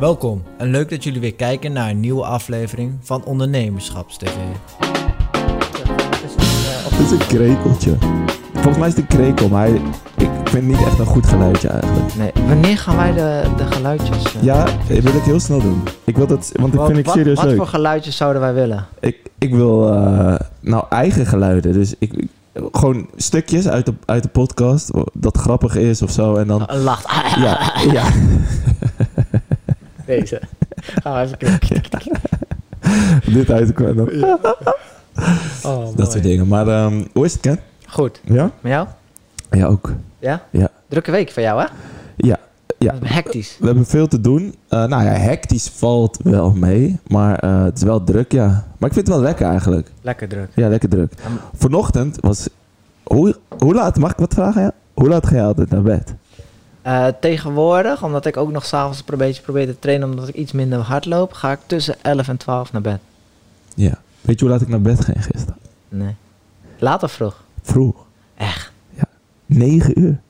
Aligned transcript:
Welkom 0.00 0.42
en 0.58 0.70
leuk 0.70 0.90
dat 0.90 1.04
jullie 1.04 1.20
weer 1.20 1.34
kijken 1.34 1.72
naar 1.72 1.90
een 1.90 2.00
nieuwe 2.00 2.24
aflevering 2.24 2.92
van 3.00 3.24
Ondernemerschapstv. 3.24 4.28
Het 6.90 6.98
is 7.06 7.10
een 7.10 7.26
krekeltje. 7.26 7.96
Volgens 8.52 8.76
mij 8.78 8.88
is 8.88 8.94
het 8.94 9.02
een 9.12 9.18
krekel, 9.18 9.48
maar 9.48 9.66
hij- 9.66 9.80
ik 10.16 10.28
vind 10.44 10.52
het 10.52 10.62
niet 10.66 10.86
echt 10.86 10.98
een 10.98 11.06
goed 11.06 11.26
geluidje 11.26 11.68
eigenlijk. 11.68 12.14
Nee, 12.14 12.30
wanneer 12.46 12.78
gaan 12.78 12.96
wij 12.96 13.12
de, 13.12 13.42
de 13.56 13.64
geluidjes... 13.64 14.34
eh, 14.34 14.42
Ja, 14.42 14.64
dat 14.64 14.98
wil 15.02 15.14
ik 15.14 15.22
heel 15.22 15.40
snel 15.40 15.60
doen. 15.60 15.82
Ik 16.04 16.16
wil 16.16 16.26
dat, 16.26 16.50
want 16.54 16.72
dat 16.72 16.80
wat, 16.80 16.86
vind 16.86 16.98
ik 16.98 17.06
wat- 17.06 17.14
serieus 17.14 17.36
wat 17.36 17.44
leuk. 17.46 17.56
voor 17.56 17.66
geluidjes 17.66 18.16
zouden 18.16 18.42
wij 18.42 18.54
willen? 18.54 18.86
Ik, 19.00 19.16
ik 19.38 19.54
wil 19.54 19.92
eh, 19.94 20.34
nou 20.60 20.84
eigen 20.88 21.26
geluiden. 21.26 21.72
Dus 21.72 21.94
ik, 21.98 22.12
ik- 22.12 22.28
gewoon 22.72 23.06
stukjes 23.16 23.68
uit 23.68 23.86
de, 23.86 23.94
uit 24.04 24.22
de 24.22 24.28
podcast 24.28 24.90
dat 25.12 25.36
grappig 25.38 25.76
is 25.76 26.02
of 26.02 26.10
zo. 26.10 26.34
En 26.34 26.46
dan, 26.46 26.62
Een 26.66 26.82
lacht. 26.82 27.06
ja, 27.36 27.72
ja. 27.92 28.04
Deze. 30.08 30.40
Gaan 31.02 31.14
we 31.14 31.20
even 31.20 31.58
kijken. 31.58 32.20
dit 33.34 33.50
uit. 33.50 33.72
Oh, 35.64 35.96
Dat 35.96 36.12
soort 36.12 36.22
dingen. 36.22 36.48
Maar 36.48 36.68
ehm, 36.68 37.04
hoe 37.12 37.24
is 37.24 37.32
het, 37.32 37.40
Ken? 37.40 37.60
Goed. 37.86 38.20
Ja? 38.24 38.50
Met 38.60 38.72
jou? 38.72 38.86
Ja, 39.50 39.66
ook. 39.66 39.92
Ja? 40.18 40.42
Ja. 40.50 40.68
Drukke 40.88 41.10
week 41.10 41.30
voor 41.30 41.42
jou, 41.42 41.60
hè? 41.60 41.66
Ja. 42.16 42.38
Ja. 42.78 42.94
Hectisch. 43.04 43.56
We 43.58 43.66
hebben 43.66 43.86
veel 43.86 44.08
te 44.08 44.20
doen. 44.20 44.54
Eh, 44.68 44.84
nou 44.84 45.04
ja, 45.04 45.10
hectisch 45.10 45.68
valt 45.68 46.18
wel 46.22 46.52
mee. 46.52 46.98
Maar 47.06 47.38
eh, 47.38 47.62
het 47.62 47.76
is 47.76 47.82
wel 47.82 48.04
druk, 48.04 48.32
ja. 48.32 48.46
Maar 48.78 48.88
ik 48.88 48.94
vind 48.94 49.06
het 49.06 49.16
wel 49.16 49.24
lekker 49.24 49.46
eigenlijk. 49.46 49.90
Lekker 50.00 50.28
druk. 50.28 50.50
Ja, 50.54 50.68
lekker 50.68 50.88
druk. 50.88 51.12
Vanochtend 51.54 52.18
was... 52.20 52.48
Hoe, 53.02 53.36
hoe 53.58 53.74
laat, 53.74 53.98
mag 53.98 54.10
ik 54.10 54.18
wat 54.18 54.34
vragen? 54.34 54.62
Ja? 54.62 54.72
Hoe 54.94 55.08
laat 55.08 55.26
ga 55.26 55.34
je 55.34 55.42
altijd 55.42 55.70
naar 55.70 55.82
bed? 55.82 56.14
Eh, 56.82 57.06
tegenwoordig, 57.20 58.02
omdat 58.02 58.26
ik 58.26 58.36
ook 58.36 58.50
nog 58.50 58.64
s'avonds 58.64 59.02
een 59.06 59.18
beetje 59.18 59.42
probeer 59.42 59.66
te 59.66 59.78
trainen, 59.78 60.10
omdat 60.10 60.28
ik 60.28 60.34
iets 60.34 60.52
minder 60.52 60.78
hard 60.78 61.04
loop, 61.04 61.32
ga 61.32 61.52
ik 61.52 61.58
tussen 61.66 61.94
11 62.02 62.28
en 62.28 62.36
12 62.36 62.72
naar 62.72 62.82
bed. 62.82 62.98
Ja. 63.74 63.98
Weet 64.20 64.38
je 64.38 64.44
hoe 64.44 64.54
laat 64.54 64.62
ik 64.62 64.68
naar 64.68 64.80
bed 64.80 65.04
ging 65.04 65.24
gisteren? 65.24 65.56
Nee. 65.88 66.14
Laat 66.78 67.02
of 67.02 67.12
vroeg? 67.12 67.42
Vroeg. 67.62 68.04
Echt. 68.34 68.72
9 69.46 70.00
uur. 70.00 70.20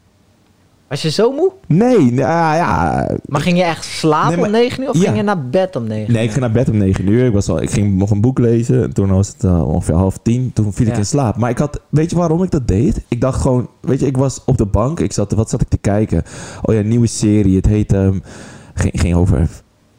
Was 0.88 1.02
je 1.02 1.10
zo 1.10 1.32
moe? 1.32 1.52
Nee, 1.66 1.98
nou 1.98 2.54
ja. 2.56 3.08
Maar 3.26 3.40
ging 3.40 3.56
je 3.56 3.62
echt 3.64 3.84
slapen 3.84 4.28
Nee, 4.28 4.36
maar- 4.36 4.46
om 4.46 4.52
9 4.52 4.82
uur 4.82 4.88
of 4.88 4.96
ja. 4.96 5.02
ging 5.02 5.16
je 5.16 5.22
naar 5.22 5.48
bed 5.48 5.76
om 5.76 5.86
9 5.86 6.12
Nee, 6.12 6.22
ik 6.22 6.28
ging 6.30 6.40
naar 6.40 6.52
bed 6.52 6.68
om 6.68 6.76
9 6.76 7.08
uur. 7.08 7.26
Ik, 7.26 7.32
was 7.32 7.48
al, 7.48 7.62
ik 7.62 7.70
ging 7.70 7.96
nog 7.96 8.10
een 8.10 8.20
boek 8.20 8.38
lezen. 8.38 8.82
En 8.82 8.92
toen 8.94 9.08
was 9.08 9.28
het 9.28 9.44
eh, 9.44 9.68
ongeveer 9.68 9.94
half 9.94 10.18
tien. 10.22 10.50
Toen 10.54 10.72
viel 10.72 10.86
ik 10.86 10.96
in 10.96 11.06
slaap. 11.06 11.36
Maar 11.36 11.50
ik 11.50 11.58
had, 11.58 11.80
weet 11.88 12.10
je 12.10 12.16
waarom 12.16 12.42
ik 12.42 12.50
dat 12.50 12.68
deed? 12.68 13.00
Ik 13.08 13.20
dacht 13.20 13.40
gewoon, 13.40 13.68
weet 13.80 14.00
je, 14.00 14.06
ik 14.06 14.16
was 14.16 14.42
op 14.44 14.56
de 14.58 14.66
bank. 14.66 15.00
Ik 15.00 15.12
zat, 15.12 15.32
wat 15.32 15.50
zat 15.50 15.60
ik 15.60 15.68
te 15.68 15.78
kijken? 15.78 16.22
Oh 16.62 16.74
ja, 16.74 16.80
nieuwe 16.80 17.06
serie. 17.06 17.56
Het 17.56 17.66
heet, 17.66 17.92
ehm, 17.92 18.18
ging, 18.74 19.00
ging 19.00 19.14
over 19.14 19.48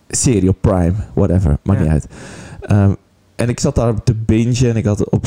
serie 0.09 0.49
op 0.49 0.57
Prime, 0.61 0.93
whatever, 1.13 1.57
maakt 1.63 1.79
Ja. 1.79 1.85
niet 1.85 1.93
uit. 1.93 2.07
Ehm, 2.61 2.91
en 3.35 3.49
ik 3.49 3.59
zat 3.59 3.75
daar 3.75 4.03
te 4.03 4.13
bingen 4.25 4.69
en 4.69 4.75
ik 4.75 4.85
had 4.85 5.09
op, 5.09 5.25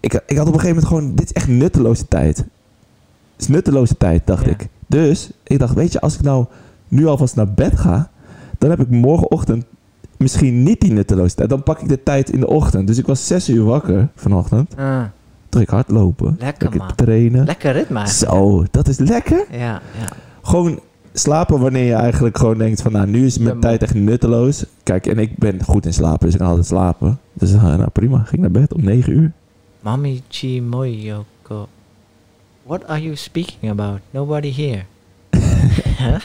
ik, 0.00 0.20
ik 0.26 0.36
had 0.36 0.46
op 0.48 0.54
een 0.54 0.60
gegeven 0.60 0.66
moment 0.68 0.86
gewoon, 0.86 1.14
dit 1.14 1.24
is 1.24 1.32
echt 1.32 1.48
nutteloze 1.48 2.08
tijd. 2.08 2.36
Het 2.36 2.46
is 3.42 3.48
nutteloze 3.48 3.96
tijd, 3.96 4.26
dacht 4.26 4.46
ik. 4.46 4.68
Dus 4.86 5.30
ik 5.42 5.58
dacht, 5.58 5.74
weet 5.74 5.92
je, 5.92 6.00
als 6.00 6.14
ik 6.14 6.20
nou 6.22 6.44
nu 6.88 7.06
alvast 7.06 7.36
naar 7.36 7.52
bed 7.52 7.78
ga, 7.78 8.10
dan 8.58 8.70
heb 8.70 8.80
ik 8.80 8.90
morgenochtend 8.90 9.64
misschien 10.16 10.62
niet 10.62 10.80
die 10.80 10.92
nutteloze 10.92 11.34
tijd. 11.34 11.48
Dan 11.48 11.62
pak 11.62 11.80
ik 11.80 11.88
de 11.88 12.02
tijd 12.02 12.30
in 12.30 12.40
de 12.40 12.46
ochtend. 12.48 12.86
Dus 12.86 12.98
ik 12.98 13.06
was 13.06 13.26
zes 13.26 13.48
uur 13.48 13.64
wakker 13.64 14.08
vanochtend. 14.14 14.76
Ah, 14.76 15.02
Toen 15.48 15.60
ik 15.60 15.68
hardlopen. 15.68 16.36
Lekker, 16.38 16.62
lekker 16.62 16.80
man. 16.80 16.94
trainen. 16.94 17.44
lekker 17.44 17.72
ritme 17.72 17.98
eigenlijk. 17.98 18.32
Zo, 18.32 18.64
dat 18.70 18.88
is 18.88 18.98
lekker. 18.98 19.46
Ja, 19.50 19.58
ja. 19.58 20.08
Gewoon 20.42 20.80
slapen 21.12 21.60
wanneer 21.60 21.84
je 21.84 21.92
eigenlijk 21.94 22.38
gewoon 22.38 22.58
denkt 22.58 22.82
van... 22.82 22.92
Nou, 22.92 23.06
nu 23.06 23.26
is 23.26 23.38
mijn 23.38 23.54
Ja, 23.54 23.60
tijd 23.60 23.82
echt 23.82 23.94
nutteloos. 23.94 24.64
Kijk, 24.82 25.06
en 25.06 25.18
ik 25.18 25.38
ben 25.38 25.64
goed 25.64 25.86
in 25.86 25.94
slapen, 25.94 26.24
dus 26.24 26.32
ik 26.32 26.38
kan 26.38 26.48
altijd 26.48 26.66
slapen. 26.66 27.18
Dus 27.32 27.52
nou 27.60 27.88
prima, 27.92 28.18
ging 28.18 28.40
naar 28.42 28.50
bed 28.50 28.74
om 28.74 28.84
negen 28.84 29.12
uur. 29.12 29.32
Mami 29.80 30.22
Chimoyoko. 30.28 31.68
What 32.66 32.86
are 32.86 33.00
you 33.02 33.14
speaking 33.16 33.70
about? 33.70 34.00
Nobody 34.10 34.52
here. 34.52 34.82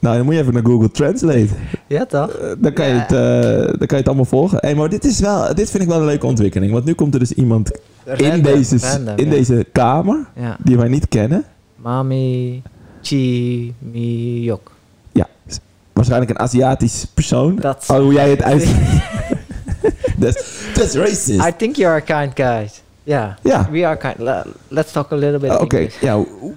Nou, 0.00 0.16
dan 0.16 0.24
moet 0.24 0.34
je 0.34 0.40
even 0.40 0.52
naar 0.52 0.62
Google 0.64 0.90
Translate. 0.90 1.48
ja, 1.86 2.06
toch? 2.06 2.30
Eh, 2.30 2.50
dan, 2.58 2.72
kan 2.72 2.86
je 2.86 2.94
Ja. 2.94 2.98
het, 3.00 3.12
eh, 3.12 3.66
dan 3.66 3.76
kan 3.78 3.88
je 3.88 3.94
het 3.96 4.06
allemaal 4.06 4.24
volgen. 4.24 4.58
Hey, 4.60 4.74
maar 4.74 4.88
dit, 4.88 5.04
is 5.04 5.20
wel, 5.20 5.54
dit 5.54 5.70
vind 5.70 5.82
ik 5.82 5.88
wel 5.88 5.98
een 5.98 6.04
leuke 6.04 6.26
ontwikkeling. 6.26 6.72
Want 6.72 6.84
nu 6.84 6.92
komt 6.94 7.14
er 7.14 7.20
dus 7.20 7.32
iemand 7.32 7.70
in, 8.16 8.42
deze, 8.42 8.78
random, 8.78 9.16
in 9.16 9.24
ja. 9.24 9.30
deze 9.30 9.66
kamer... 9.72 10.26
Ja. 10.36 10.56
die 10.64 10.76
wij 10.76 10.88
niet 10.88 11.08
kennen. 11.08 11.44
Mami 11.76 12.62
Chimiyok. 13.02 14.70
Ja, 15.12 15.26
s- 15.46 15.58
waarschijnlijk 15.92 16.30
een 16.30 16.38
Aziatisch 16.38 17.04
persoon. 17.14 17.56
Dat- 17.56 17.84
Oh, 17.88 17.96
hoe 17.98 18.12
jij 18.12 18.30
het 18.30 18.42
uit... 18.52 18.68
That's, 20.20 20.44
that's 20.74 20.94
racist. 20.94 21.46
I 21.46 21.52
think 21.56 21.76
you 21.76 21.90
are 21.92 22.00
kind 22.00 22.32
guys. 22.34 22.82
Yeah. 23.04 23.34
Yeah. 23.42 23.70
We 23.70 23.84
are 23.86 23.96
kind. 23.96 24.18
Le- 24.18 24.46
let's 24.68 24.92
talk 24.92 25.10
a 25.12 25.16
little 25.16 25.38
bit 25.38 25.50
Uh, 25.50 25.60
Oké, 25.62 25.76
English. 25.76 26.00
w- 26.00 26.54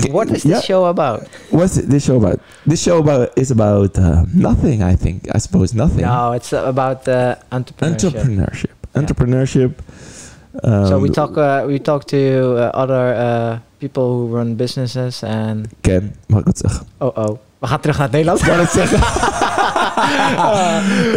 What 0.12 0.30
is 0.30 0.42
this 0.42 0.64
show 0.64 0.84
about? 0.86 1.20
What's 1.50 1.74
this 1.86 2.04
show 2.04 2.16
about? 2.16 2.38
This 2.66 2.80
show 2.82 2.98
about 2.98 3.28
is 3.36 3.50
about 3.50 3.98
uh, 3.98 4.22
nothing, 4.32 4.82
I 4.82 4.96
think. 4.96 5.26
I 5.34 5.38
suppose 5.40 5.74
nothing. 5.74 6.06
No, 6.06 6.32
it's 6.32 6.52
about 6.52 7.08
uh, 7.08 7.34
entrepreneurship. 7.50 8.14
Entrepreneurship. 8.14 8.70
Entrepreneurship. 8.94 9.72
um, 10.62 10.86
so 10.86 10.98
we 10.98 11.08
talk. 11.10 11.36
Uh, 11.36 11.64
we 11.66 11.78
talk 11.78 12.04
to 12.06 12.16
uh, 12.16 12.70
other 12.72 13.14
uh, 13.14 13.58
people 13.78 14.02
who 14.02 14.36
run 14.36 14.54
businesses 14.56 15.22
and. 15.22 15.68
Ken, 15.82 16.14
mag 16.26 16.38
ik 16.40 16.46
wat 16.46 16.58
zeggen? 16.58 16.86
Oh 16.98 17.16
oh. 17.16 17.38
We 17.58 17.66
gaan 17.70 17.80
terug 17.80 17.96
naar 17.98 18.06
het 18.06 18.16
Nederlands. 18.16 18.42
Ik 18.42 18.52
het 18.52 18.70
zeggen. 18.70 18.98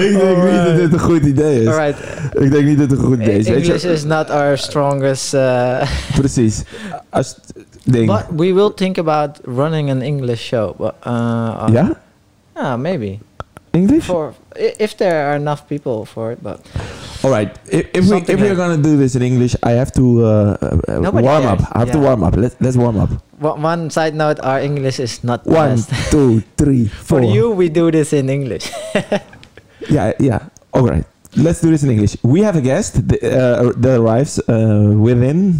Ik 0.05 0.17
denk 0.19 0.43
niet 0.43 0.65
dat 0.65 0.75
dit 0.75 0.93
een 0.93 0.99
goed 0.99 1.25
idee 1.25 1.61
is. 1.61 1.67
Alright. 1.67 1.99
Ik 2.33 2.51
denk 2.51 2.65
niet 2.65 2.77
dat 2.77 2.89
het 2.89 2.99
een 2.99 3.05
goed 3.05 3.21
idee 3.21 3.37
is. 3.37 3.47
Weet 3.47 3.63
English 3.63 3.81
je, 3.81 3.91
is 3.91 4.03
not 4.03 4.29
our 4.29 4.57
strongest. 4.57 5.33
Uh, 5.33 5.81
precies. 6.19 6.63
Als 7.09 7.35
het 7.35 7.65
ding. 7.83 8.07
but 8.07 8.25
we 8.29 8.53
will 8.53 8.71
think 8.75 8.97
about 8.97 9.39
running 9.43 9.89
an 9.89 10.01
English 10.01 10.41
show. 10.41 10.77
But, 10.77 10.93
uh, 11.07 11.13
uh, 11.13 11.67
Ja? 11.71 11.97
Yeah, 12.55 12.77
maybe. 12.77 13.19
English? 13.73 14.05
For 14.05 14.33
if 14.55 14.97
there 14.97 15.29
are 15.29 15.35
enough 15.35 15.67
people 15.67 16.05
for 16.05 16.31
it, 16.31 16.41
but 16.41 16.61
All 17.23 17.31
right. 17.31 17.49
If, 17.71 17.89
if 17.93 18.03
we 18.05 18.17
if 18.21 18.39
we're 18.39 18.55
gonna 18.55 18.81
do 18.81 18.97
this 18.97 19.15
in 19.15 19.23
English, 19.23 19.55
I 19.63 19.71
have 19.79 19.91
to 19.95 20.25
uh, 20.25 20.57
uh, 20.87 21.11
warm 21.11 21.47
cares. 21.47 21.57
up. 21.57 21.59
I 21.71 21.79
have 21.79 21.91
to 21.91 21.99
warm 21.99 22.21
up. 22.23 22.35
Let's 22.35 22.55
let's 22.59 22.75
warm 22.77 22.99
up. 22.99 23.09
one, 23.39 23.61
one 23.61 23.81
side 23.89 24.13
note: 24.13 24.43
our 24.43 24.59
English 24.59 24.99
is 24.99 25.23
not 25.23 25.47
One, 25.47 25.79
two, 26.11 26.43
three, 26.59 26.85
four. 27.07 27.19
For 27.19 27.25
you, 27.25 27.51
we 27.51 27.69
do 27.69 27.89
this 27.91 28.13
in 28.13 28.29
English. 28.29 28.69
Yeah, 29.89 30.13
yeah. 30.19 30.47
All 30.71 30.87
right. 30.87 31.03
Let's 31.35 31.61
do 31.61 31.71
this 31.71 31.83
in 31.83 31.89
English. 31.91 32.15
We 32.23 32.41
have 32.41 32.55
a 32.55 32.61
guest 32.61 33.07
the, 33.07 33.17
uh, 33.19 33.73
that 33.75 33.99
arrives 33.99 34.39
uh, 34.47 34.93
within 34.95 35.59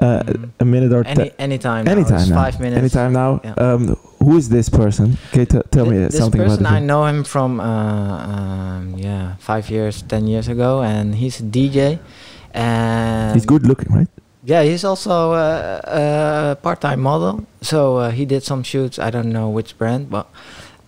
uh, 0.00 0.22
Mm. 0.22 0.50
a 0.60 0.64
minute 0.64 0.92
or 0.92 1.02
Any 1.06 1.30
anytime. 1.38 1.84
now. 1.84 1.92
Anytime 1.92 2.20
It's 2.20 2.28
now. 2.28 2.42
Five 2.44 2.60
minutes. 2.60 2.78
Anytime 2.78 3.12
now. 3.12 3.40
Yeah. 3.44 3.54
Um, 3.64 3.96
who 4.24 4.36
is 4.36 4.48
this 4.48 4.68
person? 4.68 5.16
Can 5.32 5.40
you 5.40 5.46
t- 5.46 5.60
tell 5.70 5.84
Thi- 5.84 5.90
me 5.90 5.98
this 5.98 6.16
something 6.18 6.40
person, 6.42 6.60
about 6.66 6.72
I 6.74 6.80
know 6.80 7.04
him 7.06 7.24
from 7.24 7.60
uh, 7.60 7.64
um, 7.64 8.94
yeah, 8.96 9.34
five 9.38 9.70
years, 9.70 10.02
ten 10.02 10.26
years 10.26 10.48
ago, 10.48 10.82
and 10.82 11.14
he's 11.14 11.40
a 11.40 11.44
DJ. 11.44 11.98
And 12.54 13.34
He's 13.34 13.46
good 13.46 13.66
looking, 13.66 13.92
right? 13.94 14.08
Yeah, 14.44 14.62
he's 14.62 14.84
also 14.84 15.32
uh, 15.32 15.80
a 15.84 16.56
part-time 16.56 17.00
model. 17.00 17.44
So 17.60 17.98
uh, 17.98 18.10
he 18.10 18.24
did 18.24 18.42
some 18.42 18.62
shoots. 18.62 18.98
I 18.98 19.10
don't 19.10 19.30
know 19.30 19.48
which 19.50 19.76
brand, 19.78 20.08
but 20.10 20.26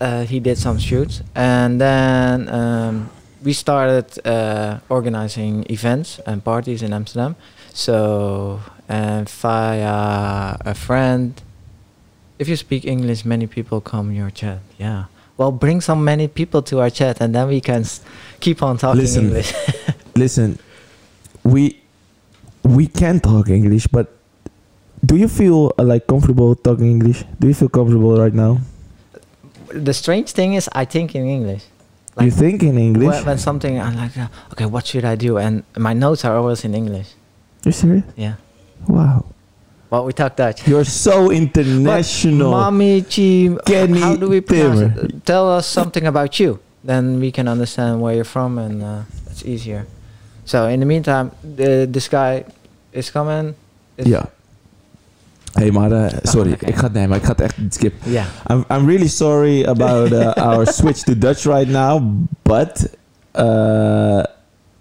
uh, 0.00 0.25
he 0.25 0.41
did 0.41 0.56
some 0.56 0.78
shoots, 0.78 1.22
and 1.34 1.78
then 1.81 2.49
um, 2.49 3.10
we 3.44 3.53
started 3.53 4.06
uh, 4.26 4.78
organizing 4.88 5.66
events 5.69 6.20
and 6.26 6.43
parties 6.43 6.82
in 6.82 6.93
Amsterdam. 6.93 7.37
So 7.75 8.60
and 8.91 9.31
via 9.31 10.59
a 10.67 10.75
friend, 10.75 11.41
if 12.43 12.49
you 12.49 12.56
speak 12.56 12.84
English, 12.84 13.25
many 13.25 13.47
people 13.47 13.81
come 13.81 14.11
your 14.11 14.31
chat. 14.31 14.59
Yeah. 14.79 15.05
Well, 15.38 15.53
bring 15.53 15.81
some 15.81 16.05
many 16.05 16.26
people 16.26 16.61
to 16.62 16.81
our 16.81 16.91
chat, 16.91 17.20
and 17.23 17.32
then 17.32 17.47
we 17.47 17.61
can 17.62 17.82
s- 17.87 18.03
keep 18.41 18.62
on 18.62 18.76
talking 18.76 19.03
Listen. 19.03 19.25
English. 19.26 19.55
Listen, 20.17 20.59
we 21.44 21.79
we 22.67 22.91
can 22.91 23.20
talk 23.20 23.49
English, 23.49 23.87
but 23.87 24.11
do 25.06 25.14
you 25.17 25.29
feel 25.29 25.73
uh, 25.79 25.85
like 25.87 26.06
comfortable 26.11 26.55
talking 26.56 26.91
English? 26.91 27.25
Do 27.38 27.47
you 27.47 27.55
feel 27.55 27.70
comfortable 27.70 28.19
right 28.19 28.35
now? 28.35 28.59
the 29.73 29.94
strange 29.94 30.32
thing 30.32 30.55
is, 30.55 30.69
I 30.73 30.85
think 30.85 31.14
in 31.14 31.26
English. 31.26 31.62
you 32.20 32.31
think 32.31 32.62
in 32.62 32.76
English? 32.76 33.06
When, 33.06 33.25
when 33.25 33.38
something 33.38 33.81
I'm 33.81 33.97
like, 33.97 34.17
uh, 34.19 34.26
okay, 34.53 34.67
what 34.67 34.87
should 34.87 35.05
I 35.05 35.14
do? 35.14 35.38
And 35.38 35.62
my 35.76 35.93
notes 35.94 36.25
are 36.25 36.37
always 36.37 36.64
in 36.64 36.75
English. 36.75 37.14
You're 37.64 37.73
serious? 37.73 38.05
Yeah. 38.17 38.35
Wow. 38.88 39.25
Well, 39.91 40.05
we 40.05 40.12
talk 40.12 40.37
Dutch. 40.37 40.67
You're 40.69 40.85
so 40.85 41.31
international. 41.43 42.50
Mommy, 42.53 43.00
how 43.00 44.17
do 44.17 44.29
we 44.29 44.41
pronounce 44.41 44.81
it? 44.81 45.27
Tell 45.27 45.50
us 45.50 45.67
something 45.67 46.06
about 46.06 46.38
you. 46.38 46.59
Then 46.85 47.21
we 47.21 47.31
can 47.31 47.49
understand 47.49 48.00
where 48.00 48.15
you're 48.15 48.25
from, 48.25 48.59
and 48.59 48.82
uh, 48.82 49.03
it's 49.31 49.44
easier. 49.44 49.87
So 50.44 50.67
in 50.69 50.81
the 50.81 50.87
meantime, 50.87 51.31
the, 51.43 51.87
this 51.91 52.09
guy 52.09 52.44
is 52.93 53.11
coming. 53.11 53.55
Is- 53.97 54.06
Yeah. 54.06 54.27
hey, 55.55 55.71
maar 55.71 55.93
eh, 55.93 56.19
sorry. 56.23 56.53
Ik 56.59 56.76
ga 56.76 56.83
het 56.85 56.93
nee, 56.93 57.09
maar 57.09 57.17
ik 57.19 57.25
ga 57.25 57.31
het 57.31 57.41
echt 57.41 57.56
skip. 57.69 57.94
Yeah. 58.05 58.26
I'm, 58.50 58.65
I'm 58.71 58.87
really 58.87 59.09
sorry 59.09 59.65
about 59.65 60.12
uh, 60.12 60.33
our 60.49 60.67
switch 60.67 61.03
to 61.05 61.19
Dutch 61.19 61.44
right 61.44 61.69
now, 61.69 62.00
but... 62.43 62.88
uh, 63.35 64.23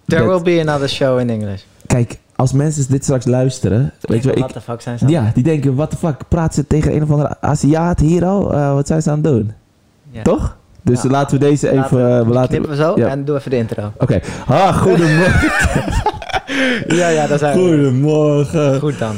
There 0.08 0.28
will 0.28 0.42
be 0.42 0.60
another 0.60 0.88
show 0.90 1.18
in 1.20 1.30
English. 1.30 1.62
Kijk, 1.88 2.20
als 2.40 2.52
mensen 2.54 2.86
dit 2.90 3.04
straks 3.04 3.26
luisteren, 3.26 3.92
weet 4.02 4.24
je 4.24 4.34
wel, 4.34 4.48
the 4.48 4.62
fuck 4.62 4.82
zijn 4.82 4.98
ze 4.98 5.06
aan 5.06 5.12
ja, 5.12 5.32
die 5.34 5.44
denken, 5.44 5.76
what 5.76 5.90
the 5.90 5.98
fuck, 5.98 6.16
praat 6.28 6.54
ze 6.54 6.68
tegen 6.68 6.96
een 6.96 7.04
of 7.04 7.12
andere 7.12 7.36
Aziat 7.42 8.00
hier 8.00 8.26
al? 8.26 8.54
Eh, 8.54 8.74
wat 8.74 8.88
zijn 8.88 9.02
ze 9.02 9.10
aan 9.10 9.16
het 9.16 9.24
doen? 9.24 9.52
Ja. 10.12 10.22
Toch? 10.22 10.58
Dus 10.82 11.02
Ja. 11.02 11.10
laten 11.10 11.40
we 11.40 11.46
deze 11.46 11.68
even... 11.70 11.80
Laten 11.80 11.98
we- 11.98 12.20
eh, 12.24 12.30
laten, 12.30 12.70
we 12.70 12.76
zo 12.76 12.94
ja. 12.96 13.08
en 13.08 13.26
doe 13.26 13.38
even 13.38 13.52
de 13.52 13.58
intro. 13.58 13.92
Oké. 13.98 14.20
Ah, 14.48 14.78
goedemorgen. 14.78 15.52
Ja, 16.88 17.08
ja, 17.10 17.28
daar 17.28 17.38
zijn 17.38 17.58
we. 17.58 17.64
goedemorgen. 17.68 18.80
Goed 18.80 19.00
dan. 19.00 19.16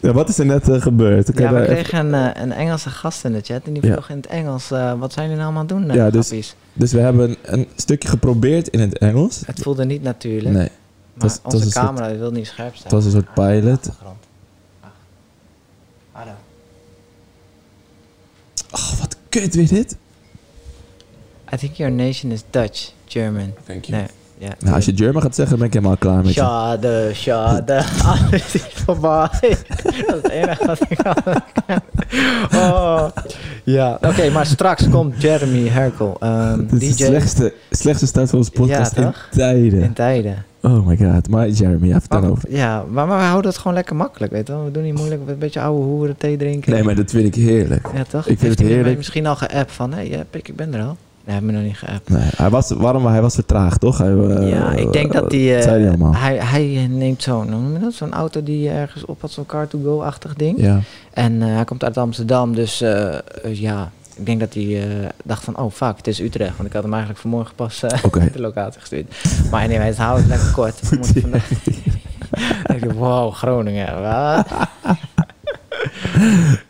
Ja, 0.00 0.12
wat 0.12 0.28
is 0.28 0.38
er 0.38 0.46
net 0.46 0.68
eh, 0.68 0.80
gebeurd? 0.80 1.28
Ik 1.28 1.38
Ja, 1.38 1.52
we 1.52 1.64
kregen 1.64 2.12
een, 2.14 2.42
een 2.42 2.52
Engelse 2.52 2.90
gast 2.90 3.24
in 3.24 3.32
de 3.32 3.40
chat 3.42 3.60
en 3.64 3.72
die 3.72 3.92
vroeg 3.92 4.08
in 4.08 4.16
het 4.16 4.26
Engels, 4.26 4.68
wat 4.98 5.12
zijn 5.12 5.28
jullie 5.28 5.42
nou 5.42 5.54
allemaal 5.54 5.60
aan 5.60 5.66
het 5.82 5.86
doen, 5.88 5.96
Ja, 5.96 6.04
ja, 6.04 6.10
dus- 6.10 6.54
Dus 6.72 6.92
we 6.92 7.00
hebben 7.00 7.28
een, 7.30 7.36
een 7.42 7.66
stukje 7.76 8.08
geprobeerd 8.08 8.68
in 8.68 8.80
het 8.80 8.98
Engels. 8.98 9.42
Het 9.46 9.60
voelde 9.62 9.84
niet 9.84 10.02
natuurlijk, 10.02 10.54
Nee, 10.54 10.68
maar 11.16 11.28
was 11.28 11.38
onze 11.42 11.56
een 11.56 11.62
soort- 11.72 11.84
camera 11.84 12.16
wil 12.16 12.30
niet 12.30 12.46
scherp 12.46 12.74
staan. 12.74 12.82
het 12.82 12.92
was 12.92 13.04
een 13.04 13.10
soort 13.10 13.34
pilot. 13.34 13.88
Hallo. 16.12 16.30
Oh, 18.72 18.98
wat 19.00 19.16
kut 19.28 19.54
weer 19.54 19.68
dit. 19.68 19.96
I 21.54 21.56
think 21.56 21.74
your 21.74 21.92
nation 21.92 22.32
is 22.32 22.42
Dutch, 22.50 22.90
German. 23.06 23.52
Thank 23.66 23.84
you. 23.84 23.98
Nee, 24.00 24.06
ja. 24.38 24.54
Nou, 24.58 24.74
als 24.74 24.84
je 24.84 24.92
German 24.96 25.22
gaat 25.22 25.34
zeggen, 25.34 25.56
ben 25.58 25.66
ik 25.66 25.72
helemaal 25.72 25.96
klaar 25.96 26.16
met 26.16 26.26
je. 26.26 26.40
Schade, 26.40 27.10
schade, 27.14 27.84
alles 28.04 28.54
is 28.54 28.62
voorbij. 28.72 29.28
Dat 29.82 29.92
is 29.94 30.06
het 30.06 30.28
enige 30.28 30.66
wat 30.66 30.80
ik 30.88 30.98
had. 31.02 31.22
Oh. 32.54 33.08
Ja, 33.64 33.98
oké, 34.02 34.30
maar 34.34 34.46
straks 34.46 34.88
komt 34.88 35.22
Jeremy 35.22 35.68
Herkel, 35.68 36.16
ehm, 36.20 36.58
Het 36.70 36.82
is 36.82 36.96
de 36.96 37.04
slechtste, 37.04 37.54
slechtste 37.70 38.06
start 38.06 38.28
van 38.30 38.38
onze 38.38 38.50
podcast 38.50 38.96
Ja, 38.96 39.02
in 39.06 39.12
tijden. 39.30 39.80
in 39.82 39.92
tijden. 39.92 40.44
Oh 40.66 40.86
my 40.86 40.96
god. 40.96 41.28
Maar 41.28 41.48
Jeremy, 41.48 41.88
ja, 41.88 42.00
vertel 42.00 42.24
over. 42.24 42.50
Ja, 42.52 42.84
maar, 42.90 43.06
maar 43.06 43.18
we 43.18 43.24
houden 43.24 43.50
het 43.50 43.58
gewoon 43.58 43.74
lekker 43.74 43.96
makkelijk, 43.96 44.32
weet 44.32 44.46
je 44.46 44.52
wel. 44.52 44.64
We 44.64 44.70
doen 44.70 44.82
niet 44.82 44.94
moeilijk, 44.94 45.20
een 45.26 45.38
beetje 45.38 45.60
oude 45.60 45.82
hoeren, 45.82 46.16
thee 46.16 46.36
drinken. 46.36 46.72
Nee, 46.72 46.82
maar 46.82 46.94
dat 46.94 47.10
vind 47.10 47.26
ik 47.26 47.34
heerlijk. 47.34 47.88
Ja, 47.94 48.04
toch? 48.04 48.26
ik 48.26 48.38
vind 48.38 48.58
het 48.58 48.68
heerlijk. 48.68 48.96
misschien 48.96 49.26
al 49.26 49.36
geappt 49.36 49.72
van, 49.72 49.92
hé, 49.92 50.08
hey, 50.08 50.24
Pik, 50.30 50.48
ik 50.48 50.56
ben 50.56 50.74
er 50.74 50.80
al. 50.80 50.86
Nee, 50.86 50.96
hij 51.24 51.34
heeft 51.34 51.46
me 51.46 51.52
nog 51.52 51.62
niet 51.62 51.76
geappt. 51.76 52.08
Nee, 52.08 52.30
hij 52.36 52.50
was, 52.50 52.70
waarom? 52.70 53.06
Hij 53.06 53.22
was 53.22 53.34
vertraagd, 53.34 53.80
toch? 53.80 53.98
Hij, 53.98 54.12
eh, 54.12 54.50
ja, 54.50 54.72
ik 54.72 54.92
denk 54.92 55.12
dat 55.12 55.32
hij... 55.32 55.56
wat 55.98 56.14
eh, 56.14 56.22
hij 56.22 56.36
hij, 56.36 56.64
hij 56.64 56.86
neemt 56.86 57.22
zo'n, 57.22 58.12
auto 58.12 58.42
die 58.42 58.70
ergens 58.70 59.04
op 59.04 59.20
had, 59.20 59.30
zo'n 59.30 59.46
car-to-go-achtig 59.46 60.34
ding. 60.34 60.60
Ja. 60.60 60.80
En 61.12 61.42
eh, 61.42 61.54
hij 61.54 61.64
komt 61.64 61.84
uit 61.84 61.96
Amsterdam, 61.96 62.54
dus 62.54 62.80
eh, 62.80 63.14
eh, 63.14 63.20
ja, 63.52 63.90
ik 64.16 64.26
denk 64.26 64.40
dat 64.40 64.54
hij 64.54 64.82
eh, 65.02 65.08
dacht 65.24 65.44
van, 65.44 65.58
oh 65.58 65.72
fuck, 65.72 65.96
het 65.96 66.06
is 66.06 66.20
Utrecht. 66.20 66.56
Want 66.56 66.68
ik 66.68 66.72
had 66.74 66.82
hem 66.82 66.92
eigenlijk 66.92 67.22
vanmorgen 67.22 67.54
pas 67.54 67.82
Oké. 68.02 68.28
de 68.32 68.40
locatie 68.40 68.80
gestuurd. 68.80 69.14
Maar 69.50 69.62
anyway, 69.62 69.86
het 69.86 69.96
houdt 69.96 70.20
het 70.20 70.28
lekker 70.28 70.50
kort. 70.52 70.80
Vandaag... 71.20 71.50
ik 72.74 72.82
dacht, 72.84 72.96
wow, 72.96 73.32
Groningen, 73.32 74.00
wat? 74.02 74.46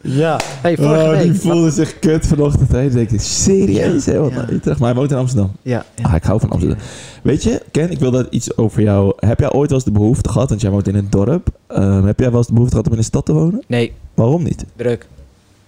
ja, 0.01 0.41
hey, 0.61 0.77
vorige 0.77 1.03
Oh, 1.03 1.11
week... 1.11 1.35
voelde 1.37 1.71
zich 1.71 1.99
kut 1.99 2.27
vanochtend. 2.27 2.73
Hè? 2.73 2.83
Ik 2.83 2.93
denk, 2.93 3.11
serieus? 3.21 4.05
Ja, 4.05 4.13
hè? 4.13 4.19
Want 4.21 4.33
ja. 4.33 4.47
Utrecht, 4.51 4.79
maar 4.79 4.89
hij 4.89 4.99
woont 4.99 5.11
in 5.11 5.17
Amsterdam. 5.17 5.53
Ja, 5.63 5.85
ja. 5.95 6.05
Ah, 6.09 6.15
ik 6.15 6.23
hou 6.25 6.41
van 6.41 6.51
Amsterdam. 6.51 6.79
Weet 7.23 7.43
je, 7.43 7.63
Ken, 7.71 7.91
ik 7.91 7.99
wil 7.99 8.11
dat 8.11 8.27
iets 8.31 8.57
over 8.57 8.83
jou... 8.83 9.13
Heb 9.17 9.41
jij 9.41 9.53
ooit 9.53 9.69
wel 9.71 9.79
eens 9.79 9.85
de 9.89 9.93
behoefte 9.99 10.29
gehad, 10.29 10.49
want 10.49 10.61
jij 10.61 10.71
woont 10.71 10.89
in 10.89 10.95
een 10.95 11.11
dorp. 11.11 11.49
ehm, 11.67 12.05
heb 12.05 12.19
jij 12.21 12.29
wel 12.29 12.39
eens 12.39 12.47
de 12.47 12.53
behoefte 12.53 12.75
gehad 12.75 12.87
om 12.87 12.93
in 12.93 12.99
een 12.99 13.05
stad 13.05 13.27
te 13.27 13.33
wonen? 13.33 13.63
Nee, 13.67 13.93
Waarom 14.15 14.43
niet? 14.43 14.65
druk. 14.77 15.07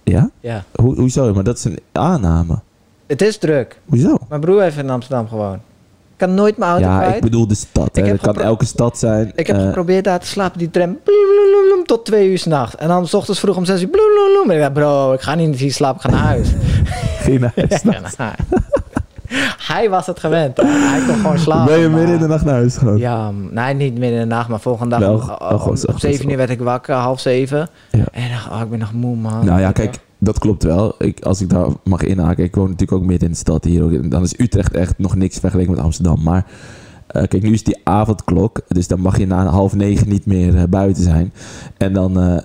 Ja? 0.03 0.29
Ja. 0.39 0.63
Ho 0.75 0.95
hoezo? 0.95 1.33
Maar 1.33 1.43
dat 1.43 1.57
is 1.57 1.63
een 1.63 1.79
aanname. 1.91 2.59
Het 3.07 3.21
is 3.21 3.37
druk. 3.37 3.79
Hoezo? 3.85 4.17
Mijn 4.29 4.41
broer 4.41 4.61
heeft 4.61 4.77
in 4.77 4.89
Amsterdam 4.89 5.27
gewoond. 5.27 5.55
Ik 6.11 6.25
kan 6.27 6.33
nooit 6.35 6.57
mijn 6.57 6.71
auto 6.71 6.85
Ja, 6.87 6.97
kwijt. 6.99 7.15
ik 7.15 7.21
bedoel 7.21 7.47
de 7.47 7.55
stad. 7.55 7.95
Hè. 7.95 8.03
Dat 8.07 8.19
kan 8.21 8.41
elke 8.41 8.65
stad 8.65 8.97
zijn. 8.97 9.31
Ik 9.35 9.47
heb 9.47 9.55
Eh, 9.57 9.65
geprobeerd 9.65 10.03
daar 10.03 10.19
te 10.19 10.25
slapen, 10.27 10.59
die 10.59 10.69
tram. 10.69 10.97
Tot 11.85 12.05
twee 12.05 12.29
uur 12.29 12.37
s'nachts. 12.37 12.75
En 12.75 12.87
dan 12.87 13.07
s 13.07 13.13
ochtends 13.13 13.39
vroeg 13.39 13.55
om 13.57 13.65
zes 13.65 13.81
uur. 13.81 13.87
bloemeloem. 13.87 14.49
En 14.49 14.55
ik 14.55 14.61
dacht, 14.61 14.73
bro, 14.73 15.13
ik 15.13 15.21
ga 15.21 15.35
niet 15.35 15.55
hier 15.55 15.71
slapen, 15.73 15.95
ik 15.95 16.01
ga 16.01 16.09
naar 16.17 16.25
huis. 16.27 16.49
Geen 17.25 17.41
huis. 17.55 17.81
Ja, 17.83 17.99
naar 17.99 18.13
huis. 18.17 18.35
Hij 19.73 19.89
was 19.89 20.05
het 20.05 20.19
gewend. 20.19 20.57
Hij 20.61 21.01
kon 21.07 21.15
gewoon 21.15 21.39
slapen. 21.39 21.65
ben 21.73 21.79
je 21.79 21.89
midden 21.89 22.13
in 22.15 22.21
de 22.21 22.27
nacht 22.27 22.45
naar 22.45 22.53
huis 22.53 22.77
gegaan? 22.77 22.97
Ja, 22.97 23.31
nee, 23.51 23.73
niet 23.73 23.97
midden 23.97 24.19
in 24.19 24.29
de 24.29 24.35
nacht, 24.35 24.49
maar 24.49 24.59
volgende 24.59 24.89
dag 24.89 24.99
Wel, 24.99 25.13
om, 25.13 25.21
oh, 25.21 25.51
om, 25.51 25.59
gewoon 25.59 25.69
om 25.69 25.75
zo, 25.75 25.97
zeven 25.97 26.23
zo. 26.23 26.29
uur 26.29 26.37
werd 26.37 26.49
ik 26.49 26.59
wakker, 26.59 26.95
half 26.95 27.19
zeven. 27.19 27.69
Ja. 27.91 28.03
En 28.11 28.23
ik 28.23 28.29
dacht, 28.31 28.49
oh, 28.49 28.61
ik 28.61 28.69
ben 28.69 28.79
nog 28.79 28.93
moe, 28.93 29.15
man. 29.15 29.45
Nou 29.45 29.59
ja, 29.59 29.71
kijk, 29.71 29.99
dat 30.17 30.39
klopt 30.39 30.63
wel. 30.63 30.95
Ik, 30.97 31.21
als 31.21 31.41
ik 31.41 31.49
daar 31.49 31.67
mag 31.83 32.01
inhaken, 32.01 32.43
ik 32.43 32.55
woon 32.55 32.69
natuurlijk 32.69 33.01
ook 33.01 33.07
midden 33.07 33.27
in 33.27 33.33
de 33.33 33.39
stad 33.39 33.63
hier. 33.63 33.83
ook. 33.83 34.11
Dan 34.11 34.23
is 34.23 34.39
Utrecht 34.39 34.73
echt 34.73 34.97
nog 34.97 35.15
niks 35.15 35.39
vergeleken 35.39 35.71
met 35.71 35.81
Amsterdam. 35.81 36.23
Maar 36.23 36.45
eh, 37.07 37.23
kijk, 37.27 37.43
nu 37.43 37.53
is 37.53 37.63
die 37.63 37.81
avondklok. 37.83 38.61
Dus 38.67 38.87
dan 38.87 38.99
mag 38.99 39.17
je 39.17 39.27
na 39.27 39.45
half 39.45 39.75
negen 39.75 40.09
niet 40.09 40.25
meer 40.25 40.57
eh, 40.57 40.63
buiten 40.69 41.03
zijn. 41.03 41.33
En 41.77 41.93
dan, 41.93 42.19
eh, 42.19 42.37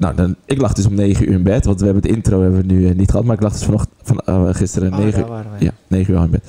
nou, 0.00 0.14
dan, 0.14 0.36
ik 0.44 0.60
lag 0.60 0.72
dus 0.72 0.86
om 0.86 0.94
negen 0.94 1.28
uur 1.28 1.34
in 1.34 1.42
bed. 1.42 1.64
Want 1.64 1.78
we 1.80 1.84
hebben 1.84 2.02
het 2.02 2.12
intro 2.12 2.42
hebben 2.42 2.60
we 2.60 2.72
nu 2.72 2.88
eh, 2.88 2.94
niet 2.94 3.10
gehad. 3.10 3.24
Maar 3.24 3.36
ik 3.36 3.42
lag 3.42 3.52
dus 3.52 3.64
vanochtend, 3.64 3.94
van, 4.02 4.18
eh, 4.18 4.48
gisteren 4.50 4.92
Oh, 4.92 4.98
negen 4.98 5.12
daar 5.12 5.20
uur. 5.20 5.28
waren 5.28 5.50
we. 5.58 5.64
Ja, 5.64 5.98
uur 5.98 6.22
in 6.22 6.30
bed. 6.30 6.44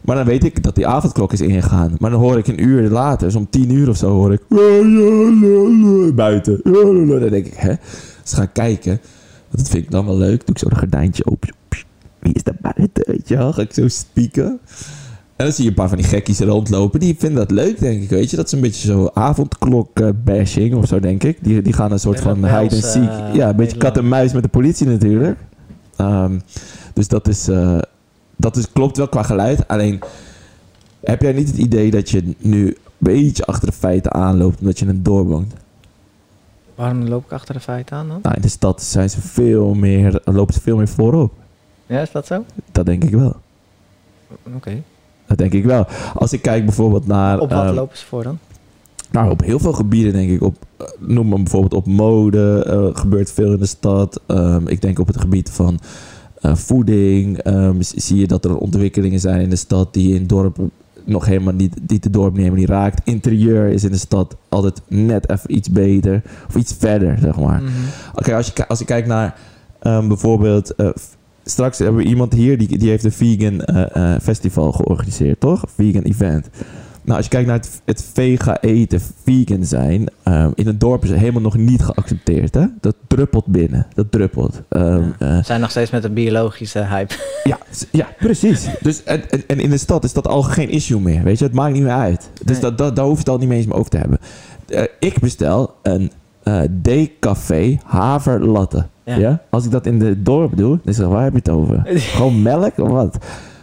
Maar 0.00 0.16
dan 0.16 0.24
weet 0.24 0.44
ik 0.44 0.62
dat 0.62 0.74
die 0.74 0.86
avondklok 0.86 1.32
is 1.32 1.40
ingegaan. 1.40 1.96
Maar 1.98 2.10
dan 2.10 2.20
hoor 2.20 2.38
ik 2.38 2.46
een 2.46 2.62
uur 2.62 2.90
later, 2.90 3.26
dus 3.26 3.36
om 3.36 3.50
tien 3.50 3.70
uur 3.70 3.88
of 3.88 3.96
zo, 3.96 4.10
hoor 4.10 4.32
ik... 4.32 4.42
Buiten. 6.14 6.60
Dan 6.62 7.28
denk 7.30 7.46
ik, 7.46 7.54
hè? 7.54 7.74
Dus 8.22 8.32
ga 8.32 8.42
ik 8.42 8.52
kijken. 8.52 9.00
Want 9.48 9.58
dat 9.58 9.68
vind 9.68 9.84
ik 9.84 9.90
dan 9.90 10.06
wel 10.06 10.16
leuk. 10.16 10.46
Doe 10.46 10.54
ik 10.54 10.58
zo 10.58 10.66
een 10.70 10.78
gordijntje 10.78 11.26
open. 11.26 11.54
Wie 12.18 12.32
is 12.32 12.42
daar 12.42 12.58
buiten, 12.60 13.04
weet 13.06 13.28
je 13.28 13.36
wel? 13.36 13.52
Ga 13.52 13.62
ik 13.62 13.72
zo 13.72 13.88
spieken. 13.88 14.58
En 15.36 15.44
dan 15.44 15.52
zie 15.54 15.64
je 15.64 15.70
een 15.70 15.76
paar 15.76 15.88
van 15.88 15.96
die 15.98 16.06
gekkies 16.06 16.38
rondlopen. 16.40 17.00
Die 17.00 17.16
vinden 17.18 17.38
dat 17.38 17.50
leuk, 17.50 17.78
denk 17.78 18.02
ik, 18.02 18.08
weet 18.08 18.30
je. 18.30 18.36
Dat 18.36 18.46
is 18.46 18.52
een 18.52 18.60
beetje 18.60 18.86
zo 18.92 19.10
avondklok-bashing 19.14 20.74
of 20.74 20.86
zo, 20.86 21.00
denk 21.00 21.22
ik. 21.22 21.38
Die, 21.44 21.62
die 21.62 21.72
gaan 21.72 21.92
een 21.92 22.00
soort 22.00 22.20
van 22.20 22.36
hide 22.44 22.74
and 22.74 22.84
seek. 22.84 23.08
eh, 23.08 23.34
ja, 23.34 23.48
een 23.48 23.56
beetje 23.56 23.76
kat 23.78 23.96
en 23.96 24.08
muis 24.08 24.32
met 24.32 24.42
de 24.42 24.48
politie 24.48 24.86
natuurlijk. 24.86 25.38
Ehm, 25.96 26.38
dus 26.92 27.08
dat 27.08 27.28
is... 27.28 27.48
eh, 27.48 27.78
dat 28.36 28.56
is, 28.56 28.72
klopt 28.72 28.96
wel 28.96 29.08
qua 29.08 29.22
geluid. 29.22 29.68
Alleen, 29.68 30.00
heb 31.00 31.22
jij 31.22 31.32
niet 31.32 31.48
het 31.48 31.56
idee 31.58 31.90
dat 31.90 32.10
je 32.10 32.34
nu 32.38 32.66
een 32.66 32.76
beetje 32.98 33.44
achter 33.46 33.68
de 33.68 33.74
feiten 33.76 34.12
aanloopt 34.14 34.60
omdat 34.60 34.78
je 34.78 34.86
een 34.86 35.02
dorp 35.02 35.26
woont? 35.28 35.52
Waarom 36.74 37.08
loop 37.08 37.24
ik 37.24 37.32
achter 37.32 37.54
de 37.54 37.60
feiten 37.60 37.96
aan 37.96 38.08
dan? 38.08 38.18
Nou, 38.22 38.34
in 38.34 38.42
de 38.42 38.48
stad 38.48 38.82
zijn 38.82 39.10
ze 39.10 39.20
veel 39.20 39.74
meer, 39.74 40.20
lopen 40.24 40.54
ze 40.54 40.60
veel 40.60 40.76
meer 40.76 40.88
voorop. 40.88 41.32
Ja, 41.86 42.00
is 42.00 42.10
dat 42.10 42.26
zo? 42.26 42.44
Dat 42.72 42.86
denk 42.86 43.04
ik 43.04 43.10
wel. 43.10 43.36
Oké. 44.56 44.82
Dat 45.26 45.38
denk 45.38 45.52
ik 45.52 45.64
wel. 45.64 45.86
Als 46.14 46.32
ik 46.32 46.42
kijk 46.42 46.64
bijvoorbeeld 46.64 47.06
naar... 47.06 47.40
Op 47.40 47.50
wat 47.50 47.64
ehm, 47.64 47.74
lopen 47.74 47.98
ze 47.98 48.04
voor 48.04 48.22
dan? 48.22 48.38
Nou, 49.10 49.30
op 49.30 49.42
heel 49.42 49.58
veel 49.58 49.72
gebieden 49.72 50.12
denk 50.12 50.30
ik. 50.30 50.42
Op, 50.42 50.56
eh, 50.76 50.86
noem 50.98 51.28
maar 51.28 51.38
bijvoorbeeld 51.38 51.74
op 51.74 51.86
mode 51.86 52.64
eh, 52.64 53.00
gebeurt 53.00 53.32
veel 53.32 53.52
in 53.52 53.58
de 53.58 53.66
stad. 53.66 54.20
Ehm, 54.26 54.66
ik 54.66 54.80
denk 54.80 54.98
op 54.98 55.06
het 55.06 55.20
gebied 55.20 55.50
van 55.50 55.78
eh, 56.40 56.54
voeding. 56.54 57.38
ehm, 57.38 57.76
zie 57.80 58.16
je 58.16 58.26
dat 58.26 58.44
er 58.44 58.56
ontwikkelingen 58.56 59.20
zijn 59.20 59.40
in 59.40 59.50
de 59.50 59.56
stad 59.56 59.94
die 59.94 60.14
in 60.14 60.26
dorpen 60.26 60.70
nog 61.04 61.26
helemaal 61.26 61.54
niet, 61.54 61.74
die 61.82 62.00
de 62.00 62.10
dorp 62.10 62.30
niet 62.30 62.42
helemaal 62.42 62.60
niet 62.60 62.68
raakt. 62.68 63.00
Interieur 63.04 63.68
is 63.68 63.84
in 63.84 63.90
de 63.90 63.98
stad 63.98 64.36
altijd 64.48 64.80
net 64.88 65.30
even 65.30 65.56
iets 65.56 65.70
beter. 65.70 66.22
Of 66.48 66.56
iets 66.56 66.74
verder, 66.78 67.18
zeg 67.18 67.40
maar. 67.40 67.62
Mhm. 67.62 67.72
Oké, 68.14 68.34
als, 68.36 68.52
je, 68.54 68.68
als 68.68 68.80
ik 68.80 68.86
kijk 68.86 69.06
naar 69.06 69.38
bijvoorbeeld... 69.80 70.74
straks 71.50 71.78
hebben 71.78 72.02
we 72.02 72.08
iemand 72.08 72.32
hier 72.32 72.58
die, 72.58 72.78
die 72.78 72.88
heeft 72.88 73.04
een 73.04 73.12
vegan 73.12 73.60
eh, 73.60 74.14
festival 74.22 74.72
georganiseerd, 74.72 75.40
toch? 75.40 75.62
Een 75.62 75.68
vegan 75.84 76.02
event. 76.02 76.48
Nou, 77.02 77.16
als 77.18 77.26
je 77.26 77.30
kijkt 77.32 77.46
naar 77.48 77.56
het, 77.56 77.80
het 77.84 78.04
vega 78.12 78.60
eten, 78.60 79.00
vegan 79.24 79.64
zijn... 79.64 80.08
ehm, 80.22 80.50
in 80.54 80.66
het 80.66 80.80
dorp 80.80 81.02
is 81.04 81.10
het 81.10 81.18
helemaal 81.18 81.40
nog 81.42 81.56
niet 81.56 81.82
geaccepteerd, 81.82 82.54
hè? 82.54 82.64
Dat 82.80 82.96
druppelt 83.06 83.46
binnen. 83.46 83.86
Dat 83.94 84.10
druppelt. 84.12 84.62
Ehm, 84.68 85.10
eh, 85.18 85.44
zijn 85.44 85.60
nog 85.60 85.70
steeds 85.70 85.90
met 85.90 86.02
de 86.02 86.10
biologische 86.10 86.78
hype. 86.84 87.14
ja, 87.44 87.58
ja, 87.90 88.08
precies. 88.18 88.66
Dus, 88.80 89.02
en, 89.04 89.22
en, 89.46 89.60
in 89.60 89.70
de 89.70 89.78
stad 89.78 90.04
is 90.04 90.12
dat 90.12 90.26
al 90.28 90.42
geen 90.42 90.68
issue 90.70 91.00
meer, 91.00 91.22
weet 91.22 91.38
je? 91.38 91.44
Het 91.44 91.54
maakt 91.54 91.72
niet 91.72 91.82
meer 91.82 91.92
uit. 91.92 92.30
Dus 92.44 92.52
Nee. 92.52 92.60
dat, 92.60 92.78
dat, 92.78 92.96
daar 92.96 93.04
hoef 93.04 93.14
je 93.14 93.18
het 93.20 93.28
al 93.28 93.38
niet 93.38 93.48
meer 93.48 93.56
eens 93.56 93.66
meer 93.66 93.76
over 93.76 93.90
te 93.90 93.98
hebben. 93.98 94.18
Ik 94.98 95.18
bestel 95.20 95.74
een 95.82 96.12
eh 96.46 96.60
decafé 96.70 97.78
haverlatte. 97.84 98.86
Ja. 99.04 99.16
Ja. 99.16 99.42
Als 99.50 99.64
ik 99.64 99.70
dat 99.70 99.86
in 99.86 99.98
de 99.98 100.22
dorp 100.22 100.56
doe, 100.56 100.78
dan 100.84 100.94
zeg 100.94 101.06
ik, 101.06 101.12
waar 101.12 101.22
heb 101.22 101.32
je 101.32 101.38
het 101.38 101.48
over? 101.48 101.82
Gewoon 102.16 102.42
melk 102.42 102.78
of 102.78 102.88
wat? 102.88 103.14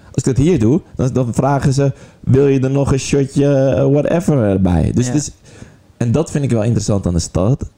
Als 0.06 0.24
ik 0.24 0.24
dat 0.24 0.38
hier 0.38 0.60
doe, 0.60 0.82
dan, 0.96 1.14
dan 1.14 1.34
vragen 1.34 1.74
ze, 1.74 1.92
wil 2.20 2.48
je 2.48 2.60
er 2.60 2.72
nog 2.72 2.92
een 2.92 3.00
shotje 3.00 3.56
eh, 3.56 3.92
whatever 3.92 4.62
bij? 4.62 4.92
Dus, 4.94 5.08
Ja. 5.08 5.14
dus, 5.14 5.32
en 5.98 6.12
dat 6.12 6.32
vind 6.32 6.44
ik 6.44 6.50
wel 6.52 6.64
interessant 6.64 7.06
aan 7.08 7.14
de 7.14 7.20
stad. 7.20 7.70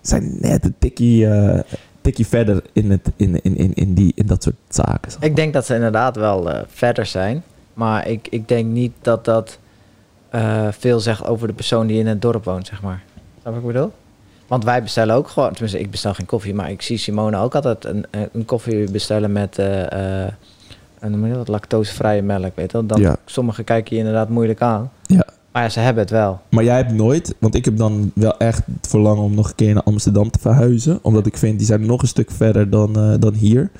Zijn 0.00 0.36
net 0.40 0.64
een 0.64 0.74
tikkie, 0.78 1.26
eh, 1.26 1.60
tikkie 2.00 2.26
verder 2.26 2.62
in, 2.72 2.90
het, 2.90 3.10
in, 3.16 3.42
in, 3.42 3.56
in, 3.56 3.74
in, 3.74 3.94
die, 3.94 4.12
in 4.14 4.26
dat 4.26 4.42
soort 4.42 4.56
zaken. 4.68 5.12
Ik 5.20 5.36
denk 5.36 5.52
dat 5.52 5.66
ze 5.66 5.74
inderdaad 5.74 6.16
wel 6.16 6.50
verder 6.66 7.06
zijn. 7.06 7.42
Maar 7.74 8.08
ik, 8.08 8.28
ik 8.30 8.48
denk 8.48 8.66
niet 8.66 8.92
dat 9.00 9.24
dat 9.24 9.58
veel 10.70 11.00
zegt 11.00 11.24
over 11.26 11.46
de 11.46 11.54
persoon 11.54 11.86
die 11.86 11.98
in 11.98 12.06
het 12.06 12.22
dorp 12.22 12.44
woont, 12.44 12.66
zeg 12.66 12.82
maar. 12.82 13.02
Snap 13.42 13.56
ik 13.56 13.66
bedoel? 13.66 13.92
Want 14.50 14.64
wij 14.64 14.82
bestellen 14.82 15.14
ook 15.14 15.28
gewoon, 15.28 15.50
tenminste 15.50 15.80
ik 15.80 15.90
bestel 15.90 16.14
geen 16.14 16.26
koffie, 16.26 16.54
maar 16.54 16.70
ik 16.70 16.82
zie 16.82 16.96
Simone 16.96 17.38
ook 17.38 17.54
altijd 17.54 17.84
een, 17.84 18.04
een 18.32 18.44
koffie 18.44 18.90
bestellen 18.90 19.32
met 19.32 19.58
je 21.00 21.32
dat, 21.34 21.48
lactosevrije 21.48 22.22
melk, 22.22 22.56
weet 22.56 22.70
je 22.70 22.76
wel. 22.78 22.86
Dan, 22.86 23.00
Ja. 23.00 23.16
Sommigen 23.24 23.64
kijken 23.64 23.92
je 23.92 23.98
inderdaad 23.98 24.28
moeilijk 24.28 24.60
aan. 24.62 24.90
Ja. 25.06 25.26
Maar 25.52 25.62
ja, 25.62 25.68
ze 25.68 25.80
hebben 25.80 26.02
het 26.02 26.12
wel. 26.12 26.40
Maar 26.48 26.64
jij 26.64 26.76
hebt 26.76 26.92
nooit, 26.92 27.34
want 27.38 27.54
ik 27.54 27.64
heb 27.64 27.76
dan 27.76 28.12
wel 28.14 28.36
echt 28.36 28.62
het 28.66 28.86
verlangen 28.88 29.22
om 29.22 29.34
nog 29.34 29.48
een 29.48 29.54
keer 29.54 29.74
naar 29.74 29.82
Amsterdam 29.82 30.30
te 30.30 30.38
verhuizen. 30.38 30.98
Omdat 31.02 31.26
ik 31.26 31.36
vind, 31.36 31.58
die 31.58 31.66
zijn 31.66 31.86
nog 31.86 32.02
een 32.02 32.08
stuk 32.08 32.30
verder 32.30 32.70
dan, 32.70 32.96
eh, 32.96 33.14
dan 33.18 33.34
hier. 33.34 33.70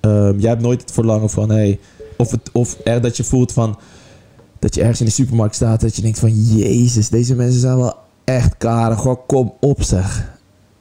Ehm, 0.00 0.38
jij 0.38 0.50
hebt 0.50 0.62
nooit 0.62 0.80
het 0.80 0.92
verlangen 0.92 1.30
van, 1.30 1.50
hey, 1.50 1.78
of, 2.16 2.30
het, 2.30 2.50
of 2.52 2.76
er 2.84 3.00
dat 3.00 3.16
je 3.16 3.24
voelt 3.24 3.52
van, 3.52 3.78
dat 4.58 4.74
je 4.74 4.80
ergens 4.80 5.00
in 5.00 5.06
de 5.06 5.12
supermarkt 5.12 5.54
staat, 5.54 5.80
dat 5.80 5.96
je 5.96 6.02
denkt 6.02 6.18
van, 6.18 6.44
jezus, 6.44 7.08
deze 7.08 7.34
mensen 7.34 7.60
zijn 7.60 7.76
wel 7.76 7.94
echt 8.28 8.54
karig. 8.58 9.00
Gewoon 9.00 9.20
kom 9.26 9.54
op 9.60 9.82
zeg. 9.82 10.24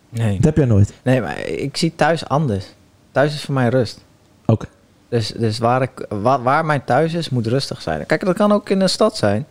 Nee. 0.10 0.36
Dat 0.36 0.44
heb 0.46 0.58
jij 0.58 0.66
nooit. 0.66 0.94
Nee, 1.04 1.22
maar 1.22 1.40
ik 1.48 1.78
zie 1.78 1.94
thuis 1.96 2.28
anders. 2.28 2.66
Thuis 3.12 3.34
is 3.34 3.44
voor 3.44 3.54
mij 3.54 3.70
rust. 3.70 4.04
Oké. 4.46 4.66
Dus, 5.10 5.28
dus 5.38 5.58
waar, 5.58 5.82
ik, 5.82 6.06
waar, 6.10 6.44
waar 6.44 6.66
mijn 6.66 6.84
thuis 6.84 7.14
is, 7.14 7.30
moet 7.30 7.48
rustig 7.48 7.82
zijn. 7.82 8.06
Kijk, 8.06 8.26
dat 8.26 8.36
kan 8.36 8.52
ook 8.52 8.70
in 8.70 8.82
een 8.82 8.90
stad 8.90 9.18
zijn. 9.18 9.46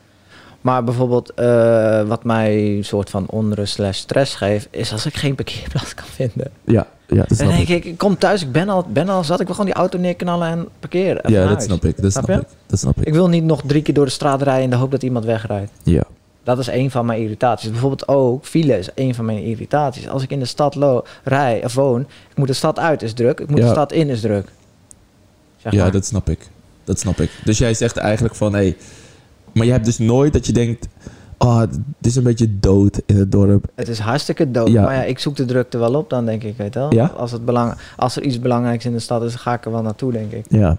Maar 0.61 0.85
bijvoorbeeld, 0.85 1.35
eh, 1.35 2.03
wat 2.03 2.25
mij 2.25 2.76
een 2.76 2.85
soort 2.85 3.11
van 3.11 3.26
onrust 3.29 3.75
slash 3.75 3.99
stress 3.99 4.35
geeft, 4.35 4.69
is 4.71 4.93
als 4.93 5.07
ik 5.07 5.17
geen 5.17 5.35
parkeerplaats 5.35 5.95
kan 5.95 6.07
vinden. 6.07 6.50
Ja, 6.65 6.87
ja, 7.07 7.17
dat 7.17 7.26
snap 7.37 7.38
dan 7.49 7.57
denk 7.57 7.69
ik. 7.69 7.76
ik, 7.76 7.85
ik 7.85 7.99
kom 7.99 8.19
thuis, 8.19 8.43
ik 8.43 8.53
ben 8.53 8.69
al, 8.69 8.87
ben 8.88 9.09
al 9.09 9.25
zat, 9.25 9.41
ik 9.41 9.47
wil 9.47 9.55
gewoon 9.55 9.71
die 9.71 9.81
auto 9.81 9.99
neerknallen 9.99 10.49
en 10.49 10.69
parkeren. 10.81 11.23
en 11.23 11.33
Ja, 11.33 11.41
dat 11.41 11.49
huis. 11.49 11.65
snap 11.65 11.85
ik. 11.85 12.03
Dat 12.03 12.12
Snap 12.12 12.25
snap 12.25 12.41
ik. 12.41 12.49
Dat 12.67 12.79
snap 12.79 12.97
ik. 12.99 13.07
Ik 13.07 13.12
wil 13.12 13.29
niet 13.29 13.45
nog 13.45 13.62
drie 13.67 13.83
keer 13.83 13.95
door 13.95 14.05
de 14.05 14.11
straat 14.11 14.43
rijden 14.43 14.62
in 14.65 14.71
de 14.71 14.76
hoop 14.76 14.91
dat 14.91 15.03
iemand 15.03 15.25
wegrijdt. 15.25 15.71
Ja. 15.83 16.03
Dat 16.47 16.59
is 16.59 16.67
een 16.67 16.91
van 16.91 17.07
mijn 17.07 17.21
irritaties. 17.21 17.71
Bijvoorbeeld 17.71 18.09
ook, 18.09 18.45
file 18.45 18.79
is 18.79 18.88
een 18.95 19.15
van 19.15 19.25
mijn 19.25 19.43
irritaties. 19.43 20.09
Als 20.09 20.23
ik 20.23 20.31
in 20.31 20.38
de 20.38 20.45
stad 20.45 20.75
lo 20.75 21.05
rij 21.25 21.65
of 21.65 21.75
woon, 21.75 22.00
ik 22.00 22.37
moet 22.37 22.47
de 22.47 22.53
stad 22.53 22.79
uit, 22.79 23.03
is 23.03 23.12
druk. 23.12 23.41
Ik 23.41 23.49
moet 23.49 23.59
Ja. 23.59 23.65
de 23.65 23.71
stad 23.71 23.93
in, 23.93 24.09
is 24.09 24.21
druk. 24.21 24.49
Zeg 25.57 25.73
Ja, 25.73 25.83
maar. 25.83 25.93
dat 25.93 26.05
snap 26.07 26.29
ik. 26.29 26.49
Dat 26.85 26.99
snap 26.99 27.21
ik. 27.21 27.31
Dus 27.45 27.59
jij 27.59 27.75
zegt 27.75 27.97
eigenlijk 27.97 28.35
van, 28.35 28.53
hé... 28.53 28.59
Hey, 28.59 28.76
maar 29.53 29.67
je 29.67 29.73
hebt 29.73 29.85
dus 29.85 29.99
nooit 29.99 30.33
dat 30.33 30.47
je 30.47 30.53
denkt... 30.53 30.88
Ah, 31.37 31.59
het 31.61 31.79
is 32.00 32.17
een 32.17 32.23
beetje 32.23 32.59
dood 32.61 33.00
in 33.07 33.17
het 33.17 33.33
dorp. 33.33 33.65
Het 33.75 33.88
is 33.88 33.99
hartstikke 33.99 34.50
dood. 34.50 34.69
Ja. 34.69 34.83
Maar 34.83 34.95
ja, 34.95 35.03
ik 35.03 35.19
zoek 35.19 35.37
de 35.37 35.45
drukte 35.45 35.79
wel 35.79 35.95
op 35.95 36.11
dan, 36.11 36.25
denk 36.25 36.43
ik, 36.43 36.57
weet 36.57 36.75
wel. 36.75 36.95
Ja? 36.95 37.07
Als, 37.07 37.33
het 37.33 37.45
belang, 37.45 37.75
als 37.97 38.17
er 38.17 38.23
iets 38.23 38.41
belangrijks 38.41 38.85
in 38.85 38.93
de 38.93 38.99
stad 38.99 39.23
is, 39.23 39.35
ga 39.35 39.55
ik 39.55 39.65
er 39.65 39.71
wel 39.73 39.83
naartoe, 39.83 40.12
denk 40.12 40.33
ik. 40.33 40.45
Ja. 40.49 40.79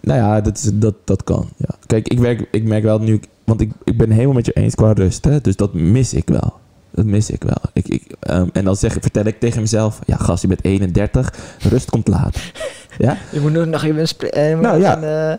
Nou 0.00 0.18
ja, 0.18 0.40
dat, 0.40 0.56
is, 0.58 0.70
dat, 0.74 0.94
dat 1.04 1.24
kan. 1.24 1.48
Ja. 1.56 1.74
Kijk, 1.86 2.08
ik, 2.08 2.18
werk, 2.18 2.48
ik 2.50 2.64
merk 2.64 2.82
wel 2.82 2.98
nu... 2.98 3.20
Want 3.44 3.60
ik, 3.60 3.70
ik 3.84 3.96
ben 3.98 4.10
helemaal 4.10 4.34
met 4.34 4.46
je 4.46 4.52
eens 4.52 4.74
qua 4.74 4.92
rust. 4.92 5.24
Hè? 5.24 5.40
Dus 5.40 5.56
dat 5.56 5.74
mis 5.74 6.14
ik 6.14 6.28
wel. 6.28 6.52
Dat 6.90 7.04
mis 7.04 7.30
ik 7.30 7.42
wel. 7.42 7.56
Ik, 7.72 7.88
ik, 7.88 8.02
ehm, 8.20 8.48
en 8.52 8.64
dan 8.64 8.76
zeg, 8.76 8.92
vertel 9.00 9.24
ik 9.24 9.40
tegen 9.40 9.60
mezelf... 9.60 9.98
Ja, 10.06 10.16
gast, 10.16 10.42
je 10.42 10.48
bent 10.48 10.64
31. 10.64 11.34
Rust 11.68 11.90
komt 11.90 12.08
later. 12.08 12.52
ja? 12.98 13.16
Je 13.32 13.40
moet 13.40 13.52
nu 13.52 13.66
nog 13.66 13.82
even... 13.84 14.30
eh, 14.30 14.58
Nou, 14.58 14.80
ja. 14.80 15.02
eh, 15.32 15.38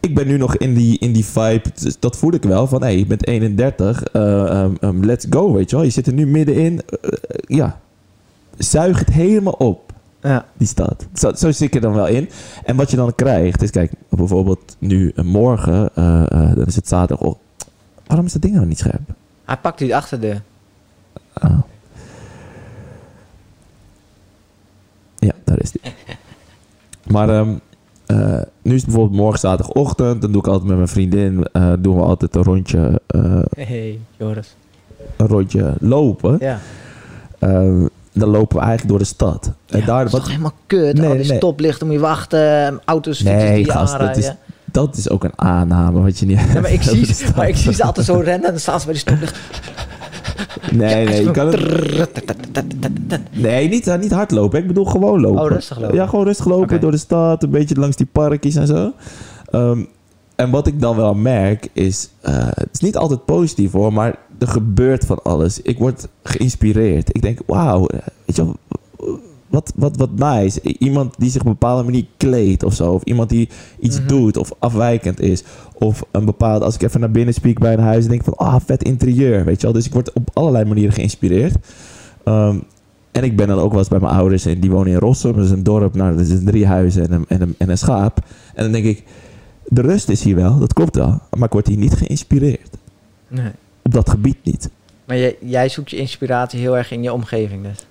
ik 0.00 0.14
ben 0.14 0.26
nu 0.26 0.36
nog 0.36 0.56
in 0.56 0.74
die, 0.74 0.98
in 0.98 1.12
die 1.12 1.24
vibe. 1.24 1.62
Dus 1.80 1.98
dat 1.98 2.16
voel 2.16 2.32
ik 2.32 2.42
wel. 2.42 2.66
Van, 2.66 2.82
hé, 2.82 2.88
je 2.88 3.06
bent 3.06 3.26
31. 3.26 4.02
eh, 4.02 4.50
ehm, 4.50 4.72
ehm, 4.80 5.04
let's 5.04 5.26
go, 5.30 5.52
weet 5.52 5.70
je 5.70 5.76
wel. 5.76 5.84
Je 5.84 5.90
zit 5.90 6.06
er 6.06 6.12
nu 6.12 6.26
middenin. 6.26 6.80
Eh, 7.00 7.10
ja. 7.46 7.80
Zuig 8.58 8.98
het 8.98 9.10
helemaal 9.12 9.52
op, 9.52 9.83
ja. 10.32 10.44
die 10.56 10.66
stad. 10.66 11.06
Zo, 11.14 11.32
zo 11.32 11.50
zit 11.50 11.60
ik 11.68 11.74
er 11.74 11.80
dan 11.80 11.92
wel 11.94 12.06
in. 12.06 12.28
En 12.64 12.76
wat 12.76 12.90
je 12.90 12.96
dan 12.96 13.14
krijgt, 13.14 13.62
is 13.62 13.70
kijk, 13.70 13.92
bijvoorbeeld 14.08 14.76
nu 14.78 15.12
eh, 15.16 15.24
morgen, 15.24 15.90
eh, 15.94 16.22
eh, 16.22 16.56
dan 16.56 16.66
is 16.66 16.76
het 16.76 16.88
zaterdag. 16.88 17.26
Oh, 17.26 17.34
waarom 18.06 18.26
is 18.26 18.32
dat 18.32 18.42
ding 18.42 18.54
nou 18.54 18.66
niet 18.66 18.78
scherp? 18.78 19.00
Hij 19.44 19.56
pakt 19.56 19.78
die 19.78 19.96
achterdeur. 19.96 20.42
Oh. 21.42 21.58
Ja, 25.16 25.32
daar 25.44 25.60
is 25.60 25.70
die. 25.70 25.80
Maar 27.12 27.28
ehm, 27.28 27.54
eh, 28.06 28.40
nu 28.62 28.74
is 28.74 28.80
het 28.80 28.84
bijvoorbeeld 28.90 29.20
morgen 29.20 29.38
zaterdagochtend. 29.38 30.20
Dan 30.22 30.32
doe 30.32 30.40
ik 30.40 30.46
altijd 30.46 30.66
met 30.68 30.76
mijn 30.76 30.88
vriendin 30.88 31.44
eh, 31.52 31.72
doen 31.78 31.96
we 31.96 32.02
altijd 32.02 32.36
een 32.36 32.42
rondje, 32.42 33.00
eh, 33.06 33.40
Hey, 33.56 33.98
Joris. 34.16 34.56
een 35.16 35.26
rondje 35.26 35.74
lopen. 35.80 36.36
Ja. 36.40 36.58
Dan 38.14 38.28
lopen 38.28 38.56
we 38.56 38.62
eigenlijk 38.62 38.88
door 38.90 38.98
de 38.98 39.04
stad. 39.14 39.52
En 39.68 39.78
ja, 39.80 39.86
daar, 39.86 39.96
dat 39.96 40.06
is 40.06 40.12
wat, 40.12 40.20
toch 40.20 40.30
helemaal 40.30 40.52
kut. 40.66 40.96
Nee, 40.96 41.08
Al 41.10 41.16
die 41.16 41.26
nee. 41.28 41.36
stoplichten 41.36 41.86
moet 41.86 41.96
je 41.96 42.00
wachten. 42.02 42.80
Auto's, 42.84 43.16
fietsers 43.16 43.42
Nee, 43.42 43.62
die 43.62 43.70
gast, 43.72 43.98
dat 43.98 44.16
is- 44.16 44.32
dat 44.72 44.96
is 44.96 45.10
ook 45.10 45.24
een 45.24 45.32
aanname 45.38 46.00
wat 46.02 46.18
je 46.18 46.26
niet 46.26 46.40
Ja, 46.54 46.60
maar, 46.60 46.72
ik 46.72 46.82
zie, 46.92 47.26
maar 47.36 47.48
ik 47.48 47.56
zie 47.56 47.72
ze 47.72 47.84
altijd 47.90 48.06
zo 48.06 48.14
rennen 48.14 48.44
en 48.44 48.50
dan 48.50 48.60
staan 48.60 48.80
ze 48.80 48.84
bij 48.86 48.94
die 48.94 49.02
stoplicht. 49.02 49.38
Nee, 50.72 51.04
nee, 51.06 51.22
je 51.24 51.30
kan 51.30 51.46
het, 51.46 53.20
nee 53.32 53.68
niet, 53.68 53.86
eh, 53.86 53.98
niet 53.98 54.12
hardlopen. 54.12 54.58
Ik 54.60 54.66
bedoel 54.66 54.84
gewoon 54.84 55.20
lopen. 55.20 55.42
Oh, 55.42 55.48
rustig 55.48 55.78
lopen. 55.80 55.94
Ja, 55.96 56.06
gewoon 56.06 56.24
rustig 56.24 56.46
lopen 56.46 56.80
door 56.80 56.90
de 56.90 56.96
stad. 56.96 57.42
Een 57.42 57.50
beetje 57.50 57.74
langs 57.74 57.96
die 57.96 58.06
parkjes 58.12 58.54
en 58.54 58.66
zo. 58.66 58.92
Ehm, 59.50 59.78
en 60.36 60.50
wat 60.50 60.66
ik 60.66 60.80
dan 60.80 60.96
wel 60.96 61.14
merk 61.14 61.68
is... 61.72 62.08
eh, 62.20 62.34
het 62.48 62.68
is 62.72 62.80
niet 62.80 62.96
altijd 62.96 63.24
positief 63.24 63.72
hoor, 63.72 63.92
maar 63.92 64.14
er 64.38 64.48
gebeurt 64.48 65.06
van 65.06 65.22
alles. 65.22 65.60
Ik 65.62 65.78
word 65.78 66.08
geïnspireerd. 66.22 67.14
Ik 67.16 67.22
denk, 67.22 67.38
wauw, 67.46 67.86
weet 68.24 68.36
je 68.36 68.44
wel... 68.44 68.56
Wat, 69.48 69.72
wat, 69.76 69.96
wat 69.96 70.10
nice. 70.18 70.60
Iemand 70.78 71.14
die 71.18 71.30
zich 71.30 71.40
op 71.40 71.46
een 71.46 71.52
bepaalde 71.52 71.82
manier 71.82 72.06
kleedt 72.16 72.62
of 72.62 72.74
zo. 72.74 72.92
Of 72.92 73.02
iemand 73.02 73.28
die 73.28 73.48
iets 73.80 73.98
Mhm. 73.98 74.08
doet 74.08 74.36
of 74.36 74.52
afwijkend 74.58 75.20
is. 75.20 75.42
Of 75.74 76.04
een 76.10 76.24
bepaald, 76.24 76.62
als 76.62 76.74
ik 76.74 76.82
even 76.82 77.00
naar 77.00 77.10
binnen 77.10 77.34
spiek 77.34 77.58
bij 77.58 77.72
een 77.72 77.78
huis, 77.80 78.06
denk 78.06 78.18
ik 78.20 78.24
van, 78.24 78.36
ah, 78.36 78.56
vet 78.64 78.82
interieur, 78.82 79.44
weet 79.44 79.56
je 79.60 79.66
wel. 79.66 79.72
Dus 79.72 79.86
ik 79.86 79.92
word 79.92 80.12
op 80.12 80.30
allerlei 80.32 80.64
manieren 80.64 80.92
geïnspireerd. 80.94 81.54
Ehm, 82.24 82.56
en 83.12 83.22
ik 83.24 83.36
ben 83.36 83.48
dan 83.48 83.58
ook 83.58 83.70
wel 83.70 83.78
eens 83.78 83.88
bij 83.88 84.00
mijn 84.00 84.14
ouders 84.14 84.44
en 84.46 84.60
die 84.60 84.70
wonen 84.70 84.92
in 84.92 84.98
Rossum. 84.98 85.32
Dat 85.36 85.44
is 85.44 85.50
een 85.50 85.62
dorp, 85.62 85.94
nou, 85.94 86.16
dat 86.16 86.26
is 86.26 86.38
drie 86.44 86.66
huizen 86.66 87.02
en 87.02 87.12
een, 87.12 87.24
en, 87.28 87.40
een, 87.42 87.54
en 87.58 87.68
een 87.70 87.78
schaap. 87.78 88.18
En 88.54 88.62
dan 88.62 88.72
denk 88.72 88.84
ik, 88.84 89.04
de 89.68 89.80
rust 89.80 90.08
is 90.08 90.22
hier 90.22 90.36
wel, 90.36 90.58
dat 90.58 90.72
klopt 90.72 90.96
wel. 90.96 91.20
Maar 91.36 91.46
ik 91.46 91.52
word 91.52 91.66
hier 91.66 91.76
niet 91.78 91.94
geïnspireerd. 91.94 92.70
Nee. 93.28 93.50
Op 93.84 93.92
dat 93.92 94.10
gebied 94.10 94.36
niet. 94.42 94.70
Maar 95.04 95.16
jij, 95.16 95.36
jij 95.40 95.68
zoekt 95.68 95.90
je 95.90 95.96
inspiratie 95.96 96.60
heel 96.60 96.76
erg 96.76 96.90
in 96.90 97.02
je 97.02 97.12
omgeving 97.12 97.62
dus. 97.62 97.86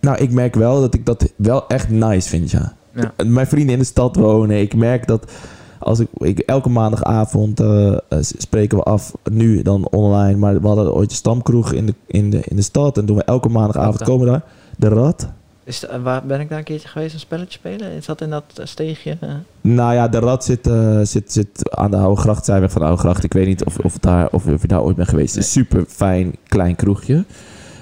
Nou, 0.00 0.18
ik 0.18 0.30
merk 0.30 0.54
wel 0.54 0.80
dat 0.80 0.94
ik 0.94 1.06
dat 1.06 1.32
wel 1.36 1.68
echt 1.68 1.88
nice 1.88 2.28
vind, 2.28 2.50
ja. 2.50 2.76
Ja. 2.94 3.12
Mijn 3.24 3.46
vrienden 3.46 3.72
in 3.72 3.78
de 3.78 3.84
stad 3.84 4.16
wonen. 4.16 4.60
Ik 4.60 4.74
merk 4.74 5.06
dat 5.06 5.32
als 5.78 5.98
ik, 5.98 6.08
ik 6.18 6.38
elke 6.38 6.68
maandagavond 6.68 7.60
eh, 7.60 7.92
eh, 7.92 7.98
spreken 8.20 8.78
we 8.78 8.84
af, 8.84 9.12
nu 9.30 9.62
dan 9.62 9.88
online, 9.88 10.38
maar 10.38 10.60
we 10.60 10.66
hadden 10.66 10.94
ooit 10.94 11.10
een 11.10 11.16
stamkroeg 11.16 11.72
in 11.72 11.86
de, 11.86 11.94
in 12.06 12.30
de, 12.30 12.40
in 12.44 12.56
de 12.56 12.62
stad 12.62 12.98
en 12.98 13.06
doen 13.06 13.16
we 13.16 13.24
elke 13.24 13.48
maandagavond 13.48 14.02
komen 14.02 14.26
daar. 14.26 14.42
De 14.76 14.88
Rad. 14.88 15.28
Is, 15.68 15.80
de- 15.80 16.00
waar 16.02 16.26
ben 16.26 16.40
ik 16.40 16.48
daar 16.48 16.58
een 16.58 16.64
keertje 16.64 16.88
geweest, 16.88 17.14
een 17.14 17.20
spelletje 17.20 17.58
spelen? 17.58 17.90
Is 17.92 18.06
dat 18.06 18.20
in 18.20 18.30
dat 18.30 18.44
eh, 18.56 18.66
steegje? 18.66 19.16
eh? 19.20 19.28
Nou 19.60 19.94
ja, 19.94 20.08
de 20.08 20.18
Rad 20.18 20.44
zit, 20.44 20.66
eh, 20.66 21.00
zit, 21.02 21.32
zit 21.32 21.70
aan 21.76 21.90
de 21.90 21.96
Oude 21.96 22.20
Gracht, 22.20 22.44
zijn 22.44 22.60
we 22.60 22.68
van 22.68 22.80
de 22.80 22.86
Oude 22.86 23.00
Gracht. 23.02 23.24
Ik 23.24 23.32
weet 23.32 23.46
niet 23.46 23.64
of, 23.64 23.78
of, 23.78 23.98
daar, 23.98 24.28
of, 24.30 24.46
of 24.46 24.62
je 24.62 24.68
daar 24.68 24.82
ooit 24.82 24.96
bent 24.96 25.08
geweest. 25.08 25.36
Een 25.36 25.42
super 25.42 25.84
fijn 25.88 26.36
klein 26.46 26.76
kroegje. 26.76 27.14
Daar 27.14 27.24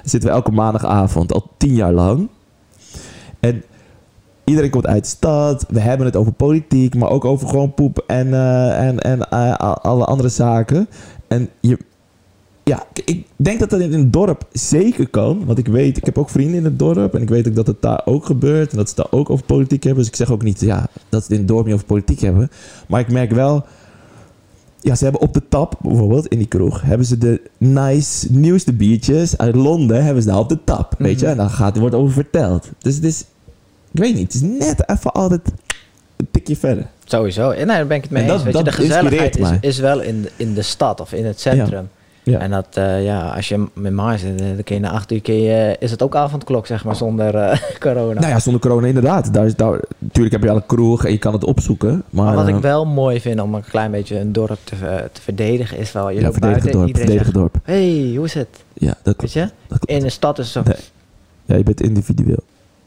zitten 0.05 0.29
we 0.31 0.35
elke 0.37 0.51
maandagavond 0.51 1.33
al 1.33 1.51
tien 1.57 1.75
jaar 1.75 1.93
lang. 1.93 2.29
En 3.41 3.63
iedereen 4.45 4.71
komt 4.71 4.87
uit 4.87 5.03
de 5.03 5.09
stad. 5.09 5.67
We 5.69 5.81
hebben 5.81 6.07
het 6.07 6.17
over 6.17 6.33
politiek, 6.33 6.95
maar 6.95 7.11
ook 7.11 7.25
over 7.25 7.49
gewoon 7.49 7.75
poep 7.75 8.05
en, 8.07 8.35
eh, 8.35 8.87
en, 8.89 8.99
en 8.99 9.31
eh, 9.31 9.55
alle 9.83 10.05
andere 10.05 10.29
zaken. 10.29 10.89
En 11.29 11.49
je, 11.61 11.79
ja, 12.69 12.87
ik 13.05 13.25
denk 13.37 13.59
dat 13.61 13.71
dat 13.71 13.81
in 13.81 13.93
een 13.93 14.11
dorp 14.11 14.47
zeker 14.53 15.09
kan. 15.09 15.45
Want 15.45 15.59
ik 15.59 15.67
weet, 15.69 15.97
ik 15.97 16.05
heb 16.05 16.19
ook 16.19 16.31
vrienden 16.31 16.57
in 16.57 16.65
het 16.65 16.79
dorp. 16.79 17.15
En 17.15 17.23
ik 17.23 17.29
weet 17.29 17.49
ook 17.49 17.55
dat 17.55 17.67
het 17.67 17.83
daar 17.83 18.03
ook 18.05 18.25
gebeurt. 18.27 18.71
En 18.71 18.77
dat 18.77 18.89
ze 18.89 18.95
daar 18.95 19.07
ook 19.11 19.31
over 19.31 19.45
politiek 19.45 19.83
hebben. 19.83 20.03
Dus 20.03 20.13
ik 20.13 20.17
zeg 20.19 20.31
ook 20.31 20.43
niet 20.43 20.61
ja, 20.61 20.87
dat 21.09 21.21
ze 21.25 21.27
het 21.27 21.31
in 21.31 21.39
het 21.39 21.49
dorp 21.49 21.65
niet 21.65 21.75
over 21.75 21.87
politiek 21.87 22.21
hebben. 22.21 22.51
Maar 22.89 23.01
ik 23.01 23.11
merk 23.11 23.31
wel. 23.31 23.65
Ja, 24.81 24.95
ze 24.95 25.03
hebben 25.05 25.23
op 25.23 25.35
de 25.35 25.43
tap 25.49 25.75
bijvoorbeeld 25.83 26.27
in 26.27 26.39
die 26.39 26.47
kroeg. 26.49 26.83
Hebben 26.83 27.07
ze 27.07 27.19
de 27.19 27.41
nice 27.59 28.27
nieuwste 28.33 28.73
biertjes 28.73 29.39
uit 29.39 29.55
Londen. 29.55 30.05
Hebben 30.05 30.23
ze 30.23 30.29
daar 30.29 30.39
op 30.39 30.49
de 30.49 30.59
tap. 30.65 30.95
Weet 30.99 31.19
je? 31.21 31.25
Mhm. 31.27 31.31
En 31.33 31.37
dan 31.37 31.51
gaat, 31.51 31.79
wordt 31.79 31.95
over 31.95 32.13
verteld. 32.13 32.71
Dus 32.79 32.95
het 32.95 33.05
is. 33.05 33.21
Ik 33.93 34.01
weet 34.01 34.15
niet. 34.15 34.33
Het 34.33 34.43
is 34.43 34.49
net 34.67 34.89
even 34.91 35.13
altijd 35.13 35.41
een 36.17 36.29
tikje 36.31 36.57
verder. 36.57 36.87
Sowieso. 37.05 37.51
Ja, 37.53 37.57
Nee, 37.57 37.67
daar 37.67 37.87
ben 37.87 37.97
ik 37.97 38.03
het 38.03 38.13
mee 38.13 38.23
En 38.23 38.29
eens. 38.31 38.43
dat- 38.45 38.53
Weet 38.53 38.57
je, 38.59 38.71
de 38.71 38.73
gezelligheid 38.77 39.39
is, 39.39 39.49
is 39.61 39.79
wel 39.79 40.01
in 40.01 40.23
de, 40.23 40.31
in 40.37 40.55
de 40.55 40.63
stad 40.63 41.01
of 41.01 41.13
in 41.13 41.25
het 41.27 41.41
centrum. 41.41 41.89
Ja. 41.96 41.96
En 42.35 42.51
dat, 42.51 42.67
eh, 42.73 43.05
ja, 43.05 43.29
als 43.35 43.49
je 43.49 43.67
met 43.75 43.93
Mars 43.93 44.21
zit, 44.21 44.41
eh, 44.41 44.47
dan 44.47 44.63
kun 44.65 44.75
je 44.75 44.81
na 44.81 44.91
acht 44.91 45.13
uur, 45.13 45.21
kun 45.21 45.43
je, 45.43 45.77
is 45.79 45.91
het 45.91 46.03
ook 46.03 46.17
avondklok, 46.17 46.67
zeg 46.67 46.85
maar, 46.85 46.97
zonder 46.97 47.35
eh, 47.35 47.59
corona. 47.81 48.21
Nou 48.21 48.33
ja, 48.33 48.39
zonder 48.41 48.61
corona 48.63 48.87
inderdaad. 48.87 49.33
Daar 49.35 49.47
is, 49.47 49.57
daar, 49.57 49.81
natuurlijk 49.99 50.35
heb 50.35 50.43
je 50.43 50.51
al 50.51 50.57
een 50.57 50.67
kroeg 50.67 51.05
en 51.05 51.11
je 51.13 51.19
kan 51.19 51.33
het 51.33 51.45
opzoeken. 51.45 52.03
Maar, 52.11 52.25
maar 52.25 52.35
wat 52.35 52.49
eh, 52.49 52.55
ik 52.55 52.61
wel 52.63 52.85
mooi 52.87 53.21
vind 53.21 53.41
om 53.41 53.55
een 53.55 53.65
klein 53.65 53.91
beetje 53.91 54.19
een 54.19 54.33
dorp 54.33 54.59
te, 54.65 54.77
te 55.13 55.21
verdedigen, 55.23 55.79
is 55.79 55.93
wel, 55.93 56.11
je 56.11 56.21
ja, 56.21 56.33
verdedigen 56.33 56.73
dorp. 56.73 56.85
Verdedigen 56.87 57.19
zegt, 57.25 57.35
dorp. 57.35 57.57
hey, 57.63 58.13
hoe 58.17 58.25
is 58.25 58.35
het? 58.35 58.49
Ja, 58.73 58.87
dat 58.87 58.97
Weet 59.05 59.17
klopt. 59.17 59.33
je? 59.33 59.41
Dat 59.41 59.79
klopt. 59.79 59.89
In 59.89 60.01
de 60.01 60.11
stad 60.11 60.39
is 60.39 60.55
het 60.55 60.67
zo. 60.67 60.71
Nee. 60.73 60.81
Ja, 61.45 61.57
je 61.57 61.63
bent 61.63 61.81
individueel. 61.83 62.43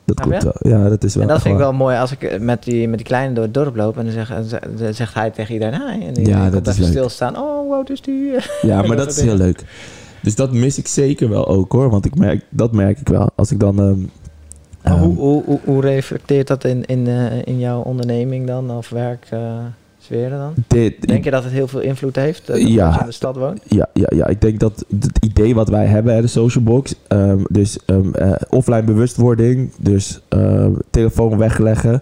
Dat 0.06 0.20
klopt 0.20 0.44
wel. 0.44 0.54
Ja, 0.60 0.90
dat 0.90 1.04
is 1.04 1.14
wel 1.14 1.24
En 1.24 1.30
dat 1.30 1.42
vind 1.42 1.54
ik 1.54 1.60
wel 1.60 1.74
mooi 1.74 1.98
als 1.98 2.12
ik 2.12 2.24
eh, 2.24 2.40
met 2.40 2.64
die, 2.64 2.88
met 2.88 2.98
die 2.98 3.08
kleine 3.08 3.34
door 3.34 3.44
het 3.44 3.54
dorp 3.54 3.76
loop 3.76 3.98
en 3.98 4.04
dan, 4.04 4.14
zeg, 4.14 4.34
dan 4.78 4.94
zegt 4.94 5.14
hij 5.14 5.30
tegen 5.30 5.54
iedereen 5.54 5.82
hi. 5.82 6.06
En 6.06 6.14
die 6.14 6.28
Ja, 6.28 6.44
dat 6.44 6.52
komt 6.54 6.68
is 6.68 6.72
even 6.74 6.84
leuk. 6.84 6.92
stilstaan. 6.94 7.38
Oh, 7.38 7.59
hoe 7.70 7.78
oud 7.78 7.90
is 7.90 8.02
die? 8.02 8.32
Ja, 8.62 8.82
maar 8.82 8.98
dat 8.98 9.10
is 9.12 9.22
heel 9.22 9.36
leuk. 9.36 9.64
Dus 10.22 10.36
dat 10.36 10.54
mis 10.54 10.78
ik 10.78 10.88
zeker 10.88 11.30
wel 11.30 11.48
ook 11.48 11.72
hoor. 11.72 11.90
Want 11.90 12.06
ik 12.06 12.16
merk, 12.16 12.46
dat 12.50 12.72
merk 12.72 13.00
ik 13.00 13.08
wel. 13.08 13.30
Als 13.36 13.52
ik 13.52 13.60
dan. 13.60 13.80
ehm, 13.80 13.98
ehm, 14.82 14.98
hoe, 15.00 15.16
hoe, 15.16 15.44
hoe, 15.46 15.60
hoe 15.64 15.82
reflecteert 15.82 16.48
dat 16.48 16.64
in, 16.64 16.86
in, 16.86 17.08
eh, 17.08 17.42
in 17.44 17.60
jouw 17.60 17.82
onderneming 17.82 18.48
dan, 18.48 18.72
of 18.72 18.90
werksferen 18.90 20.40
dan? 20.40 20.54
dit, 20.68 21.08
Denk 21.08 21.24
je 21.24 21.32
dat 21.32 21.44
het 21.44 21.54
heel 21.54 21.68
veel 21.68 21.80
invloed 21.80 22.16
heeft, 22.16 22.50
uh, 22.50 22.56
Ja. 22.68 22.86
dat 22.86 22.94
je 22.94 23.00
in 23.00 23.06
de 23.06 23.12
stad 23.12 23.36
woont? 23.36 23.60
Ja, 23.68 23.90
ja, 23.94 24.08
ja, 24.16 24.28
ik 24.28 24.42
denk 24.42 24.60
dat 24.60 24.86
het 25.00 25.18
idee 25.26 25.56
wat 25.56 25.70
wij 25.70 25.86
hebben, 25.86 26.14
hè, 26.16 26.22
de 26.22 26.28
social 26.28 26.64
box, 26.64 26.96
ehm, 27.08 27.40
dus 27.50 27.80
ehm, 27.86 28.14
eh, 28.14 28.32
offline 28.50 28.84
bewustwording, 28.84 29.72
dus 29.80 30.22
telefoon 30.90 31.38
wegleggen, 31.38 32.02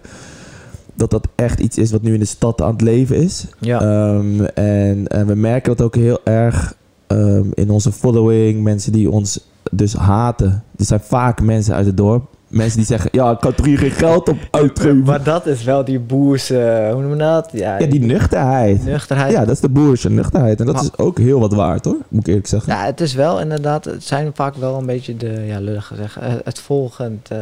dat 0.98 1.10
dat 1.10 1.28
echt 1.34 1.60
iets 1.60 1.78
is 1.78 1.90
wat 1.90 2.02
nu 2.02 2.12
in 2.14 2.18
de 2.20 2.24
stad 2.24 2.62
aan 2.62 2.72
het 2.72 2.80
leven 2.80 3.16
is. 3.16 3.46
Ja. 3.58 3.80
Ehm, 3.80 4.44
en, 4.44 5.06
en 5.06 5.26
we 5.26 5.34
merken 5.34 5.76
dat 5.76 5.86
ook 5.86 5.94
heel 5.94 6.18
erg 6.24 6.74
ehm, 7.06 7.44
in 7.54 7.70
onze 7.70 7.92
following, 7.92 8.62
mensen 8.62 8.92
die 8.92 9.10
ons 9.10 9.40
dus 9.70 9.94
haten. 9.94 10.62
Er 10.78 10.84
zijn 10.84 11.00
vaak 11.00 11.40
mensen 11.42 11.74
uit 11.74 11.86
het 11.86 11.96
dorp, 11.96 12.24
mensen 12.48 12.76
die 12.76 12.86
zeggen, 12.86 13.10
ja, 13.12 13.30
ik 13.30 13.40
kan 13.40 13.52
er 13.56 13.64
hier 13.64 13.78
geen 13.78 13.90
geld 13.90 14.28
op 14.28 14.36
uitgeven. 14.50 15.02
maar 15.02 15.22
dat 15.22 15.46
is 15.46 15.64
wel 15.64 15.84
die 15.84 15.98
boerse, 16.00 16.88
hoe 16.92 17.02
noem 17.02 17.10
je 17.12 17.16
dat? 17.18 17.48
Ja, 17.52 17.78
Ja, 17.78 17.86
die 17.86 18.00
nuchterheid. 18.00 18.84
nuchterheid. 18.84 19.32
Ja, 19.32 19.40
dat 19.44 19.54
is 19.54 19.60
de 19.60 19.68
boerische 19.68 20.10
nuchterheid. 20.10 20.60
En 20.60 20.66
dat 20.66 20.74
Maar- 20.74 20.84
is 20.84 20.96
ook 20.98 21.18
heel 21.18 21.40
wat 21.40 21.52
waard 21.54 21.84
hoor, 21.84 21.96
moet 22.08 22.20
ik 22.20 22.26
eerlijk 22.26 22.46
zeggen. 22.46 22.72
Ja, 22.72 22.84
het 22.84 23.00
is 23.00 23.14
wel 23.14 23.40
inderdaad, 23.40 23.84
het 23.84 24.04
zijn 24.04 24.30
vaak 24.34 24.54
wel 24.54 24.78
een 24.78 24.86
beetje 24.86 25.16
de, 25.16 25.42
ja, 25.46 25.60
lullig 25.60 25.86
gezegd, 25.86 26.16
eh, 26.16 26.32
het 26.44 26.58
volgend. 26.58 27.28
eh, 27.30 27.38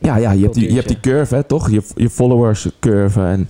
Ja, 0.00 0.16
ja 0.16 0.30
je, 0.30 0.42
hebt 0.42 0.54
die, 0.54 0.68
je 0.68 0.74
hebt 0.74 0.88
die 0.88 1.00
curve, 1.00 1.34
hè, 1.34 1.42
toch? 1.42 1.70
Je, 1.70 1.82
je 1.94 2.10
followers 2.10 2.68
curve. 2.80 3.20
En 3.22 3.48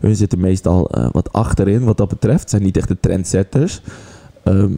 hun 0.00 0.16
zitten 0.16 0.40
meestal 0.40 0.90
eh, 0.90 1.08
wat 1.12 1.32
achterin 1.32 1.84
wat 1.84 1.96
dat 1.96 2.08
betreft. 2.08 2.50
Zijn 2.50 2.62
niet 2.62 2.76
echt 2.76 2.88
de 2.88 2.96
trendsetters. 3.00 3.80
Ehm, 4.42 4.70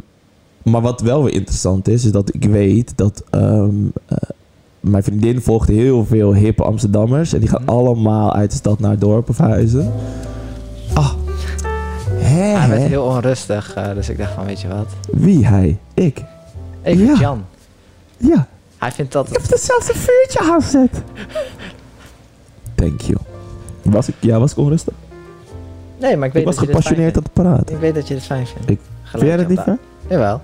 maar 0.63 0.81
wat 0.81 1.01
wel 1.01 1.23
weer 1.25 1.33
interessant 1.33 1.89
is, 1.89 2.05
is 2.05 2.13
dat 2.13 2.35
ik 2.35 2.45
weet 2.45 2.93
dat... 2.97 3.25
ehm, 3.31 3.71
eh, 4.07 4.17
mijn 4.81 5.03
vriendin 5.03 5.41
volgt 5.41 5.69
heel 5.69 6.05
veel 6.05 6.35
hippe 6.35 6.63
Amsterdammers. 6.65 7.33
En 7.33 7.41
die 7.41 7.49
gaan 7.49 7.63
Mhm. 7.63 7.71
allemaal 7.71 8.35
uit 8.35 8.51
de 8.51 8.57
stad 8.57 8.79
naar 8.81 8.91
het 8.91 9.01
dorp 9.01 9.29
verhuizen. 9.35 9.93
Ah. 10.95 11.13
Hè, 12.11 12.41
Hij 12.59 12.69
werd 12.69 12.83
heel 12.83 13.05
onrustig, 13.05 13.75
eh, 13.75 13.95
dus 13.95 14.09
ik 14.09 14.19
dacht 14.19 14.33
van, 14.33 14.45
weet 14.45 14.61
je 14.61 14.69
wat? 14.69 14.87
Wie 15.13 15.47
hij? 15.47 15.79
Ik. 15.95 16.25
Ja. 16.85 17.15
Jan. 17.19 17.45
Ja. 18.17 18.47
Hij 18.87 18.95
vindt 18.95 19.13
dat... 19.13 19.27
Ik 19.29 19.33
heb 19.33 19.51
er 19.51 19.59
zelfs 19.59 19.89
een 19.89 19.95
vuurtje 19.95 20.39
aangezet. 20.53 21.03
Thank 22.75 23.01
you. 23.01 23.19
Was 23.83 24.09
ik, 24.09 24.15
ja, 24.21 24.39
was 24.39 24.51
ik 24.53 24.57
onrustig? 24.59 24.95
Nee, 25.99 26.17
maar 26.17 26.27
ik 26.27 26.33
weet 26.33 26.43
Ik 26.43 26.49
was 26.49 26.57
dat 26.57 26.65
je 26.67 26.73
dit 26.73 26.83
fijn 26.83 26.95
gepassioneerd 26.97 27.17
aan 27.17 27.23
het 27.23 27.33
praten. 27.33 27.75
Ik 27.75 27.81
weet 27.81 27.95
dat 27.95 28.09
je 28.09 28.15
het 28.15 28.23
fijn 28.23 28.47
vindt. 28.47 28.71
Ik- 28.71 28.81
Vind 29.03 29.23
jij 29.23 29.37
dat 29.37 29.49
niet 29.49 29.61
fijn? 29.61 29.79
Jawel. 30.09 30.41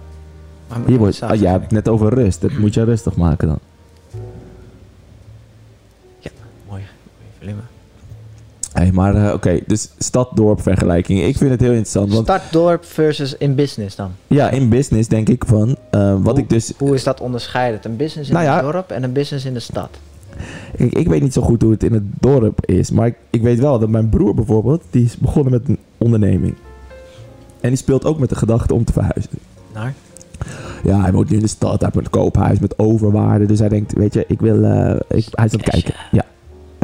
Maar 0.68 0.78
je 0.90 0.98
wordt, 0.98 1.22
ah, 1.22 1.40
jij 1.40 1.50
hebt 1.50 1.62
het 1.62 1.72
net 1.72 1.88
over 1.88 2.14
rust. 2.14 2.40
Dat 2.40 2.52
moet 2.52 2.74
je 2.74 2.84
rustig 2.84 3.16
maken 3.16 3.48
dan. 3.48 3.58
Mooi. 6.68 6.82
Mooi 7.40 7.54
Hey, 8.72 8.92
maar 8.92 9.14
eh, 9.26 9.32
oké, 9.34 9.60
dus 9.66 9.88
stad-dorp 9.98 10.62
vergelijking. 10.62 11.22
Ik 11.22 11.36
vind 11.36 11.50
het 11.50 11.60
heel 11.60 11.68
interessant. 11.70 12.12
Want 12.12 12.24
Startdorp 12.26 12.84
versus 12.84 13.36
in 13.36 13.54
business 13.54 13.96
dan. 13.96 14.10
ja, 14.26 14.50
in 14.50 14.68
business 14.68 15.08
denk 15.08 15.28
ik 15.28 15.44
van... 15.46 15.76
eh, 15.90 16.14
wat 16.22 16.34
Hoe- 16.34 16.38
ik 16.42 16.48
dus... 16.50 16.72
Hoe 16.78 16.94
is 16.94 17.04
dat 17.04 17.20
onderscheidend? 17.20 17.84
Een 17.84 17.96
business 17.96 18.28
in 18.28 18.34
Nou 18.34 18.46
ja. 18.46 18.54
het 18.54 18.72
dorp 18.72 18.90
en 18.90 19.02
een 19.02 19.12
business 19.12 19.44
in 19.44 19.52
de 19.54 19.60
stad. 19.60 19.88
Ik, 20.76 20.92
ik 20.92 21.08
weet 21.08 21.22
niet 21.22 21.32
zo 21.32 21.42
goed 21.42 21.62
hoe 21.62 21.70
het 21.72 21.82
in 21.82 21.92
het 21.92 22.02
dorp 22.20 22.66
is. 22.66 22.90
Maar 22.90 23.06
ik, 23.06 23.14
ik 23.30 23.42
weet 23.42 23.58
wel 23.58 23.78
dat 23.78 23.88
mijn 23.88 24.08
broer 24.08 24.34
bijvoorbeeld... 24.34 24.82
Die 24.90 25.04
is 25.04 25.16
begonnen 25.16 25.52
met 25.52 25.68
een 25.68 25.78
onderneming. 25.98 26.54
En 27.60 27.68
die 27.68 27.78
speelt 27.78 28.04
ook 28.04 28.18
met 28.18 28.28
de 28.28 28.34
gedachte 28.36 28.74
om 28.74 28.84
te 28.84 28.92
verhuizen. 28.92 29.30
Naar? 29.74 29.94
Ja, 30.84 31.00
hij 31.00 31.12
woont 31.12 31.28
nu 31.30 31.36
in 31.36 31.42
de 31.42 31.48
stad. 31.48 31.80
Hij 31.80 31.90
heeft 31.92 32.04
een 32.06 32.10
koophuis 32.10 32.58
met 32.58 32.78
overwaarde. 32.78 33.46
Dus 33.46 33.58
hij 33.58 33.68
denkt, 33.68 33.92
weet 33.92 34.14
je, 34.14 34.24
ik 34.28 34.40
wil... 34.40 34.56
ik, 34.64 35.02
hij 35.08 35.16
is 35.18 35.28
aan 35.34 35.46
het 35.48 35.62
kijken. 35.62 35.94
Ja. 36.10 36.24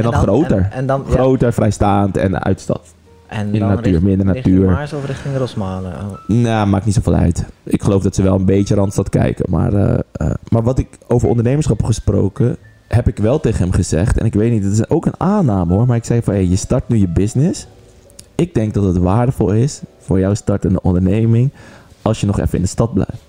En, 0.04 0.10
dan, 0.10 0.20
groter. 0.20 0.58
En, 0.58 0.72
en 0.72 0.86
dan, 0.86 1.04
ja, 1.06 1.12
groter, 1.12 1.52
vrijstaand 1.52 2.16
en 2.16 2.42
uit 2.44 2.56
de 2.56 2.62
stad. 2.62 2.94
en 3.26 3.46
In 3.46 3.52
de 3.52 3.58
natuur, 3.58 3.92
richt- 3.92 4.02
meer 4.02 4.12
in 4.12 4.26
de 4.26 4.32
richting 4.32 4.56
natuur. 4.56 4.70
Maars 4.70 4.92
of 4.92 5.06
richting 5.06 5.36
Rosmalen? 5.36 5.92
Oh. 5.92 6.36
Nou, 6.36 6.66
maakt 6.66 6.84
niet 6.84 6.94
zoveel 6.94 7.14
uit. 7.14 7.44
Ik 7.62 7.82
geloof 7.82 8.02
dat 8.02 8.14
ze 8.14 8.22
wel 8.22 8.34
een 8.34 8.44
beetje 8.44 8.74
Randstad 8.74 9.08
kijken. 9.08 9.44
Maar, 9.48 9.72
eh, 9.72 9.98
eh, 10.12 10.30
maar 10.48 10.62
wat 10.62 10.78
ik 10.78 10.88
over 11.06 11.28
ondernemerschap 11.28 11.84
gesproken... 11.84 12.56
heb 12.88 13.08
ik 13.08 13.16
wel 13.16 13.40
tegen 13.40 13.62
hem 13.62 13.72
gezegd. 13.72 14.18
En 14.18 14.26
ik 14.26 14.34
weet 14.34 14.52
niet, 14.52 14.64
het 14.64 14.72
is 14.72 14.88
ook 14.88 15.06
een 15.06 15.20
aanname 15.20 15.74
hoor. 15.74 15.86
Maar 15.86 15.96
ik 15.96 16.04
zei 16.04 16.22
van, 16.22 16.34
hey, 16.34 16.46
je 16.46 16.56
start 16.56 16.88
nu 16.88 16.96
je 16.96 17.08
business. 17.08 17.66
Ik 18.34 18.54
denk 18.54 18.74
dat 18.74 18.84
het 18.84 18.96
waardevol 18.96 19.50
is 19.50 19.80
voor 19.98 20.18
jouw 20.18 20.34
startende 20.34 20.82
onderneming... 20.82 21.50
als 22.02 22.20
je 22.20 22.26
nog 22.26 22.38
even 22.40 22.54
in 22.54 22.62
de 22.62 22.68
stad 22.68 22.94
blijft. 22.94 23.22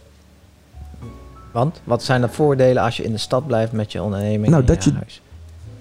Want, 1.51 1.81
wat 1.83 2.03
zijn 2.03 2.21
de 2.21 2.29
voordelen 2.29 2.83
als 2.83 2.97
je 2.97 3.03
in 3.03 3.11
de 3.11 3.17
stad 3.17 3.47
blijft 3.47 3.71
met 3.71 3.91
je 3.91 4.01
onderneming 4.01 4.51
Nou, 4.51 4.63
dat 4.63 4.83
je? 4.83 4.91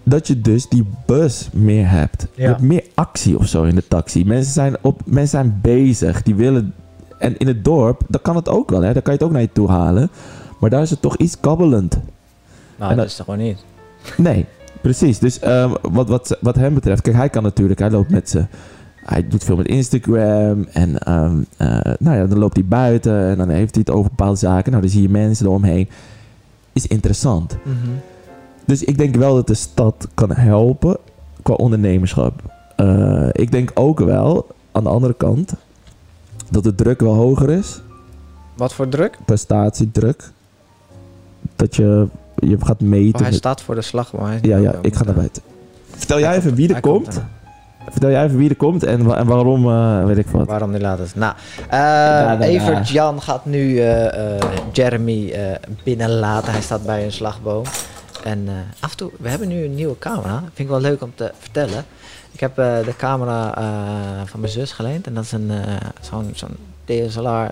Dat 0.08 0.26
je 0.26 0.40
dus 0.40 0.68
die 0.68 0.84
bus 1.06 1.48
meer 1.52 1.90
hebt. 1.90 2.26
Je 2.34 2.42
hebt 2.42 2.60
meer 2.60 2.84
actie 2.94 3.38
of 3.38 3.46
zo 3.46 3.62
in 3.64 3.74
de 3.74 3.88
taxi. 3.88 4.24
Mensen 4.24 4.52
zijn, 4.52 4.76
op, 4.80 5.00
mensen 5.04 5.28
zijn 5.28 5.58
bezig. 5.62 6.22
Die 6.22 6.34
willen... 6.34 6.74
En 7.18 7.36
in 7.38 7.46
het 7.46 7.64
dorp, 7.64 8.02
dan 8.08 8.22
kan 8.22 8.36
het 8.36 8.48
ook 8.48 8.70
wel. 8.70 8.82
Hè? 8.82 8.92
Dan 8.92 9.02
kan 9.02 9.12
je 9.12 9.18
het 9.18 9.22
ook 9.28 9.32
naar 9.32 9.40
je 9.42 9.52
toe 9.52 9.68
halen. 9.68 10.10
Maar 10.60 10.70
daar 10.70 10.82
is 10.82 10.90
het 10.90 11.02
toch 11.02 11.16
iets 11.16 11.40
kabbelend. 11.40 11.92
Nou, 11.92 12.02
en 12.78 12.88
dat 12.88 12.96
dat- 12.96 13.06
is 13.06 13.16
toch 13.16 13.24
gewoon 13.26 13.40
niet. 13.44 13.64
Nee, 14.16 14.44
precies. 14.80 15.18
Dus 15.18 15.38
ehm, 15.38 15.72
wat, 15.82 16.08
wat, 16.08 16.36
wat 16.40 16.54
hem 16.56 16.74
betreft, 16.74 17.02
kijk, 17.02 17.16
hij 17.16 17.28
kan 17.28 17.42
natuurlijk, 17.42 17.78
hij 17.80 17.90
loopt 17.90 18.10
met 18.10 18.30
zijn. 18.30 18.48
Hij 19.04 19.28
doet 19.28 19.44
veel 19.44 19.56
met 19.56 19.66
Instagram 19.66 20.66
en 20.72 20.98
ehm, 20.98 21.36
eh, 21.56 21.92
nou 21.98 22.16
ja, 22.16 22.26
dan 22.26 22.38
loopt 22.38 22.56
hij 22.56 22.64
buiten 22.66 23.28
en 23.28 23.36
dan 23.36 23.48
heeft 23.48 23.74
hij 23.74 23.84
het 23.86 23.94
over 23.94 24.10
bepaalde 24.10 24.38
zaken. 24.38 24.70
Nou, 24.70 24.82
dan 24.82 24.92
zie 24.92 25.02
je 25.02 25.08
mensen 25.08 25.46
eromheen. 25.46 25.88
Is 26.72 26.86
interessant. 26.86 27.56
Dus 28.68 28.84
ik 28.84 28.98
denk 28.98 29.14
wel 29.16 29.34
dat 29.34 29.46
de 29.46 29.54
stad 29.54 30.08
kan 30.14 30.30
helpen 30.32 30.96
qua 31.42 31.54
ondernemerschap. 31.54 32.32
Eh, 32.76 33.28
ik 33.32 33.50
denk 33.52 33.70
ook 33.74 33.98
wel, 34.00 34.46
aan 34.72 34.82
de 34.82 34.88
andere 34.88 35.14
kant, 35.14 35.52
dat 36.50 36.62
de 36.64 36.74
druk 36.74 37.00
wel 37.00 37.14
hoger 37.14 37.50
is. 37.50 37.80
Wat 38.56 38.74
voor 38.74 38.88
druk? 38.88 39.18
Prestatiedruk. 39.24 40.30
Dat 41.56 41.76
je, 41.76 42.06
je 42.36 42.56
gaat 42.60 42.80
meten. 42.80 43.14
Oh, 43.14 43.20
hij 43.20 43.30
met- 43.30 43.38
staat 43.38 43.62
voor 43.62 43.74
de 43.74 43.82
slag. 43.82 44.12
Maar 44.12 44.28
hij 44.28 44.38
ja, 44.42 44.56
ja, 44.56 44.74
ik 44.82 44.94
ga 44.96 45.04
naar 45.04 45.14
buiten. 45.14 45.42
Vertel 45.96 46.18
jij 46.18 46.36
even 46.36 46.54
wie 46.54 46.74
er 46.74 46.80
komt. 46.80 47.20
Vertel 47.90 48.10
jij 48.10 48.24
even 48.24 48.36
wie 48.38 48.48
er 48.48 48.56
komt 48.56 48.82
en, 48.82 49.04
wa- 49.04 49.16
en 49.16 49.26
waarom, 49.26 49.68
eh, 49.70 50.04
weet 50.04 50.18
ik 50.18 50.26
wat. 50.26 50.46
Waarom 50.46 50.70
die 50.72 50.80
laat? 50.80 50.98
Nou, 51.14 51.34
eh 51.68 51.78
da, 51.78 52.36
da. 52.36 52.44
Evert 52.44 52.88
Jan 52.88 53.22
gaat 53.22 53.44
nu 53.44 53.80
Jeremy 54.72 55.34
binnenlaten. 55.84 56.52
Hij 56.52 56.60
staat 56.62 56.84
bij 56.86 57.04
een 57.04 57.12
slagboom. 57.12 57.62
En 58.24 58.48
eh, 58.48 58.54
af 58.80 58.90
en 58.90 58.96
toe, 58.96 59.10
we 59.18 59.28
hebben 59.28 59.48
nu 59.48 59.64
een 59.64 59.74
nieuwe 59.74 59.98
camera. 59.98 60.38
Vind 60.38 60.58
ik 60.58 60.68
wel 60.68 60.80
leuk 60.80 61.02
om 61.02 61.12
te 61.14 61.32
vertellen. 61.38 61.84
Ik 62.38 62.40
heb 62.40 62.58
eh, 62.58 62.84
de 62.84 62.96
camera 62.96 63.56
eh, 63.56 64.26
van 64.26 64.40
mijn 64.40 64.52
zus 64.52 64.72
geleend. 64.72 65.06
En 65.06 65.14
dat 65.14 65.24
is 65.24 65.32
een 65.32 65.52
zo'n 66.34 66.56
DSLR 66.84 67.50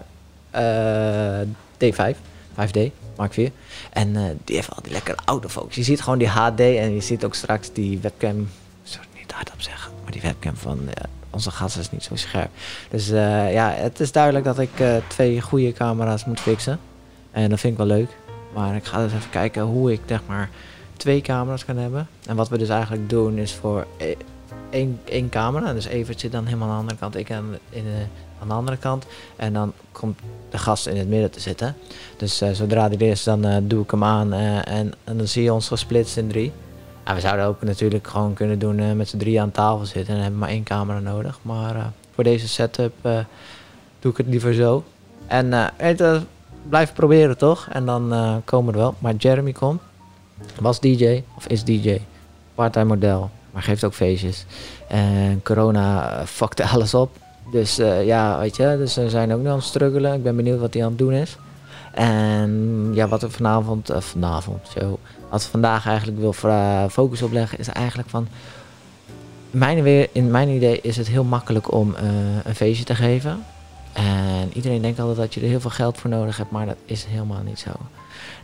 eh, 0.50 1.40
D5, 1.84 2.16
5D, 2.54 2.80
Mark 3.16 3.32
4. 3.32 3.50
En 3.92 4.40
die 4.44 4.56
heeft 4.56 4.70
al 4.70 4.82
die 4.82 4.92
lekkere 4.92 5.16
autofocus. 5.24 5.74
Je 5.74 5.82
ziet 5.82 6.00
gewoon 6.00 6.18
die 6.18 6.28
HD 6.28 6.60
en 6.60 6.94
je 6.94 7.00
ziet 7.00 7.24
ook 7.24 7.34
straks 7.34 7.72
die 7.72 7.98
webcam. 7.98 8.48
Het 8.82 9.00
niet 9.18 9.32
hardop 9.32 9.62
zeggen, 9.62 9.92
maar 10.02 10.12
die 10.12 10.20
webcam 10.20 10.56
van 10.56 10.80
onze 11.30 11.50
gast 11.50 11.76
is 11.78 11.90
niet 11.90 12.02
zo 12.02 12.16
scherp. 12.16 12.50
Dus 12.90 13.08
ja, 13.08 13.70
het 13.70 14.00
is 14.00 14.12
duidelijk 14.12 14.44
dat 14.44 14.58
ik 14.58 14.70
twee 15.06 15.40
goede 15.40 15.72
camera's 15.72 16.24
moet 16.24 16.40
fixen. 16.40 16.78
En 17.30 17.50
dat 17.50 17.60
vind 17.60 17.72
ik 17.72 17.78
wel 17.78 17.96
leuk. 17.96 18.16
Maar 18.56 18.76
ik 18.76 18.84
ga 18.84 19.02
dus 19.02 19.12
even 19.12 19.30
kijken 19.30 19.62
hoe 19.62 19.92
ik 19.92 20.00
zeg 20.06 20.20
maar 20.26 20.50
twee 20.96 21.20
camera's 21.20 21.64
kan 21.64 21.76
hebben. 21.76 22.08
En 22.26 22.36
wat 22.36 22.48
we 22.48 22.58
dus 22.58 22.68
eigenlijk 22.68 23.08
doen 23.08 23.38
is 23.38 23.54
voor 23.54 23.86
e- 23.96 24.14
één, 24.70 25.00
één 25.04 25.28
camera. 25.28 25.72
Dus 25.72 25.86
Evert 25.86 26.20
zit 26.20 26.32
dan 26.32 26.44
helemaal 26.44 26.68
aan 26.68 26.74
de 26.74 26.80
andere 26.80 26.98
kant, 26.98 27.16
ik 27.16 27.32
aan, 27.32 27.56
in 27.70 27.84
de, 27.84 28.04
aan 28.40 28.48
de 28.48 28.54
andere 28.54 28.76
kant. 28.76 29.06
En 29.36 29.52
dan 29.52 29.72
komt 29.92 30.18
de 30.50 30.58
gast 30.58 30.86
in 30.86 30.96
het 30.96 31.08
midden 31.08 31.30
te 31.30 31.40
zitten. 31.40 31.76
Dus 32.16 32.40
eh, 32.40 32.50
zodra 32.50 32.88
die 32.88 32.98
er 32.98 33.10
is, 33.10 33.22
dan 33.22 33.44
eh, 33.44 33.56
doe 33.62 33.82
ik 33.82 33.90
hem 33.90 34.04
aan 34.04 34.32
eh, 34.32 34.56
en, 34.56 34.92
en 35.04 35.16
dan 35.16 35.26
zie 35.26 35.42
je 35.42 35.52
ons 35.52 35.68
gesplitst 35.68 36.16
in 36.16 36.28
drie. 36.28 36.52
Ja, 37.04 37.14
we 37.14 37.20
zouden 37.20 37.46
ook 37.46 37.62
natuurlijk 37.62 38.06
gewoon 38.06 38.34
kunnen 38.34 38.58
doen 38.58 38.96
met 38.96 39.08
z'n 39.08 39.18
drie 39.18 39.40
aan 39.40 39.50
tafel 39.50 39.86
zitten 39.86 40.14
en 40.14 40.20
hebben 40.20 40.38
maar 40.38 40.48
één 40.48 40.62
camera 40.62 40.98
nodig. 40.98 41.38
Maar 41.42 41.92
voor 42.14 42.24
deze 42.24 42.48
setup 42.48 42.92
doe 43.98 44.10
ik 44.10 44.16
het 44.16 44.26
liever 44.26 44.54
zo. 44.54 44.84
En 45.26 45.52
blijf 46.68 46.92
proberen 46.92 47.38
toch? 47.38 47.68
En 47.72 47.86
dan 47.86 48.12
eh, 48.12 48.34
komen 48.44 48.72
we 48.72 48.78
er 48.78 48.84
wel. 48.84 48.94
Maar 48.98 49.14
Jeremy 49.14 49.52
komt, 49.52 49.80
was 50.60 50.80
DJ 50.80 51.22
of 51.36 51.46
is 51.46 51.64
DJ, 51.64 52.00
part-time 52.54 52.84
model, 52.84 53.30
maar 53.50 53.62
geeft 53.62 53.84
ook 53.84 53.94
feestjes. 53.94 54.46
En 54.88 55.40
corona 55.42 56.10
eh, 56.10 56.26
fuckte 56.26 56.66
alles 56.72 56.94
op. 56.94 57.16
Dus 57.52 57.78
eh, 57.78 58.06
ja, 58.06 58.38
weet 58.38 58.56
je, 58.56 58.74
dus 58.78 58.94
we 58.94 59.10
zijn 59.10 59.32
ook 59.32 59.40
nog 59.40 59.52
aan 59.52 59.58
het 59.58 59.66
struggelen. 59.66 60.14
Ik 60.14 60.22
ben 60.22 60.36
benieuwd 60.36 60.60
wat 60.60 60.74
hij 60.74 60.82
aan 60.82 60.88
het 60.88 60.98
doen 60.98 61.12
is. 61.12 61.36
En 61.92 62.90
ja, 62.92 63.08
wat 63.08 63.20
we 63.20 63.30
vanavond, 63.30 63.90
vanavond, 63.98 64.68
zo, 64.78 64.98
wat 65.30 65.44
we 65.44 65.50
vandaag 65.50 65.86
eigenlijk 65.86 66.18
wil 66.18 66.32
focus 66.88 67.22
op 67.22 67.32
leggen, 67.32 67.58
is 67.58 67.68
eigenlijk 67.68 68.08
van. 68.08 68.28
Mijn, 69.50 69.82
weer, 69.82 70.08
in 70.12 70.30
mijn 70.30 70.48
idee 70.48 70.80
is 70.80 70.96
het 70.96 71.06
heel 71.06 71.24
makkelijk 71.24 71.72
om 71.72 71.94
een 72.44 72.54
feestje 72.54 72.84
te 72.84 72.94
geven. 72.94 73.44
En 73.96 74.50
iedereen 74.52 74.82
denkt 74.82 74.98
altijd 74.98 75.16
dat 75.16 75.34
je 75.34 75.40
er 75.40 75.48
heel 75.48 75.60
veel 75.60 75.70
geld 75.70 75.98
voor 75.98 76.10
nodig 76.10 76.36
hebt, 76.36 76.50
maar 76.50 76.66
dat 76.66 76.76
is 76.84 77.04
helemaal 77.04 77.42
niet 77.42 77.58
zo. 77.58 77.70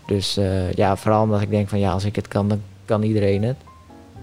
Dus 0.06 0.36
eh, 0.36 0.72
ja, 0.72 0.96
vooral 0.96 1.22
omdat 1.22 1.40
ik 1.40 1.50
denk 1.50 1.68
van 1.68 1.78
ja, 1.78 1.92
als 1.92 2.04
ik 2.04 2.16
het 2.16 2.28
kan, 2.28 2.48
dan 2.48 2.60
kan 2.84 3.02
iedereen 3.02 3.42
het. 3.42 3.56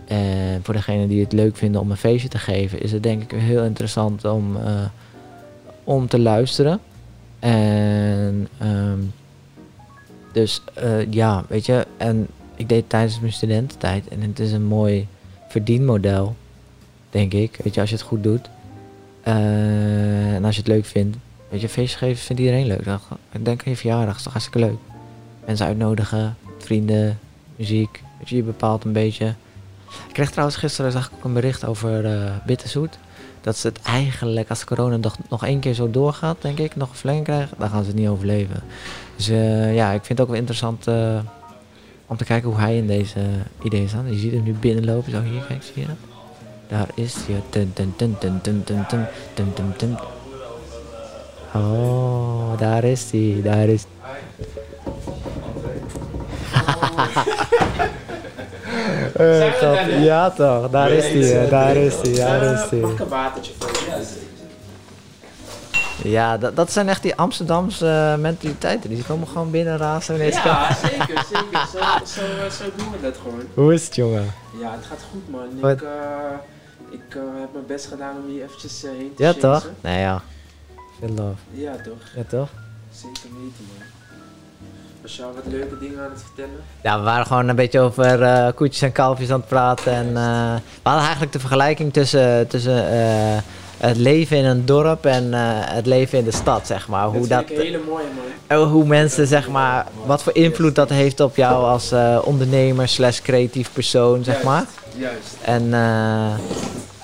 En 0.07 0.59
voor 0.63 0.73
degenen 0.73 1.07
die 1.07 1.23
het 1.23 1.31
leuk 1.31 1.55
vinden 1.55 1.81
om 1.81 1.91
een 1.91 1.97
feestje 1.97 2.29
te 2.29 2.37
geven, 2.37 2.81
is 2.81 2.91
het 2.91 3.03
denk 3.03 3.21
ik 3.21 3.31
heel 3.39 3.63
interessant 3.63 4.25
om, 4.25 4.57
eh, 4.57 4.85
om 5.83 6.07
te 6.07 6.19
luisteren. 6.19 6.79
En 7.39 8.47
ehm, 8.57 8.99
dus 10.31 10.61
eh, 10.73 11.11
ja, 11.11 11.43
weet 11.47 11.65
je, 11.65 11.87
en 11.97 12.27
ik 12.55 12.69
deed 12.69 12.89
tijdens 12.89 13.19
mijn 13.19 13.33
studententijd 13.33 14.07
en 14.07 14.21
het 14.21 14.39
is 14.39 14.51
een 14.51 14.65
mooi 14.65 15.07
verdienmodel, 15.47 16.35
denk 17.09 17.33
ik. 17.33 17.59
Weet 17.63 17.73
je, 17.73 17.81
als 17.81 17.89
je 17.89 17.95
het 17.95 18.05
goed 18.05 18.23
doet. 18.23 18.49
Eh, 19.29 20.35
en 20.35 20.45
als 20.45 20.55
je 20.55 20.61
het 20.61 20.71
leuk 20.71 20.85
vindt. 20.85 21.17
Weet 21.49 21.61
je, 21.61 21.69
feestjes 21.69 21.99
geven 21.99 22.23
vindt 22.23 22.41
iedereen 22.41 22.67
leuk. 22.67 22.85
Dan, 22.85 22.99
ik 23.31 23.45
denk 23.45 23.63
aan 23.65 23.71
je 23.71 23.77
verjaardag, 23.77 24.15
is 24.15 24.23
toch 24.23 24.31
hartstikke 24.31 24.67
leuk. 24.67 24.77
Mensen 25.45 25.65
uitnodigen, 25.65 26.37
vrienden, 26.57 27.19
muziek. 27.55 28.01
Weet 28.17 28.29
je, 28.29 28.35
je 28.35 28.43
bepaalt 28.43 28.83
een 28.83 28.91
beetje. 28.91 29.25
Ik 30.07 30.13
kreeg 30.13 30.29
trouwens 30.29 30.57
gisteren 30.57 30.91
zag 30.91 31.07
ik 31.07 31.11
ook 31.17 31.23
een 31.23 31.33
bericht 31.33 31.65
over 31.65 32.05
eh 32.05 32.31
Bitterzoet. 32.45 32.97
Dat 33.41 33.57
ze 33.57 33.67
het 33.67 33.81
eigenlijk, 33.81 34.49
als 34.49 34.63
corona 34.63 34.97
nog, 35.29 35.45
één 35.45 35.59
keer 35.59 35.73
zo 35.73 35.91
doorgaat, 35.91 36.41
denk 36.41 36.59
ik, 36.59 36.75
nog 36.75 36.89
een 36.89 36.95
verlenging 36.95 37.25
krijgen, 37.25 37.57
dan 37.57 37.69
gaan 37.69 37.81
ze 37.81 37.87
het 37.87 37.99
niet 37.99 38.07
overleven. 38.07 38.63
Dus 39.15 39.29
eh, 39.29 39.75
ja, 39.75 39.91
ik 39.91 40.03
vind 40.03 40.19
het 40.19 40.21
ook 40.21 40.33
wel 40.33 40.41
interessant 40.41 40.87
om 42.07 42.17
te 42.17 42.23
kijken 42.23 42.49
hoe 42.49 42.59
hij 42.59 42.77
in 42.77 42.87
deze 42.87 43.19
ideeën 43.63 43.89
staat. 43.89 44.03
Je 44.09 44.17
ziet 44.17 44.31
hem 44.31 44.43
nu 44.43 44.53
binnenlopen, 44.53 45.11
zo 45.11 45.21
hier, 45.21 45.41
kijk, 45.47 45.63
zie 45.63 45.81
je 45.81 45.87
dat? 45.87 46.08
Daar 46.69 46.87
is 46.93 47.15
hij. 47.27 47.41
Dun, 47.49 47.71
dun, 47.73 47.93
dun, 47.97 48.15
dun, 48.19 48.39
dun, 48.41 48.61
dun, 48.65 48.85
dun, 48.89 49.07
dun, 49.33 49.53
dun, 49.55 49.73
dun. 49.77 49.97
Oh, 51.53 52.57
daar 52.57 52.83
is 52.83 53.11
hij, 53.11 53.41
daar 53.43 53.67
is 53.67 53.85
grap. 59.57 59.77
Ja 59.99 60.29
toch, 60.29 60.69
daar 60.69 60.91
is 60.91 61.29
hij, 61.29 61.49
daar 61.49 61.75
is 61.75 61.95
hij, 62.01 62.13
daar 62.13 62.41
is 62.53 62.69
hij. 62.69 62.79
Mag 62.79 62.91
ik 62.91 62.99
een 62.99 63.07
watertje 63.07 63.53
voor 63.59 63.69
je? 63.69 64.27
Ja, 66.03 66.37
dat, 66.37 66.55
dat 66.55 66.71
zijn 66.71 66.89
echt 66.89 67.01
die 67.01 67.15
Amsterdamse 67.15 67.87
eh, 67.87 68.21
mentaliteiten. 68.21 68.89
Die 68.89 69.03
komen 69.03 69.27
gewoon 69.27 69.51
binnen 69.51 69.77
razen 69.77 70.17
Ja, 70.25 70.73
zeker, 70.73 71.25
zeker. 71.33 71.67
Zo, 71.71 71.77
zo, 72.05 72.21
eh, 72.21 72.51
zo 72.51 72.63
doen 72.75 72.91
we 72.91 73.01
dat 73.01 73.17
gewoon. 73.21 73.41
Hoe 73.53 73.73
is 73.73 73.85
het, 73.85 73.95
jongen? 73.95 74.33
Ja, 74.59 74.71
het 74.71 74.85
gaat 74.85 75.05
goed 75.11 75.29
man. 75.29 75.69
Ik, 75.71 75.83
ik 76.91 77.15
eh, 77.15 77.21
heb 77.39 77.49
mijn 77.53 77.65
best 77.67 77.85
gedaan 77.85 78.15
om 78.23 78.29
hier 78.31 78.43
eventjes 78.43 78.83
eh, 78.83 78.89
heen 78.97 79.11
te 79.15 79.23
Ja, 79.23 79.31
chasen. 79.31 79.41
toch? 79.51 79.69
Nee, 79.81 79.99
ja. 79.99 80.21
Veel 80.99 81.09
love. 81.09 81.33
Ja, 81.51 81.71
toch? 81.71 82.01
Ja, 82.15 82.23
toch? 82.29 82.49
Zeker 82.91 83.21
weten 83.23 83.65
man. 83.67 83.87
Was 85.01 85.21
al 85.21 85.33
wat 85.33 85.43
leuke 85.53 85.77
dingen 85.79 85.99
aan 86.03 86.09
het 86.11 86.21
vertellen? 86.21 86.59
Ja, 86.83 86.97
we 86.97 87.03
waren 87.03 87.25
gewoon 87.25 87.47
een 87.47 87.55
beetje 87.55 87.79
over 87.79 88.21
eh, 88.21 88.47
koetjes 88.55 88.81
en 88.81 88.91
kalfjes 88.91 89.29
aan 89.31 89.39
het 89.39 89.47
praten. 89.49 89.93
En 89.93 90.13
we 90.13 90.59
hadden 90.83 91.01
eigenlijk 91.03 91.31
de 91.31 91.39
vergelijking 91.39 91.93
tussen, 91.93 92.47
tussen 92.47 92.85
het 93.77 93.97
leven 93.97 94.37
in 94.37 94.45
een 94.45 94.65
dorp 94.65 95.05
en 95.05 95.33
het 95.73 95.85
leven 95.85 96.17
in 96.17 96.23
de 96.23 96.31
stad, 96.31 96.67
zeg 96.67 96.87
maar. 96.87 97.05
Hoe, 97.07 97.27
dat 97.27 97.39
ik 97.41 97.47
hele 97.57 97.79
mooie 97.87 98.05
man. 98.15 98.57
eh, 98.59 98.71
hoe 98.71 98.85
mensen, 98.85 99.27
zeg 99.27 99.49
maar, 99.49 99.87
wat 100.05 100.23
voor 100.23 100.35
invloed 100.35 100.75
dat 100.75 100.89
heeft 100.89 101.19
op 101.19 101.35
jou 101.35 101.63
als 101.65 101.91
eh, 101.91 102.19
ondernemer 102.23 102.87
slash 102.87 103.19
creatief 103.21 103.73
persoon, 103.73 104.23
zeg 104.23 104.43
maar. 104.43 104.65
Juist. 104.99 105.37
En 105.41 105.63
eh, 105.63 105.69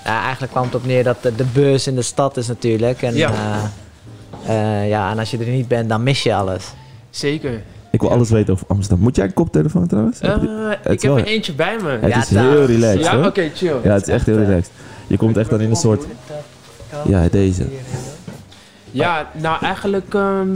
ja, 0.04 0.22
eigenlijk 0.22 0.52
kwam 0.52 0.64
het 0.64 0.74
op 0.74 0.86
neer 0.86 1.04
dat 1.04 1.22
de, 1.22 1.34
de 1.34 1.44
beurs 1.52 1.86
in 1.86 1.94
de 1.94 2.02
stad 2.02 2.36
is 2.36 2.46
natuurlijk. 2.46 3.02
En 3.02 3.14
Ja. 3.14 3.30
ja. 4.46 4.82
ja, 4.82 5.10
en 5.10 5.18
als 5.18 5.30
je 5.30 5.38
er 5.38 5.46
niet 5.46 5.68
bent, 5.68 5.88
dan 5.88 6.02
mis 6.02 6.22
je 6.22 6.34
alles. 6.34 6.64
Zeker. 7.10 7.62
Ik 7.90 8.00
wil 8.00 8.10
alles 8.10 8.30
weten 8.30 8.52
over 8.52 8.66
Amsterdam. 8.68 8.98
Moet 9.04 9.16
jij 9.16 9.24
een 9.24 9.32
koptelefoon 9.34 9.86
trouwens? 9.86 10.20
Eh, 10.20 10.30
Heb 10.30 10.40
je- 10.42 10.76
ik 10.82 11.02
heb 11.02 11.10
wel- 11.10 11.18
er 11.18 11.24
eentje 11.26 11.52
bij 11.54 11.76
me. 11.82 11.88
het 12.00 12.10
Ja, 12.12 12.18
is 12.20 12.28
heel 12.28 12.64
relaxed 12.64 13.04
Ja, 13.04 13.26
oké, 13.26 13.50
chill. 13.54 13.74
Ja, 13.82 13.92
het 13.92 14.02
is 14.08 14.14
echt 14.14 14.26
heel 14.26 14.38
eh, 14.38 14.46
relaxed. 14.48 14.72
Je 15.06 15.16
komt 15.16 15.36
echt 15.36 15.50
dan 15.50 15.60
in 15.60 15.70
een 15.70 15.76
soort... 15.76 16.04
Ja, 17.06 17.28
deze. 17.30 17.66
Ja, 18.90 19.30
nou 19.32 19.64
eigenlijk, 19.64 20.14
ehm, 20.14 20.48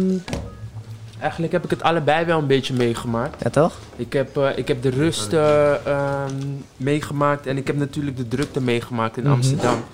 eigenlijk 1.21 1.53
heb 1.53 1.65
ik 1.65 1.71
het 1.71 1.83
allebei 1.83 2.25
wel 2.25 2.39
een 2.39 2.47
beetje 2.47 2.75
meegemaakt. 2.75 3.43
Ja, 3.43 3.51
toch? 3.51 3.73
Ik 3.97 4.13
heb, 4.13 4.37
eh, 4.37 4.49
ik 4.59 4.69
heb 4.69 4.83
de 4.83 4.89
rust 4.91 5.33
eh, 5.33 5.87
ehm, 5.87 6.35
meegemaakt 6.77 7.47
en 7.47 7.57
ik 7.57 7.67
heb 7.67 7.77
natuurlijk 7.77 8.17
de 8.17 8.29
drukte 8.29 8.61
meegemaakt 8.61 9.17
in 9.17 9.23
Mhm. 9.23 9.33
Amsterdam. 9.33 9.85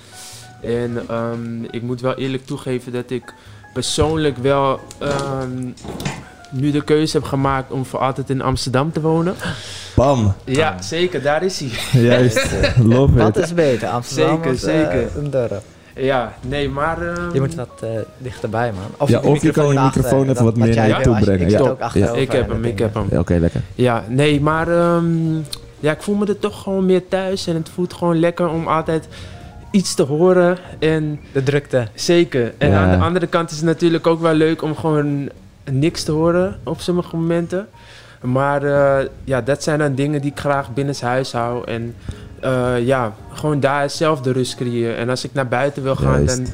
En 0.62 1.02
ehm, 1.08 1.64
ik 1.70 1.82
moet 1.82 2.00
wel 2.00 2.14
eerlijk 2.14 2.46
toegeven 2.46 2.92
dat 2.92 3.10
ik 3.10 3.34
persoonlijk 3.72 4.36
wel 4.36 4.80
ehm, 4.98 5.66
nu 6.50 6.70
de 6.70 6.82
keuze 6.84 7.16
heb 7.16 7.26
gemaakt 7.26 7.70
om 7.70 7.84
voor 7.86 7.98
altijd 8.00 8.30
in 8.30 8.42
Amsterdam 8.42 8.92
te 8.92 9.00
wonen. 9.00 9.34
Bam. 9.94 10.34
Ja, 10.44 10.82
zeker, 10.82 11.22
daar 11.22 11.42
is 11.42 11.60
hij. 11.60 12.02
Juist. 12.02 12.50
Love 12.82 13.14
Wat 13.14 13.36
it. 13.36 13.44
is 13.44 13.54
beter, 13.54 13.88
Amsterdam 13.88 14.36
Zeker, 14.36 14.50
of, 14.52 14.62
eh, 14.62 14.62
zeker. 14.62 15.18
een 15.18 15.30
dorp? 15.30 15.62
Ja, 15.96 16.34
nee, 16.40 16.68
maar... 16.70 17.02
ehm, 17.02 17.32
Je 17.34 17.40
moet 17.40 17.54
wat 17.54 17.68
eh, 17.82 17.88
dichterbij, 18.18 18.72
man. 18.72 18.84
Of 18.98 19.08
Ja, 19.08 19.20
of 19.20 19.42
je 19.42 19.50
kan 19.50 19.66
je 19.72 19.80
microfoon 19.80 20.22
even 20.22 20.34
dat- 20.34 20.42
wat 20.44 20.56
meer 20.56 20.74
naar 20.74 20.88
je 20.88 21.00
toe 21.00 21.18
brengen, 21.18 21.40
Ik 21.46 21.50
ja. 21.50 21.58
ook 21.58 21.80
achterover 21.80 22.16
ik 22.18 22.32
heb 22.32 22.48
hem, 22.48 22.64
ik 22.64 22.78
heb 22.78 22.94
hem. 22.94 23.06
Ja, 23.10 23.18
Oké, 23.18 23.34
lekker. 23.34 23.60
Ja, 23.74 24.04
nee, 24.08 24.40
maar 24.40 24.68
ehm, 24.68 25.34
ja, 25.80 25.92
ik 25.92 26.02
voel 26.02 26.14
me 26.14 26.26
er 26.26 26.38
toch 26.38 26.62
gewoon 26.62 26.86
meer 26.86 27.08
thuis. 27.08 27.46
En 27.46 27.54
het 27.54 27.68
voelt 27.68 27.92
gewoon 27.94 28.18
lekker 28.18 28.48
om 28.48 28.66
altijd 28.68 29.08
iets 29.70 29.94
te 29.94 30.02
horen. 30.02 30.58
En 30.78 31.20
De 31.32 31.42
drukte. 31.42 31.86
zeker. 31.94 32.54
En 32.58 32.70
Ja. 32.70 32.82
aan 32.82 32.98
de 32.98 33.04
andere 33.04 33.26
kant 33.26 33.50
is 33.50 33.56
het 33.56 33.66
natuurlijk 33.66 34.06
ook 34.06 34.20
wel 34.20 34.34
leuk 34.34 34.62
om 34.62 34.76
gewoon 34.76 35.28
niks 35.70 36.02
te 36.02 36.12
horen 36.12 36.58
op 36.64 36.80
sommige 36.80 37.16
momenten. 37.16 37.68
Maar 38.22 38.62
eh, 38.62 39.06
ja, 39.24 39.40
dat 39.40 39.62
zijn 39.62 39.78
dan 39.78 39.94
dingen 39.94 40.20
die 40.20 40.30
ik 40.30 40.38
graag 40.38 40.74
binnenshuis 40.74 41.32
hou. 41.32 41.66
En 41.66 41.94
eh, 42.40 42.86
ja, 42.86 43.12
gewoon 43.32 43.60
daar 43.60 43.90
zelf 43.90 44.20
de 44.20 44.32
rust 44.32 44.54
creëren. 44.54 44.96
En 44.96 45.08
als 45.08 45.24
ik 45.24 45.30
naar 45.32 45.48
buiten 45.48 45.82
wil 45.82 45.96
gaan, 45.96 46.24
Juist. 46.24 46.36
dan, 46.36 46.46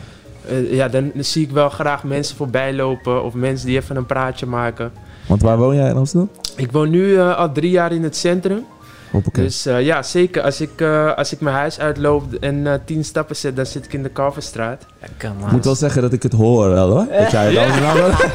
eh, 0.49 0.73
ja, 0.75 0.89
dan 0.89 1.13
zie 1.17 1.45
ik 1.45 1.51
wel 1.51 1.69
graag 1.69 2.05
mensen 2.05 2.37
voorbij 2.37 2.75
lopen. 2.75 3.25
Of 3.25 3.35
mensen 3.35 3.67
die 3.67 3.77
even 3.77 3.97
een 3.97 4.07
praatje 4.07 4.47
maken. 4.47 4.93
Want 5.27 5.43
waar 5.43 5.59
woon 5.59 5.77
jij 5.77 5.89
in 5.89 5.97
Amsterdam? 5.97 6.31
Ik 6.57 6.73
woon 6.73 6.91
nu 6.91 7.19
al 7.19 7.53
drie 7.53 7.71
jaar 7.71 7.93
in 7.93 8.03
het 8.03 8.17
centrum. 8.17 8.65
Hoppakee. 9.11 9.45
Dus 9.45 9.63
ja, 9.63 10.03
zeker. 10.03 10.43
Als 10.43 10.61
ik, 10.61 10.83
als 11.17 11.33
ik 11.33 11.41
mijn 11.41 11.57
huis 11.57 11.79
uitloop 11.79 12.35
en 12.35 12.83
tien 12.85 13.05
stappen 13.05 13.37
zet, 13.37 13.57
dan 13.57 13.67
zit 13.67 13.85
ik 13.85 13.93
in 13.93 14.03
de 14.03 14.09
Kalverstraat. 14.09 14.87
Ik 15.05 15.53
moet 15.53 15.65
wel 15.65 15.75
zeggen 15.75 16.03
dat 16.03 16.13
ik 16.13 16.23
het 16.23 16.33
hoor 16.33 16.69
wel 16.71 16.91
hoor. 16.91 17.07
Dat 17.19 17.31
jij 17.31 17.53
het. 17.53 18.31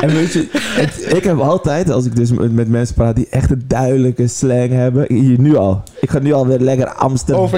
En 0.00 0.08
weet 0.14 0.32
je, 0.32 0.48
het- 0.52 1.14
ik 1.16 1.24
heb 1.24 1.38
altijd, 1.38 1.90
als 1.90 2.04
ik 2.06 2.16
dus 2.16 2.30
met 2.32 2.68
mensen 2.68 2.94
praat 2.94 3.16
die 3.16 3.26
echt 3.30 3.50
een 3.50 3.64
duidelijke 3.66 4.26
slang 4.28 4.70
hebben, 4.72 5.04
hier 5.08 5.40
nu 5.40 5.56
al. 5.56 5.82
Ik 6.00 6.10
ga 6.10 6.18
nu 6.18 6.32
alweer 6.32 6.58
lekker 6.58 6.88
Amsterdam. 6.94 7.44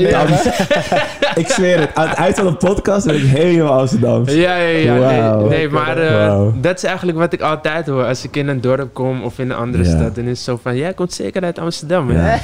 Ik 1.34 1.48
zweer 1.48 1.80
het, 1.80 1.90
aan 1.94 2.08
het 2.08 2.18
eind 2.18 2.36
van 2.36 2.46
de 2.46 2.54
podcast 2.54 3.06
ben 3.06 3.14
ik 3.14 3.22
helemaal 3.22 3.78
Amsterdam. 3.78 4.28
Ja, 4.28 4.56
ja, 4.56 5.10
ja. 5.10 5.36
Nee, 5.36 5.48
nee, 5.48 5.68
maar 5.68 5.98
eh, 5.98 6.42
dat 6.60 6.76
is 6.76 6.84
eigenlijk 6.84 7.18
wat 7.18 7.32
ik 7.32 7.40
altijd 7.40 7.86
hoor. 7.86 8.04
Als 8.04 8.24
ik 8.24 8.36
in 8.36 8.48
een 8.48 8.60
dorp 8.60 8.94
kom 8.94 9.22
of 9.22 9.38
in 9.38 9.50
een 9.50 9.56
andere 9.56 9.84
Ja. 9.84 9.90
stad, 9.98 10.14
dan 10.14 10.24
is 10.24 10.30
het 10.30 10.38
zo 10.38 10.58
van, 10.62 10.76
jij 10.76 10.92
komt 10.94 11.12
zeker 11.12 11.42
uit 11.42 11.58
Amsterdam. 11.58 12.12
Ja. 12.12 12.38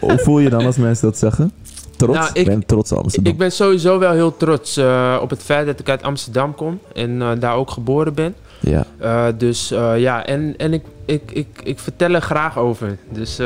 Hoe 0.00 0.18
voel 0.18 0.38
je 0.38 0.48
dan 0.50 0.66
als 0.66 0.76
mensen 0.76 1.06
dat 1.06 1.18
zeggen? 1.18 1.52
Trots? 1.96 2.18
Nou, 2.18 2.30
ik 2.32 2.46
ben 2.46 2.66
trots 2.66 2.92
op 2.92 2.98
Amsterdam. 2.98 3.32
Ik 3.32 3.38
ben 3.38 3.52
sowieso 3.52 3.98
wel 3.98 4.12
heel 4.12 4.36
trots 4.36 4.76
eh, 4.76 5.18
op 5.22 5.30
het 5.30 5.42
feit 5.42 5.66
dat 5.66 5.80
ik 5.80 5.88
uit 5.88 6.02
Amsterdam 6.02 6.54
kom 6.54 6.78
en 6.94 7.22
eh, 7.22 7.30
daar 7.38 7.54
ook 7.56 7.70
geboren 7.70 8.14
ben. 8.14 8.34
ja. 8.60 8.84
Eh, 8.98 9.26
dus 9.38 9.68
ja, 9.96 10.26
en, 10.26 10.54
en 10.56 10.72
ik, 10.72 10.82
ik, 11.04 11.22
ik, 11.32 11.46
ik 11.64 11.78
vertel 11.78 12.10
er 12.14 12.20
graag 12.22 12.58
over. 12.58 12.98
Dus 13.10 13.36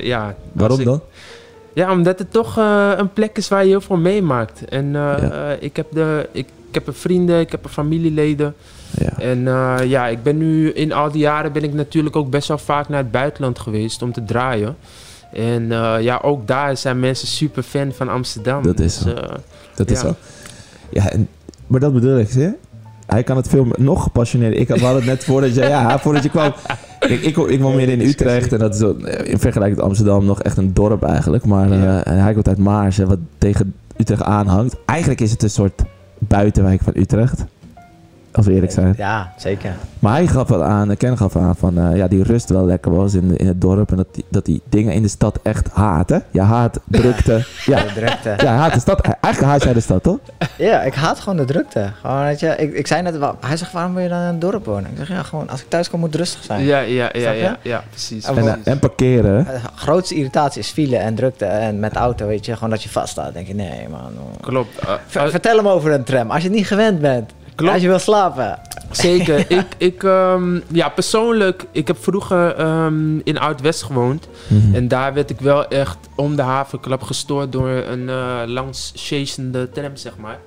ja. 0.00 0.34
Waarom 0.52 0.78
ik- 0.78 0.84
dan? 0.84 1.00
Ja, 1.72 1.92
omdat 1.92 2.18
het 2.18 2.32
toch 2.32 2.56
een 2.96 3.12
plek 3.12 3.36
is 3.36 3.48
waar 3.48 3.62
je 3.62 3.68
heel 3.68 3.80
veel 3.80 3.96
meemaakt. 3.96 4.64
En 4.68 4.92
Ja. 4.92 5.56
ik, 5.60 5.76
heb 5.76 5.86
de, 5.90 6.28
ik, 6.32 6.46
ik 6.68 6.74
heb 6.74 6.86
er 6.86 6.94
vrienden, 6.94 7.40
ik 7.40 7.50
heb 7.50 7.64
er 7.64 7.70
familieleden. 7.70 8.54
Ja. 8.98 9.18
En 9.18 9.40
ja, 9.88 10.06
ik 10.06 10.22
ben 10.22 10.38
nu 10.38 10.70
in 10.70 10.92
al 10.92 11.10
die 11.10 11.20
jaren 11.20 11.52
ben 11.52 11.62
ik 11.64 11.72
natuurlijk 11.74 12.16
ook 12.16 12.30
best 12.30 12.48
wel 12.48 12.58
vaak 12.58 12.88
naar 12.88 12.98
het 13.02 13.10
buitenland 13.10 13.58
geweest 13.58 14.02
om 14.02 14.12
te 14.12 14.24
draaien. 14.24 14.76
En 15.32 15.72
eh, 15.72 15.94
ja, 16.00 16.18
ook 16.22 16.46
daar 16.46 16.76
zijn 16.76 17.00
mensen 17.00 17.28
super 17.28 17.62
fan 17.62 17.92
van 17.92 18.08
Amsterdam. 18.08 18.62
Dat 18.62 18.80
is 18.80 18.98
Dus, 18.98 19.12
zo. 19.14 19.20
eh, 19.20 19.36
Dat 19.74 19.90
is 19.90 20.00
zo. 20.00 20.14
Ja, 20.90 21.10
en, 21.10 21.28
maar 21.66 21.80
dat 21.80 21.92
bedoel 21.92 22.18
ik, 22.18 22.30
je? 22.32 22.52
Hij 23.06 23.22
kan 23.22 23.36
het 23.36 23.48
veel 23.48 23.66
nog 23.78 24.02
gepassioneerder. 24.02 24.58
Ik 24.60 24.68
had 24.68 24.94
het 24.94 25.04
net 25.04 25.24
voordat 25.24 25.54
je, 25.54 25.60
ja, 25.60 25.98
voordat 25.98 26.22
je 26.22 26.28
kwam. 26.28 26.52
Ik, 27.00 27.20
ik, 27.22 27.36
ik 27.36 27.60
woon 27.60 27.76
meer 27.76 27.88
in 27.88 28.00
Utrecht 28.00 28.52
en 28.52 28.58
dat 28.58 28.74
is 28.74 28.80
zo, 28.80 28.90
in 29.24 29.38
vergelijking 29.38 29.76
met 29.76 29.86
Amsterdam 29.88 30.24
nog 30.24 30.42
echt 30.42 30.56
een 30.56 30.74
dorp 30.74 31.02
eigenlijk. 31.02 31.44
Maar 31.44 31.70
eh, 31.70 31.82
Ja. 31.82 32.02
hij 32.04 32.32
komt 32.32 32.48
uit 32.48 32.58
Maarsen, 32.58 33.08
wat 33.08 33.18
tegen 33.38 33.74
Utrecht 33.96 34.22
aanhangt. 34.22 34.76
Eigenlijk 34.86 35.20
is 35.20 35.30
het 35.30 35.42
een 35.42 35.50
soort 35.50 35.82
buitenwijk 36.18 36.80
van 36.82 36.92
Utrecht. 36.96 37.44
Als 38.32 38.46
we 38.46 38.52
eerlijk 38.52 38.72
zijn. 38.72 38.94
Ja, 38.96 39.32
zeker. 39.36 39.72
Maar 39.98 40.12
hij 40.12 40.26
gaf 40.26 40.48
wel 40.48 40.64
aan, 40.64 40.96
Ken 40.96 41.16
gaf 41.16 41.36
aan 41.36 41.56
van 41.56 41.78
uh, 41.78 41.96
ja, 41.96 42.08
die 42.08 42.22
rust 42.22 42.48
wel 42.50 42.64
lekker 42.64 42.94
was 42.96 43.14
in, 43.14 43.36
in 43.36 43.46
het 43.46 43.60
dorp. 43.60 43.90
En 43.90 43.96
dat 43.96 44.06
die, 44.12 44.24
dat 44.28 44.44
die 44.44 44.62
dingen 44.68 44.92
in 44.94 45.02
de 45.02 45.08
stad 45.08 45.38
echt 45.42 45.68
haat, 45.72 46.08
hè? 46.08 46.18
Je 46.30 46.40
haat 46.40 46.80
drukte. 46.84 47.44
ja. 47.66 47.80
De 47.82 47.92
drukte. 47.94 48.34
ja, 48.36 48.54
haat 48.54 48.72
de 48.74 48.80
stad. 48.80 49.00
Eigenlijk 49.00 49.52
haat 49.52 49.62
jij 49.62 49.72
de 49.72 49.80
stad, 49.80 50.02
toch? 50.02 50.18
Ja, 50.58 50.82
ik 50.82 50.94
haat 50.94 51.20
gewoon 51.20 51.36
de 51.36 51.44
drukte. 51.44 51.90
Gewoon, 52.00 52.22
weet 52.24 52.40
je, 52.40 52.46
ik, 52.56 52.72
ik 52.74 52.86
zei 52.86 53.02
net, 53.02 53.18
wel- 53.18 53.36
hij 53.40 53.56
zegt, 53.56 53.72
waarom 53.72 53.94
wil 53.94 54.02
je 54.02 54.08
dan 54.08 54.20
in 54.20 54.26
het 54.26 54.40
dorp 54.40 54.64
wonen? 54.64 54.90
Ik 54.90 54.96
zeg, 54.96 55.08
ja, 55.08 55.22
gewoon, 55.22 55.48
als 55.48 55.60
ik 55.60 55.68
thuis 55.68 55.90
kom 55.90 56.00
moet 56.00 56.14
rustig 56.14 56.42
zijn. 56.44 56.64
Ja, 56.64 56.78
ja, 56.78 57.08
ja, 57.12 57.30
ja, 57.30 57.56
ja, 57.62 57.82
precies. 57.90 58.24
En 58.24 58.36
En, 58.36 58.42
precies. 58.42 58.62
eh, 58.64 58.72
en 58.72 58.78
parkeren. 58.78 59.44
De 59.44 59.58
grootste 59.74 60.14
irritatie 60.14 60.60
is 60.60 60.68
file 60.70 60.96
en 60.96 61.14
drukte. 61.14 61.44
En 61.44 61.78
met 61.80 61.92
de 61.92 61.98
auto, 61.98 62.26
weet 62.26 62.46
je, 62.46 62.54
gewoon 62.54 62.70
dat 62.70 62.82
je 62.82 62.88
vaststaat. 62.88 63.24
Dan 63.24 63.32
denk 63.32 63.46
je, 63.46 63.54
nee 63.54 63.88
man. 63.88 64.12
Klopt. 64.40 64.78
eh, 64.78 64.92
Ver- 65.06 65.24
eh, 65.24 65.30
vertel 65.30 65.56
hem 65.56 65.68
over 65.68 65.92
een 65.92 66.04
tram. 66.04 66.30
Als 66.30 66.42
je 66.42 66.48
het 66.48 66.56
niet 66.56 66.66
gewend 66.66 67.00
bent. 67.00 67.30
Klopt. 67.60 67.74
Als 67.74 67.82
je 67.82 67.88
wil 67.88 67.98
slapen. 67.98 68.58
Zeker. 68.90 69.38
ik, 69.58 69.66
ik, 69.76 70.02
ehm, 70.02 70.60
ja, 70.68 70.88
persoonlijk, 70.88 71.64
ik 71.72 71.86
heb 71.86 71.96
vroeger 72.00 72.54
ehm, 72.54 73.18
in 73.18 73.38
Oud-West 73.38 73.82
gewoond. 73.82 74.28
Mhm. 74.46 74.74
En 74.74 74.88
daar 74.88 75.14
werd 75.14 75.30
ik 75.30 75.40
wel 75.40 75.68
echt 75.68 75.98
om 76.14 76.36
de 76.36 76.42
havenklap 76.42 77.02
gestoord 77.02 77.52
door 77.52 77.68
een 77.68 78.08
eh 78.08 78.42
langs 78.46 78.92
chasende 78.94 79.70
tram, 79.70 79.96
zeg 79.96 80.16
maar. 80.16 80.38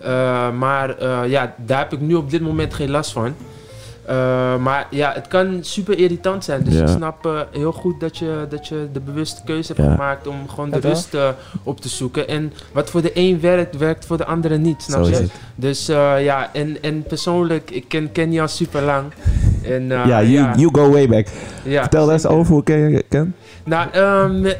Eh, 0.00 0.50
maar 0.50 0.98
eh, 0.98 1.20
ja, 1.30 1.54
daar 1.56 1.78
heb 1.78 1.92
ik 1.92 2.00
nu 2.00 2.14
op 2.14 2.30
dit 2.30 2.40
moment 2.40 2.74
geen 2.74 2.90
last 2.90 3.12
van. 3.12 3.34
Eh, 4.08 4.56
maar 4.56 4.86
ja, 4.90 5.12
het 5.14 5.28
kan 5.28 5.58
super 5.60 5.98
irritant 5.98 6.44
zijn. 6.44 6.62
Dus 6.64 6.74
Ja. 6.74 6.80
ik 6.82 6.88
snap 6.88 7.26
eh, 7.26 7.40
heel 7.50 7.72
goed 7.72 8.00
dat 8.00 8.16
je, 8.18 8.46
dat 8.48 8.68
je 8.68 8.88
de 8.92 9.00
bewuste 9.00 9.40
keuze 9.44 9.72
hebt 9.72 9.86
Ja. 9.86 9.92
gemaakt 9.94 10.26
om 10.26 10.48
gewoon 10.48 10.70
de 10.70 10.78
Ja, 10.82 10.88
rust 10.88 11.14
eh, 11.14 11.28
op 11.62 11.80
te 11.80 11.88
zoeken. 11.88 12.28
En 12.28 12.52
wat 12.72 12.90
voor 12.90 13.02
de 13.02 13.10
een 13.14 13.40
werkt, 13.40 13.76
werkt 13.76 14.06
voor 14.06 14.16
de 14.16 14.24
andere 14.24 14.56
niet. 14.58 14.82
Snap 14.82 15.02
Zo 15.04 15.08
je? 15.10 15.14
is 15.14 15.18
het. 15.20 15.30
Dus 15.54 15.88
eh, 15.88 16.24
ja, 16.24 16.50
en, 16.52 16.82
en 16.82 17.02
persoonlijk, 17.02 17.70
ik 17.70 17.84
ken 17.88 18.12
Kenny 18.12 18.40
al 18.40 18.48
super 18.48 18.82
lang. 18.82 19.04
En, 19.62 19.92
eh, 19.92 20.06
ja, 20.06 20.22
you, 20.22 20.58
you 20.58 20.68
go 20.72 20.90
way 20.90 21.08
back. 21.08 21.26
ja, 21.64 21.80
Vertel 21.80 22.04
daar 22.04 22.14
eens 22.14 22.26
over 22.26 22.52
hoe 22.52 22.62
ken 22.62 22.90
je 22.90 23.04
Ken? 23.08 23.34
Nou, 23.64 23.88
ehm, 23.92 24.40
we, 24.42 24.56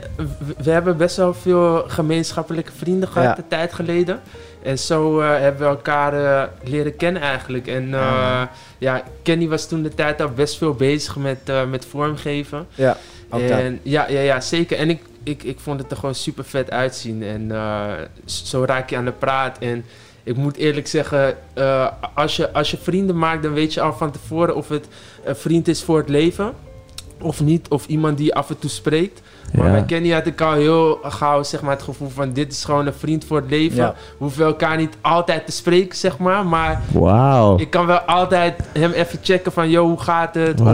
we 0.62 0.70
hebben 0.70 0.96
best 0.96 1.16
wel 1.16 1.34
veel 1.34 1.84
gemeenschappelijke 1.87 2.72
vrienden 2.76 3.08
gehad 3.08 3.28
Ja. 3.37 3.38
een 3.42 3.48
tijd 3.48 3.72
geleden. 3.72 4.20
En 4.68 4.78
zo 4.78 5.20
eh, 5.20 5.28
hebben 5.28 5.61
we 5.61 5.66
elkaar 5.66 6.12
eh, 6.12 6.48
leren 6.64 6.96
kennen 6.96 7.22
eigenlijk. 7.22 7.66
En 7.66 7.85
eh, 7.85 7.90
Ja. 7.90 8.50
ja, 8.78 9.02
Kenny 9.22 9.48
was 9.48 9.68
toen 9.68 9.83
de 9.83 9.94
tijd 9.94 10.20
al 10.20 10.28
best 10.28 10.59
veel 10.59 10.74
bezig 10.74 11.16
met, 11.16 11.38
met 11.68 11.87
vormgeven. 11.87 12.66
Ja. 12.74 12.96
En 13.31 13.81
ja, 13.83 14.09
ja, 14.09 14.20
ja, 14.20 14.40
zeker. 14.40 14.78
En 14.78 14.90
ik, 14.90 15.02
ik, 15.22 15.42
ik 15.42 15.61
vond 15.61 15.81
het 15.81 15.90
er 15.90 15.96
gewoon 15.96 16.14
super 16.14 16.44
vet 16.44 16.70
uitzien. 16.70 17.22
En 17.22 17.50
zo 18.24 18.64
raak 18.64 18.90
je 18.90 18.96
aan 18.96 19.04
de 19.04 19.12
praat. 19.12 19.59
En 19.59 19.85
ik 20.22 20.37
moet 20.37 20.57
eerlijk 20.57 20.87
zeggen, 20.87 21.37
als, 22.14 22.37
je, 22.37 22.52
als 22.52 22.70
je 22.70 22.78
vrienden 22.78 23.18
maakt, 23.18 23.42
dan 23.42 23.52
weet 23.52 23.74
je 23.74 23.81
al 23.81 23.92
van 23.92 24.11
tevoren 24.11 24.54
of 24.57 24.68
het 24.68 24.87
een 25.24 25.37
vriend 25.37 25.68
is 25.68 25.83
voor 25.83 25.98
het 25.98 26.09
leven. 26.09 26.54
Of 27.20 27.40
niet, 27.40 27.68
of 27.68 27.87
iemand 27.87 28.18
die 28.18 28.35
af 28.35 28.48
en 28.48 28.59
toe 28.59 28.70
spreekt. 28.70 29.20
Maar 29.52 29.70
bij 29.70 29.78
Ja. 29.78 29.84
Kenny 29.84 30.11
had 30.11 30.26
ik 30.26 30.40
al 30.40 30.52
heel 30.52 30.98
gauw 31.02 31.42
zeg 31.42 31.62
maar, 31.62 31.70
het 31.70 31.82
gevoel 31.82 32.08
van 32.08 32.32
dit 32.32 32.52
is 32.52 32.64
gewoon 32.64 32.87
een 32.87 32.92
vriend 32.92 33.24
voor 33.24 33.37
het 33.37 33.50
leven. 33.50 33.76
Ja. 33.76 33.90
We 33.92 34.16
hoeven 34.24 34.44
elkaar 34.44 34.76
niet 34.76 34.96
altijd 35.00 35.46
te 35.46 35.52
spreken, 35.52 35.96
zeg 35.96 36.18
maar. 36.18 36.46
Maar 36.46 36.82
ik 37.56 37.70
kan 37.70 37.87
wel 37.87 37.98
altijd 38.00 38.54
hem 38.72 38.92
even 38.92 39.18
checken 39.22 39.52
van, 39.52 39.70
yo, 39.70 39.87
hoe 39.88 40.00
gaat 40.00 40.34
het? 40.34 40.61
Of, 40.61 40.66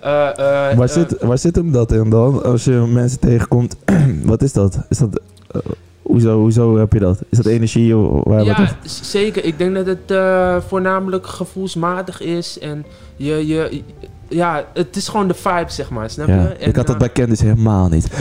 eh, 0.00 0.28
eh, 0.28 0.76
Waar, 0.76 0.88
eh, 0.88 0.94
zit, 0.94 1.16
waar 1.20 1.38
zit 1.38 1.56
hem 1.56 1.72
dat 1.72 1.92
in 1.92 2.10
dan? 2.10 2.42
Als 2.42 2.64
je 2.64 2.70
mensen 2.70 3.20
tegenkomt, 3.20 3.76
wat 4.22 4.42
is 4.42 4.52
dat? 4.52 4.78
Is 4.88 4.98
dat 4.98 5.20
eh, 5.50 5.60
hoezo, 6.02 6.38
hoezo 6.38 6.76
heb 6.78 6.92
je 6.92 6.98
dat? 6.98 7.18
Is 7.28 7.36
dat 7.36 7.46
energie? 7.46 7.96
of 7.96 8.24
Waar 8.24 8.44
wat 8.44 8.56
Ja, 8.56 8.76
zeker. 9.02 9.44
Ik 9.44 9.58
denk 9.58 9.74
dat 9.74 9.86
het 9.86 10.10
eh, 10.10 10.56
voornamelijk 10.68 11.26
gevoelsmatig 11.26 12.20
is. 12.20 12.58
En 12.58 12.84
je, 13.16 13.46
je, 13.46 13.82
ja, 14.28 14.64
het 14.74 14.96
is 14.96 15.08
gewoon 15.08 15.28
de 15.28 15.34
vibe, 15.34 15.64
zeg 15.68 15.90
maar. 15.90 16.10
Snap 16.10 16.26
je? 16.26 16.32
Ja, 16.32 16.52
En, 16.58 16.68
ik 16.68 16.76
had 16.76 16.86
dat 16.86 16.94
eh, 16.94 17.00
bij 17.00 17.12
Candice 17.12 17.44
helemaal 17.44 17.88
niet. 17.88 18.08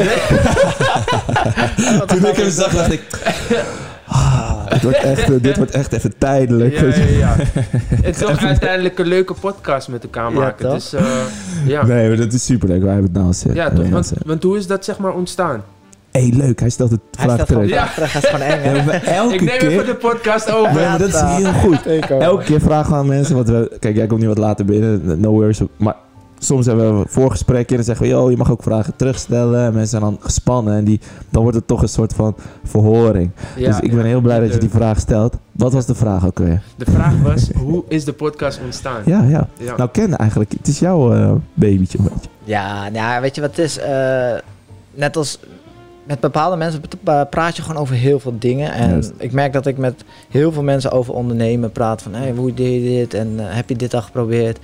Toen 2.07 2.25
ik 2.25 2.35
hem 2.35 2.49
zag, 2.49 2.73
dacht 2.73 2.91
ik... 2.91 3.01
ah, 4.07 4.67
dit, 4.69 4.81
wordt 4.81 4.97
echt, 4.97 5.29
eh, 5.31 5.35
dit 5.41 5.57
wordt 5.57 5.71
echt 5.71 5.93
even 5.93 6.17
tijdelijk. 6.17 6.79
Ja, 6.79 6.85
ja, 6.85 7.05
ja. 7.05 7.35
en 8.03 8.11
toch 8.13 8.43
uiteindelijk 8.43 8.99
een 8.99 9.07
leuke 9.07 9.33
podcast 9.33 9.87
met 9.87 10.03
elkaar 10.03 10.31
Ja, 10.31 10.39
maken. 10.39 10.65
toch? 10.65 10.73
dus 10.73 10.93
eh, 10.93 11.03
ja. 11.65 11.85
Nee, 11.85 12.07
maar 12.07 12.17
dat 12.17 12.33
is 12.33 12.45
superleuk. 12.45 12.81
Wij 12.81 12.93
hebben 12.93 13.11
het 13.13 13.21
nou 13.21 13.33
zin. 13.33 13.53
Ja, 13.53 13.69
toch? 13.69 13.89
Want, 13.89 14.13
want 14.25 14.43
hoe 14.43 14.57
is 14.57 14.67
dat 14.67 14.85
zeg 14.85 14.97
maar 14.97 15.13
ontstaan? 15.13 15.63
Hey, 16.21 16.31
leuk. 16.33 16.59
Hij 16.59 16.69
stelt 16.69 16.91
het 16.91 16.99
Hij 17.17 17.25
vraag 17.25 17.45
terug. 17.45 17.69
Ja. 17.69 17.97
is 17.97 18.11
gewoon 18.11 18.41
eng? 18.41 18.85
Ja, 18.85 19.01
elke 19.21 19.33
ik 19.33 19.41
neem 19.41 19.57
keer... 19.57 19.69
even 19.69 19.85
de 19.85 19.95
podcast 19.95 20.51
over. 20.51 20.73
Maar 20.73 20.97
dat 20.97 21.07
is 21.07 21.21
heel 21.21 21.53
goed. 21.53 21.85
Elke 22.09 22.43
keer 22.43 22.61
vragen 22.61 22.91
we 22.91 22.97
aan 22.97 23.07
mensen, 23.07 23.35
want 23.35 23.49
we, 23.49 23.77
kijk, 23.79 23.95
jij 23.95 24.07
komt 24.07 24.19
niet 24.19 24.29
wat 24.29 24.37
later 24.37 24.65
binnen, 24.65 25.19
no 25.19 25.31
worries. 25.31 25.61
Maar 25.77 25.95
soms 26.39 26.65
hebben 26.65 26.93
we 26.93 26.99
een 26.99 27.09
voorgesprekje 27.09 27.69
en 27.69 27.75
dan 27.75 27.83
zeggen 27.83 28.05
we, 28.05 28.11
yo, 28.11 28.29
je 28.29 28.37
mag 28.37 28.51
ook 28.51 28.63
vragen 28.63 28.95
terugstellen. 28.95 29.65
En 29.65 29.73
mensen 29.73 29.87
zijn 29.87 30.01
dan 30.01 30.17
gespannen 30.19 30.73
en 30.73 30.83
die, 30.83 30.99
dan 31.29 31.41
wordt 31.41 31.57
het 31.57 31.67
toch 31.67 31.81
een 31.81 31.89
soort 31.89 32.13
van 32.13 32.35
verhoring. 32.63 33.31
Ja, 33.55 33.67
dus 33.67 33.79
ik 33.79 33.89
ben 33.89 33.99
ja. 33.99 34.05
heel 34.05 34.21
blij 34.21 34.39
dat 34.39 34.53
je 34.53 34.59
die 34.59 34.69
vraag 34.69 34.99
stelt. 34.99 35.37
Wat 35.51 35.73
was 35.73 35.85
de 35.85 35.95
vraag 35.95 36.25
ook 36.25 36.39
weer? 36.39 36.61
De 36.75 36.85
vraag 36.91 37.21
was, 37.21 37.49
hoe 37.57 37.83
is 37.87 38.05
de 38.05 38.13
podcast 38.13 38.59
ontstaan? 38.63 39.01
Ja, 39.05 39.23
ja. 39.23 39.47
Ja. 39.57 39.75
Nou, 39.77 39.89
Ken 39.91 40.15
eigenlijk, 40.15 40.51
het 40.51 40.67
is 40.67 40.79
jouw 40.79 41.13
eh, 41.13 41.31
babytje 41.53 41.97
een 41.97 42.03
beetje. 42.03 42.29
Ja, 42.43 42.89
nou, 42.89 43.21
weet 43.21 43.35
je 43.35 43.41
wat 43.41 43.49
het 43.49 43.59
is? 43.59 43.77
Eh, 43.77 44.33
net 44.93 45.17
als 45.17 45.39
met 46.05 46.19
bepaalde 46.19 46.55
mensen 46.55 46.81
pra- 47.03 47.23
praat 47.23 47.55
je 47.55 47.61
gewoon 47.61 47.81
over 47.81 47.95
heel 47.95 48.19
veel 48.19 48.35
dingen. 48.39 48.71
En 48.71 49.03
ik 49.17 49.31
merk 49.31 49.53
dat 49.53 49.65
ik 49.65 49.77
met 49.77 50.03
heel 50.29 50.51
veel 50.51 50.63
mensen 50.63 50.91
over 50.91 51.13
ondernemen 51.13 51.71
praat. 51.71 52.01
Van, 52.01 52.13
hey, 52.13 52.31
hoe 52.31 52.53
deed 52.53 52.83
je 52.83 52.89
dit? 52.89 53.13
En 53.13 53.33
eh, 53.39 53.45
heb 53.49 53.69
je 53.69 53.75
dit 53.75 53.93
al 53.93 54.01
geprobeerd? 54.01 54.59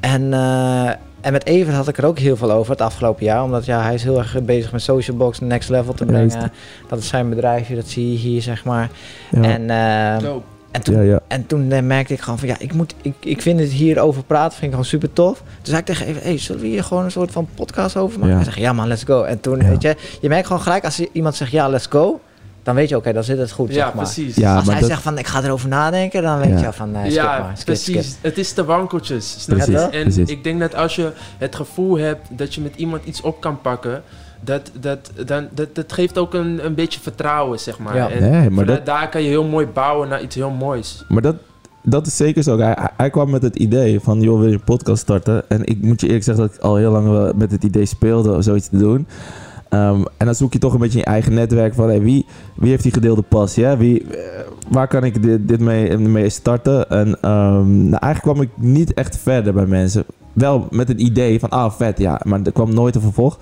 En, 0.00 0.32
eh, 0.32 0.88
en 1.20 1.32
met 1.32 1.46
Evert 1.46 1.76
had 1.76 1.88
ik 1.88 1.98
er 1.98 2.04
ook 2.04 2.18
heel 2.18 2.36
veel 2.36 2.52
over 2.52 2.70
het 2.70 2.80
afgelopen 2.80 3.24
jaar. 3.24 3.42
Omdat 3.42 3.64
ja, 3.64 3.82
hij 3.82 3.94
is 3.94 4.02
heel 4.02 4.18
erg 4.18 4.42
bezig 4.42 4.72
met 4.72 4.82
Social 4.82 5.16
Box 5.16 5.40
next 5.40 5.68
level 5.68 5.94
te 5.94 6.04
brengen. 6.04 6.28
Juist. 6.28 6.48
Dat 6.88 6.98
is 6.98 7.08
zijn 7.08 7.28
bedrijfje, 7.28 7.74
dat 7.74 7.86
zie 7.86 8.12
je 8.12 8.18
hier, 8.18 8.42
zeg 8.42 8.64
maar. 8.64 8.90
Ja, 9.30 9.42
En, 9.42 9.70
eh, 9.70 10.22
Dope. 10.28 10.44
En 10.74 10.82
toen 10.82 10.94
ja, 10.94 11.02
ja. 11.02 11.20
en 11.28 11.46
toen 11.46 11.72
eh, 11.72 11.82
merkte 11.82 12.12
ik 12.12 12.20
gewoon 12.20 12.38
van 12.38 12.48
ja, 12.48 12.56
ik, 12.58 12.72
moet, 12.72 12.94
ik, 13.02 13.14
ik 13.20 13.42
vind 13.42 13.60
het 13.60 13.70
hierover 13.70 14.22
praten, 14.24 14.50
vind 14.52 14.62
ik 14.62 14.70
gewoon 14.70 14.84
super 14.84 15.12
tof. 15.12 15.42
Dus 15.60 15.68
zei 15.68 15.78
ik 15.80 15.84
tegen 15.86 16.06
even, 16.06 16.22
hey, 16.22 16.38
zullen 16.38 16.60
we 16.62 16.66
hier 16.68 16.84
gewoon 16.84 17.04
een 17.04 17.10
soort 17.10 17.30
van 17.30 17.48
podcast 17.54 17.96
over 17.96 18.14
maken? 18.18 18.28
Ja. 18.30 18.34
Hij 18.36 18.44
zegt, 18.44 18.56
ja 18.58 18.72
man, 18.72 18.86
let's 18.88 19.02
go. 19.04 19.22
En 19.22 19.40
toen, 19.40 19.58
Ja. 19.60 19.68
weet 19.68 19.82
je, 19.82 19.96
je 20.20 20.28
merkt 20.28 20.46
gewoon 20.46 20.62
gelijk 20.62 20.84
als 20.84 21.00
iemand 21.12 21.34
zegt 21.34 21.50
ja, 21.50 21.68
let's 21.68 21.86
go, 21.86 22.20
dan 22.62 22.74
weet 22.74 22.88
je 22.88 22.96
oké, 22.96 23.12
dan 23.12 23.24
zit 23.24 23.38
het 23.38 23.50
goed, 23.50 23.68
Ja, 23.68 23.74
zeg 23.74 23.84
maar. 23.94 24.04
precies. 24.04 24.36
Ja, 24.36 24.54
als 24.54 24.64
maar 24.64 24.72
hij 24.72 24.80
dat- 24.80 24.90
zegt 24.90 25.02
van 25.02 25.18
ik 25.18 25.26
ga 25.26 25.42
erover 25.42 25.68
nadenken, 25.68 26.22
dan 26.22 26.38
weet 26.38 26.48
Ja. 26.48 26.58
je 26.58 26.66
al 26.66 26.72
van 26.72 26.94
skip 27.00 27.12
ja, 27.12 27.38
maar, 27.38 27.50
skip, 27.52 27.64
precies. 27.64 28.06
skip. 28.10 28.22
Het 28.22 28.38
is 28.38 28.52
te 28.52 28.64
wankeltjes. 28.64 29.36
Snap 29.42 29.58
je? 29.58 29.64
Precies, 29.64 29.82
En 29.90 30.02
precies. 30.02 30.28
ik 30.28 30.44
denk 30.44 30.60
dat 30.60 30.74
als 30.74 30.96
je 30.96 31.10
het 31.38 31.54
gevoel 31.56 31.98
hebt 31.98 32.26
dat 32.30 32.54
je 32.54 32.60
met 32.60 32.76
iemand 32.76 33.04
iets 33.04 33.20
op 33.20 33.40
kan 33.40 33.60
pakken, 33.60 34.02
dat, 34.44 34.70
dat, 34.80 35.10
dan, 35.26 35.48
dat, 35.54 35.74
dat 35.74 35.92
geeft 35.92 36.18
ook 36.18 36.34
een, 36.34 36.64
een 36.64 36.74
beetje 36.74 37.00
vertrouwen, 37.00 37.58
zeg 37.58 37.78
maar. 37.78 37.96
Ja. 37.96 38.10
En 38.10 38.22
Nee, 38.22 38.50
maar 38.50 38.64
vanuit 38.64 38.68
dat, 38.68 38.86
daar 38.86 39.08
kan 39.08 39.22
je 39.22 39.28
heel 39.28 39.44
mooi 39.44 39.66
bouwen 39.66 40.08
naar 40.08 40.22
iets 40.22 40.34
heel 40.34 40.50
moois. 40.50 41.04
maar 41.08 41.22
dat, 41.22 41.36
dat 41.82 42.06
is 42.06 42.16
zeker 42.16 42.42
zo. 42.42 42.58
Hij, 42.58 42.90
hij 42.96 43.10
kwam 43.10 43.30
met 43.30 43.42
het 43.42 43.56
idee 43.56 44.00
van, 44.00 44.20
joh, 44.20 44.38
wil 44.38 44.48
je 44.48 44.54
een 44.54 44.64
podcast 44.64 45.02
starten? 45.02 45.48
En 45.48 45.64
ik 45.64 45.82
moet 45.82 46.00
je 46.00 46.06
eerlijk 46.06 46.24
zeggen 46.24 46.46
dat 46.46 46.54
ik 46.54 46.60
al 46.60 46.76
heel 46.76 46.90
lang 46.90 47.32
met 47.36 47.50
het 47.50 47.64
idee 47.64 47.86
speelde 47.86 48.32
om 48.32 48.42
zoiets 48.42 48.68
te 48.68 48.78
doen. 48.78 49.06
Ehm, 49.74 50.02
en 50.16 50.26
dan 50.26 50.34
zoek 50.34 50.52
je 50.52 50.58
toch 50.58 50.72
een 50.72 50.80
beetje 50.80 50.98
je 50.98 51.04
eigen 51.04 51.34
netwerk 51.34 51.74
van, 51.74 51.88
hey, 51.88 52.00
wie, 52.00 52.26
wie 52.54 52.70
heeft 52.70 52.82
die 52.82 52.92
gedeelde 52.92 53.22
passie? 53.22 53.64
Hè? 53.64 53.76
Wie, 53.76 54.16
eh, 54.16 54.40
waar 54.68 54.88
kan 54.88 55.04
ik 55.04 55.22
dit, 55.22 55.48
dit 55.48 55.60
mee, 55.60 55.98
mee 55.98 56.28
starten? 56.28 56.90
En 56.90 57.20
ehm, 57.20 57.88
nou, 57.88 58.02
eigenlijk 58.02 58.20
kwam 58.20 58.40
ik 58.40 58.50
niet 58.54 58.94
echt 58.94 59.18
verder 59.18 59.52
bij 59.52 59.66
mensen. 59.66 60.04
Wel 60.32 60.66
met 60.70 60.90
een 60.90 61.04
idee 61.04 61.40
van, 61.40 61.48
ah, 61.48 61.72
vet, 61.72 61.98
ja. 61.98 62.20
Maar 62.24 62.40
er 62.44 62.52
kwam 62.52 62.74
nooit 62.74 62.94
een 62.94 63.00
vervolg. 63.00 63.38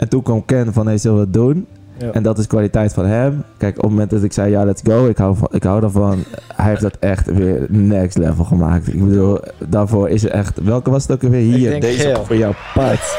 En 0.00 0.08
toen 0.08 0.22
kwam 0.22 0.44
Ken 0.44 0.72
van, 0.72 0.86
hey, 0.86 0.98
zullen 0.98 1.16
we 1.16 1.22
het 1.24 1.32
doen? 1.32 1.66
Ja. 1.98 2.10
En 2.10 2.22
dat 2.22 2.38
is 2.38 2.46
kwaliteit 2.46 2.92
van 2.92 3.04
hem. 3.06 3.42
Kijk, 3.56 3.76
op 3.76 3.82
het 3.82 3.90
moment 3.90 4.10
dat 4.10 4.22
ik 4.22 4.32
zei, 4.32 4.50
ja, 4.50 4.64
let's 4.64 4.82
go, 4.84 5.06
ik 5.06 5.16
hou, 5.18 5.36
van, 5.36 5.48
ik 5.50 5.62
hou 5.62 5.80
daarvan. 5.80 6.24
Hij 6.54 6.68
heeft 6.68 6.80
dat 6.80 6.96
echt 7.00 7.26
weer 7.32 7.66
next 7.68 8.18
level 8.18 8.44
gemaakt. 8.44 8.88
Ik 8.88 9.04
bedoel, 9.08 9.38
daarvoor 9.68 10.08
is 10.08 10.24
er 10.24 10.30
echt... 10.30 10.60
Welke 10.62 10.90
was 10.90 11.02
het 11.06 11.12
ook 11.12 11.30
weer? 11.30 11.40
Hier, 11.54 11.80
deze 11.80 11.98
geel. 12.00 12.24
voor 12.24 12.36
jou, 12.36 12.54
Pat. 12.74 13.18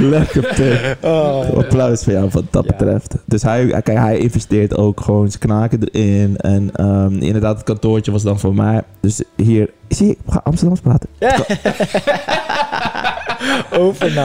Lekker 0.00 0.54
pik. 0.56 0.96
Oh. 1.00 1.56
Applaus 1.56 2.04
voor 2.04 2.12
jou 2.12 2.28
wat 2.32 2.44
dat 2.50 2.64
Ja. 2.64 2.70
betreft. 2.76 3.14
Dus 3.24 3.42
hij, 3.42 3.64
hij- 3.66 3.82
kijk, 3.82 3.98
hij 3.98 4.18
investeert 4.18 4.76
ook 4.76 5.00
gewoon 5.00 5.28
zijn 5.28 5.40
knaken 5.40 5.78
erin. 5.92 6.36
En 6.36 6.70
ehm, 6.72 7.12
inderdaad, 7.12 7.54
het 7.56 7.64
kantoortje 7.64 8.12
was 8.12 8.22
dan 8.22 8.38
voor 8.38 8.54
mij. 8.54 8.82
Dus 9.00 9.22
hier, 9.36 9.70
zie 9.88 10.06
je, 10.06 10.12
ik 10.12 10.18
ga 10.28 10.40
Amsterdams 10.44 10.80
praten. 10.80 11.08
Ja. 11.18 11.36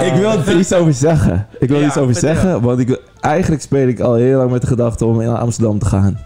Ik 0.05 0.13
wil 0.13 0.29
er 0.31 0.57
iets 0.59 0.73
over 0.73 0.93
zeggen. 0.93 1.47
Ik 1.59 1.69
wil 1.69 1.83
iets 1.83 1.97
over 1.97 2.15
zeggen, 2.15 2.61
want 2.61 2.79
ik, 2.79 3.01
eigenlijk 3.21 3.61
speel 3.61 3.87
ik 3.87 3.99
al 3.99 4.13
heel 4.13 4.37
lang 4.37 4.51
met 4.51 4.61
de 4.61 4.67
gedachte 4.67 5.05
om 5.05 5.17
naar 5.17 5.37
Amsterdam 5.37 5.79
te 5.79 5.85
gaan. 5.85 6.19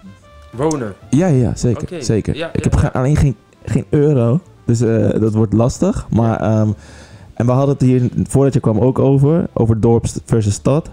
Wonen. 0.52 0.94
Ja, 1.10 1.28
ja, 1.28 1.56
zeker. 1.56 2.04
Zeker. 2.04 2.36
ja, 2.36 2.50
ik 2.54 2.64
heb 2.64 2.76
ge- 2.76 2.94
alleen 2.94 3.16
geen, 3.16 3.36
geen 3.66 3.86
euro, 3.90 4.40
dus 4.66 4.82
eh, 4.82 5.10
dat 5.20 5.34
wordt 5.34 5.54
lastig. 5.54 6.06
Maar, 6.10 6.40
ehm, 6.40 6.70
en 7.34 7.46
we 7.46 7.52
hadden 7.52 7.74
het 7.76 7.82
hier 7.84 8.10
voordat 8.28 8.54
je 8.54 8.60
kwam 8.60 8.80
ook 8.80 9.00
over, 9.00 9.46
over 9.54 9.80
dorp 9.80 10.06
versus 10.26 10.54
stad. 10.54 10.90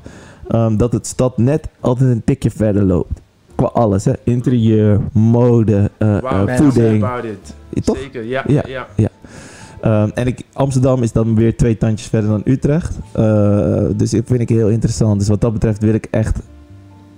ehm, 0.48 0.76
dat 0.76 0.92
het 0.92 1.06
stad 1.06 1.38
net 1.38 1.68
altijd 1.80 2.10
een 2.10 2.24
tikje 2.24 2.50
verder 2.50 2.82
loopt. 2.82 3.20
qua 3.54 3.66
alles, 3.66 4.04
hè. 4.04 4.12
Interieur, 4.24 5.00
mode, 5.12 5.90
Wow, 5.98 6.22
man, 6.22 6.56
voeding. 6.56 7.04
about 7.04 7.24
it. 7.24 7.84
Toch? 7.84 7.96
Zeker, 7.98 8.24
ja. 8.24 8.42
Ja. 8.46 8.62
ja. 8.66 8.86
ja. 8.96 9.08
Ehm, 9.80 10.10
en 10.14 10.26
ik, 10.26 10.42
Amsterdam 10.52 11.02
is 11.02 11.12
dan 11.12 11.34
weer 11.34 11.56
twee 11.56 11.76
tandjes 11.76 12.08
verder 12.08 12.30
dan 12.30 12.42
Utrecht. 12.44 12.98
Eh, 13.12 13.84
dus 13.96 14.10
dat 14.10 14.22
vind 14.26 14.40
ik 14.40 14.48
heel 14.48 14.68
interessant. 14.68 15.18
Dus 15.18 15.28
wat 15.28 15.40
dat 15.40 15.52
betreft 15.52 15.82
wil 15.82 15.94
ik 15.94 16.06
echt, 16.10 16.38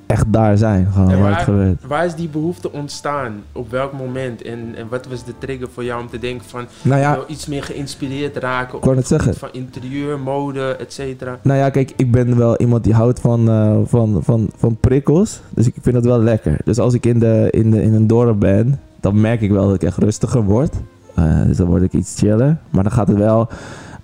echt 0.07 0.33
daar 0.33 0.59
zijn. 0.59 0.88
Gewoon 0.92 1.11
En 1.11 1.20
waar 1.20 1.77
waar, 1.87 2.05
is 2.05 2.14
die 2.14 2.29
behoefte 2.29 2.72
ontstaan? 2.72 3.33
Op 3.53 3.70
welk 3.70 3.92
moment? 3.92 4.42
En, 4.42 4.75
en 4.77 4.88
wat 4.88 5.07
was 5.07 5.25
de 5.25 5.33
trigger 5.38 5.68
voor 5.72 5.85
jou 5.85 6.03
om 6.03 6.09
te 6.09 6.18
denken 6.18 6.48
van... 6.48 6.66
Nou 6.83 7.01
ja, 7.01 7.18
iets 7.27 7.46
meer 7.46 7.62
geïnspireerd 7.62 8.37
raken 8.37 8.79
ik 8.79 8.87
op 8.87 8.96
het 8.96 9.07
zeggen. 9.07 9.35
van 9.35 9.48
interieur, 9.53 10.18
mode, 10.18 10.77
et 10.77 10.92
cetera? 10.92 11.38
Nou 11.42 11.59
ja, 11.59 11.70
kijk, 11.70 11.92
ik 11.96 12.11
ben 12.11 12.37
wel 12.37 12.57
iemand 12.57 12.85
die 12.85 12.94
houdt 12.94 13.20
van, 13.20 13.48
eh, 13.48 13.79
van, 13.85 14.20
van, 14.22 14.51
van 14.57 14.77
prikkels. 14.77 15.40
Dus 15.51 15.66
ik 15.66 15.75
vind 15.81 15.94
dat 15.94 16.05
wel 16.05 16.18
lekker. 16.18 16.57
Dus 16.64 16.79
als 16.79 16.94
ik 16.94 17.07
in, 17.07 17.18
de, 17.18 17.48
in, 17.51 17.70
de, 17.70 17.83
in 17.83 17.94
een 17.94 18.07
dorp 18.07 18.40
ben, 18.40 18.81
dan 19.01 19.20
merk 19.20 19.40
ik 19.40 19.51
wel 19.51 19.66
dat 19.66 19.75
ik 19.75 19.83
echt 19.83 19.98
rustiger 19.98 20.42
word. 20.42 20.75
Eh, 21.14 21.42
dus 21.46 21.57
dan 21.57 21.66
word 21.66 21.83
ik 21.83 21.92
iets 21.92 22.14
chiller. 22.18 22.57
Maar 22.70 22.83
dan 22.83 22.92
gaat 22.92 23.09
het 23.09 23.16
wel... 23.16 23.48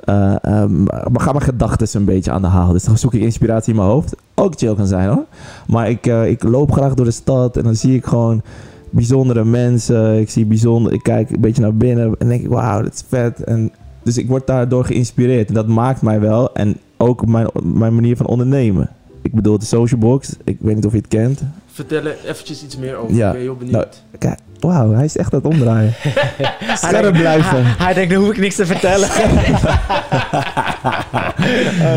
eh 0.05 0.45
ehm, 0.45 0.83
maar 0.83 1.21
gaan 1.21 1.33
mijn 1.33 1.45
gedachten 1.45 2.01
een 2.01 2.05
beetje 2.05 2.31
aan 2.31 2.43
de 2.43 2.49
haal. 2.49 2.73
Dus 2.73 2.85
dan 2.85 2.99
zoek 2.99 3.15
ik 3.15 3.21
inspiratie 3.21 3.71
in 3.73 3.79
mijn 3.79 3.91
hoofd. 3.91 4.17
Ook 4.35 4.55
chill 4.57 4.75
kan 4.75 4.87
zijn 4.87 5.09
hoor. 5.09 5.25
Maar 5.67 5.91
ik, 5.91 6.07
eh, 6.07 6.31
ik 6.31 6.43
loop 6.43 6.73
graag 6.73 6.95
door 6.95 7.05
de 7.05 7.11
stad 7.11 7.57
en 7.57 7.63
dan 7.65 7.75
zie 7.75 7.95
ik 7.95 8.07
gewoon 8.07 8.43
bijzondere 8.91 9.45
mensen. 9.45 10.21
Ik 10.21 10.31
zie 10.31 10.47
bijzonder, 10.47 10.93
ik 10.93 11.03
kijk 11.03 11.31
een 11.31 11.41
beetje 11.41 11.63
naar 11.63 11.75
binnen 11.75 12.15
en 12.19 12.29
denk 12.29 12.43
ik, 12.43 12.49
wauw, 12.49 12.83
dat 12.83 12.95
is 12.95 13.05
vet. 13.09 13.45
En 13.45 13.71
dus 14.03 14.19
ik 14.19 14.29
word 14.29 14.47
daardoor 14.47 14.85
geïnspireerd. 14.85 15.49
En 15.49 15.55
dat 15.55 15.67
maakt 15.67 16.03
mij 16.03 16.21
wel. 16.21 16.55
En 16.55 16.77
ook 16.97 17.27
mijn, 17.27 17.49
mijn 17.63 17.95
manier 17.95 18.17
van 18.17 18.27
ondernemen. 18.27 18.91
Ik 19.23 19.35
bedoel, 19.35 19.59
de 19.59 19.65
Social 19.65 20.01
Box. 20.01 20.37
Ik 20.45 20.57
weet 20.61 20.75
niet 20.75 20.87
of 20.87 20.93
je 20.93 20.99
het 20.99 21.09
kent. 21.09 21.43
Vertel 21.79 22.05
er 22.05 22.17
eventjes 22.25 22.65
iets 22.65 22.77
meer 22.77 22.97
over. 22.97 23.15
Ja. 23.15 23.27
Ik 23.27 23.33
ben 23.33 23.41
heel 23.41 23.57
benieuwd. 23.57 24.03
Kijk, 24.19 24.39
wauw, 24.61 24.93
hij 24.93 25.05
is 25.05 25.17
echt 25.17 25.35
aan 25.35 25.41
het 25.43 25.53
omdraaien. 25.53 25.95
Scherp 26.75 27.13
blijven. 27.13 27.65
Hij, 27.65 27.75
hij 27.85 27.95
denkt, 27.95 28.11
nu 28.11 28.17
hoef 28.17 28.31
ik 28.31 28.39
niks 28.39 28.55
te 28.55 28.67
vertellen. 28.67 29.09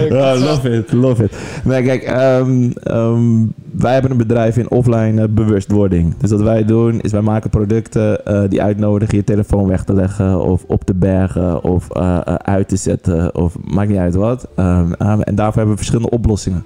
Ja, 0.09 0.35
love 0.37 0.69
it, 0.69 0.91
love 0.91 1.23
it. 1.23 1.33
Nee, 1.63 1.83
kijk, 1.83 2.03
ehm, 2.03 2.71
ehm, 2.83 3.45
wij 3.71 3.93
hebben 3.93 4.11
een 4.11 4.17
bedrijf 4.17 4.57
in 4.57 4.69
offline 4.69 5.21
eh, 5.21 5.27
bewustwording. 5.29 6.17
Dus 6.17 6.31
wat 6.31 6.41
wij 6.41 6.65
doen, 6.65 7.01
is 7.01 7.11
wij 7.11 7.21
maken 7.21 7.49
producten 7.49 8.25
eh, 8.25 8.49
die 8.49 8.61
uitnodigen 8.61 9.17
je 9.17 9.23
telefoon 9.23 9.67
weg 9.67 9.83
te 9.83 9.93
leggen, 9.93 10.41
of 10.41 10.63
op 10.67 10.83
te 10.83 10.93
bergen, 10.93 11.63
of 11.63 11.89
eh, 11.89 12.17
eh, 12.23 12.35
uit 12.35 12.67
te 12.67 12.75
zetten, 12.75 13.35
of 13.35 13.55
maakt 13.63 13.89
niet 13.89 13.97
uit 13.97 14.15
wat. 14.15 14.47
Ehm, 14.55 14.93
ehm, 14.93 15.21
en 15.21 15.35
daarvoor 15.35 15.57
hebben 15.57 15.75
we 15.75 15.83
verschillende 15.83 16.09
oplossingen 16.09 16.63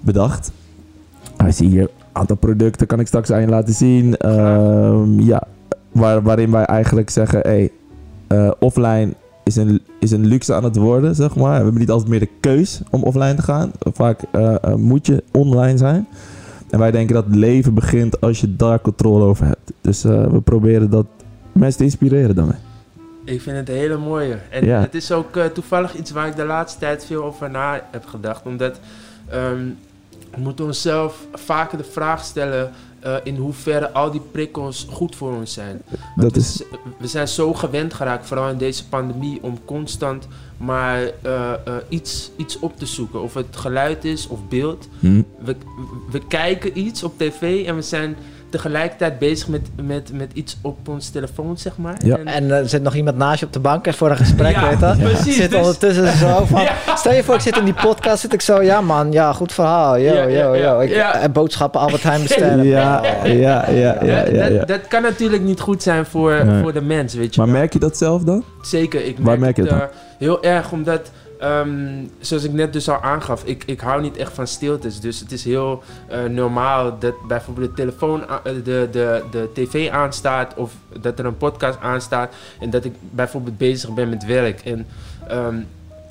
bedacht. 0.00 0.52
Hij 1.36 1.52
zie 1.52 1.68
hier 1.68 1.88
aantal 2.14 2.36
producten, 2.36 2.86
kan 2.86 3.00
ik 3.00 3.06
straks 3.06 3.30
aan 3.30 3.40
je 3.40 3.46
laten 3.46 3.74
zien. 3.74 4.16
Ehm, 4.16 5.20
ja, 5.20 5.42
waar, 5.92 6.22
waarin 6.22 6.50
wij 6.50 6.64
eigenlijk 6.64 7.10
zeggen, 7.10 7.40
hey, 7.40 7.70
eh, 8.26 8.50
offline 8.58 9.14
is 9.44 9.56
een, 9.56 9.80
is 10.00 10.10
een 10.10 10.26
luxe 10.26 10.54
aan 10.54 10.64
het 10.64 10.76
worden, 10.76 11.14
zeg 11.14 11.36
maar. 11.36 11.56
We 11.58 11.62
hebben 11.62 11.80
niet 11.80 11.90
altijd 11.90 12.10
meer 12.10 12.20
de 12.20 12.28
keus 12.40 12.80
om 12.90 13.02
offline 13.02 13.34
te 13.34 13.42
gaan. 13.42 13.72
Vaak 13.78 14.20
eh, 14.30 14.54
eh, 14.54 14.74
moet 14.74 15.06
je 15.06 15.22
online 15.32 15.78
zijn. 15.78 16.06
En 16.70 16.78
wij 16.78 16.90
denken 16.90 17.14
dat 17.14 17.24
het 17.24 17.34
leven 17.34 17.74
begint 17.74 18.20
als 18.20 18.40
je 18.40 18.56
daar 18.56 18.80
controle 18.80 19.24
over 19.24 19.46
hebt. 19.46 19.72
Dus 19.80 20.02
we 20.02 20.40
proberen 20.44 20.90
dat 20.90 21.06
mensen 21.52 21.78
te 21.78 21.84
inspireren 21.84 22.34
daarmee. 22.34 22.56
Ik 23.24 23.40
vind 23.40 23.56
het 23.56 23.68
een 23.68 23.74
hele 23.74 23.96
mooie. 23.96 24.36
En 24.50 24.64
Ja. 24.64 24.80
het 24.80 24.94
is 24.94 25.12
ook 25.12 25.38
toevallig 25.52 25.96
iets 25.96 26.10
waar 26.10 26.26
ik 26.26 26.36
de 26.36 26.44
laatste 26.44 26.78
tijd 26.78 27.04
veel 27.04 27.24
over 27.24 27.50
na 27.50 27.80
heb 27.90 28.06
gedacht. 28.06 28.46
Omdat 28.46 28.80
ehm, 29.28 29.60
we 30.34 30.40
moeten 30.40 30.64
onszelf 30.64 31.26
vaker 31.32 31.78
de 31.78 31.84
vraag 31.84 32.24
stellen 32.24 32.72
eh, 33.00 33.16
in 33.22 33.36
hoeverre 33.36 33.92
al 33.92 34.10
die 34.10 34.20
prikkels 34.30 34.86
goed 34.90 35.16
voor 35.16 35.34
ons 35.34 35.52
zijn. 35.52 35.82
Dat 36.16 36.32
we, 36.32 36.38
is, 36.38 36.62
we 36.98 37.06
zijn 37.06 37.28
zo 37.28 37.54
gewend 37.54 37.94
geraakt, 37.94 38.26
vooral 38.26 38.48
in 38.48 38.58
deze 38.58 38.88
pandemie, 38.88 39.38
om 39.42 39.64
constant 39.64 40.28
maar 40.56 41.02
eh, 41.22 41.52
eh, 41.52 41.74
iets, 41.88 42.30
iets 42.36 42.58
op 42.58 42.78
te 42.78 42.86
zoeken. 42.86 43.22
Of 43.22 43.34
het 43.34 43.56
geluid 43.56 44.04
is 44.04 44.26
of 44.26 44.48
beeld. 44.48 44.88
hm, 45.00 45.22
We, 45.38 45.56
we 46.10 46.26
kijken 46.26 46.78
iets 46.78 47.02
op 47.02 47.18
tv 47.18 47.66
en 47.66 47.74
we 47.74 47.82
zijn 47.82 48.16
tegelijkertijd 48.58 49.18
bezig 49.18 49.48
met, 49.48 49.60
met, 49.82 50.10
met 50.12 50.30
iets 50.32 50.56
op 50.62 50.88
ons 50.88 51.08
telefoon, 51.10 51.58
zeg 51.58 51.76
maar. 51.76 51.94
Ja. 52.04 52.16
En- 52.16 52.26
En 52.26 52.50
er 52.50 52.68
zit 52.68 52.82
nog 52.82 52.94
iemand 52.94 53.16
naast 53.16 53.40
je 53.40 53.46
op 53.46 53.52
de 53.52 53.58
bank 53.58 53.86
en 53.86 53.94
voor 53.94 54.10
een 54.10 54.16
gesprek, 54.16 54.54
Ja, 54.54 54.68
weet 54.68 54.96
je. 54.98 55.02
precies, 55.04 55.36
Zit 55.36 55.50
dus- 55.50 55.58
ondertussen 55.60 56.16
zo 56.16 56.44
van... 56.44 56.62
Ja. 56.86 56.96
Stel 56.96 57.12
je 57.12 57.22
voor, 57.24 57.34
ik 57.34 57.40
zit 57.40 57.56
in 57.56 57.64
die 57.64 57.74
podcast, 57.74 58.20
zit 58.20 58.32
ik 58.32 58.40
zo... 58.40 58.62
Ja 58.62 58.80
man, 58.80 59.12
ja, 59.12 59.32
goed 59.32 59.52
verhaal. 59.52 59.98
Yo, 59.98 60.12
Ja, 60.14 60.22
ja, 60.22 60.26
yo, 60.44 60.54
ja, 60.54 60.64
yo. 60.72 60.80
Ik, 60.80 60.88
ja. 60.94 61.14
En 61.14 61.32
boodschappen 61.32 61.80
Albert 61.80 62.02
Heijn 62.02 62.22
bestellen. 62.28 62.64
ja, 62.64 63.02
ja, 63.24 63.32
ja, 63.32 63.70
ja, 63.70 63.70
ja, 63.70 64.26
Ja, 64.26 64.26
ja, 64.44 64.48
dat, 64.58 64.68
dat 64.68 64.88
kan 64.88 65.02
natuurlijk 65.02 65.42
niet 65.42 65.60
goed 65.60 65.82
zijn 65.82 66.06
voor, 66.06 66.44
Nee. 66.44 66.62
voor 66.62 66.72
de 66.72 66.80
mens, 66.82 67.14
weet 67.14 67.34
je 67.34 67.40
Maar 67.40 67.50
wel. 67.50 67.58
merk 67.60 67.72
je 67.72 67.78
dat 67.78 67.96
zelf 67.96 68.22
dan? 68.22 68.44
Zeker, 68.62 69.00
ik 69.04 69.14
merk, 69.14 69.26
Waar 69.26 69.38
merk 69.38 69.56
je 69.56 69.62
het 69.62 69.70
het 69.70 69.80
eh, 69.80 69.86
heel 70.18 70.42
erg 70.42 70.72
omdat, 70.72 71.10
ehm, 71.44 72.04
zoals 72.20 72.44
ik 72.44 72.52
net 72.52 72.72
dus 72.72 72.88
al 72.88 73.00
aangaf, 73.00 73.44
ik, 73.44 73.62
ik 73.66 73.80
hou 73.80 74.00
niet 74.02 74.16
echt 74.16 74.32
van 74.32 74.46
stiltes. 74.46 75.00
Dus 75.00 75.20
het 75.20 75.32
is 75.32 75.44
heel 75.44 75.82
eh, 76.08 76.24
normaal 76.24 76.98
dat 76.98 77.14
bijvoorbeeld 77.28 77.68
de 77.68 77.74
telefoon, 77.76 78.28
eh, 78.28 78.38
de, 78.64 78.88
de, 78.92 79.22
de 79.30 79.48
tv 79.54 79.90
aanstaat 79.90 80.54
of 80.56 80.72
dat 81.00 81.18
er 81.18 81.24
een 81.24 81.36
podcast 81.36 81.78
aanstaat 81.80 82.34
en 82.60 82.70
dat 82.70 82.84
ik 82.84 82.92
bijvoorbeeld 83.10 83.58
bezig 83.58 83.94
ben 83.94 84.08
met 84.08 84.24
werk. 84.26 84.60
En 84.60 84.86
ehm, 85.28 85.56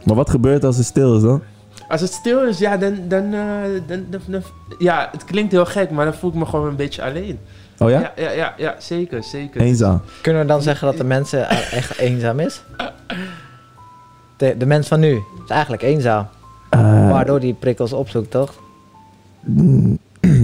Maar 0.04 0.16
wat 0.16 0.30
gebeurt 0.30 0.64
als 0.64 0.78
het 0.78 0.86
stil 0.86 1.16
is 1.16 1.22
dan? 1.22 1.42
als 1.88 2.02
het 2.02 2.12
stil 2.14 2.48
is, 2.48 2.58
ja, 2.60 2.78
dan, 2.78 2.98
dan, 3.08 3.34
eh, 3.34 3.42
dan, 3.88 4.06
dan, 4.10 4.22
dan- 4.28 4.44
ja, 4.78 5.10
het 5.12 5.24
klinkt 5.24 5.52
heel 5.52 5.66
gek, 5.66 5.90
maar 5.92 6.06
dan 6.06 6.14
voel 6.14 6.30
ik 6.30 6.36
me 6.36 6.46
gewoon 6.46 6.68
een 6.68 6.76
beetje 6.76 7.04
alleen. 7.04 7.40
Oh 7.78 7.90
ja? 7.90 8.00
Ja, 8.00 8.12
ja, 8.16 8.32
ja, 8.32 8.54
ja, 8.58 8.76
zeker, 8.80 9.24
zeker. 9.24 9.62
Eenzaam. 9.62 10.02
Kunnen 10.22 10.42
we 10.42 10.48
dan 10.48 10.62
zeggen 10.62 10.88
dat 10.88 10.98
de 10.98 11.04
mensen 11.04 11.50
echt 11.50 11.98
eenzaam 11.98 12.40
is? 12.40 12.62
De, 14.38 14.56
de 14.58 14.66
mens 14.66 14.88
van 14.88 15.00
nu 15.00 15.22
is 15.44 15.50
eigenlijk 15.50 15.82
eenzaam. 15.82 16.28
Eh, 16.70 17.10
Waardoor 17.10 17.40
die 17.40 17.54
prikkels 17.54 17.94
opzoekt, 17.94 18.32
toch? 18.32 18.54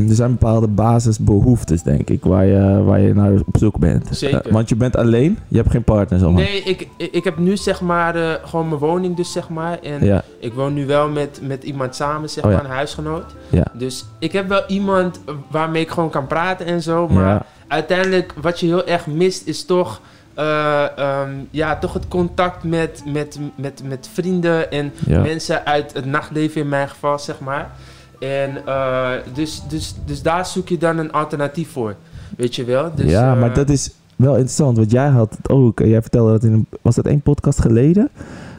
Er 0.09 0.15
zijn 0.15 0.31
bepaalde 0.31 0.67
basisbehoeftes, 0.67 1.83
denk 1.83 2.09
ik, 2.09 2.23
waar 2.23 2.45
je, 2.45 2.83
waar 2.83 2.99
je 2.99 3.13
naar 3.13 3.31
op 3.31 3.57
zoek 3.57 3.77
bent. 3.79 4.07
Zeker. 4.11 4.45
Eh, 4.45 4.51
want 4.51 4.69
je 4.69 4.75
bent 4.75 4.95
alleen, 4.95 5.37
je 5.47 5.57
hebt 5.57 5.71
geen 5.71 5.83
partner, 5.83 6.31
maar. 6.31 6.43
Nee, 6.43 6.63
ik, 6.63 6.87
ik 6.97 7.23
heb 7.23 7.37
nu 7.37 7.57
zeg 7.57 7.81
maar 7.81 8.15
eh, 8.15 8.33
gewoon 8.43 8.67
mijn 8.67 8.79
woning 8.79 9.15
dus 9.15 9.31
zeg 9.31 9.49
maar. 9.49 9.79
En 9.79 10.05
Ja, 10.05 10.23
ik 10.39 10.53
woon 10.53 10.73
nu 10.73 10.85
wel 10.85 11.09
met, 11.09 11.39
met 11.43 11.63
iemand 11.63 11.95
samen, 11.95 12.29
zeg 12.29 12.43
Oh 12.43 12.51
ja. 12.51 12.55
maar, 12.55 12.65
een 12.65 12.71
huisgenoot. 12.71 13.35
ja, 13.49 13.65
Dus 13.73 14.05
ik 14.19 14.31
heb 14.31 14.47
wel 14.47 14.63
iemand 14.67 15.19
waarmee 15.47 15.81
ik 15.81 15.89
gewoon 15.89 16.09
kan 16.09 16.27
praten 16.27 16.65
en 16.65 16.81
zo. 16.81 17.07
Maar 17.07 17.33
ja. 17.33 17.45
uiteindelijk 17.67 18.33
wat 18.41 18.59
je 18.59 18.65
heel 18.65 18.87
erg 18.87 19.07
mist 19.07 19.47
is 19.47 19.65
toch... 19.65 20.01
eh, 20.39 20.97
ehm, 20.97 21.29
ja, 21.51 21.77
toch 21.77 21.93
het 21.93 22.07
contact 22.07 22.63
met, 22.63 23.03
met, 23.05 23.39
met, 23.55 23.81
met 23.85 24.09
vrienden 24.13 24.71
en 24.71 24.91
ja. 25.05 25.21
mensen 25.21 25.65
uit 25.65 25.93
het 25.93 26.05
nachtleven 26.05 26.61
in 26.61 26.69
mijn 26.69 26.89
geval, 26.89 27.19
zeg 27.19 27.39
maar. 27.39 27.71
En 28.19 28.65
eh, 28.65 29.09
dus, 29.33 29.61
dus, 29.69 29.95
dus 30.05 30.21
daar 30.21 30.45
zoek 30.45 30.67
je 30.69 30.77
dan 30.77 30.97
een 30.97 31.11
alternatief 31.11 31.71
voor, 31.71 31.95
weet 32.37 32.55
je 32.55 32.63
wel. 32.63 32.91
Dus, 32.95 33.11
ja, 33.11 33.33
eh, 33.33 33.39
maar 33.39 33.53
dat 33.53 33.69
is 33.69 33.91
wel 34.15 34.31
interessant, 34.33 34.77
want 34.77 34.91
jij 34.91 35.07
had 35.07 35.35
het 35.37 35.49
ook. 35.49 35.79
eh, 35.79 35.89
Jij 35.89 36.01
vertelde 36.01 36.31
dat 36.31 36.43
in 36.43 36.53
een, 36.53 36.65
was 36.81 36.95
dat 36.95 37.05
één 37.05 37.21
podcast 37.21 37.61
geleden? 37.61 38.09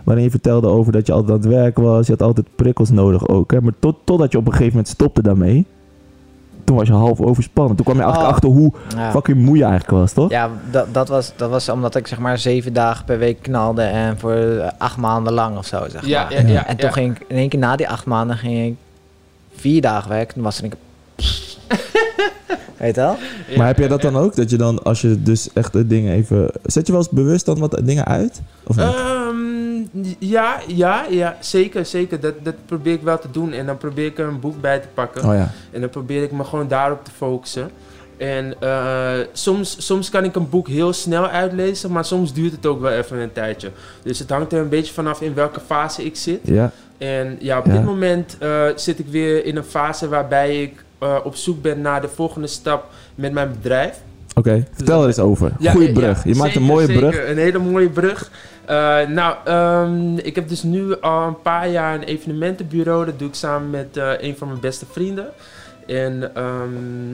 Waarin 0.05 0.25
je 0.25 0.31
vertelde 0.31 0.66
over 0.69 0.93
dat 0.93 1.07
je 1.07 1.12
altijd 1.12 1.31
aan 1.33 1.51
het 1.51 1.61
werk 1.61 1.79
was. 1.79 2.07
Je 2.07 2.12
had 2.12 2.23
altijd 2.23 2.47
prikkels 2.57 2.90
nodig 2.90 3.29
ook. 3.29 3.51
Hè? 3.53 3.61
Maar 3.61 3.73
tot, 3.79 3.97
totdat 4.05 4.33
je 4.33 4.38
op 4.38 4.45
een 4.47 4.53
gegeven 4.53 4.73
moment 4.73 4.88
stopte 4.88 5.23
daarmee. 5.23 5.66
Toen 6.64 6.77
was 6.77 6.87
je 6.87 6.92
half 6.94 7.20
overspannen. 7.20 7.77
Toen 7.77 7.85
kwam 7.85 7.96
je 7.96 8.03
eigenlijk 8.03 8.31
Oh. 8.31 8.35
achter 8.35 8.51
hoe 8.51 8.73
Ja. 8.96 9.11
fucking 9.11 9.38
moe 9.38 9.57
je 9.57 9.64
eigenlijk 9.64 9.92
was, 9.92 10.12
toch? 10.12 10.31
Ja, 10.31 10.51
dat, 10.70 10.94
dat, 10.94 11.09
was, 11.09 11.33
dat 11.37 11.51
was 11.51 11.68
omdat 11.68 11.94
ik 11.96 12.07
zeg 12.07 12.18
maar 12.18 12.38
zeven 12.38 12.73
dagen 12.73 13.05
per 13.05 13.18
week 13.18 13.42
knalde 13.42 13.83
en 13.83 14.18
voor 14.18 14.33
eh, 14.35 14.68
acht 14.79 14.96
maanden 14.96 15.33
lang 15.33 15.57
of 15.59 15.66
zo, 15.66 15.85
zeg 15.90 16.07
Ja, 16.07 16.23
maar. 16.23 16.33
ja, 16.33 16.49
ja, 16.49 16.66
en 16.66 16.77
toen 16.77 16.87
ja. 16.88 16.94
ging 16.94 17.16
ik 17.16 17.25
in 17.29 17.37
één 17.37 17.49
keer 17.49 17.59
na 17.61 17.77
die 17.77 17.88
acht 17.88 18.07
maanden 18.07 18.37
ging 18.37 18.66
ik 18.66 18.75
vier 19.55 19.81
dagen 19.81 20.11
werken. 20.11 20.35
Toen 20.35 20.42
was 20.42 20.59
er 20.59 20.64
een 20.64 20.73
Weet 22.77 22.94
je 22.94 23.01
wel? 23.01 23.16
Ja, 23.49 23.57
Maar 23.57 23.66
heb 23.66 23.79
jij 23.79 23.88
dat 23.88 24.03
ja. 24.03 24.11
dan 24.11 24.23
ook? 24.23 24.37
Dat 24.37 24.51
je 24.51 24.57
dan, 24.57 24.83
als 24.83 25.01
je 25.01 25.23
dus 25.23 25.53
echt 25.53 25.73
de 25.73 25.87
dingen 25.87 26.12
even... 26.14 26.51
Zet 26.62 26.87
je 26.87 26.92
wel 26.92 27.01
eens 27.01 27.11
bewust 27.11 27.46
dan 27.46 27.59
wat 27.59 27.81
dingen 27.85 28.05
uit? 28.05 28.40
Of 28.66 28.77
niet? 28.77 28.85
Ehm, 28.85 29.50
ja, 30.18 30.61
ja, 30.66 31.07
ja, 31.11 31.37
zeker, 31.40 31.87
zeker. 31.87 32.20
Dat, 32.20 32.35
dat 32.42 32.55
probeer 32.66 32.92
ik 32.92 33.03
wel 33.03 33.18
te 33.18 33.31
doen. 33.31 33.53
En 33.53 33.66
dan 33.66 33.76
probeer 33.79 34.07
ik 34.07 34.18
er 34.18 34.26
een 34.26 34.40
boek 34.40 34.61
bij 34.61 34.79
te 34.79 34.88
pakken. 34.94 35.24
oh 35.29 35.35
ja. 35.35 35.50
En 35.70 35.81
dan 35.81 35.90
probeer 35.90 36.22
ik 36.22 36.33
me 36.33 36.44
gewoon 36.44 36.68
daarop 36.68 37.05
te 37.05 37.11
focussen. 37.11 37.70
En 38.16 38.55
eh, 38.61 39.12
soms, 39.33 39.87
soms 39.87 40.11
kan 40.11 40.24
ik 40.24 40.35
een 40.35 40.48
boek 40.48 40.68
heel 40.68 40.92
snel 40.92 41.29
uitlezen, 41.29 41.92
maar 41.92 42.05
soms 42.05 42.33
duurt 42.33 42.53
het 42.53 42.66
ook 42.66 42.81
wel 42.81 42.90
even 42.92 43.18
een 43.18 43.33
tijdje. 43.33 43.70
Dus 44.03 44.18
het 44.18 44.30
hangt 44.30 44.53
er 44.53 44.61
een 44.61 44.68
beetje 44.68 44.93
vanaf 44.93 45.20
in 45.20 45.34
welke 45.34 45.61
fase 45.61 46.05
ik 46.05 46.16
zit. 46.16 46.41
Ja. 46.43 46.70
En 46.99 47.36
ja, 47.41 47.59
op 47.59 47.66
Ja. 47.66 47.72
dit 47.72 47.84
moment 47.84 48.36
eh, 48.38 48.62
zit 48.76 48.99
ik 48.99 49.07
weer 49.07 49.45
in 49.45 49.57
een 49.57 49.64
fase 49.64 50.09
waarbij 50.09 50.62
ik 50.62 50.84
eh, 50.99 51.16
op 51.24 51.36
zoek 51.36 51.62
ben 51.62 51.80
naar 51.80 52.01
de 52.01 52.09
volgende 52.09 52.47
stap 52.47 52.86
met 53.14 53.32
mijn 53.32 53.51
bedrijf. 53.53 54.01
Oké, 54.41 54.66
vertel 54.72 55.01
er 55.01 55.07
eens 55.07 55.18
over. 55.18 55.53
Ja, 55.59 55.72
Goeie 55.72 55.93
brug. 55.93 56.24
Je 56.24 56.30
ja, 56.30 56.36
maakt 56.36 56.57
een 56.57 56.62
mooie 56.62 56.86
zeker. 56.86 57.09
brug. 57.09 57.28
Een 57.28 57.38
hele 57.38 57.59
mooie 57.59 57.88
brug. 57.88 58.30
Eh, 58.64 59.07
nou, 59.09 59.34
ehm, 59.45 60.16
ik 60.16 60.34
heb 60.34 60.49
dus 60.49 60.62
nu 60.62 61.01
al 61.01 61.26
een 61.26 61.41
paar 61.43 61.68
jaar 61.68 61.95
een 61.95 62.03
evenementenbureau. 62.03 63.05
Dat 63.05 63.18
doe 63.18 63.28
ik 63.28 63.34
samen 63.34 63.70
met 63.70 63.97
eh, 63.97 64.11
een 64.18 64.36
van 64.36 64.49
mijn 64.49 64.61
beste 64.61 64.86
vrienden. 64.91 65.26
En 65.86 66.34
ehm, 66.34 67.12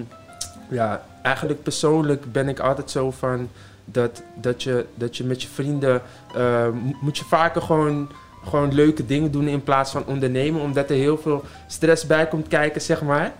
ja, 0.69 1.03
eigenlijk 1.23 1.63
persoonlijk 1.63 2.33
ben 2.33 2.49
ik 2.49 2.59
altijd 2.61 2.91
zo 2.91 3.11
van 3.11 3.49
dat, 3.85 4.23
dat, 4.41 4.63
je, 4.63 4.85
dat 4.95 5.17
je 5.17 5.25
met 5.25 5.43
je 5.43 5.49
vrienden 5.55 6.03
eh, 6.37 6.65
mo- 6.65 6.97
moet 7.01 7.19
je 7.19 7.25
vaker 7.25 7.63
gewoon, 7.63 8.09
gewoon 8.49 8.75
leuke 8.75 9.07
dingen 9.07 9.31
doen 9.31 9.49
in 9.49 9.63
plaats 9.63 9.91
van 9.91 10.05
ondernemen, 10.07 10.61
omdat 10.61 10.91
er 10.91 10.97
heel 10.97 11.19
veel 11.19 11.45
stress 11.67 12.07
bij 12.07 12.27
komt 12.27 12.49
kijken, 12.49 12.81
zeg 12.81 13.03
maar. 13.03 13.33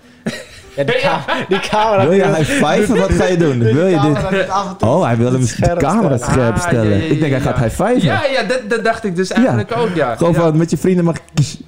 Ja, 0.77 0.85
die, 0.85 0.95
camera, 1.01 1.45
die 1.49 1.59
camera. 1.61 2.03
Wil 2.09 2.13
je 2.13 2.25
high 2.35 2.51
five? 2.65 2.99
Wat 2.99 3.13
ga 3.13 3.25
je 3.25 3.37
doen? 3.37 3.59
Wil 3.59 3.87
je 3.87 4.01
dit? 4.01 4.47
Oh, 4.81 5.05
hij 5.05 5.17
wil 5.17 5.33
hem 5.33 5.41
de 5.41 5.47
scherp 5.47 5.79
camera 5.79 6.17
stellen. 6.17 6.33
scherp 6.35 6.55
Ah, 6.55 6.61
stellen. 6.61 6.89
ja, 6.91 6.97
ja, 6.97 7.03
ja, 7.05 7.11
Ik 7.13 7.21
denk 7.21 7.33
hij 7.33 7.41
ja. 7.41 7.47
gaat 7.51 7.59
high 7.59 7.83
five. 7.83 8.07
Ja, 8.07 8.25
ja 8.25 8.43
dat, 8.43 8.61
dat 8.69 8.85
dacht 8.85 9.05
ik 9.05 9.17
dus 9.17 9.31
eigenlijk 9.31 9.77
ook, 9.77 9.89
ja. 9.95 10.17
Gewoon 10.17 10.33
Ja. 10.33 10.41
van 10.41 10.57
met 10.57 10.71
je 10.71 10.77
vrienden 10.77 11.05
mag 11.05 11.17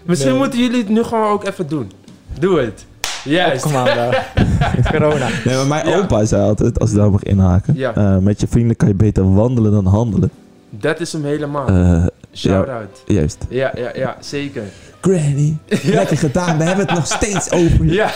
Misschien 0.04 0.30
Nee. 0.30 0.38
moeten 0.38 0.58
jullie 0.58 0.78
het 0.78 0.88
nu 0.88 1.02
gewoon 1.02 1.30
ook 1.30 1.46
even 1.46 1.68
doen. 1.68 1.92
Doe 2.38 2.60
het. 2.60 2.86
Juist. 3.24 3.62
Kom 3.62 3.76
aan. 3.76 3.88
Corona. 4.92 5.26
Nee, 5.44 5.56
maar 5.56 5.66
mijn 5.66 5.88
Ja. 5.88 5.96
opa 5.98 6.24
zei 6.24 6.42
altijd, 6.42 6.80
als 6.80 6.90
ik 6.90 6.96
daar 6.96 7.10
mag 7.10 7.22
inhaken. 7.22 7.74
Ja. 7.76 7.94
eh, 7.94 8.16
met 8.16 8.40
je 8.40 8.46
vrienden 8.48 8.76
kan 8.76 8.88
je 8.88 8.94
beter 8.94 9.34
wandelen 9.34 9.72
dan 9.72 9.86
handelen. 9.86 10.30
Dat 10.70 11.00
is 11.00 11.12
hem 11.12 11.24
helemaal. 11.24 11.66
Eh, 11.68 12.06
Shout-out. 12.34 13.02
juist. 13.06 13.38
Ja, 13.48 13.72
ja, 13.76 13.90
ja, 13.94 14.16
zeker. 14.20 14.62
Granny, 15.00 15.56
lekker 15.82 16.18
gedaan. 16.18 16.58
We 16.58 16.64
hebben 16.64 16.86
het 16.86 16.94
nog 16.94 17.06
steeds 17.06 17.50
over. 17.50 17.84
Ja, 17.84 18.10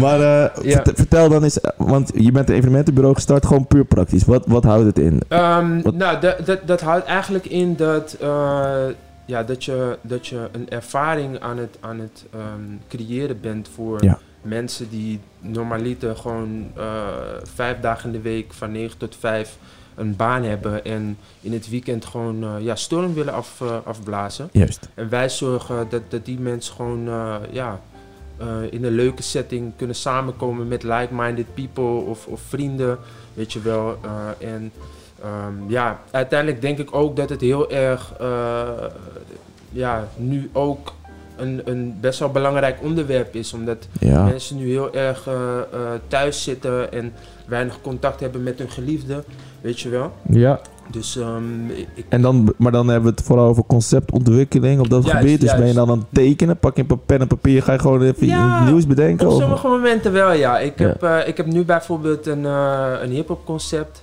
Maar 0.00 0.20
eh, 0.20 0.62
Ja. 0.64 0.82
vert- 0.82 0.90
vertel 0.96 1.28
dan 1.28 1.42
eens, 1.42 1.60
eh, 1.60 1.70
want 1.76 2.10
je 2.14 2.32
bent 2.32 2.48
een 2.48 2.54
evenementenbureau 2.54 3.14
gestart, 3.14 3.46
gewoon 3.46 3.66
puur 3.66 3.84
praktisch. 3.84 4.24
Wat, 4.24 4.46
wat 4.46 4.64
houdt 4.64 4.84
het 4.86 4.98
in? 4.98 5.20
Ehm, 5.28 5.80
nou, 5.96 6.20
dat, 6.20 6.46
dat, 6.46 6.58
dat 6.66 6.80
houdt 6.80 7.06
eigenlijk 7.06 7.46
in 7.46 7.76
dat, 7.76 8.16
eh, 8.20 8.80
ja, 9.24 9.42
dat, 9.42 9.64
je, 9.64 9.98
dat 10.02 10.26
je 10.26 10.48
een 10.52 10.68
ervaring 10.68 11.40
aan 11.40 11.58
het, 11.58 11.76
aan 11.80 11.98
het 11.98 12.24
ehm, 12.32 12.76
creëren 12.88 13.40
bent 13.40 13.68
voor 13.74 14.04
Ja. 14.04 14.18
mensen 14.42 14.88
die 14.90 15.20
normaliter 15.40 16.16
gewoon 16.16 16.66
eh, 16.76 16.84
vijf 17.54 17.76
dagen 17.80 18.06
in 18.06 18.12
de 18.12 18.20
week 18.28 18.52
van 18.52 18.72
9 18.72 18.98
tot 18.98 19.16
5 19.20 19.56
een 19.98 20.16
baan 20.16 20.42
hebben 20.42 20.84
en 20.84 21.18
in 21.40 21.52
het 21.52 21.68
weekend 21.68 22.04
gewoon 22.04 22.44
eh, 22.44 22.54
ja, 22.60 22.74
storm 22.74 23.14
willen 23.14 23.32
af, 23.32 23.60
eh, 23.60 23.76
afblazen. 23.84 24.48
Juist. 24.52 24.88
En 24.94 25.08
wij 25.08 25.28
zorgen 25.28 25.86
dat, 25.88 26.02
dat 26.08 26.24
die 26.24 26.38
mensen 26.38 26.74
gewoon 26.74 27.08
eh, 27.08 27.36
ja, 27.50 27.80
in 28.70 28.84
een 28.84 28.92
leuke 28.92 29.22
setting 29.22 29.72
kunnen 29.76 29.96
samenkomen 29.96 30.68
met 30.68 30.82
like-minded 30.82 31.54
people 31.54 31.84
of, 31.84 32.26
of 32.26 32.40
vrienden, 32.40 32.98
weet 33.34 33.52
je 33.52 33.60
wel. 33.60 33.98
En 34.38 34.72
ehm, 35.22 35.68
ja, 35.70 36.00
uiteindelijk 36.10 36.60
denk 36.60 36.78
ik 36.78 36.94
ook 36.94 37.16
dat 37.16 37.28
het 37.28 37.40
heel 37.40 37.70
erg 37.70 38.12
ja, 39.70 40.08
nu 40.16 40.50
ook 40.52 40.92
een, 41.38 41.60
een 41.64 41.94
best 42.00 42.18
wel 42.18 42.30
belangrijk 42.30 42.78
onderwerp 42.82 43.34
is, 43.34 43.52
omdat 43.52 43.88
Ja. 44.00 44.24
mensen 44.24 44.56
nu 44.56 44.66
heel 44.68 44.94
erg 44.94 45.26
eh, 45.26 45.34
thuis 46.08 46.42
zitten 46.42 46.92
en 46.92 47.12
weinig 47.46 47.78
contact 47.82 48.20
hebben 48.20 48.42
met 48.42 48.58
hun 48.58 48.70
geliefde, 48.70 49.24
weet 49.60 49.80
je 49.80 49.88
wel. 49.88 50.12
ja. 50.28 50.60
Dus 50.90 51.16
ehm, 51.16 51.68
ik, 51.94 52.04
En 52.08 52.22
dan, 52.22 52.54
maar 52.56 52.72
dan 52.72 52.88
hebben 52.88 53.10
we 53.10 53.16
het 53.16 53.26
vooral 53.26 53.46
over 53.46 53.64
conceptontwikkeling 53.66 54.80
op 54.80 54.90
dat 54.90 55.04
Juist, 55.04 55.18
gebied. 55.20 55.40
Dus 55.40 55.54
ben 55.56 55.66
je 55.66 55.72
dan 55.72 55.90
aan 55.90 55.98
het 55.98 56.06
tekenen? 56.12 56.56
Pak 56.58 56.76
je 56.76 56.84
een 56.88 57.00
pen 57.06 57.20
en 57.20 57.26
papier, 57.26 57.62
ga 57.62 57.72
je 57.72 57.78
gewoon 57.78 58.02
even 58.02 58.26
Ja, 58.26 58.64
nieuws 58.64 58.86
bedenken? 58.86 59.26
Op 59.26 59.32
of- 59.32 59.40
sommige 59.40 59.68
momenten 59.68 60.12
wel, 60.12 60.32
ja. 60.32 60.58
Ik, 60.58 60.78
Ja. 60.78 60.86
Heb, 60.86 61.02
eh, 61.02 61.28
ik 61.28 61.36
heb 61.36 61.46
nu 61.46 61.64
bijvoorbeeld 61.64 62.26
een, 62.26 62.44
een 62.44 63.10
hip-hop 63.10 63.44
concept. 63.44 64.02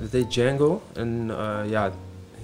dat 0.00 0.10
heet 0.10 0.30
Django. 0.32 0.80
Een 0.92 1.30
ja, 1.68 1.90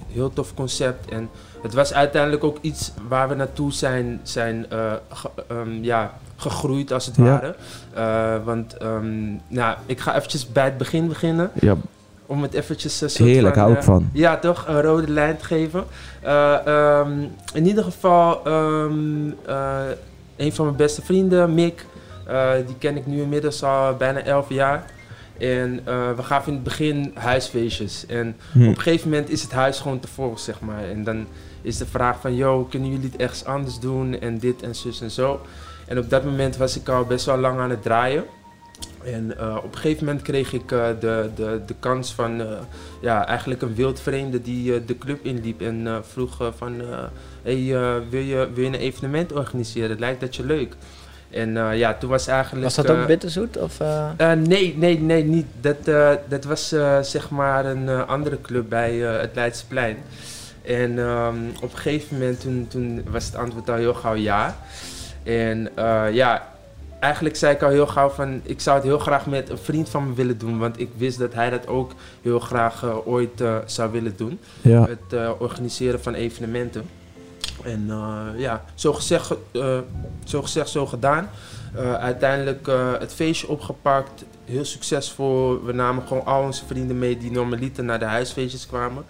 heel 0.07 0.33
tof 0.33 0.53
concept. 0.53 1.09
En 1.11 1.29
het 1.63 1.73
was 1.73 1.93
uiteindelijk 1.93 2.43
ook 2.43 2.57
iets 2.61 2.91
waar 3.07 3.29
we 3.29 3.35
naartoe 3.35 3.71
zijn, 3.71 4.19
zijn 4.23 4.65
eh, 4.69 4.93
ge- 5.11 5.29
ehm, 5.47 5.83
ja, 5.83 6.13
gegroeid, 6.35 6.91
als 6.93 7.05
het 7.05 7.15
Ja. 7.15 7.23
ware. 7.23 7.55
Eh, 7.93 8.45
want 8.45 8.77
ehm, 8.77 9.31
nou, 9.47 9.75
ik 9.85 9.99
ga 9.99 10.15
eventjes 10.15 10.51
bij 10.51 10.63
het 10.65 10.77
begin 10.77 11.07
beginnen. 11.07 11.51
Ja, 11.53 11.75
Om 12.25 12.41
het 12.41 12.53
eventjes 12.53 13.01
een 13.01 13.09
soort 13.09 13.29
heerlijk, 13.29 13.53
van, 13.55 13.63
hou 13.63 13.73
ik 13.75 13.79
eh, 13.79 13.85
van. 13.85 14.09
ja, 14.13 14.37
toch? 14.37 14.67
Een 14.67 14.81
rode 14.81 15.11
lijn 15.11 15.37
te 15.37 15.45
geven. 15.45 15.83
Eh, 16.21 16.67
ehm, 16.67 17.11
in 17.53 17.65
ieder 17.65 17.83
geval, 17.83 18.41
eh, 18.45 19.85
een 20.35 20.53
van 20.53 20.65
mijn 20.65 20.77
beste 20.77 21.01
vrienden, 21.01 21.53
Mick, 21.53 21.85
eh, 22.27 22.51
die 22.65 22.75
ken 22.77 22.95
ik 22.97 23.05
nu 23.05 23.21
inmiddels 23.21 23.63
al 23.63 23.95
bijna 23.95 24.19
11 24.23 24.49
jaar. 24.49 24.83
En 25.43 25.79
eh, 25.85 26.11
we 26.15 26.23
gaven 26.23 26.47
in 26.47 26.53
het 26.53 26.63
begin 26.63 27.11
huisfeestjes. 27.13 28.05
En 28.05 28.35
Hm. 28.51 28.61
op 28.61 28.67
een 28.67 28.81
gegeven 28.81 29.09
moment 29.09 29.29
is 29.29 29.41
het 29.41 29.51
huis 29.51 29.79
gewoon 29.79 29.99
te 29.99 30.07
vol, 30.07 30.37
zeg 30.37 30.59
maar. 30.61 30.83
En 30.83 31.03
dan 31.03 31.27
is 31.61 31.77
de 31.77 31.85
vraag 31.85 32.19
van, 32.21 32.35
yo, 32.35 32.63
kunnen 32.63 32.89
jullie 32.89 33.09
het 33.11 33.21
ergens 33.21 33.45
anders 33.45 33.79
doen? 33.79 34.19
En 34.19 34.37
dit 34.37 34.61
en 34.61 34.75
zus 34.75 35.01
en 35.01 35.11
zo. 35.11 35.41
En 35.87 35.97
op 35.97 36.09
dat 36.09 36.23
moment 36.23 36.57
was 36.57 36.77
ik 36.77 36.89
al 36.89 37.05
best 37.05 37.25
wel 37.25 37.37
lang 37.37 37.59
aan 37.59 37.69
het 37.69 37.81
draaien. 37.81 38.23
En 39.03 39.37
eh, 39.37 39.55
op 39.57 39.71
een 39.71 39.77
gegeven 39.77 40.05
moment 40.05 40.23
kreeg 40.23 40.53
ik 40.53 40.71
eh, 40.71 40.87
de, 40.99 41.29
de, 41.35 41.61
de 41.65 41.75
kans 41.79 42.13
van 42.13 42.41
eh, 42.41 42.47
ja, 43.01 43.27
eigenlijk 43.27 43.61
een 43.61 43.75
wildvreemde 43.75 44.41
die 44.41 44.85
de 44.85 44.97
club 44.97 45.25
inliep 45.25 45.61
en 45.61 46.01
vroeg 46.03 46.51
van 46.57 46.81
hey, 47.43 47.65
wil, 48.09 48.21
je, 48.21 48.49
wil 48.53 48.63
je 48.63 48.69
een 48.69 48.75
evenement 48.75 49.33
organiseren? 49.33 49.99
Lijkt 49.99 50.21
dat 50.21 50.35
je 50.35 50.45
leuk? 50.45 50.75
En 51.33 51.57
eh, 51.57 51.77
ja, 51.77 51.93
toen 51.93 52.09
was 52.09 52.27
eigenlijk... 52.27 52.63
Was 52.63 52.75
dat 52.75 52.89
ook 52.89 52.97
eh, 52.97 53.05
bitterzoet? 53.05 53.57
Of, 53.57 53.79
eh? 53.79 54.09
eh, 54.17 54.39
nee, 54.39 54.75
nee, 54.77 54.99
nee, 54.99 55.23
niet. 55.23 55.45
Dat, 55.61 55.87
eh, 55.87 56.09
dat 56.27 56.43
was 56.43 56.71
eh, 56.71 57.01
zeg 57.01 57.29
maar 57.29 57.65
een 57.65 57.89
eh, 57.89 58.07
andere 58.07 58.41
club 58.41 58.69
bij 58.69 59.07
eh, 59.13 59.21
het 59.21 59.31
Leidseplein. 59.35 59.97
En 60.65 60.99
ehm, 60.99 61.35
op 61.61 61.71
een 61.71 61.77
gegeven 61.77 62.17
moment 62.17 62.39
toen, 62.41 62.65
toen 62.69 63.03
was 63.09 63.25
het 63.25 63.35
antwoord 63.35 63.69
al 63.69 63.75
heel 63.75 63.93
gauw 63.93 64.15
ja. 64.15 64.57
En 65.23 65.69
eh, 65.75 66.05
ja, 66.11 66.47
eigenlijk 66.99 67.35
zei 67.35 67.53
ik 67.55 67.61
al 67.61 67.69
heel 67.69 67.87
gauw 67.87 68.09
van... 68.09 68.41
ik 68.43 68.61
zou 68.61 68.75
het 68.77 68.85
heel 68.85 68.99
graag 68.99 69.25
met 69.25 69.49
een 69.49 69.57
vriend 69.57 69.89
van 69.89 70.07
me 70.07 70.13
willen 70.13 70.37
doen. 70.37 70.59
Want 70.59 70.79
ik 70.79 70.89
wist 70.97 71.19
dat 71.19 71.33
hij 71.33 71.49
dat 71.49 71.67
ook 71.67 71.91
heel 72.21 72.39
graag 72.39 72.85
ooit 73.05 73.43
zou 73.65 73.91
willen 73.91 74.13
doen 74.17 74.39
Ja. 74.61 74.81
het 74.87 75.13
eh, 75.19 75.31
organiseren 75.37 76.01
van 76.01 76.13
evenementen. 76.13 76.83
En 77.63 77.85
eh, 77.89 78.39
ja, 78.39 78.63
zo 78.75 78.93
gezegd, 78.93 79.25
ge- 79.25 79.37
eh, 79.51 79.77
zo 80.23 80.41
gezegd, 80.41 80.69
zo 80.69 80.85
gedaan. 80.85 81.29
Eh, 81.75 81.93
uiteindelijk 81.93 82.67
het 82.99 83.13
feestje 83.13 83.47
opgepakt, 83.47 84.23
heel 84.45 84.65
succesvol. 84.65 85.63
We 85.63 85.73
namen 85.73 86.07
gewoon 86.07 86.25
al 86.25 86.43
onze 86.43 86.65
vrienden 86.65 86.99
mee 86.99 87.17
die 87.17 87.31
normaliter 87.31 87.83
naar 87.83 87.99
de 87.99 88.05
huisfeestjes 88.05 88.67
kwamen. 88.67 89.05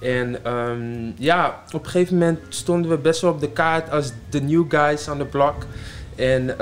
En 0.00 0.44
ehm, 0.44 1.12
ja, 1.16 1.62
op 1.72 1.84
een 1.84 1.90
gegeven 1.90 2.18
moment 2.18 2.38
stonden 2.48 2.90
we 2.90 2.96
best 2.98 3.20
wel 3.20 3.30
op 3.32 3.40
de 3.40 3.50
kaart 3.50 3.90
als 3.90 4.12
de 4.30 4.40
new 4.40 4.64
guys 4.68 5.08
on 5.08 5.18
the 5.18 5.24
block. 5.24 5.54
En 6.16 6.56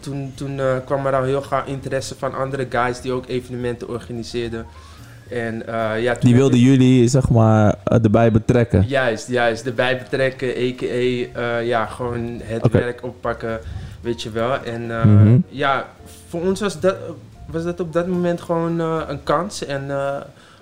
toen, 0.00 0.32
toen 0.34 0.60
kwam 0.84 1.06
er 1.06 1.14
al 1.14 1.22
heel 1.22 1.42
gauw 1.42 1.64
interesse 1.64 2.14
van 2.18 2.34
andere 2.34 2.66
guys 2.70 3.00
die 3.00 3.12
ook 3.12 3.28
evenementen 3.28 3.88
organiseerden. 3.88 4.66
En, 5.32 5.66
eh, 5.66 6.02
ja, 6.02 6.14
Die 6.20 6.34
wilden 6.34 6.58
ik- 6.58 6.64
jullie, 6.64 7.08
zeg 7.08 7.28
maar, 7.30 7.74
eh, 7.84 8.04
erbij 8.04 8.32
betrekken. 8.32 8.84
Juist, 8.88 9.28
juist. 9.28 9.66
Erbij 9.66 9.98
betrekken, 9.98 10.48
a.k.a. 10.48 10.84
eh, 11.40 11.66
ja, 11.66 11.86
gewoon 11.86 12.40
het 12.42 12.68
werk 12.72 13.02
oppakken, 13.04 13.60
weet 14.00 14.22
je 14.22 14.30
wel. 14.30 14.62
En 14.64 14.90
eh, 15.00 15.04
Mhm. 15.04 15.38
ja, 15.48 15.86
voor 16.28 16.40
ons 16.40 16.60
was 16.60 16.80
dat, 16.80 16.96
was 17.46 17.64
dat 17.64 17.80
op 17.80 17.92
dat 17.92 18.06
moment 18.06 18.40
gewoon 18.40 18.80
eh, 18.80 19.00
een 19.08 19.22
kans. 19.22 19.64
En 19.64 19.90
eh, 19.90 20.16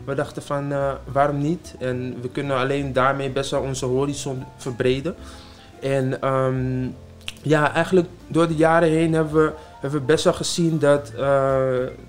we 0.05 0.15
dachten 0.15 0.43
van, 0.43 0.73
eh, 0.73 0.93
waarom 1.13 1.39
niet? 1.39 1.75
En 1.79 2.15
we 2.23 2.29
kunnen 2.29 2.57
alleen 2.57 2.93
daarmee 2.93 3.31
best 3.31 3.51
wel 3.51 3.61
onze 3.63 3.87
horizon 3.87 4.45
verbreden. 4.57 5.15
En 5.81 6.21
ehm, 6.23 6.83
ja, 7.43 7.73
eigenlijk 7.75 8.09
door 8.27 8.49
de 8.49 8.55
jaren 8.57 8.89
heen 8.89 9.13
hebben 9.13 9.35
we, 9.45 9.53
hebben 9.81 10.01
we 10.01 10.07
best 10.07 10.25
wel 10.25 10.33
gezien 10.33 10.79
dat, 10.79 11.13
eh, 11.19 11.59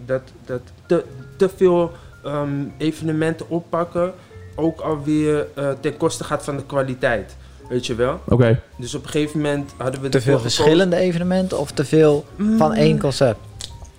dat, 0.06 0.22
dat 0.46 0.62
te, 0.86 1.04
te 1.38 1.50
veel 1.56 1.92
ehm, 2.24 2.50
evenementen 2.78 3.50
oppakken 3.50 4.14
ook 4.56 4.80
alweer 4.82 5.48
eh 5.56 5.70
ten 5.80 5.98
koste 5.98 6.24
gaat 6.24 6.44
van 6.44 6.58
de 6.58 6.66
kwaliteit. 6.66 7.36
Weet 7.70 7.86
je 7.86 7.96
wel? 7.96 8.20
Oké. 8.28 8.60
Dus 8.78 8.96
op 8.96 9.04
een 9.04 9.10
gegeven 9.10 9.38
moment 9.42 9.72
hadden 9.78 10.02
we 10.02 10.10
te 10.10 10.22
veel 10.22 10.40
verschillende 10.40 10.96
evenementen 10.96 11.60
of 11.60 11.72
te 11.72 11.86
veel 11.86 12.26
van 12.58 12.70
Mm, 12.72 12.78
één 12.78 13.00
concept? 13.00 13.40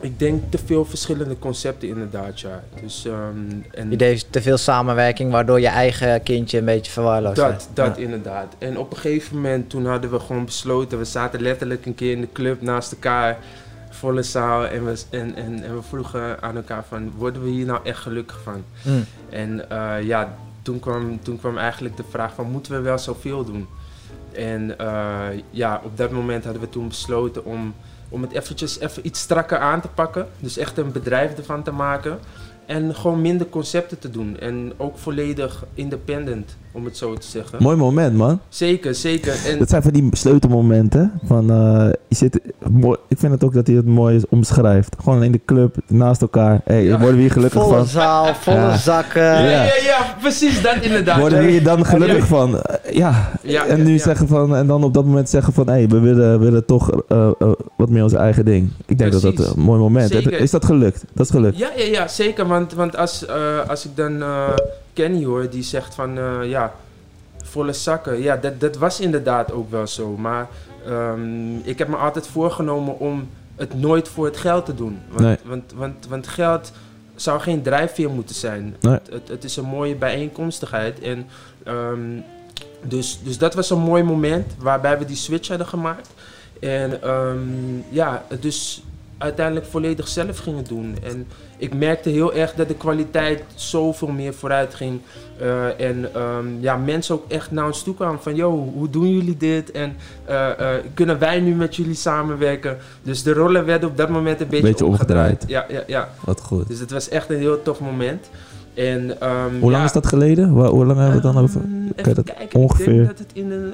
Ik 0.01 0.19
denk 0.19 0.43
te 0.51 0.59
veel 0.65 0.85
verschillende 0.85 1.39
concepten 1.39 1.89
inderdaad, 1.89 2.41
ja. 2.41 2.63
Dus, 2.83 3.05
ehm, 3.07 3.15
en 3.71 3.91
Je 3.91 3.97
deed 3.97 4.27
te 4.31 4.43
veel 4.43 4.57
samenwerking 4.57 5.33
waardoor 5.33 5.61
je 5.61 5.67
eigen 5.69 6.23
kindje 6.23 6.59
een 6.59 6.65
beetje 6.65 6.93
verwaarloosd 6.93 7.37
dat, 7.37 7.49
werd. 7.49 7.67
dat 7.75 7.97
Ja. 7.97 8.03
inderdaad. 8.03 8.55
En 8.59 8.79
op 8.79 8.91
een 8.91 8.97
gegeven 8.97 9.35
moment 9.37 9.71
toen 9.71 9.87
hadden 9.87 10.11
we 10.11 10.19
gewoon 10.19 10.45
besloten, 10.45 10.99
we 10.99 11.05
zaten 11.05 11.41
letterlijk 11.43 11.87
een 11.87 11.95
keer 11.95 12.13
in 12.13 12.21
de 12.21 12.29
club 12.33 12.61
naast 12.63 12.93
elkaar, 12.93 13.39
volle 14.03 14.23
zaal, 14.23 14.67
en 14.67 14.85
we, 14.85 15.03
en, 15.11 15.35
en, 15.35 15.63
en 15.63 15.75
we 15.75 15.83
vroegen 15.83 16.43
aan 16.43 16.57
elkaar 16.57 16.85
van, 16.89 17.13
worden 17.17 17.43
we 17.43 17.51
hier 17.51 17.67
nou 17.67 17.81
echt 17.83 17.99
gelukkig 17.99 18.41
van? 18.43 18.65
Mm. 18.83 19.05
En 19.31 19.71
eh, 19.71 20.03
ja, 20.03 20.35
toen 20.63 20.81
kwam, 20.81 21.23
toen 21.23 21.39
kwam 21.39 21.59
eigenlijk 21.59 21.97
de 21.97 22.05
vraag 22.11 22.35
van, 22.35 22.51
moeten 22.51 22.73
we 22.73 22.81
wel 22.81 22.99
zoveel 22.99 23.45
doen? 23.45 23.67
En 24.33 24.79
eh, 24.79 25.43
ja, 25.51 25.81
op 25.85 25.97
dat 25.97 26.11
moment 26.11 26.45
hadden 26.45 26.63
we 26.63 26.69
toen 26.69 26.89
besloten 26.89 27.45
om, 27.45 27.75
om 28.09 28.23
het 28.23 28.33
eventjes 28.33 28.79
even 28.81 29.07
iets 29.07 29.21
strakker 29.21 29.59
aan 29.59 29.81
te 29.81 29.89
pakken. 29.89 30.27
Dus 30.39 30.57
echt 30.57 30.79
een 30.79 30.93
bedrijf 30.93 31.37
ervan 31.37 31.63
te 31.63 31.73
maken. 31.73 32.19
En 32.67 32.95
gewoon 32.95 33.21
minder 33.21 33.49
concepten 33.49 33.99
te 33.99 34.11
doen. 34.11 34.39
En 34.39 34.73
ook 34.77 34.99
volledig 34.99 35.65
independent, 35.75 36.57
om 36.73 36.85
het 36.85 36.97
zo 36.97 37.15
te 37.15 37.27
zeggen. 37.27 37.63
Mooi 37.63 37.77
moment, 37.77 38.17
man. 38.17 38.41
Zeker, 38.49 38.95
zeker. 38.95 39.35
En 39.47 39.59
Dat 39.59 39.69
zijn 39.69 39.83
van 39.83 39.93
die 39.93 40.09
sleutelmomenten. 40.17 41.21
Van, 41.25 41.51
eh, 41.51 41.89
je 42.13 42.19
zit, 42.19 42.41
mooi, 42.71 42.99
ik 43.09 43.19
vind 43.19 43.33
het 43.33 43.45
ook 43.45 43.55
dat 43.55 43.67
hij 43.67 43.77
het 43.77 43.87
mooi 43.87 44.17
is 44.17 44.29
omschrijft. 44.29 44.97
Gewoon 45.03 45.23
in 45.23 45.33
de 45.33 45.41
club, 45.45 45.77
naast 45.87 46.21
elkaar. 46.23 46.61
hey, 46.65 46.83
Ja. 46.85 46.99
worden 46.99 47.15
we 47.17 47.21
hier 47.21 47.31
gelukkig 47.31 47.63
Volle 47.63 47.77
van? 47.77 47.87
zaal, 47.87 48.35
volle 48.35 48.57
Ja. 48.57 48.77
zakken. 48.77 49.23
Ja, 49.23 49.39
Ja. 49.41 49.63
ja, 49.65 49.73
ja, 49.83 50.17
precies 50.21 50.63
dat 50.63 50.77
inderdaad. 50.81 51.19
Worden 51.19 51.39
we 51.45 51.51
hier 51.51 51.63
dan 51.63 51.85
gelukkig 51.87 52.19
Ja. 52.19 52.25
van? 52.25 52.61
Ja. 52.91 53.31
Ja, 53.43 53.67
en 53.67 53.83
nu 53.83 53.93
ja. 53.93 53.99
zeggen 53.99 54.29
van, 54.29 54.57
en 54.57 54.67
dan 54.67 54.85
op 54.85 54.95
dat 54.95 55.05
moment 55.05 55.29
zeggen 55.29 55.53
van, 55.53 55.67
hé, 55.67 55.73
hey, 55.73 55.89
we 55.89 55.99
willen, 55.99 56.41
willen 56.41 56.65
toch 56.67 56.91
eh, 57.09 57.31
eh, 57.39 57.53
wat 57.77 57.89
meer 57.89 58.03
ons 58.03 58.13
eigen 58.13 58.45
ding. 58.45 58.71
Ik 58.87 58.99
denk 58.99 59.13
dat 59.13 59.23
dat 59.23 59.39
een 59.39 59.61
mooi 59.63 59.79
moment 59.81 60.11
is. 60.15 60.27
Is 60.27 60.51
dat 60.51 60.65
gelukt? 60.65 61.05
Dat 61.13 61.25
is 61.27 61.33
gelukt. 61.33 61.59
Ja, 61.59 61.69
ja, 61.77 61.85
ja 61.85 62.09
zeker. 62.09 62.47
Want, 62.47 62.73
want 62.75 62.97
als, 62.97 63.27
eh, 63.27 63.69
als 63.69 63.85
ik 63.85 63.91
dan 63.97 64.23
eh, 64.23 64.49
Kenny 64.93 65.25
hoor, 65.25 65.51
die 65.51 65.63
zegt 65.63 65.95
van 65.95 66.19
eh, 66.19 66.25
ja, 66.51 66.73
volle 67.45 67.73
zakken. 67.73 68.23
Ja, 68.23 68.37
dat, 68.37 68.61
dat 68.61 68.77
was 68.77 69.01
inderdaad 69.01 69.53
ook 69.53 69.71
wel 69.71 69.87
zo. 69.87 70.17
Maar 70.17 70.47
ehm, 70.87 71.57
ik 71.57 71.79
heb 71.79 71.89
me 71.89 71.97
altijd 71.97 72.27
voorgenomen 72.27 72.99
om 72.99 73.29
het 73.57 73.81
nooit 73.81 74.09
voor 74.09 74.25
het 74.25 74.37
geld 74.37 74.65
te 74.67 74.75
doen. 74.75 74.99
Want, 75.09 75.21
Nee. 75.21 75.37
want, 75.45 75.73
want, 75.77 76.07
want 76.09 76.27
geld 76.29 76.73
zou 77.15 77.41
geen 77.41 77.63
drijfveer 77.63 78.11
moeten 78.11 78.35
zijn. 78.35 78.77
Nee. 78.81 78.93
Het, 78.93 79.09
het, 79.11 79.29
het 79.29 79.45
is 79.45 79.57
een 79.57 79.65
mooie 79.65 79.95
bijeenkomstigheid. 79.95 81.01
En, 81.01 81.27
ehm, 81.65 82.01
dus, 82.83 83.21
dus 83.25 83.39
dat 83.39 83.55
was 83.55 83.71
een 83.71 83.79
mooi 83.79 84.03
moment 84.03 84.53
waarbij 84.59 84.99
we 84.99 85.05
die 85.05 85.17
switch 85.17 85.49
hadden 85.49 85.67
gemaakt. 85.67 86.11
En 86.61 87.03
ehm, 87.03 87.39
ja, 87.89 88.25
dus 88.41 88.83
uiteindelijk 89.23 89.67
volledig 89.67 90.09
zelf 90.09 90.39
gingen 90.39 90.65
doen. 90.65 90.97
En 91.03 91.27
ik 91.57 91.75
merkte 91.75 92.11
heel 92.11 92.35
erg 92.35 92.55
dat 92.55 92.69
de 92.69 92.75
kwaliteit 92.75 93.43
zoveel 93.55 94.09
meer 94.09 94.35
vooruit 94.35 94.75
ging. 94.75 95.01
Eh, 95.39 95.81
en 95.81 96.15
ehm, 96.15 96.47
ja, 96.61 96.77
mensen 96.77 97.15
ook 97.15 97.25
echt 97.29 97.51
naar 97.51 97.67
ons 97.67 97.83
toe 97.83 97.95
kwamen 97.95 98.23
van... 98.23 98.35
Yo, 98.35 98.51
hoe 98.75 98.91
doen 98.91 99.11
jullie 99.11 99.37
dit? 99.37 99.71
En 99.71 99.97
eh, 100.25 100.51
eh, 100.51 100.85
kunnen 100.95 101.19
wij 101.19 101.41
nu 101.41 101.55
met 101.55 101.77
jullie 101.77 101.95
samenwerken? 101.95 102.79
Dus 103.03 103.23
de 103.23 103.33
rollen 103.33 103.65
werden 103.65 103.89
op 103.89 103.97
dat 103.97 104.09
moment 104.09 104.41
een 104.41 104.49
beetje, 104.49 104.67
Beetje 104.67 104.85
omgedraaid. 104.85 105.45
Ja, 105.47 105.67
ja, 105.69 105.83
ja. 105.87 106.09
Wat 106.25 106.41
goed. 106.41 106.69
Dus 106.69 106.79
het 106.79 106.91
was 106.91 107.09
echt 107.09 107.31
een 107.31 107.39
heel 107.39 107.63
tof 107.63 107.81
moment. 107.81 108.29
En, 108.75 109.21
ehm, 109.21 109.51
Hoe 109.61 109.71
lang 109.71 109.77
ja, 109.77 109.85
is 109.85 109.93
dat 109.93 110.07
geleden? 110.07 110.49
Hoe 110.49 110.65
lang 110.87 110.87
hebben 110.87 111.07
we 111.07 111.13
het 111.13 111.23
dan 111.23 111.39
over? 111.39 111.61
Ehm, 111.61 111.71
Even 111.97 112.15
dat 112.15 112.25
kijken, 112.25 112.45
ik 112.45 112.55
ongeveer- 112.55 112.87
denk 112.95 113.07
dat 113.07 113.19
het 113.19 113.31
in 113.33 113.49
de, 113.49 113.73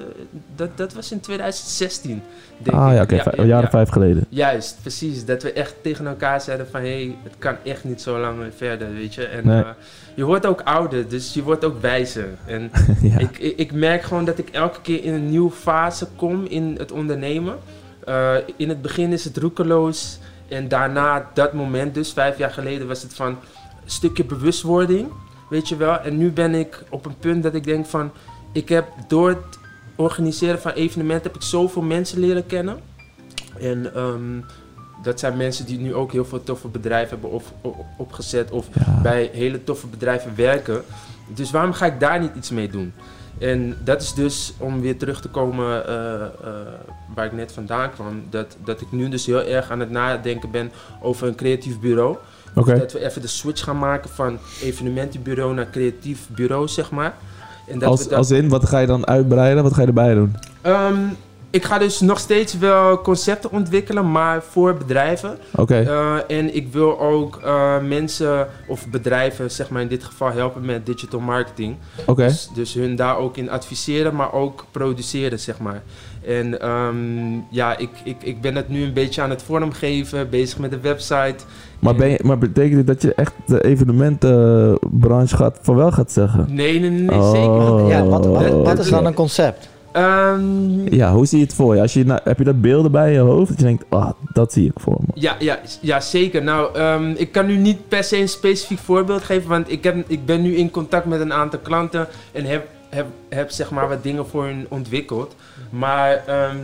dat, 0.57 0.69
dat 0.77 0.93
was 0.95 1.13
in 1.13 1.21
2016, 1.21 2.23
denk 2.59 2.77
Ah 2.77 2.89
ik. 3.03 3.11
ja, 3.11 3.21
oké. 3.27 3.41
een 3.41 3.47
jaar 3.47 3.63
of 3.63 3.71
vijf 3.71 3.89
geleden. 3.89 4.25
Juist, 4.29 4.77
precies. 4.81 5.25
Dat 5.25 5.43
we 5.43 5.53
echt 5.53 5.75
tegen 5.83 6.07
elkaar 6.07 6.41
zeiden 6.41 6.67
van... 6.71 6.81
hé, 6.81 6.87
hey, 7.05 7.17
het 7.23 7.33
kan 7.39 7.55
echt 7.65 7.85
niet 7.85 8.01
zo 8.03 8.19
lang 8.19 8.39
meer 8.39 8.53
verder, 8.57 8.93
weet 8.93 9.15
je. 9.15 9.25
En 9.25 9.47
Nee. 9.47 9.63
eh, 9.63 9.69
je 10.15 10.25
wordt 10.25 10.47
ook 10.47 10.61
ouder, 10.65 11.09
dus 11.09 11.35
je 11.35 11.43
wordt 11.43 11.65
ook 11.65 11.81
wijzer. 11.81 12.29
En 12.47 12.71
ja. 13.03 13.19
ik, 13.19 13.39
ik, 13.39 13.57
ik 13.59 13.73
merk 13.73 14.03
gewoon 14.03 14.25
dat 14.25 14.39
ik 14.39 14.49
elke 14.49 14.81
keer 14.81 15.05
in 15.05 15.15
een 15.15 15.31
nieuwe 15.31 15.51
fase 15.51 16.07
kom 16.17 16.45
in 16.45 16.75
het 16.79 16.93
ondernemen. 16.93 17.55
Eh, 18.05 18.35
in 18.57 18.69
het 18.69 18.83
begin 18.83 19.13
is 19.13 19.25
het 19.25 19.37
roekeloos. 19.37 20.19
En 20.49 20.69
daarna, 20.69 21.31
dat 21.35 21.53
moment 21.53 21.95
dus, 21.95 22.13
vijf 22.13 22.39
jaar 22.39 22.51
geleden, 22.51 22.87
was 22.87 23.03
het 23.03 23.15
van 23.15 23.37
stukje 23.91 24.25
bewustwording. 24.25 25.09
Weet 25.49 25.69
je 25.69 25.77
wel. 25.77 25.99
En 26.01 26.17
nu 26.19 26.31
ben 26.31 26.55
ik 26.55 26.83
op 26.91 27.07
een 27.07 27.19
punt 27.19 27.43
dat 27.43 27.55
ik 27.55 27.65
denk 27.65 27.87
van... 27.87 28.11
Ik 28.53 28.69
heb 28.69 28.89
door 29.09 29.29
het 29.29 29.59
organiseren 29.97 30.61
van 30.61 30.73
evenementen 30.73 31.27
heb 31.27 31.41
ik 31.41 31.47
zoveel 31.47 31.83
mensen 31.83 32.19
leren 32.21 32.47
kennen. 32.47 32.79
En 33.61 33.95
ehm, 33.95 34.41
dat 35.03 35.21
zijn 35.21 35.37
mensen 35.37 35.67
die 35.67 35.79
nu 35.79 35.95
ook 35.95 36.13
heel 36.13 36.25
veel 36.25 36.43
toffe 36.43 36.69
bedrijven 36.69 37.09
hebben 37.11 37.31
of, 37.31 37.53
opgezet. 37.97 38.51
Of 38.51 38.67
Ja. 38.73 39.01
bij 39.03 39.31
hele 39.33 39.65
toffe 39.65 39.87
bedrijven 39.87 40.33
werken. 40.37 40.83
Dus 41.35 41.51
waarom 41.51 41.73
ga 41.73 41.87
ik 41.87 42.01
daar 42.01 42.21
niet 42.21 42.35
iets 42.35 42.51
mee 42.51 42.69
doen? 42.69 42.93
En 43.39 43.77
dat 43.85 44.03
is 44.03 44.15
dus, 44.15 44.55
om 44.59 44.81
weer 44.81 44.99
terug 44.99 45.21
te 45.21 45.29
komen 45.29 45.87
eh, 45.87 46.23
eh, 46.23 46.31
waar 47.15 47.27
ik 47.27 47.33
net 47.33 47.53
vandaan 47.53 47.91
kwam, 47.91 48.23
dat, 48.31 48.57
dat 48.65 48.81
ik 48.81 48.93
nu 48.93 49.09
dus 49.09 49.27
heel 49.27 49.43
erg 49.43 49.71
aan 49.71 49.81
het 49.81 49.91
nadenken 49.91 50.51
ben 50.51 50.73
over 51.03 51.29
een 51.29 51.35
creatief 51.35 51.81
bureau. 51.81 52.17
Oké. 52.59 52.79
Dat 52.79 52.93
we 52.93 53.05
even 53.05 53.23
de 53.23 53.29
switch 53.29 53.65
gaan 53.65 53.79
maken 53.79 54.11
van 54.11 54.39
evenementenbureau 54.63 55.55
naar 55.55 55.71
creatief 55.71 56.29
bureau, 56.29 56.69
zeg 56.69 56.91
maar. 56.91 57.15
En 57.67 57.79
dat 57.79 57.89
Als, 57.89 58.03
we 58.03 58.09
dat, 58.09 58.19
als 58.19 58.31
in, 58.31 58.49
wat 58.49 58.69
ga 58.69 58.79
je 58.79 58.87
dan 58.87 59.07
uitbreiden? 59.07 59.63
Wat 59.63 59.75
ga 59.75 59.81
je 59.81 59.87
erbij 59.87 60.15
doen? 60.15 60.37
Ehm, 60.61 60.99
ik 61.51 61.65
ga 61.65 61.79
dus 61.79 62.01
nog 62.01 62.19
steeds 62.19 62.59
wel 62.59 63.01
concepten 63.01 63.53
ontwikkelen, 63.53 64.11
maar 64.13 64.43
voor 64.43 64.77
bedrijven. 64.77 65.39
Oké. 65.55 65.81
Eh, 65.81 66.39
en 66.39 66.55
ik 66.55 66.73
wil 66.73 67.01
ook 67.01 67.41
eh, 67.45 67.79
mensen 67.83 68.49
of 68.67 68.89
bedrijven, 68.89 69.51
zeg 69.51 69.69
maar 69.69 69.83
in 69.83 69.89
dit 69.89 70.05
geval, 70.05 70.33
helpen 70.33 70.65
met 70.65 70.87
digital 70.87 71.21
marketing. 71.21 71.77
Oké. 72.07 72.25
Dus, 72.25 72.51
dus 72.55 72.75
hun 72.75 72.97
daar 72.97 73.17
ook 73.17 73.37
in 73.37 73.51
adviseren, 73.51 74.15
maar 74.15 74.33
ook 74.33 74.65
produceren, 74.71 75.41
zeg 75.41 75.59
maar. 75.59 75.83
En 76.27 76.61
ehm, 76.61 76.97
ja, 77.51 77.77
ik, 77.79 77.89
ik, 78.05 78.17
ik 78.23 78.41
ben 78.41 78.55
het 78.55 78.69
nu 78.69 78.83
een 78.85 78.93
beetje 78.93 79.23
aan 79.23 79.31
het 79.31 79.43
vormgeven, 79.43 80.31
bezig 80.31 80.59
met 80.59 80.71
de 80.71 80.81
website. 80.81 81.37
Maar, 81.79 81.95
ben 81.95 82.09
je, 82.09 82.21
maar 82.23 82.39
betekent 82.39 82.75
dit 82.77 82.87
dat 82.87 83.03
je 83.03 83.15
echt 83.15 83.33
de 83.47 83.65
evenementenbranche 83.65 85.37
gaat, 85.37 85.59
van 85.63 85.77
wel 85.77 85.93
gaat 85.93 86.13
zeggen? 86.13 86.47
Nee, 86.49 86.81
nee, 86.81 86.91
nee, 86.91 87.17
Oh. 87.19 87.31
zeker 87.31 87.83
niet. 87.83 87.91
Ja, 87.93 88.05
wat, 88.05 88.27
wat, 88.27 88.51
wat 88.65 88.79
is 88.79 88.89
dan 88.91 89.07
een 89.07 89.15
concept? 89.15 89.69
Ehm, 89.93 90.95
Ja, 90.95 91.13
hoe 91.13 91.27
zie 91.27 91.39
je 91.39 91.45
het 91.45 91.55
voor 91.55 91.75
je? 91.75 91.81
Als 91.81 91.93
je 91.93 92.21
heb 92.25 92.39
je 92.39 92.45
dat 92.45 92.61
beelden 92.61 92.91
bij 92.91 93.13
je 93.13 93.19
hoofd? 93.19 93.49
Dat 93.49 93.59
je 93.59 93.65
denkt, 93.65 93.85
ah, 93.89 94.11
dat 94.33 94.53
zie 94.53 94.65
ik 94.67 94.73
voor 94.81 94.97
me. 95.01 95.07
Ja, 95.15 95.37
ja, 95.39 95.59
ja 95.81 96.01
zeker. 96.01 96.43
Nou, 96.43 96.75
ehm, 96.77 97.11
ik 97.17 97.33
kan 97.33 97.47
nu 97.47 97.57
niet 97.57 97.89
per 97.89 98.05
se 98.05 98.17
een 98.21 98.29
specifiek 98.29 98.79
voorbeeld 98.79 99.23
geven, 99.23 99.49
want 99.49 99.71
ik, 99.73 99.85
heb, 99.85 99.97
ik 100.07 100.27
ben 100.27 100.43
nu 100.43 100.55
in 100.57 100.71
contact 100.71 101.07
met 101.07 101.21
een 101.21 101.33
aantal 101.33 101.59
klanten 101.63 102.07
en 102.33 102.45
heb, 102.45 102.67
heb, 102.89 103.07
heb 103.29 103.51
zeg 103.51 103.71
maar 103.71 103.89
wat 103.89 104.03
dingen 104.03 104.27
voor 104.29 104.45
hun 104.45 104.67
ontwikkeld. 104.69 105.35
Maar 105.71 106.23
ehm, 106.27 106.57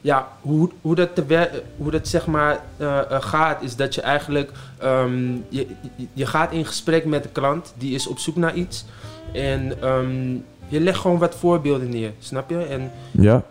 ja, 0.00 0.28
hoe, 0.40 0.70
hoe 0.80 0.94
dat, 0.94 1.14
te 1.14 1.48
hoe 1.76 1.90
dat 1.90 2.08
zeg 2.08 2.26
maar 2.26 2.60
eh, 2.76 2.98
eh, 2.98 3.22
gaat, 3.22 3.62
is 3.62 3.76
dat 3.76 3.94
je 3.94 4.00
eigenlijk, 4.00 4.50
ehm, 4.78 5.32
je, 5.48 5.66
je- 5.96 6.06
je 6.12 6.26
gaat 6.26 6.52
in 6.52 6.64
gesprek 6.66 7.04
met 7.04 7.22
de 7.22 7.28
klant, 7.28 7.74
die 7.78 7.94
is 7.94 8.06
op 8.06 8.18
zoek 8.18 8.36
naar 8.36 8.54
iets. 8.54 8.84
En 9.32 9.82
ehm, 9.82 10.32
je 10.68 10.80
legt 10.80 10.98
gewoon 10.98 11.18
wat 11.18 11.34
voorbeelden 11.34 11.88
neer, 11.88 12.12
snap 12.18 12.50
je? 12.50 12.58
En 12.64 12.90
Ja? 13.10 13.42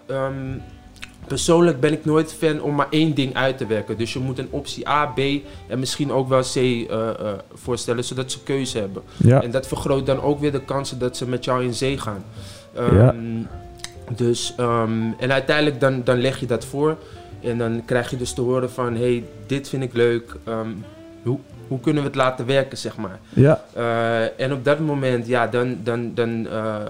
Persoonlijk 1.27 1.79
ben 1.79 1.93
ik 1.93 2.05
nooit 2.05 2.33
fan 2.33 2.61
om 2.61 2.75
maar 2.75 2.87
één 2.89 3.13
ding 3.13 3.33
uit 3.35 3.57
te 3.57 3.65
werken. 3.65 3.97
Dus 3.97 4.13
je 4.13 4.19
moet 4.19 4.39
een 4.39 4.47
optie 4.49 4.89
A, 4.89 5.05
B 5.05 5.19
en 5.67 5.79
misschien 5.79 6.11
ook 6.11 6.29
wel 6.29 6.41
C 6.41 6.55
eh, 6.55 6.73
eh, 6.89 7.15
voorstellen, 7.53 8.03
zodat 8.03 8.31
ze 8.31 8.43
keuze 8.43 8.77
hebben. 8.79 9.03
Ja. 9.17 9.41
En 9.41 9.51
dat 9.51 9.67
vergroot 9.67 10.05
dan 10.05 10.21
ook 10.21 10.39
weer 10.39 10.51
de 10.51 10.61
kansen 10.61 10.99
dat 10.99 11.17
ze 11.17 11.27
met 11.27 11.45
jou 11.45 11.63
in 11.63 11.73
zee 11.73 11.97
gaan. 11.97 12.23
Ehm, 12.75 12.95
Ja. 12.95 13.15
Dus, 14.15 14.53
ehm, 14.57 15.11
en 15.17 15.31
uiteindelijk 15.31 15.79
dan, 15.79 16.01
dan 16.03 16.17
leg 16.17 16.39
je 16.39 16.45
dat 16.45 16.65
voor. 16.65 16.97
En 17.41 17.57
dan 17.57 17.81
krijg 17.85 18.09
je 18.09 18.17
dus 18.17 18.33
te 18.33 18.41
horen 18.41 18.71
van, 18.71 18.95
hey, 18.95 19.23
dit 19.47 19.69
vind 19.69 19.83
ik 19.83 19.93
leuk. 19.93 20.35
Ehm, 20.43 20.69
hoe, 21.23 21.39
hoe 21.67 21.79
kunnen 21.79 22.03
we 22.03 22.07
het 22.07 22.17
laten 22.17 22.45
werken, 22.45 22.77
zeg 22.77 22.97
maar. 22.97 23.19
Ja. 23.29 23.61
Eh, 23.73 24.39
en 24.39 24.53
op 24.53 24.65
dat 24.65 24.79
moment, 24.79 25.27
ja, 25.27 25.47
dan, 25.47 25.77
dan, 25.83 26.11
dan, 26.13 26.47
eh, 26.47 26.75
eh, 26.75 26.83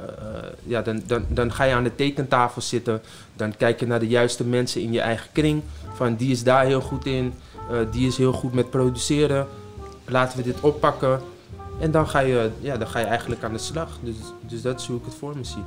ja 0.64 0.82
dan, 0.82 1.02
dan, 1.08 1.26
dan 1.28 1.52
ga 1.54 1.64
je 1.64 1.74
aan 1.74 1.84
de 1.84 1.96
tekentafel 1.96 2.62
zitten. 2.62 3.02
Dan 3.36 3.58
kijk 3.58 3.80
je 3.80 3.88
naar 3.88 4.00
de 4.00 4.08
juiste 4.08 4.44
mensen 4.44 4.82
in 4.82 4.92
je 4.92 5.02
eigen 5.02 5.30
kring. 5.32 5.62
Van 5.94 6.16
die 6.16 6.32
is 6.32 6.44
daar 6.44 6.66
heel 6.66 6.82
goed 6.82 7.06
in, 7.06 7.34
die 7.92 8.08
is 8.08 8.18
heel 8.18 8.34
goed 8.34 8.54
met 8.54 8.70
produceren. 8.70 9.48
Laten 10.06 10.38
we 10.38 10.44
dit 10.44 10.60
oppakken. 10.60 11.20
En 11.80 11.92
dan 11.92 12.08
ga 12.08 12.20
je, 12.20 12.50
ja, 12.60 12.78
dan 12.78 12.88
ga 12.88 13.00
je 13.00 13.06
eigenlijk 13.06 13.44
aan 13.44 13.54
de 13.54 13.58
slag. 13.58 13.90
Dus, 14.02 14.16
dus 14.40 14.62
dat 14.62 14.80
is 14.80 14.88
hoe 14.88 14.98
ik 14.98 15.06
het 15.06 15.16
voor 15.16 15.38
me 15.38 15.44
zie. 15.44 15.64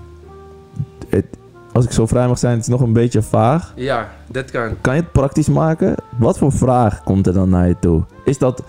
Het, 1.09 1.27
als 1.73 1.85
ik 1.85 1.93
zo 1.93 2.07
vrij 2.07 2.27
mag 2.27 2.39
zijn, 2.39 2.53
het 2.53 2.63
is 2.63 2.69
nog 2.69 2.81
een 2.81 2.93
beetje 2.93 3.23
vaag. 3.23 3.73
Ja, 3.77 4.11
dat 4.27 4.51
kan. 4.51 4.81
Kan 4.81 4.95
je 4.95 5.01
het 5.01 5.13
praktisch 5.13 5.49
maken? 5.49 5.95
Wat 6.19 6.39
voor 6.39 6.53
vraag 6.53 7.03
komt 7.03 7.27
er 7.27 7.33
dan 7.33 7.49
naar 7.49 7.69
je 7.69 7.77
toe? 7.81 8.03
Is 8.25 8.39
dat... 8.39 8.63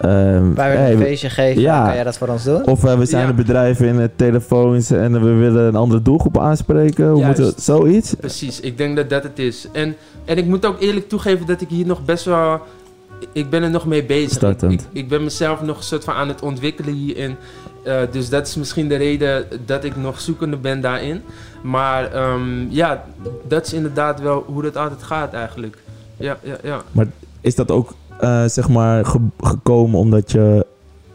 ehm, 0.00 0.54
Wij 0.54 0.68
willen 0.70 0.82
hey, 0.82 0.92
een 0.92 0.98
we- 0.98 1.04
feestje 1.04 1.30
geven, 1.30 1.62
ja. 1.62 1.84
kan 1.84 1.94
jij 1.94 2.04
dat 2.04 2.18
voor 2.18 2.28
ons 2.28 2.44
doen? 2.44 2.66
Of 2.66 2.84
eh, 2.84 2.98
we 2.98 3.04
zijn 3.06 3.22
Ja. 3.22 3.28
een 3.28 3.34
bedrijf 3.36 3.80
in 3.80 3.94
het 3.98 4.18
telefoons 4.18 4.90
en 4.90 5.12
we 5.22 5.32
willen 5.32 5.64
een 5.66 5.76
andere 5.76 6.02
doelgroep 6.02 6.38
aanspreken. 6.38 7.08
Hoe 7.10 7.20
Juist. 7.20 7.38
moet 7.38 7.46
het? 7.48 7.62
Zoiets? 7.62 8.14
Precies, 8.14 8.60
ik 8.60 8.78
denk 8.78 8.96
dat 8.96 9.10
dat 9.10 9.22
het 9.22 9.38
is. 9.38 9.66
En, 9.72 9.96
en 10.24 10.38
ik 10.38 10.46
moet 10.46 10.66
ook 10.66 10.80
eerlijk 10.80 11.08
toegeven 11.08 11.46
dat 11.46 11.60
ik 11.60 11.68
hier 11.68 11.86
nog 11.86 12.04
best 12.04 12.24
wel... 12.24 12.60
Ik 13.32 13.50
ben 13.50 13.62
er 13.62 13.70
nog 13.70 13.86
mee 13.86 14.04
bezig. 14.04 14.30
Ik, 14.30 14.36
Startend. 14.36 14.72
ik, 14.72 14.80
ik 14.92 15.08
ben 15.08 15.24
mezelf 15.24 15.62
nog 15.62 15.76
een 15.76 15.82
soort 15.82 16.04
van 16.04 16.14
aan 16.14 16.28
het 16.28 16.42
ontwikkelen 16.42 16.94
hierin. 16.94 17.36
Eh, 17.84 17.96
dus 18.10 18.28
dat 18.28 18.46
is 18.46 18.56
misschien 18.56 18.88
de 18.88 18.96
reden 18.96 19.44
dat 19.66 19.84
ik 19.84 19.96
nog 19.96 20.20
zoekende 20.20 20.56
ben 20.56 20.80
daarin. 20.80 21.22
Maar 21.62 22.12
ehm, 22.12 22.66
ja, 22.68 23.04
dat 23.48 23.66
is 23.66 23.72
inderdaad 23.72 24.20
wel 24.20 24.44
hoe 24.46 24.62
dat 24.62 24.76
altijd 24.76 25.02
gaat 25.02 25.32
eigenlijk. 25.32 25.78
Ja, 26.16 26.36
ja, 26.42 26.56
ja. 26.62 27.06
Is 27.40 27.54
dat 27.54 27.70
ook 27.70 27.94
eh, 28.20 28.44
zeg 28.46 28.68
maar 28.68 29.04
ge- 29.04 29.28
gekomen 29.40 29.98
omdat 30.00 30.32
je... 30.32 30.66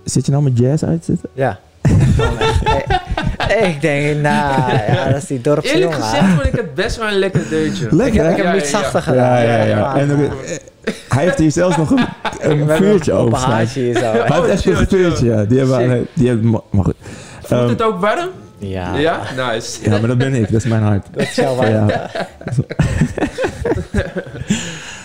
Zit 0.04 0.26
je 0.26 0.32
nou 0.32 0.44
met 0.44 0.58
jazz 0.58 0.84
uit 0.84 1.00
te 1.06 1.12
zitten? 1.12 1.30
Ja. 1.34 1.60
Ik 3.66 3.82
denk, 3.82 4.22
nou, 4.22 4.74
ja, 4.88 5.06
dat 5.10 5.18
is 5.22 5.26
die 5.28 5.42
dorpse 5.42 5.74
Eerlijk 5.74 5.92
jongen. 5.94 6.08
gezegd 6.08 6.28
vond 6.34 6.46
ik 6.46 6.52
het 6.56 6.74
best 6.74 6.98
wel 6.98 7.08
een 7.08 7.14
lekker 7.20 7.50
deuntje. 7.50 7.88
Lekker, 7.96 8.08
Ik 8.22 8.30
heb, 8.30 8.38
ik 8.38 8.44
hem 8.44 8.54
ja, 8.54 8.62
iets 8.62 8.72
ja. 8.72 8.80
zachter 8.80 9.02
gedaan. 9.02 9.42
Ja, 9.44 9.58
ja, 9.58 9.64
ja. 9.64 9.96
En 9.96 10.10
eh, 10.12 10.30
hij 11.10 11.24
heeft 11.24 11.38
hier 11.38 11.52
zelfs 11.52 11.78
nog 11.78 11.90
een, 11.92 12.06
een 12.52 12.70
vuurtje 12.70 13.12
een 13.12 13.18
over. 13.18 13.38
staan. 13.38 13.52
haartje 13.52 13.82
hier 13.82 13.98
zo. 13.98 14.12
Hij 14.12 14.38
heeft 14.40 14.48
echt 14.50 14.62
chill, 14.62 14.76
een 14.76 14.88
vuurtje, 14.88 15.26
ja. 15.26 15.44
Die 15.44 15.60
hebben, 15.60 16.08
die 16.14 16.28
hebben 16.28 16.50
maar, 16.70 16.84
goed. 16.84 16.96
Voelt 17.44 17.62
Ehm, 17.62 17.70
het 17.70 17.82
ook 17.82 18.00
warm? 18.02 18.30
Ja, 18.58 18.96
Ja? 18.98 19.20
Nice. 19.54 19.90
Ja, 19.90 20.00
maar 20.00 20.08
dat 20.08 20.18
ben 20.18 20.34
ik. 20.34 20.52
Dat 20.52 20.62
is 20.64 20.70
mijn 20.70 20.84
hart. 20.84 21.08
dat 21.12 21.22
is 21.22 21.36
jouw 21.36 21.66
Ja. 21.66 21.86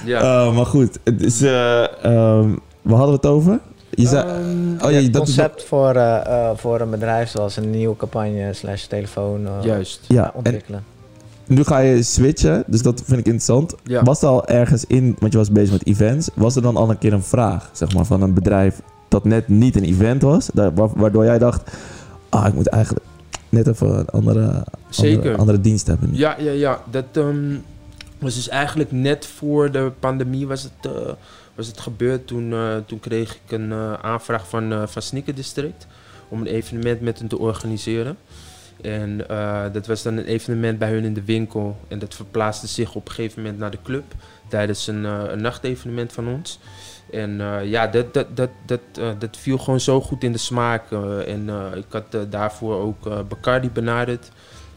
Ja. 0.05 0.21
Eh, 0.47 0.55
maar 0.57 0.67
goed, 0.67 0.99
het 1.05 1.21
is, 1.23 1.43
eh, 1.43 1.83
ehm, 2.05 2.49
waar 2.83 2.97
hadden 2.99 3.07
we 3.07 3.13
het 3.13 3.27
over? 3.27 3.59
Je 3.91 4.07
zei, 4.07 4.29
Ehm, 4.29 4.85
oh 4.87 4.91
ja, 4.91 4.97
Het 5.03 5.13
dat 5.13 5.29
is 5.29 5.35
concept 5.35 5.65
voor, 5.65 5.95
eh, 5.95 6.27
eh, 6.27 6.51
voor 6.57 6.81
een 6.81 6.91
bedrijf 6.91 7.31
zoals 7.31 7.57
een 7.57 7.71
nieuwe 7.71 7.97
campagne 7.97 8.53
slash 8.53 8.85
telefoon 8.85 9.49
Juist. 9.63 10.01
ja, 10.09 10.25
en 10.25 10.31
ontwikkelen. 10.35 10.85
nu 11.47 11.65
ga 11.65 11.79
je 11.79 12.03
switchen, 12.03 12.65
dus 12.67 12.83
dat 12.83 13.03
vind 13.05 13.19
ik 13.21 13.25
interessant. 13.27 13.75
Ja. 13.85 14.03
Was 14.03 14.23
er 14.23 14.29
al 14.29 14.47
ergens 14.47 14.85
in, 14.87 15.17
want 15.19 15.33
je 15.33 15.39
was 15.39 15.51
bezig 15.51 15.73
met 15.73 15.87
events, 15.87 16.29
was 16.35 16.57
er 16.57 16.63
dan 16.63 16.77
al 16.77 16.91
een 16.91 16.99
keer 16.99 17.13
een 17.13 17.23
vraag, 17.23 17.71
zeg 17.73 17.95
maar, 17.95 18.05
van 18.05 18.23
een 18.23 18.35
bedrijf 18.35 18.81
dat 19.09 19.25
net 19.25 19.49
niet 19.49 19.77
een 19.77 19.85
event 19.85 20.23
was, 20.23 20.49
waardoor 20.95 21.25
jij 21.25 21.39
dacht, 21.39 21.71
ah, 22.29 22.47
ik 22.47 22.55
moet 22.55 22.67
eigenlijk 22.69 23.05
net 23.49 23.67
even 23.67 23.99
een 23.99 24.09
andere, 24.09 24.65
andere 25.37 25.61
dienst 25.61 25.87
hebben. 25.87 26.09
Ja, 26.13 26.37
ja, 26.39 26.51
ja. 26.51 26.81
Dat 26.91 27.05
ehm, 27.13 27.55
was 28.21 28.35
dus 28.35 28.49
eigenlijk 28.49 28.93
net 28.93 29.27
voor 29.27 29.71
de 29.71 29.93
pandemie 29.99 30.47
was 30.47 30.63
het, 30.63 30.93
eh, 30.95 31.13
was 31.55 31.67
het 31.67 31.81
gebeurd. 31.81 32.27
Toen, 32.27 32.53
eh, 32.53 32.77
toen 32.87 33.01
kreeg 33.01 33.35
ik 33.35 33.53
een 33.53 33.73
eh, 33.73 33.93
aanvraag 33.93 34.49
van, 34.49 34.89
van 34.89 35.03
Sneaker 35.03 35.35
District 35.35 35.87
om 36.29 36.41
een 36.41 36.47
evenement 36.47 37.01
met 37.01 37.19
hen 37.19 37.29
te 37.29 37.39
organiseren. 37.39 38.17
En 38.83 39.19
dat 39.73 39.87
was 39.87 40.03
dan 40.03 40.17
een 40.17 40.25
evenement 40.25 40.79
bij 40.79 40.91
hun 40.91 41.05
in 41.05 41.15
de 41.15 41.25
winkel. 41.25 41.77
En 41.89 41.99
dat 41.99 42.15
verplaatste 42.15 42.67
zich 42.67 42.95
op 42.95 43.09
een 43.09 43.15
gegeven 43.15 43.43
moment 43.43 43.59
naar 43.59 43.71
de 43.71 43.79
club 43.83 44.05
tijdens 44.49 44.87
een, 44.87 45.05
een 45.05 45.41
nachtevenement 45.41 46.13
van 46.13 46.29
ons. 46.29 46.59
En 47.11 47.41
ja, 47.65 47.87
dat, 47.87 48.15
dat, 48.15 48.37
dat, 48.37 48.51
dat, 48.67 48.81
dat 49.19 49.37
viel 49.37 49.59
gewoon 49.59 49.81
zo 49.81 50.01
goed 50.01 50.25
in 50.25 50.33
de 50.33 50.39
smaak. 50.39 50.93
en 51.27 51.49
ik 51.77 51.85
had 51.89 52.17
daarvoor 52.31 52.75
ook 52.75 53.29
Bacardi 53.29 53.71
benaderd 53.71 54.31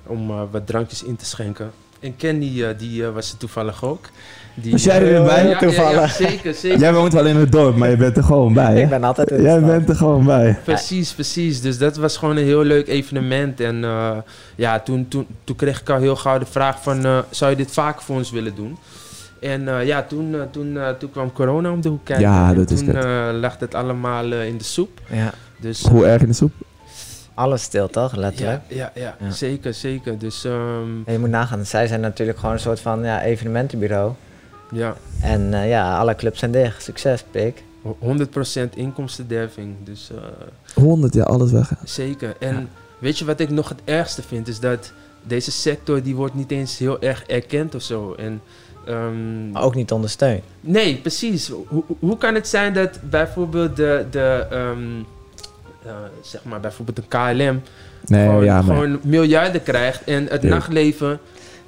om 0.06 0.50
wat 0.52 0.68
drankjes 0.68 1.04
in 1.04 1.16
te 1.16 1.26
schenken. 1.26 1.72
En 2.04 2.16
Candy, 2.18 2.64
eh, 2.64 2.70
die 2.78 3.06
eh, 3.06 3.14
was 3.14 3.32
er 3.32 3.38
toevallig 3.38 3.84
ook. 3.84 4.10
Die, 4.56 4.72
Was 4.72 4.84
jij 4.84 4.96
er 5.02 5.04
weer 5.04 5.24
bij? 5.24 5.48
Ja, 5.48 5.92
ja, 5.92 6.08
zeker, 6.08 6.54
zeker. 6.54 6.80
Jij 6.80 6.94
woont 6.94 7.14
wel 7.14 7.26
in 7.26 7.36
het 7.36 7.52
dorp, 7.52 7.76
maar 7.76 7.90
je 7.90 7.98
bent 7.98 8.18
er 8.18 8.24
gewoon 8.24 8.54
bij, 8.54 8.74
hè? 8.76 8.82
Ik 8.82 8.90
ben 8.90 9.04
altijd 9.04 9.32
in 9.32 9.42
Jij 9.42 9.58
stad. 9.58 9.66
bent 9.66 9.90
er 9.90 9.96
gewoon 9.96 10.26
bij. 10.26 10.58
Precies, 10.64 11.14
precies. 11.14 11.62
Dus 11.62 11.78
dat 11.78 11.98
was 11.98 12.18
gewoon 12.18 12.38
een 12.38 12.44
heel 12.44 12.64
leuk 12.64 12.88
evenement. 12.88 13.60
En 13.60 13.84
eh, 13.84 14.18
ja, 14.56 14.80
toen, 14.80 15.08
toen, 15.08 15.28
toen 15.44 15.56
kreeg 15.56 15.80
ik 15.82 15.90
al 15.90 16.00
heel 16.00 16.16
gauw 16.16 16.40
de 16.40 16.46
vraag 16.46 16.82
van... 16.84 17.06
eh, 17.06 17.18
zou 17.30 17.52
je 17.52 17.58
dit 17.58 17.72
vaker 17.72 18.02
voor 18.02 18.16
ons 18.16 18.32
willen 18.32 18.56
doen? 18.56 18.78
En 19.40 19.68
eh, 19.68 19.86
ja, 19.86 20.04
toen, 20.04 20.34
eh, 20.36 20.42
toen, 20.52 20.78
eh, 20.78 20.90
toen 20.90 21.12
kwam 21.12 21.32
corona 21.32 21.72
om 21.72 21.82
de 21.82 21.90
hoek 21.90 22.06
kijken. 22.06 22.26
Ja, 22.30 22.50
En 22.54 22.66
is 22.68 22.80
toen 22.80 22.96
eh, 22.96 23.30
lag 23.34 23.60
het 23.60 23.76
allemaal 23.76 24.32
eh, 24.32 24.46
in 24.48 24.58
de 24.58 24.64
soep. 24.64 25.00
Ja, 25.12 25.34
Dus, 25.60 25.82
Hoe 25.86 26.06
erg 26.06 26.22
in 26.22 26.28
de 26.28 26.34
soep? 26.34 26.52
Alles 27.34 27.62
stil 27.62 27.88
toch, 27.90 28.16
letterlijk. 28.16 28.62
ja, 28.68 28.76
ja, 28.78 28.92
ja, 29.02 29.16
Ja. 29.20 29.32
zeker, 29.32 29.74
zeker. 29.74 30.18
Dus 30.20 30.44
ehm, 30.46 31.02
En 31.06 31.14
je 31.14 31.20
moet 31.20 31.30
nagaan, 31.30 31.66
zij 31.66 31.88
zijn 31.88 32.02
natuurlijk 32.02 32.38
gewoon 32.40 32.54
een 32.54 32.60
soort 32.62 32.80
van 32.80 33.04
ja, 33.04 33.22
evenementenbureau. 33.22 34.12
ja, 34.72 34.96
En 35.22 35.54
eh, 35.54 35.70
ja, 35.70 35.98
alle 35.98 36.16
clubs 36.16 36.40
zijn 36.40 36.52
dicht. 36.52 36.84
Succes, 36.84 37.24
pik. 37.32 37.64
100% 38.00 38.76
inkomstenderving. 38.76 39.76
Dus 39.84 40.12
eh, 40.12 40.84
100 40.84 41.14
jaar, 41.14 41.26
alles 41.26 41.52
weg. 41.52 41.72
zeker. 41.84 42.36
En 42.40 42.56
Ja. 42.56 42.66
weet 43.00 43.18
je 43.20 43.26
wat 43.26 43.40
ik 43.40 43.50
nog 43.50 43.70
het 43.70 43.80
ergste 43.86 44.22
vind? 44.22 44.48
Is 44.48 44.60
dat 44.60 44.92
deze 45.24 45.52
sector 45.52 46.04
die 46.04 46.16
wordt 46.16 46.34
niet 46.36 46.52
eens 46.52 46.78
heel 46.78 47.02
erg 47.02 47.24
erkend 47.24 47.76
of 47.76 47.82
zo. 47.82 48.14
En, 48.14 48.42
ehm, 48.88 49.52
Maar 49.52 49.64
ook 49.64 49.76
niet 49.76 49.92
ondersteund. 49.92 50.44
Nee, 50.60 50.98
precies. 50.98 51.52
Hoe, 51.68 51.84
hoe 52.00 52.18
kan 52.18 52.34
het 52.36 52.48
zijn 52.48 52.74
dat 52.74 53.00
bijvoorbeeld 53.10 53.76
de, 53.76 54.06
de 54.12 54.46
ehm, 54.50 54.80
eh, 55.86 55.92
zeg 56.22 56.44
maar 56.44 56.60
bijvoorbeeld 56.60 56.98
een 56.98 57.08
KLM 57.08 57.62
Nee, 58.06 58.26
gewoon, 58.28 58.44
ja, 58.44 58.62
maar... 58.62 58.76
gewoon 58.76 59.00
miljarden 59.04 59.64
krijgt 59.64 60.04
en 60.04 60.26
het 60.30 60.44
nachtleven 60.44 61.20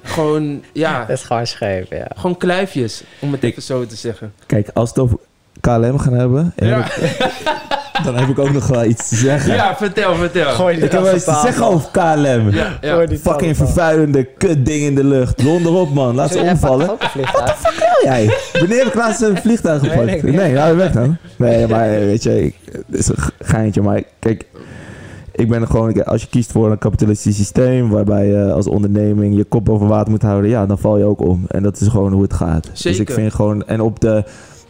gewoon, 0.02 0.62
ja, 0.72 0.98
Dat 1.08 1.08
is 1.18 1.22
gewoon 1.24 1.46
scheef, 1.46 1.90
ja. 1.90 2.06
gewoon 2.16 2.36
kluifjes, 2.36 3.02
om 3.18 3.32
het 3.32 3.42
Ik- 3.42 3.50
even 3.50 3.62
zo 3.62 3.86
te 3.86 3.96
zeggen. 3.96 4.32
Kijk, 4.46 4.68
als 4.74 4.92
we 4.92 5.00
het 5.00 5.10
over 5.10 5.18
KLM 5.60 5.98
gaan 5.98 6.12
hebben, 6.12 6.52
Ja, 6.56 6.80
heb 6.82 6.86
ik, 6.86 7.54
dan 8.04 8.14
heb 8.14 8.28
ik 8.28 8.38
ook 8.38 8.52
nog 8.52 8.66
wel 8.66 8.84
iets 8.84 9.08
te 9.08 9.16
zeggen. 9.16 9.54
ja 9.54 9.76
vertel, 9.76 10.14
vertel. 10.14 10.50
Gooi 10.52 10.76
Ik 10.76 10.92
heb 10.92 11.02
wel 11.02 11.14
iets 11.14 11.24
te 11.24 11.40
zeggen 11.42 11.66
over 11.66 11.88
KLM. 11.90 12.50
Ja, 12.50 12.78
ja. 12.80 13.06
Fucking 13.20 13.56
vervuilende 13.56 14.24
kutding 14.24 14.82
in 14.82 14.94
de 14.94 15.04
lucht. 15.04 15.42
Donder 15.42 15.72
op, 15.72 15.94
man. 15.94 16.14
Laat 16.14 16.32
ze 16.32 16.38
omvallen. 16.38 16.90
ook 16.90 17.02
een 17.02 17.10
vliegtuig? 17.10 17.56
Vertel 17.58 18.02
jij. 18.02 18.38
Wanneer 18.52 18.78
heb 18.78 18.86
ik 18.86 18.94
laatst 18.94 19.22
een 19.22 19.36
vliegtuig 19.36 19.80
gepakt? 19.80 20.22
Nee, 20.22 20.22
niet. 20.22 20.54
nou 20.54 20.76
weg 20.76 20.92
dan. 20.92 21.16
Nee, 21.36 21.66
maar 21.66 21.90
eh, 21.90 21.98
weet 21.98 22.22
je, 22.22 22.44
ik, 22.44 22.54
het 22.72 22.84
is 22.98 23.08
een 23.08 23.16
geintje. 23.38 23.82
Maar 23.82 24.02
kijk, 24.18 24.44
ik 25.32 25.48
ben 25.48 25.60
er 25.60 25.66
gewoon, 25.66 26.04
als 26.04 26.22
je 26.22 26.28
kiest 26.28 26.52
voor 26.52 26.70
een 26.70 26.78
kapitalistisch 26.78 27.36
systeem 27.36 27.90
waarbij 27.90 28.26
je 28.26 28.52
als 28.52 28.66
onderneming 28.66 29.36
je 29.36 29.44
kop 29.44 29.68
over 29.68 29.86
water 29.86 30.10
moet 30.10 30.22
houden, 30.22 30.50
ja, 30.50 30.66
dan 30.66 30.78
val 30.78 30.98
je 30.98 31.04
ook 31.04 31.20
om. 31.20 31.44
En 31.48 31.62
dat 31.62 31.80
is 31.80 31.88
gewoon 31.88 32.12
hoe 32.12 32.22
het 32.22 32.32
gaat. 32.32 32.68
Dus 32.72 32.84
ik 32.84 32.94
Zeker. 32.94 33.14
vind 33.14 33.34
gewoon, 33.34 33.66
en 33.66 33.80
op 33.80 34.00
de, 34.00 34.24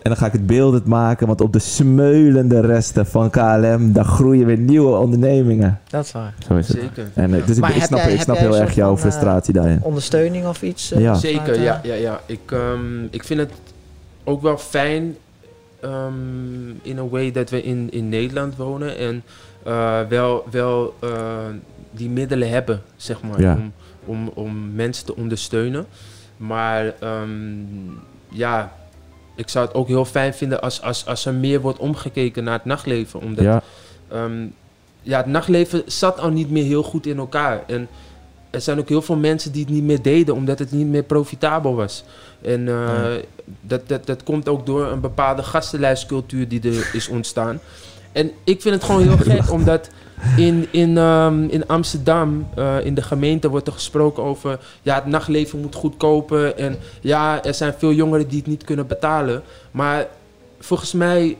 en 0.06 0.12
dan 0.12 0.20
ga 0.20 0.26
ik 0.26 0.32
het 0.32 0.46
beeldend 0.46 0.84
maken, 0.86 1.26
want 1.26 1.40
op 1.40 1.52
de 1.52 1.58
smeulende 1.58 2.60
resten 2.60 3.06
van 3.06 3.30
KLM, 3.30 3.92
daar 3.92 4.04
groeien 4.04 4.46
weer 4.46 4.58
nieuwe 4.58 4.96
ondernemingen. 4.96 5.80
Dat 5.90 6.04
is 6.04 6.12
waar. 6.12 6.34
Zo 6.48 6.54
is 6.56 6.68
het. 6.68 6.76
Zeker. 6.80 7.08
En, 7.14 7.34
eh, 7.34 7.46
dus 7.46 7.56
ik, 7.56 7.60
Maar 7.62 7.70
ik 7.70 7.76
heb 7.76 7.86
snap, 7.86 7.98
jij- 7.98 8.12
ik 8.12 8.20
snap 8.20 8.36
heel 8.36 8.56
erg 8.56 8.74
jouw 8.74 8.96
van, 8.96 8.96
eh, 8.96 9.00
frustratie 9.02 9.52
daarin. 9.54 9.78
Ondersteuning 9.82 10.46
of 10.46 10.62
iets? 10.62 10.92
eh, 10.92 11.00
Ja. 11.00 11.14
Zeker, 11.14 11.60
ja, 11.60 11.80
ja, 11.82 11.94
ja. 11.94 12.20
Ik, 12.26 12.40
ehm, 12.52 13.04
ik 13.10 13.24
vind 13.24 13.40
het 13.40 13.50
ook 14.24 14.42
wel 14.42 14.58
fijn 14.58 15.16
ehm, 15.80 16.68
in 16.82 16.98
een 16.98 17.08
way 17.08 17.32
dat 17.32 17.50
we 17.50 17.62
in, 17.62 17.88
in 17.90 18.08
Nederland 18.08 18.56
wonen 18.56 18.98
en 18.98 19.22
eh, 19.62 20.00
wel, 20.08 20.44
wel 20.50 20.94
eh, 21.00 21.08
die 21.90 22.08
middelen 22.10 22.48
hebben, 22.50 22.82
zeg 22.96 23.22
maar, 23.22 23.40
Ja. 23.40 23.54
om, 23.56 23.72
om, 24.04 24.30
om 24.34 24.74
mensen 24.74 25.06
te 25.06 25.16
ondersteunen. 25.16 25.86
Maar 26.36 26.94
ehm, 27.00 27.30
ja, 28.28 28.72
ik 29.36 29.48
zou 29.48 29.66
het 29.66 29.74
ook 29.74 29.88
heel 29.88 30.04
fijn 30.04 30.34
vinden 30.34 30.60
als, 30.60 30.82
als, 30.82 31.06
als 31.06 31.26
er 31.26 31.34
meer 31.34 31.60
wordt 31.60 31.78
omgekeken 31.78 32.44
naar 32.44 32.54
het 32.54 32.64
nachtleven. 32.64 33.20
Omdat 33.20 33.44
Ja, 33.44 33.62
Ehm, 34.08 34.46
ja, 35.02 35.16
het 35.16 35.26
nachtleven 35.26 35.82
zat 35.86 36.18
al 36.18 36.30
niet 36.30 36.50
meer 36.50 36.64
heel 36.64 36.82
goed 36.82 37.06
in 37.06 37.18
elkaar. 37.18 37.62
En 37.66 37.88
er 38.50 38.60
zijn 38.60 38.78
ook 38.78 38.88
heel 38.88 39.02
veel 39.02 39.16
mensen 39.16 39.52
die 39.52 39.64
het 39.64 39.72
niet 39.72 39.82
meer 39.82 40.02
deden 40.02 40.34
omdat 40.34 40.58
het 40.58 40.72
niet 40.72 40.86
meer 40.86 41.02
profitabel 41.02 41.74
was. 41.74 42.04
En 42.42 42.68
eh, 42.68 43.12
dat, 43.60 43.88
dat, 43.88 44.06
dat 44.06 44.22
komt 44.22 44.48
ook 44.48 44.66
door 44.66 44.86
een 44.86 45.00
bepaalde 45.00 45.42
gastenlijstcultuur 45.42 46.48
die 46.48 46.62
er 46.62 46.90
is 46.92 47.08
ontstaan. 47.08 47.60
En 48.12 48.30
ik 48.44 48.62
vind 48.62 48.74
het 48.74 48.84
gewoon 48.84 49.02
heel 49.02 49.16
gek, 49.16 49.50
omdat 49.58 49.88
in, 50.36 50.66
in, 50.70 50.98
ehm, 50.98 51.44
in 51.44 51.66
Amsterdam, 51.66 52.48
eh, 52.54 52.84
in 52.84 52.94
de 52.94 53.02
gemeente, 53.02 53.48
wordt 53.48 53.66
er 53.66 53.72
gesproken 53.72 54.22
over... 54.22 54.58
ja, 54.82 54.94
het 54.94 55.06
nachtleven 55.06 55.60
moet 55.60 55.74
goedkoper 55.74 56.54
en 56.54 56.76
ja, 57.00 57.44
er 57.44 57.54
zijn 57.54 57.74
veel 57.78 57.92
jongeren 57.92 58.28
die 58.28 58.38
het 58.38 58.46
niet 58.46 58.64
kunnen 58.64 58.86
betalen. 58.86 59.42
Maar 59.70 60.06
volgens 60.58 60.92
mij 60.92 61.36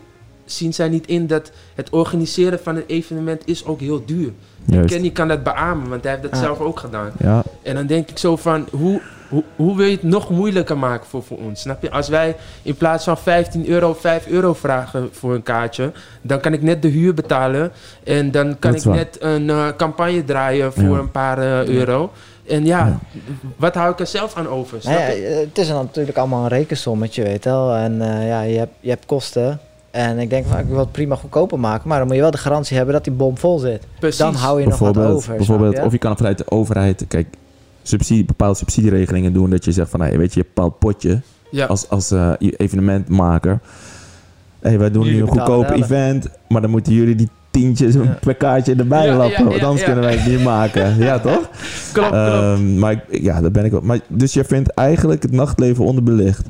zien 0.47 0.75
zij 0.75 0.89
niet 0.89 1.07
in 1.07 1.27
dat 1.27 1.51
het 1.75 1.91
organiseren 1.91 2.59
van 2.63 2.77
een 2.77 2.85
evenement 2.87 3.43
is 3.45 3.65
ook 3.65 3.81
heel 3.81 4.03
duur. 4.07 4.33
juist. 4.65 4.93
Kenny 4.95 5.11
kan 5.11 5.29
dat 5.29 5.43
beamen, 5.43 5.89
want 5.89 6.03
hij 6.03 6.11
heeft 6.13 6.23
dat 6.25 6.33
Ah. 6.33 6.41
zelf 6.41 6.61
ook 6.61 6.79
gedaan. 6.81 7.11
Ja, 7.19 7.43
En 7.63 7.75
dan 7.75 7.87
denk 7.87 8.11
ik 8.11 8.19
zo 8.19 8.37
van, 8.37 8.67
hoe, 8.71 9.01
hoe, 9.29 9.43
hoe 9.57 9.77
wil 9.77 9.87
je 9.87 9.93
het 9.93 10.03
nog 10.03 10.31
moeilijker 10.31 10.79
maken 10.79 11.07
voor, 11.07 11.23
voor 11.23 11.39
ons? 11.39 11.61
Snap 11.61 11.83
je? 11.83 11.91
Als 11.91 12.09
wij 12.09 12.37
in 12.63 12.75
plaats 12.77 13.05
van 13.05 13.19
15 13.19 13.69
euro 13.69 13.95
5 13.95 14.27
euro 14.27 14.55
vragen 14.55 15.09
voor 15.13 15.35
een 15.35 15.43
kaartje, 15.43 15.93
dan 16.23 16.41
kan 16.41 16.53
ik 16.53 16.63
net 16.63 16.83
de 16.83 16.89
huur 16.89 17.15
betalen. 17.15 17.73
En 18.05 18.31
dan 18.31 18.59
kan 18.59 18.75
ik 18.75 18.83
waar. 18.83 18.95
net 18.97 19.17
een 19.21 19.51
eh, 19.51 19.67
campagne 19.77 20.25
draaien 20.25 20.73
voor 20.73 20.83
Ja. 20.83 20.99
een 20.99 21.11
paar 21.11 21.39
eh, 21.39 21.65
euro. 21.69 22.11
En 22.49 22.65
ja, 22.65 22.87
Ja. 22.87 22.99
wat 23.57 23.75
hou 23.75 23.93
ik 23.93 24.01
er 24.01 24.07
zelf 24.07 24.35
aan 24.37 24.49
over? 24.49 24.81
Snap 24.81 24.95
Nou 24.99 25.13
ja, 25.13 25.27
het 25.29 25.59
is 25.59 25.69
natuurlijk 25.69 26.17
allemaal 26.19 26.43
een 26.43 26.49
rekensommetje, 26.49 27.23
weet 27.23 27.45
je 27.45 27.51
wel. 27.51 27.75
En 27.75 28.01
eh, 28.03 28.29
ja, 28.29 28.41
je 28.43 28.59
hebt, 28.59 28.75
je 28.81 28.89
hebt 28.89 29.07
kosten. 29.07 29.61
En 29.97 30.19
ik 30.19 30.31
denk 30.31 30.47
van, 30.47 30.59
ik 30.59 30.67
wil 30.69 30.79
het 30.79 30.93
prima 30.93 31.17
goedkoper 31.17 31.59
maken. 31.61 31.89
Maar 31.89 31.99
dan 31.99 32.07
moet 32.07 32.17
je 32.17 32.23
wel 32.23 32.31
de 32.31 32.39
garantie 32.39 32.77
hebben 32.77 32.95
dat 32.95 33.05
die 33.05 33.13
bom 33.13 33.39
vol 33.39 33.59
zit. 33.59 33.83
Precies. 33.99 34.19
Dan 34.19 34.35
hou 34.35 34.61
je 34.61 34.67
nog 34.67 34.79
wat 34.79 34.93
bijvoorbeeld, 34.93 35.17
over. 35.23 35.37
bijvoorbeeld 35.37 35.77
je? 35.77 35.85
of 35.85 35.93
je 35.93 35.99
kan 35.99 36.17
vanuit 36.17 36.39
de 36.39 36.51
overheid, 36.51 37.05
kijk, 37.09 37.27
subsidie, 37.83 38.25
bepaalde 38.25 38.57
subsidieregelingen 38.57 39.33
doen. 39.33 39.51
Dat 39.51 39.65
je 39.65 39.73
zegt 39.73 39.91
van, 39.91 40.01
hey, 40.01 40.19
weet 40.19 40.35
je, 40.35 40.41
je 40.41 40.47
een 40.47 40.53
bepaald 40.55 40.79
potje 40.79 41.21
ja. 41.51 41.67
als, 41.67 41.89
als 41.89 42.11
eh, 42.11 42.33
evenementmaker. 42.39 43.59
hey, 44.61 44.79
wij 44.79 44.91
doen 44.91 45.03
Jullie 45.05 45.17
nu 45.19 45.23
een 45.27 45.33
goedkoop 45.33 45.71
event, 45.71 46.29
maar 46.49 46.61
dan 46.61 46.71
moeten 46.71 46.93
jullie 46.93 47.15
die 47.15 47.29
tientjes 47.51 47.95
Ja. 47.95 48.19
per 48.21 48.35
kaartje 48.35 48.75
erbij 48.75 49.07
Ja, 49.07 49.17
lappen. 49.17 49.45
ja, 49.45 49.51
want 49.51 49.63
anders 49.63 49.81
ja. 49.81 49.87
kunnen 49.87 50.05
wij 50.05 50.17
het 50.17 50.27
niet 50.31 50.43
maken. 50.45 50.97
ja, 50.99 51.19
toch? 51.29 51.49
klopt, 51.93 52.09
klopt. 52.11 52.13
Ehm, 52.15 52.79
maar 52.79 52.93
ik- 52.93 53.23
ja, 53.23 53.41
daar 53.41 53.51
ben 53.51 53.65
ik 53.65 53.71
wel. 53.71 53.81
Maar, 53.81 53.99
dus 54.09 54.33
je 54.33 54.45
vindt 54.45 54.71
eigenlijk 54.71 55.23
het 55.23 55.33
nachtleven 55.33 55.85
onderbelicht. 55.85 56.43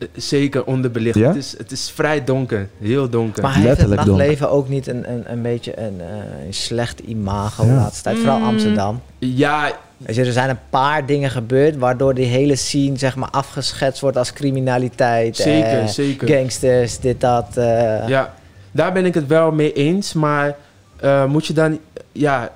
Eh, 0.00 0.06
Zeker 0.14 0.64
onderbelicht. 0.64 1.18
Ja? 1.18 1.26
Het, 1.26 1.36
is, 1.36 1.54
het 1.58 1.70
is 1.72 1.90
vrij 1.94 2.24
donker. 2.24 2.68
Heel 2.80 3.08
donker. 3.08 3.42
Maar 3.42 3.52
heeft 3.54 3.66
het 3.66 3.68
Letterlijk 3.76 4.00
donker. 4.06 4.16
nachtleven 4.26 4.50
ook 4.50 4.68
niet 4.68 4.86
een, 4.86 5.10
een, 5.12 5.22
een 5.32 5.42
beetje 5.42 5.78
een, 5.80 6.00
eh, 6.00 6.46
een 6.46 6.54
slecht 6.54 6.98
imago 7.00 7.64
Ja. 7.64 7.68
de 7.68 7.74
laatste 7.74 8.02
tijd? 8.02 8.16
Vooral 8.18 8.38
Mm. 8.38 8.46
Amsterdam. 8.46 9.00
ja, 9.18 9.72
je, 10.06 10.24
er 10.24 10.32
zijn 10.32 10.50
een 10.50 10.58
paar 10.70 11.06
dingen 11.06 11.30
gebeurd 11.30 11.76
waardoor 11.76 12.14
die 12.14 12.26
hele 12.26 12.56
scene 12.56 12.98
zeg 12.98 13.16
maar, 13.16 13.30
afgeschetst 13.30 14.00
wordt 14.00 14.16
als 14.16 14.32
criminaliteit. 14.32 15.36
zeker, 15.36 15.80
eh, 15.80 15.86
zeker. 15.86 16.28
Gangsters, 16.28 16.98
dit, 16.98 17.20
dat. 17.20 17.56
eh. 17.56 18.08
Ja, 18.08 18.34
daar 18.72 18.92
ben 18.92 19.04
ik 19.04 19.14
het 19.14 19.26
wel 19.26 19.52
mee 19.52 19.72
eens. 19.72 20.12
Maar 20.12 20.56
eh, 21.00 21.24
moet 21.24 21.46
je 21.46 21.52
dan... 21.52 21.78
Ja, 22.12 22.50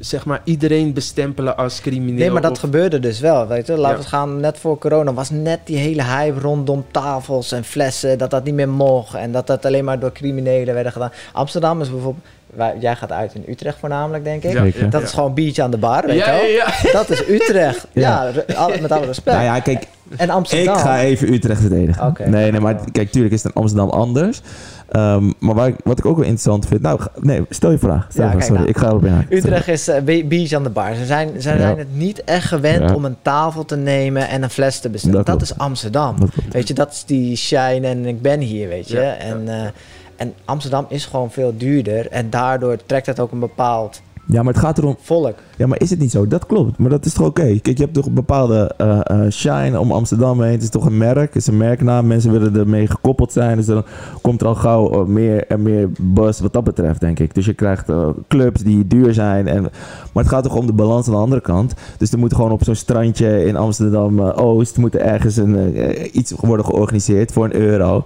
zeg 0.00 0.24
maar, 0.24 0.40
iedereen 0.44 0.92
bestempelen 0.92 1.56
als 1.56 1.80
crimineel. 1.80 2.18
Nee, 2.18 2.30
maar 2.30 2.42
dat 2.42 2.50
of- 2.50 2.58
gebeurde 2.58 3.00
dus 3.00 3.20
wel. 3.20 3.46
Weet 3.46 3.66
je, 3.66 3.76
laten 3.76 3.96
Ja. 3.96 4.02
we 4.02 4.08
gaan 4.08 4.40
net 4.40 4.58
voor 4.58 4.78
corona 4.78 5.12
was 5.12 5.30
net 5.30 5.58
die 5.64 5.76
hele 5.76 6.02
hype 6.02 6.40
rondom 6.40 6.84
tafels 6.90 7.52
en 7.52 7.64
flessen 7.64 8.18
dat 8.18 8.30
dat 8.30 8.44
niet 8.44 8.54
meer 8.54 8.68
mocht 8.68 9.14
en 9.14 9.32
dat 9.32 9.46
dat 9.46 9.66
alleen 9.66 9.84
maar 9.84 9.98
door 9.98 10.12
criminelen 10.12 10.74
werden 10.74 10.92
gedaan. 10.92 11.12
Amsterdam 11.32 11.80
is 11.80 11.90
bijvoorbeeld, 11.90 12.24
waar, 12.54 12.78
jij 12.78 12.96
gaat 12.96 13.12
uit 13.12 13.34
in 13.34 13.44
Utrecht 13.48 13.78
voornamelijk, 13.78 14.24
denk 14.24 14.42
ik. 14.42 14.52
Ja, 14.52 14.62
Dat 14.88 15.00
ja. 15.00 15.06
is 15.06 15.12
gewoon 15.12 15.34
biertje 15.34 15.62
aan 15.62 15.70
de 15.70 15.78
bar, 15.78 16.06
weet 16.06 16.24
je 16.24 16.24
Ja, 16.24 16.64
wel. 16.82 16.92
Dat 17.00 17.10
is 17.10 17.28
Utrecht. 17.28 17.86
Ja. 17.92 18.30
met 18.80 18.92
alle 18.92 19.06
respect. 19.06 19.36
Nou 19.36 19.42
ja, 19.48 19.60
kijk, 19.60 19.86
En 20.16 20.30
Amsterdam. 20.30 20.74
ik 20.74 20.80
ga 20.80 21.00
even 21.00 21.32
Utrecht 21.32 21.60
verdedigen. 21.60 22.06
Oké. 22.06 22.28
Nee, 22.28 22.50
nee, 22.50 22.60
maar 22.60 22.76
kijk, 22.92 23.10
tuurlijk 23.10 23.34
is 23.34 23.42
het 23.42 23.54
in 23.54 23.60
Amsterdam 23.60 23.88
anders. 23.88 24.40
Ehm, 24.90 25.30
maar 25.38 25.54
waar 25.54 25.68
ik- 25.68 25.76
wat 25.84 25.98
ik 25.98 26.04
ook 26.06 26.14
wel 26.16 26.24
interessant 26.24 26.66
vind... 26.66 26.82
Nou, 26.82 27.00
ga- 27.00 27.10
nee, 27.20 27.42
stel 27.48 27.70
je 27.70 27.78
vraag. 27.78 28.06
Stel 28.10 28.24
Ja, 28.24 28.30
vraag, 28.30 28.42
sorry. 28.42 28.56
nou. 28.58 28.68
Ik 28.68 28.76
ga 28.76 28.86
erop 28.86 29.04
inhaken. 29.04 29.36
Utrecht 29.36 29.68
is 29.68 29.90
biertje 30.04 30.56
aan 30.56 30.62
de 30.62 30.70
bar. 30.70 30.94
Ze 30.94 31.04
zijn, 31.06 31.28
ze 31.42 31.48
Ja. 31.50 31.58
zijn 31.58 31.78
het 31.78 31.94
niet 31.96 32.24
echt 32.24 32.46
gewend 32.46 32.88
Ja. 32.88 32.94
om 32.94 33.04
een 33.04 33.16
tafel 33.22 33.64
te 33.64 33.76
nemen 33.76 34.28
en 34.28 34.42
een 34.42 34.50
fles 34.50 34.80
te 34.80 34.88
bestellen. 34.90 35.24
Dat 35.24 35.42
is 35.42 35.58
Amsterdam. 35.58 36.20
Dat. 36.20 36.28
Weet 36.50 36.68
je, 36.68 36.74
dat 36.74 36.92
is 36.92 37.04
die 37.04 37.36
shine 37.36 37.86
en 37.86 38.06
ik 38.06 38.22
ben 38.22 38.40
hier, 38.40 38.68
weet 38.68 38.88
je. 38.88 39.00
Ja, 39.00 39.14
en, 39.16 39.48
eh, 39.48 39.68
en 40.16 40.34
Amsterdam 40.44 40.86
is 40.88 41.04
gewoon 41.06 41.30
veel 41.30 41.56
duurder 41.56 42.08
en 42.08 42.30
daardoor 42.30 42.76
trekt 42.86 43.06
het 43.06 43.20
ook 43.20 43.32
een 43.32 43.38
bepaald 43.38 44.00
Ja, 44.30 44.42
maar 44.42 44.52
het 44.52 44.62
gaat 44.62 44.78
erom... 44.78 44.96
volk. 45.00 45.34
Ja, 45.56 45.66
maar 45.66 45.80
is 45.80 45.90
het 45.90 45.98
niet 45.98 46.10
zo? 46.10 46.26
Dat 46.26 46.46
klopt. 46.46 46.78
Maar 46.78 46.90
dat 46.90 47.04
is 47.04 47.12
toch 47.12 47.26
oké? 47.26 47.58
Kijk, 47.60 47.76
je 47.76 47.82
hebt 47.82 47.94
toch 47.94 48.06
een 48.06 48.14
bepaalde 48.14 48.74
eh, 48.76 49.00
eh, 49.04 49.30
shine 49.30 49.80
om 49.80 49.92
Amsterdam 49.92 50.42
heen. 50.42 50.52
Het 50.52 50.62
is 50.62 50.68
toch 50.68 50.86
een 50.86 50.96
merk. 50.96 51.34
Het 51.34 51.36
is 51.36 51.46
een 51.46 51.56
merknaam. 51.56 52.06
Mensen 52.06 52.32
willen 52.32 52.56
ermee 52.56 52.86
gekoppeld 52.86 53.32
zijn. 53.32 53.56
Dus 53.56 53.66
dan 53.66 53.84
komt 54.22 54.40
er 54.40 54.46
al 54.46 54.54
gauw 54.54 54.92
eh, 54.92 55.06
meer 55.06 55.46
en 55.46 55.62
meer 55.62 55.88
buzz 56.00 56.40
wat 56.40 56.52
dat 56.52 56.64
betreft, 56.64 57.00
denk 57.00 57.18
ik. 57.18 57.34
Dus 57.34 57.46
je 57.46 57.54
krijgt 57.54 57.92
clubs 58.28 58.62
die 58.62 58.86
duur 58.86 59.14
zijn. 59.14 59.48
En, 59.48 59.62
maar 60.12 60.22
het 60.22 60.32
gaat 60.32 60.44
toch 60.44 60.56
om 60.56 60.66
de 60.66 60.72
balans 60.72 61.06
aan 61.06 61.12
de 61.12 61.18
andere 61.18 61.40
kant. 61.40 61.74
Dus 61.98 62.12
er 62.12 62.18
moet 62.18 62.34
gewoon 62.34 62.52
op 62.52 62.64
zo'n 62.64 62.74
strandje 62.74 63.44
in 63.44 63.56
Amsterdam-Oost... 63.56 64.78
moet 64.78 64.94
er 64.94 65.00
ergens 65.00 65.36
een, 65.36 66.18
iets 66.18 66.32
worden 66.36 66.66
georganiseerd 66.66 67.32
voor 67.32 67.44
een 67.44 67.54
euro. 67.54 68.04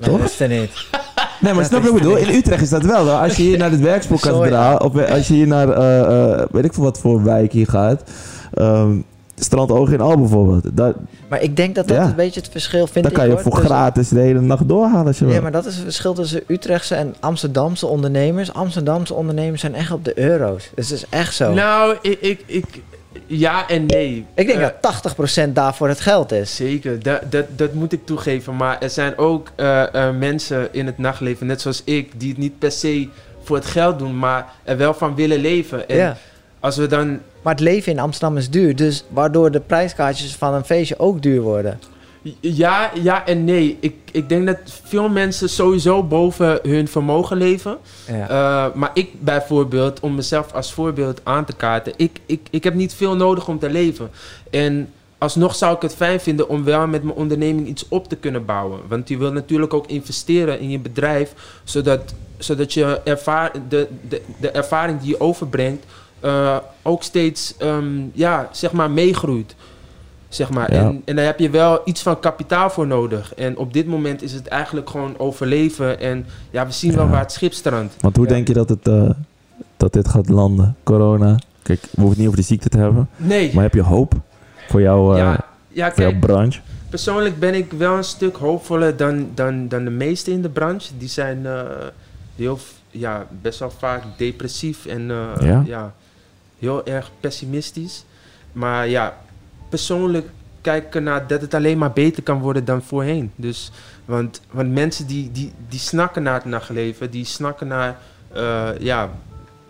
Toch? 0.00 0.18
dat 0.20 0.30
is 0.30 0.40
er 0.40 0.48
niet. 0.48 0.70
Nee, 1.40 1.52
maar 1.52 1.62
Dat 1.62 1.64
snap 1.70 1.82
je 1.82 1.88
wat 1.90 1.96
ik 1.96 2.02
bedoel? 2.02 2.16
In 2.16 2.34
Utrecht 2.34 2.62
is 2.62 2.68
dat 2.70 2.82
wel. 2.82 3.06
Hoor. 3.06 3.18
Als 3.18 3.36
je 3.36 3.42
hier 3.42 3.58
naar 3.58 3.70
het 3.70 3.80
Werkspoorkathedraal... 3.80 4.76
of 4.76 5.10
als 5.10 5.28
je 5.28 5.34
hier 5.34 5.46
naar, 5.46 5.68
eh, 5.68 6.32
eh, 6.40 6.46
weet 6.50 6.64
ik 6.64 6.72
veel 6.74 6.82
wat 6.82 6.98
voor 6.98 7.22
wijk 7.24 7.52
hier 7.52 7.66
gaat... 7.68 8.02
ehm 8.54 8.96
Strandoog 9.38 9.90
in 9.90 10.00
Al 10.00 10.18
bijvoorbeeld. 10.18 10.76
Daar, 10.76 10.92
Maar 11.28 11.42
ik 11.42 11.56
denk 11.56 11.74
dat 11.74 11.88
dat 11.88 11.96
Ja. 11.96 12.04
een 12.04 12.14
beetje 12.14 12.40
het 12.40 12.48
verschil 12.50 12.86
vind 12.86 13.04
daar 13.04 13.12
ik. 13.12 13.18
kan 13.18 13.26
je 13.26 13.32
hoor, 13.32 13.42
voor 13.42 13.50
tussen- 13.52 13.68
gratis 13.70 14.08
de 14.08 14.20
hele 14.20 14.40
nacht 14.40 14.68
doorhalen 14.68 15.06
als 15.06 15.18
je 15.18 15.24
Ja, 15.26 15.32
wil. 15.32 15.42
maar 15.42 15.52
dat 15.52 15.66
is 15.66 15.74
het 15.74 15.82
verschil 15.84 16.14
tussen 16.14 16.42
Utrechtse 16.46 16.94
en 16.94 17.14
Amsterdamse 17.20 17.86
ondernemers. 17.86 18.52
Amsterdamse 18.52 19.14
ondernemers 19.14 19.60
zijn 19.60 19.74
echt 19.74 19.92
op 19.92 20.04
de 20.04 20.18
euro's. 20.18 20.70
Dus 20.74 20.88
het 20.90 20.98
is 20.98 21.04
echt 21.08 21.34
zo. 21.34 21.52
Nou, 21.52 21.96
ik, 22.02 22.18
ik, 22.20 22.42
ik, 22.46 22.64
ja 23.26 23.68
en 23.68 23.86
nee. 23.86 24.26
ik 24.34 24.46
denk 24.46 24.58
Eh, 24.60 24.68
dat 24.80 25.14
80% 25.48 25.52
daarvoor 25.52 25.88
het 25.88 26.00
geld 26.00 26.32
is. 26.32 26.56
Zeker, 26.56 27.02
dat, 27.02 27.20
dat, 27.32 27.44
dat 27.56 27.72
moet 27.74 27.92
ik 27.92 28.06
toegeven. 28.06 28.56
Maar 28.56 28.80
er 28.80 28.90
zijn 28.90 29.18
ook 29.18 29.50
eh, 29.56 29.94
eh, 30.08 30.16
mensen 30.16 30.68
in 30.72 30.86
het 30.86 30.98
nachtleven, 30.98 31.46
net 31.46 31.60
zoals 31.60 31.82
ik, 31.84 32.10
die 32.16 32.28
het 32.28 32.38
niet 32.38 32.58
per 32.58 32.72
se 32.72 33.08
voor 33.42 33.56
het 33.56 33.66
geld 33.66 33.98
doen, 33.98 34.18
maar 34.18 34.46
er 34.64 34.76
wel 34.76 34.94
van 34.94 35.14
willen 35.14 35.38
leven. 35.38 35.88
En 35.88 35.96
Ja. 35.96 36.16
als 36.60 36.76
we 36.76 36.86
dan. 36.86 37.20
Maar 37.42 37.52
het 37.52 37.62
leven 37.62 37.92
in 37.92 37.98
Amsterdam 37.98 38.36
is 38.36 38.50
duur, 38.50 38.76
dus 38.76 39.04
waardoor 39.08 39.50
de 39.50 39.60
prijskaartjes 39.60 40.34
van 40.34 40.54
een 40.54 40.64
feestje 40.64 40.98
ook 40.98 41.22
duur 41.22 41.40
worden. 41.40 41.80
Ja, 42.40 42.90
ja 43.02 43.26
en 43.26 43.44
nee. 43.44 43.76
Ik, 43.80 43.94
ik 44.12 44.28
denk 44.28 44.46
dat 44.46 44.58
veel 44.84 45.08
mensen 45.08 45.48
sowieso 45.48 46.02
boven 46.02 46.58
hun 46.62 46.88
vermogen 46.88 47.36
leven. 47.36 47.78
Ja. 48.06 48.28
Eh, 48.28 48.74
maar 48.74 48.90
ik 48.94 49.10
bijvoorbeeld, 49.20 50.00
om 50.00 50.14
mezelf 50.14 50.52
als 50.52 50.72
voorbeeld 50.72 51.20
aan 51.24 51.44
te 51.44 51.56
kaarten, 51.56 51.92
ik, 51.96 52.20
ik, 52.26 52.40
ik 52.50 52.64
heb 52.64 52.74
niet 52.74 52.94
veel 52.94 53.16
nodig 53.16 53.48
om 53.48 53.58
te 53.58 53.70
leven. 53.70 54.10
En 54.50 54.92
alsnog 55.18 55.54
zou 55.54 55.74
ik 55.76 55.82
het 55.82 55.94
fijn 55.94 56.20
vinden 56.20 56.48
om 56.48 56.64
wel 56.64 56.86
met 56.86 57.02
mijn 57.02 57.16
onderneming 57.16 57.66
iets 57.66 57.88
op 57.88 58.08
te 58.08 58.16
kunnen 58.16 58.44
bouwen. 58.44 58.80
Want 58.88 59.08
je 59.08 59.18
wil 59.18 59.32
natuurlijk 59.32 59.74
ook 59.74 59.86
investeren 59.86 60.60
in 60.60 60.70
je 60.70 60.78
bedrijf, 60.78 61.32
zodat, 61.64 62.14
zodat 62.38 62.72
je 62.72 63.00
ervaar, 63.04 63.52
de, 63.68 63.88
de, 64.08 64.22
de 64.40 64.50
ervaring 64.50 65.00
die 65.00 65.08
je 65.08 65.20
overbrengt 65.20 65.84
eh, 66.20 66.56
ook 66.82 67.02
steeds 67.02 67.54
ehm, 67.58 68.02
ja, 68.12 68.48
zeg 68.52 68.72
maar 68.72 68.90
meegroeit. 68.90 69.54
Zeg 70.34 70.50
maar. 70.50 70.72
Ja. 70.72 70.78
En, 70.80 71.02
en 71.04 71.16
daar 71.16 71.24
heb 71.24 71.38
je 71.38 71.50
wel 71.50 71.80
iets 71.84 72.02
van 72.02 72.20
kapitaal 72.20 72.70
voor 72.70 72.86
nodig. 72.86 73.34
En 73.34 73.56
op 73.58 73.72
dit 73.72 73.86
moment 73.86 74.22
is 74.22 74.32
het 74.32 74.46
eigenlijk 74.48 74.90
gewoon 74.90 75.18
overleven. 75.18 76.00
En 76.00 76.26
ja, 76.50 76.66
we 76.66 76.72
zien 76.72 76.94
wel 76.96 77.08
waar 77.08 77.20
het 77.20 77.32
schip 77.32 77.52
strandt. 77.52 77.94
Want 78.00 78.16
hoe 78.16 78.26
Ja. 78.26 78.32
denk 78.32 78.48
je 78.48 78.54
dat, 78.54 78.68
het, 78.68 78.88
eh, 78.88 79.10
dat 79.76 79.92
dit 79.92 80.08
gaat 80.08 80.28
landen? 80.28 80.76
Corona? 80.82 81.38
Kijk, 81.62 81.80
we 81.80 81.88
hoeven 81.90 82.08
het 82.08 82.18
niet 82.18 82.26
over 82.26 82.40
de 82.40 82.46
ziekte 82.46 82.68
te 82.68 82.78
hebben. 82.78 83.08
Nee. 83.16 83.54
Maar 83.54 83.62
heb 83.62 83.74
je 83.74 83.82
hoop 83.82 84.14
voor, 84.68 84.80
jou, 84.80 85.18
eh, 85.18 85.34
voor 85.72 86.02
jouw 86.02 86.18
branche? 86.18 86.60
persoonlijk 86.88 87.38
ben 87.38 87.54
ik 87.54 87.72
wel 87.72 87.96
een 87.96 88.04
stuk 88.04 88.36
hoopvoller 88.36 88.96
dan, 88.96 89.28
dan, 89.34 89.68
dan 89.68 89.84
de 89.84 89.90
meesten 89.90 90.32
in 90.32 90.42
de 90.42 90.48
branche. 90.48 90.92
Die 90.98 91.08
zijn 91.08 91.46
eh, 91.46 91.60
heel, 92.36 92.58
ja, 92.90 93.26
best 93.42 93.58
wel 93.58 93.70
vaak 93.78 94.02
depressief 94.16 94.86
en 94.86 95.12
ja, 95.66 95.92
heel 96.58 96.86
erg 96.86 97.10
pessimistisch. 97.20 98.04
Maar 98.52 98.88
ja, 98.88 99.16
persoonlijk 99.78 100.28
kijk 100.60 100.86
ik 100.86 100.94
ernaar 100.94 101.26
dat 101.26 101.40
het 101.40 101.54
alleen 101.54 101.78
maar 101.78 101.92
beter 101.92 102.22
kan 102.22 102.38
worden 102.40 102.64
dan 102.64 102.82
voorheen. 102.82 103.30
Dus, 103.36 103.70
want, 104.04 104.40
want 104.50 104.72
mensen 104.72 105.06
die, 105.06 105.30
die, 105.32 105.52
die 105.68 105.78
snakken 105.80 106.22
naar 106.22 106.34
het 106.34 106.44
nachtleven, 106.44 107.10
die 107.10 107.24
snakken 107.24 107.66
naar 107.66 107.96
eh, 108.32 108.68
ja, 108.78 109.08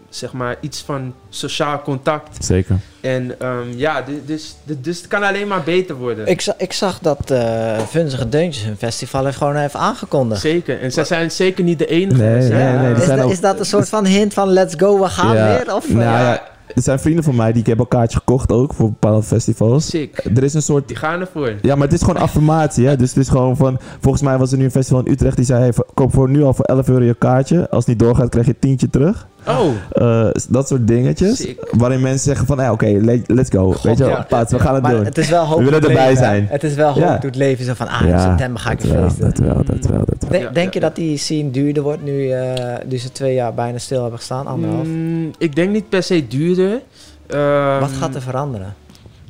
zeg 0.08 0.32
maar 0.32 0.56
iets 0.60 0.80
van 0.82 1.14
sociaal 1.28 1.82
contact. 1.82 2.44
Zeker. 2.44 2.76
En 3.00 3.40
ehm, 3.40 3.68
ja, 3.76 4.02
du- 4.02 4.22
dus, 4.26 4.56
dus, 4.64 4.76
dus 4.80 4.96
het 4.98 5.06
kan 5.06 5.22
alleen 5.22 5.48
maar 5.48 5.62
beter 5.62 5.94
worden. 5.96 6.26
Ik, 6.26 6.40
za- 6.40 6.54
ik 6.58 6.72
zag 6.72 6.98
dat 6.98 7.30
eh 7.30 7.78
Vunzige 7.78 8.28
Deuntjes 8.28 8.64
hun 8.64 8.76
festival 8.76 9.24
heeft 9.24 9.36
gewoon 9.36 9.56
even 9.56 9.80
aangekondigd. 9.80 10.40
Zeker. 10.40 10.80
En 10.80 10.92
zij 10.92 11.04
zijn 11.04 11.30
zeker 11.30 11.64
niet 11.64 11.78
de 11.78 11.86
enige. 11.86 12.22
Nee, 12.22 12.42
Zij- 12.42 12.64
nee, 12.72 12.78
nee, 12.78 12.88
die 12.92 12.96
is, 13.00 13.04
zijn 13.04 13.16
dat, 13.16 13.26
ook- 13.26 13.32
is 13.32 13.40
dat 13.40 13.58
een 13.58 13.64
soort 13.66 13.88
van 13.88 14.04
hint 14.04 14.34
van 14.34 14.48
let's 14.48 14.74
go, 14.76 14.98
we 15.00 15.08
gaan 15.08 15.36
Ja. 15.36 15.46
weer? 15.46 15.74
Of, 15.74 15.84
eh, 15.88 15.94
Nou 15.94 16.04
Ja. 16.18 16.52
Er 16.74 16.82
zijn 16.82 16.98
vrienden 16.98 17.24
van 17.24 17.36
mij 17.36 17.52
die 17.52 17.60
ik 17.60 17.66
heb 17.66 17.78
al 17.78 17.86
kaartjes 17.86 18.18
gekocht 18.18 18.52
ook 18.52 18.74
voor 18.74 18.88
bepaalde 18.88 19.22
festivals. 19.22 19.86
Sick. 19.86 20.24
Er 20.36 20.42
is 20.42 20.54
een 20.54 20.62
soort 20.62 20.88
Die 20.88 20.96
gaan 20.96 21.20
ervoor. 21.20 21.54
Ja, 21.62 21.74
maar 21.74 21.84
het 21.84 21.92
is 21.92 22.02
gewoon 22.02 22.22
affirmatie, 22.22 22.86
hè. 22.86 22.96
Dus 22.96 23.08
het 23.08 23.18
is 23.18 23.28
gewoon 23.28 23.56
van... 23.56 23.78
Volgens 24.00 24.22
mij 24.22 24.38
was 24.38 24.52
er 24.52 24.58
nu 24.58 24.64
een 24.64 24.70
festival 24.70 25.04
in 25.04 25.12
Utrecht 25.12 25.36
die 25.36 25.44
zei... 25.44 25.60
Hey, 25.60 25.72
koop 25.94 26.12
voor 26.12 26.30
nu 26.30 26.42
al 26.42 26.54
voor 26.54 26.64
11 26.64 26.88
euro 26.88 27.04
je 27.04 27.14
kaartje. 27.14 27.70
Als 27.70 27.86
het 27.86 27.86
niet 27.86 27.98
doorgaat, 27.98 28.28
krijg 28.28 28.46
je 28.46 28.52
een 28.52 28.58
tientje 28.58 28.90
terug. 28.90 29.26
Oh, 29.48 29.68
Eh, 29.92 30.26
dat 30.48 30.68
soort 30.68 30.86
dingetjes. 30.86 31.36
Sick. 31.36 31.66
Waarin 31.70 32.00
mensen 32.00 32.20
zeggen 32.24 32.46
van... 32.46 32.58
Hey, 32.58 32.70
Oké, 32.70 32.86
le- 32.86 33.22
let's 33.26 33.50
go. 33.50 33.74
Weet 33.82 33.98
je 33.98 34.04
wel, 34.04 34.12
ja. 34.12 34.22
plaats, 34.28 34.52
we 34.52 34.58
gaan 34.58 34.74
het 34.74 34.82
maar 34.82 34.92
doen. 34.92 35.04
het 35.04 35.18
is 35.18 35.28
wel 35.28 35.44
hoop 35.44 35.58
We 35.58 35.64
willen 35.64 35.80
doet 35.80 35.90
erbij 35.90 36.04
leven, 36.08 36.24
zijn. 36.24 36.46
Het 36.50 36.62
is 36.62 36.74
wel 36.74 36.88
hoop 36.92 37.02
Ja. 37.02 37.18
doet 37.18 37.36
leven. 37.36 37.64
Zo 37.64 37.74
van, 37.74 37.88
ah, 37.88 38.00
in 38.00 38.08
Ja, 38.08 38.20
september 38.28 38.60
ga 38.60 38.70
ik 38.70 38.80
dat 38.82 38.90
wel, 38.90 39.02
feesten. 39.02 39.24
dat 39.24 39.38
wel, 39.38 39.54
dat 39.64 39.86
wel, 39.86 39.98
dat 40.06 40.22
wel. 40.22 40.30
Denk, 40.30 40.42
Ja, 40.42 40.50
denk 40.50 40.74
je 40.74 40.80
ja, 40.80 40.86
dat 40.86 40.96
die 40.96 41.16
scene 41.16 41.50
duurder 41.50 41.82
wordt 41.82 42.02
nu, 42.04 42.30
eh 42.30 42.52
nu 42.88 42.98
ze 42.98 43.12
twee 43.12 43.34
jaar 43.34 43.54
bijna 43.54 43.78
stil 43.78 44.00
hebben 44.00 44.18
gestaan, 44.18 44.46
anderhalf? 44.46 44.86
Mm, 44.86 45.30
ik 45.38 45.54
denk 45.54 45.70
niet 45.72 45.88
per 45.88 46.02
se 46.02 46.26
duurder. 46.28 46.80
Ehm, 47.26 47.80
Wat 47.80 47.92
gaat 47.92 48.14
er 48.14 48.22
veranderen? 48.22 48.74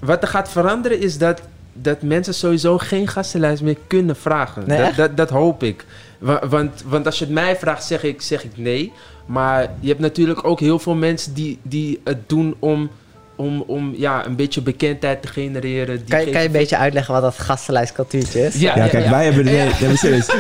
Wat 0.01 0.23
er 0.23 0.29
gaat 0.29 0.49
veranderen 0.49 1.01
is 1.01 1.19
dat, 1.19 1.41
dat 1.73 2.03
mensen 2.03 2.35
sowieso 2.35 2.79
geen 2.79 3.09
gastenlijst 3.09 3.62
meer 3.62 3.77
kunnen 3.87 4.17
vragen. 4.17 4.62
Nee, 4.67 4.79
dat, 4.79 4.95
dat, 4.97 5.17
dat 5.17 5.31
hoop 5.31 5.62
ik. 5.62 5.85
Wa- 6.19 6.43
Want, 6.49 6.83
want 6.87 7.07
als 7.07 7.19
je 7.19 7.25
het 7.25 7.35
mij 7.35 7.57
vraagt, 7.57 7.85
zeg 7.85 8.03
ik, 8.03 8.23
zeg 8.23 8.45
ik 8.45 8.51
nee. 8.57 8.93
Maar 9.27 9.70
je 9.81 9.89
hebt 9.89 10.01
natuurlijk 10.01 10.45
ook 10.47 10.61
heel 10.61 10.79
veel 10.79 10.95
mensen 10.95 11.35
die, 11.35 11.59
die 11.62 12.01
het 12.05 12.29
doen 12.29 12.55
om, 12.59 12.91
om, 13.37 13.61
om 13.66 13.95
ja, 13.97 14.27
een 14.27 14.37
beetje 14.37 14.62
bekendheid 14.62 15.22
te 15.22 15.29
genereren. 15.29 15.97
Die 15.97 16.05
Kan 16.09 16.25
je, 16.25 16.31
kan 16.31 16.41
je 16.41 16.47
een 16.47 16.53
beetje 16.53 16.77
uitleggen 16.77 17.12
wat 17.14 17.22
dat 17.22 17.39
gastenlijstcultuurtje 17.39 18.41
is? 18.47 18.55
Ja, 18.61 18.77
Ja, 18.77 18.87
kijk, 18.89 19.09
wij 19.09 19.25
hebben... 19.25 19.45
Nee, 19.55 19.70
nee, 19.81 19.97
serieus. 19.97 20.35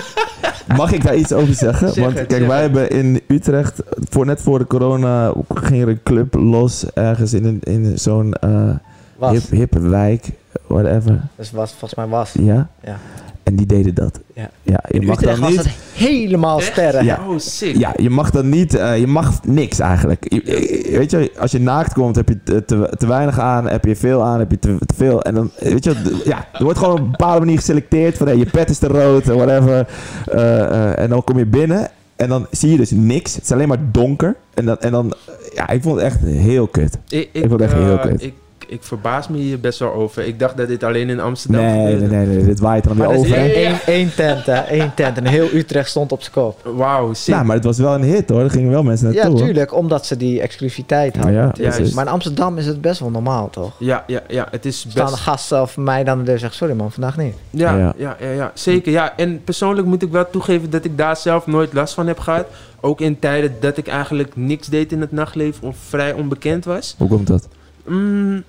Mag 0.76 0.92
ik 0.92 1.04
daar 1.04 1.16
iets 1.16 1.32
over 1.32 1.54
zeggen? 1.54 1.92
Zeg 1.92 2.04
Want 2.04 2.18
het, 2.18 2.26
kijk, 2.26 2.40
zeg 2.40 2.48
wij 2.48 2.62
het. 2.62 2.72
hebben 2.76 2.98
in 2.98 3.20
Utrecht... 3.26 3.82
Voor, 4.10 4.26
net 4.26 4.42
voor 4.42 4.58
de 4.58 4.66
corona 4.66 5.32
ging 5.54 5.82
er 5.82 5.88
een 5.88 6.02
club 6.02 6.34
los. 6.34 6.84
Ergens 6.94 7.32
in, 7.34 7.44
een, 7.44 7.60
in 7.62 7.98
zo'n 7.98 8.32
eh 8.32 8.70
Was. 9.16 9.32
hip, 9.32 9.50
hippe 9.50 9.80
wijk. 9.80 10.28
Whatever. 10.66 11.20
Dus 11.36 11.50
was, 11.50 11.70
volgens 11.70 11.94
mij 11.94 12.06
was. 12.06 12.32
Ja? 12.32 12.68
Ja. 12.84 12.98
En 13.44 13.56
die 13.56 13.66
deden 13.66 13.94
dat. 13.94 14.20
Ja. 14.34 14.50
Ja, 14.62 14.80
je 14.88 14.98
In 14.98 15.06
mag 15.06 15.16
Utrecht 15.16 15.40
dan 15.40 15.48
was 15.48 15.56
niet... 15.56 15.64
het 15.64 15.74
helemaal 15.94 16.58
Echt? 16.58 16.72
sterren. 16.72 17.04
Ja. 17.04 17.20
Oh, 17.28 17.38
sick. 17.38 17.76
Ja, 17.76 17.92
je 17.96 18.10
mag 18.10 18.30
dan 18.30 18.48
niet, 18.48 18.74
eh, 18.74 18.98
je 18.98 19.06
mag 19.06 19.44
niks 19.46 19.78
eigenlijk. 19.78 20.24
Je- 20.28 20.42
je- 20.44 20.98
weet 20.98 21.10
je, 21.10 21.32
als 21.38 21.50
je 21.50 21.60
naakt 21.60 21.92
komt, 21.92 22.16
heb 22.16 22.28
je 22.28 22.42
te, 22.42 22.64
te, 22.64 22.92
te 22.98 23.06
weinig 23.06 23.38
aan, 23.38 23.68
heb 23.68 23.84
je 23.84 23.96
veel 23.96 24.22
aan, 24.24 24.38
heb 24.38 24.50
je 24.50 24.58
te, 24.58 24.76
te 24.86 24.94
veel. 24.94 25.22
En 25.22 25.34
dan, 25.34 25.50
weet 25.58 25.84
je, 25.84 26.20
ja, 26.24 26.46
er 26.52 26.64
wordt 26.64 26.78
gewoon 26.78 26.94
op 26.94 27.00
een 27.04 27.10
bepaalde 27.10 27.38
manier 27.40 27.58
geselecteerd 27.58 28.16
van 28.16 28.26
hey, 28.26 28.36
je 28.36 28.46
pet 28.46 28.70
is 28.70 28.78
te 28.78 28.86
rood, 28.86 29.28
en 29.28 29.36
whatever. 29.36 29.86
Eh, 30.26 30.60
eh, 30.60 30.98
en 30.98 31.08
dan 31.08 31.24
kom 31.24 31.38
je 31.38 31.46
binnen 31.46 31.88
en 32.16 32.28
dan 32.28 32.46
zie 32.50 32.70
je 32.70 32.76
dus 32.76 32.90
niks. 32.90 33.34
Het 33.34 33.44
is 33.44 33.52
alleen 33.52 33.68
maar 33.68 33.78
donker. 33.92 34.36
En 34.54 34.64
dan, 34.64 34.78
en 34.80 34.90
dan 34.92 35.12
ja, 35.54 35.68
ik 35.68 35.82
vond 35.82 35.94
het 35.96 36.04
echt 36.04 36.20
heel 36.24 36.66
kut. 36.66 36.98
Ik, 37.08 37.28
Ik 37.32 37.40
vond 37.48 37.50
het 37.52 37.60
echt 37.60 37.72
heel 37.72 37.98
eh, 37.98 38.02
kut. 38.02 38.22
Ik 38.22 38.34
ik 38.68 38.82
verbaas 38.82 39.28
me 39.28 39.36
hier 39.36 39.60
best 39.60 39.78
wel 39.78 39.92
over. 39.92 40.26
Ik 40.26 40.38
dacht 40.38 40.56
dat 40.56 40.68
dit 40.68 40.82
alleen 40.82 41.08
in 41.08 41.20
Amsterdam 41.20 41.60
Nee, 41.62 41.76
nee, 41.76 41.92
gebeurde. 41.92 42.14
nee, 42.16 42.26
nee, 42.26 42.44
dit 42.44 42.60
waait 42.60 42.84
er 42.86 42.96
dan 42.96 43.06
weer 43.08 43.16
over. 43.18 43.36
hè? 43.36 43.46
één, 43.46 43.60
Ja, 43.86 43.92
ja. 43.92 44.06
tent, 44.16 44.46
hè. 44.46 44.54
Één 44.60 44.94
tent. 44.94 45.16
En 45.16 45.26
heel 45.26 45.48
Utrecht 45.52 45.88
stond 45.90 46.12
op 46.12 46.20
zijn 46.22 46.32
kop. 46.32 46.60
Wauw, 46.76 47.12
sick. 47.14 47.34
Nou, 47.34 47.46
maar 47.46 47.56
het 47.56 47.64
was 47.64 47.78
wel 47.78 47.94
een 47.94 48.02
hit 48.02 48.28
hoor. 48.28 48.40
Er 48.40 48.50
gingen 48.50 48.70
wel 48.70 48.82
mensen 48.82 49.08
Ja, 49.08 49.14
naartoe. 49.14 49.36
hoor. 49.38 49.46
tuurlijk. 49.46 49.74
Omdat 49.74 50.06
ze 50.06 50.16
die 50.16 50.40
exclusiviteit 50.40 51.14
Ja, 51.14 51.20
hadden. 51.20 51.52
ja, 51.64 51.78
maar 51.94 52.06
in 52.06 52.12
Amsterdam 52.12 52.58
is 52.58 52.66
het 52.66 52.80
best 52.80 53.00
wel 53.00 53.10
normaal, 53.10 53.50
toch? 53.50 53.72
Ja, 53.78 54.04
ja, 54.06 54.20
ja, 54.28 54.48
het 54.50 54.64
is 54.64 54.78
Staan 54.80 55.04
de 55.06 55.10
best... 55.10 55.22
gasten 55.22 55.60
of 55.62 55.76
mij 55.76 56.04
dan 56.04 56.18
de 56.18 56.24
deur 56.24 56.38
zegt... 56.38 56.54
Sorry 56.54 56.74
man, 56.74 56.92
vandaag 56.92 57.16
niet. 57.16 57.34
Ja, 57.50 57.76
Ja. 57.76 57.94
ja. 57.96 58.16
Ja, 58.20 58.30
ja, 58.30 58.50
zeker. 58.54 58.92
Ja, 58.92 59.16
en 59.16 59.40
persoonlijk 59.44 59.86
moet 59.86 60.02
ik 60.02 60.10
wel 60.10 60.30
toegeven 60.30 60.70
dat 60.70 60.84
ik 60.84 60.98
daar 60.98 61.16
zelf 61.16 61.46
nooit 61.46 61.72
last 61.72 61.94
van 61.94 62.06
heb 62.06 62.18
gehad. 62.18 62.46
Ook 62.80 63.00
in 63.00 63.18
tijden 63.18 63.54
dat 63.60 63.76
ik 63.76 63.86
eigenlijk 63.86 64.36
niks 64.36 64.66
deed 64.66 64.92
in 64.92 65.00
het 65.00 65.12
nachtleven 65.12 65.68
of 65.68 65.76
vrij 65.88 66.12
onbekend 66.12 66.64
was. 66.64 66.94
Hoe 66.98 67.08
komt 67.08 67.26
dat? 67.26 67.48
Mm, 67.86 68.42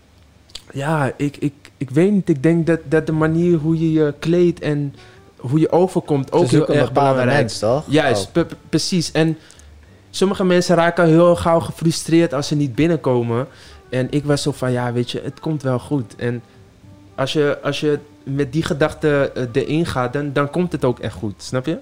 ja, 0.76 1.12
ik, 1.18 1.38
ik, 1.38 1.54
ik 1.78 1.90
weet 1.90 2.12
niet. 2.12 2.30
Ik 2.30 2.44
denk 2.44 2.68
dat, 2.68 2.80
dat 2.90 3.06
de 3.06 3.12
manier 3.12 3.58
hoe 3.58 3.80
je 3.80 3.92
je 3.92 4.14
kleedt 4.20 4.60
en 4.60 4.96
hoe 5.38 5.60
je 5.60 5.72
overkomt 5.72 6.32
ook 6.32 6.48
heel 6.48 6.68
erg 6.68 6.92
belangrijk 6.92 7.28
mens, 7.38 7.60
toch? 7.60 7.84
Juist, 7.88 8.30
Oh. 8.38 8.44
precies. 8.70 9.12
En 9.12 9.38
sommige 10.10 10.44
mensen 10.44 10.76
raken 10.76 11.08
heel 11.08 11.36
gauw 11.36 11.60
gefrustreerd 11.60 12.34
als 12.34 12.48
ze 12.48 12.56
niet 12.56 12.76
binnenkomen. 12.76 13.48
En 13.90 14.08
ik 14.10 14.26
was 14.26 14.42
zo 14.42 14.52
van, 14.52 14.72
ja, 14.72 14.94
weet 14.94 15.12
je, 15.12 15.22
het 15.24 15.40
komt 15.40 15.64
wel 15.64 15.80
goed. 15.80 16.16
En 16.16 16.42
als 17.16 17.34
je, 17.34 17.58
als 17.64 17.80
je 17.80 18.00
met 18.24 18.54
die 18.54 18.64
gedachte 18.64 19.32
eh, 19.36 19.44
erin 19.52 19.86
gaat, 19.86 20.14
dan, 20.14 20.34
dan 20.34 20.50
komt 20.50 20.72
het 20.72 20.86
ook 20.86 21.00
echt 21.00 21.14
goed. 21.16 21.34
Snap 21.38 21.66
je? 21.66 21.78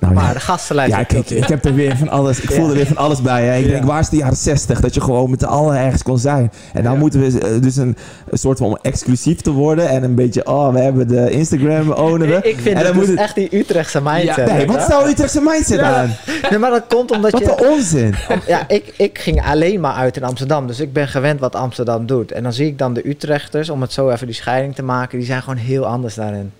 Nou, 0.00 0.14
Maar 0.14 0.24
ja. 0.24 0.32
de 0.32 0.40
gastenlijst... 0.40 0.90
Ja, 0.96 1.02
kijk, 1.02 1.30
ik 1.30 1.44
heb 1.48 1.64
er 1.64 1.74
weer 1.74 1.96
van 1.96 2.08
alles. 2.08 2.40
Ik 2.40 2.50
voel 2.52 2.68
er 2.68 2.74
weer 2.74 2.86
van 2.86 2.96
alles 2.96 3.22
bij. 3.22 3.44
Hè. 3.46 3.56
Ik 3.58 3.64
Ja. 3.64 3.70
denk, 3.70 3.84
waar 3.84 4.00
is 4.00 4.08
de 4.08 4.16
jaren 4.16 4.36
60? 4.36 4.80
Dat 4.80 4.94
je 4.94 5.00
gewoon 5.00 5.30
met 5.30 5.40
z'n 5.40 5.46
allen 5.46 5.76
ergens 5.78 6.02
kon 6.02 6.18
zijn. 6.18 6.52
En 6.72 6.82
dan 6.82 6.92
Ja. 6.92 6.98
moeten 6.98 7.20
we 7.20 7.40
eh, 7.40 7.60
dus 7.62 7.76
een, 7.76 7.96
een 8.30 8.38
soort 8.38 8.58
van 8.58 8.66
om 8.66 8.78
exclusief 8.82 9.40
te 9.40 9.50
worden. 9.50 9.88
En 9.88 10.02
een 10.02 10.14
beetje, 10.14 10.46
oh, 10.46 10.72
we 10.72 10.80
hebben 10.80 11.08
de 11.08 11.30
Instagram 11.30 11.90
owner. 11.92 12.28
Ik, 12.36 12.44
ik 12.44 12.58
vind 12.60 12.76
en 12.76 12.82
dan 12.82 12.92
dus 12.92 12.94
moet 13.00 13.06
het. 13.10 13.18
echt 13.18 13.34
die 13.34 13.58
Utrechtse 13.58 14.00
mindset. 14.02 14.48
Ja, 14.48 14.54
Nee, 14.54 14.66
wat 14.66 14.88
nou 14.88 15.08
Utrechtse 15.10 15.40
mindset 15.40 15.78
Ja. 15.80 15.94
aan? 15.94 16.14
Nee, 16.50 16.58
maar 16.58 16.70
dat 16.70 16.84
komt 16.88 17.10
omdat 17.10 17.30
Wat 17.32 17.40
je... 17.40 17.50
een 17.58 17.68
onzin. 17.70 18.14
Ja, 18.46 18.68
ik, 18.68 18.94
ik 18.96 19.18
ging 19.18 19.42
alleen 19.46 19.80
maar 19.80 19.94
uit 19.94 20.16
in 20.16 20.24
Amsterdam. 20.24 20.66
Dus 20.66 20.80
ik 20.80 20.92
ben 20.92 21.08
gewend 21.08 21.40
wat 21.40 21.54
Amsterdam 21.54 22.06
doet. 22.06 22.32
En 22.32 22.42
dan 22.42 22.52
zie 22.52 22.66
ik 22.66 22.78
dan 22.78 22.94
de 22.94 23.08
Utrechters, 23.08 23.70
om 23.70 23.80
het 23.80 23.92
zo 23.92 24.10
even 24.10 24.26
die 24.26 24.36
scheiding 24.36 24.74
te 24.74 24.82
maken, 24.82 25.18
die 25.18 25.26
zijn 25.26 25.42
gewoon 25.42 25.58
heel 25.58 25.86
anders 25.86 26.14
daarin. 26.14 26.52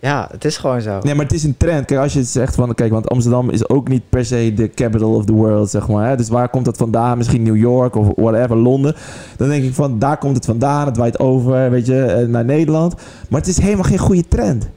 Ja, 0.00 0.28
het 0.30 0.44
is 0.44 0.56
gewoon 0.56 0.80
zo. 0.80 0.98
Nee, 1.02 1.14
maar 1.14 1.24
het 1.24 1.34
is 1.34 1.44
een 1.44 1.56
trend. 1.56 1.84
Kijk, 1.86 2.00
als 2.00 2.12
je 2.12 2.18
het 2.18 2.28
zegt 2.28 2.54
van, 2.54 2.74
kijk, 2.74 2.90
want 2.92 3.08
Amsterdam 3.08 3.50
is 3.50 3.68
ook 3.68 3.88
niet 3.88 4.02
per 4.08 4.24
se 4.24 4.52
de 4.54 4.70
capital 4.74 5.14
of 5.14 5.24
the 5.24 5.32
world, 5.32 5.70
zeg 5.70 5.88
maar. 5.88 6.08
Hè? 6.08 6.16
Dus 6.16 6.28
waar 6.28 6.48
komt 6.48 6.64
dat 6.64 6.76
vandaan? 6.76 7.16
Misschien 7.18 7.42
New 7.42 7.56
York 7.56 7.94
of 7.94 8.06
whatever, 8.16 8.56
Londen. 8.56 8.94
Dan 9.36 9.48
denk 9.48 9.64
ik 9.64 9.74
van, 9.74 9.98
daar 9.98 10.18
komt 10.18 10.36
het 10.36 10.44
vandaan. 10.44 10.86
Het 10.86 10.96
waait 10.96 11.18
over, 11.18 11.70
weet 11.70 11.86
je, 11.86 12.02
eh, 12.04 12.26
naar 12.26 12.44
Nederland. 12.44 12.94
Maar 13.28 13.40
het 13.40 13.48
is 13.48 13.58
helemaal 13.60 13.84
geen 13.84 13.98
goede 13.98 14.28
trend. 14.28 14.68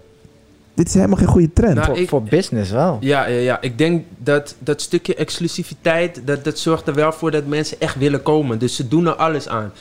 Dit 0.74 0.88
is 0.88 0.94
helemaal 0.94 1.18
geen 1.18 1.28
goede 1.28 1.54
trend. 1.54 1.74
Nou, 1.76 1.86
voor, 1.86 1.98
ik- 1.98 2.10
voor 2.10 2.24
business 2.24 2.72
wel. 2.72 2.98
Ja, 3.00 3.26
ja, 3.28 3.40
ja. 3.40 3.62
Ik 3.62 3.78
denk 3.78 4.04
dat 4.18 4.56
dat 4.60 4.82
stukje 4.82 5.16
exclusiviteit, 5.16 6.22
dat, 6.26 6.44
dat 6.44 6.58
zorgt 6.60 6.88
er 6.88 6.94
wel 6.94 7.12
voor 7.12 7.32
dat 7.32 7.46
mensen 7.46 7.80
echt 7.80 7.98
willen 7.98 8.22
komen. 8.24 8.60
Dus 8.60 8.76
ze 8.76 8.88
doen 8.88 9.06
er 9.08 9.14
alles 9.16 9.48
aan. 9.48 9.72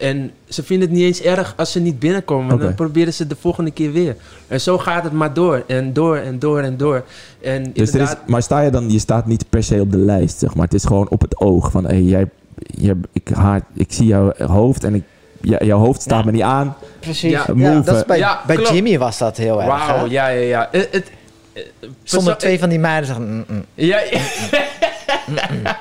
En 0.00 0.30
ze 0.48 0.62
vinden 0.62 0.88
het 0.88 0.96
niet 0.96 1.06
eens 1.06 1.20
erg 1.22 1.54
als 1.56 1.72
ze 1.72 1.80
niet 1.80 1.98
binnenkomen. 1.98 2.58
Dan 2.58 2.74
proberen 2.74 3.14
ze 3.14 3.26
de 3.26 3.36
volgende 3.40 3.70
keer 3.70 3.92
weer. 3.92 4.16
En 4.48 4.60
zo 4.60 4.78
gaat 4.78 5.04
het 5.04 5.12
maar 5.12 5.34
door. 5.34 5.64
En 5.66 5.92
door 5.92 6.16
en 6.16 6.38
door 6.38 6.60
en 6.60 6.76
door. 6.76 7.04
En 7.40 7.72
Dus 7.72 7.92
er 7.92 8.00
is, 8.00 8.14
maar 8.26 8.42
sta 8.42 8.60
je 8.60 8.70
dan, 8.70 8.90
je 8.90 8.98
staat 8.98 9.26
niet 9.26 9.44
per 9.50 9.62
se 9.62 9.80
op 9.80 9.90
de 9.92 9.98
lijst, 9.98 10.38
zeg 10.38 10.54
maar. 10.54 10.64
Het 10.64 10.74
is 10.74 10.84
gewoon 10.84 11.08
op 11.08 11.20
het 11.20 11.40
oog 11.40 11.70
van, 11.70 11.84
hé, 11.86 11.94
jij, 11.94 12.26
jij, 12.66 12.94
ik, 13.12 13.28
haat, 13.28 13.62
ik 13.74 13.92
zie 13.92 14.06
jouw 14.06 14.32
hoofd 14.38 14.84
en 14.84 14.94
ik, 14.94 15.02
ja, 15.40 15.58
jouw 15.64 15.78
hoofd 15.78 16.02
staat 16.02 16.18
Ja. 16.18 16.24
me 16.24 16.32
niet 16.32 16.42
aan. 16.42 16.76
Precies. 17.00 17.30
Ja, 17.30 17.80
dat 17.80 17.96
is 17.96 18.04
bij, 18.04 18.18
Ja, 18.18 18.40
bij 18.46 18.56
klopt. 18.56 18.70
Jimmy 18.70 18.98
was 18.98 19.18
dat 19.18 19.36
heel 19.36 19.62
erg. 19.62 19.68
wauw, 19.86 20.06
ja, 20.06 20.28
ja, 20.28 20.40
ja. 20.40 20.68
Het, 20.70 20.88
het, 20.90 21.10
eh, 21.52 21.62
Zonder 22.02 22.36
twee 22.36 22.58
van 22.58 22.68
die 22.68 22.78
meiden 22.78 23.06
zeggen... 23.06 23.28
mm, 23.34 23.44
mm. 23.48 23.64
Ja, 23.74 23.98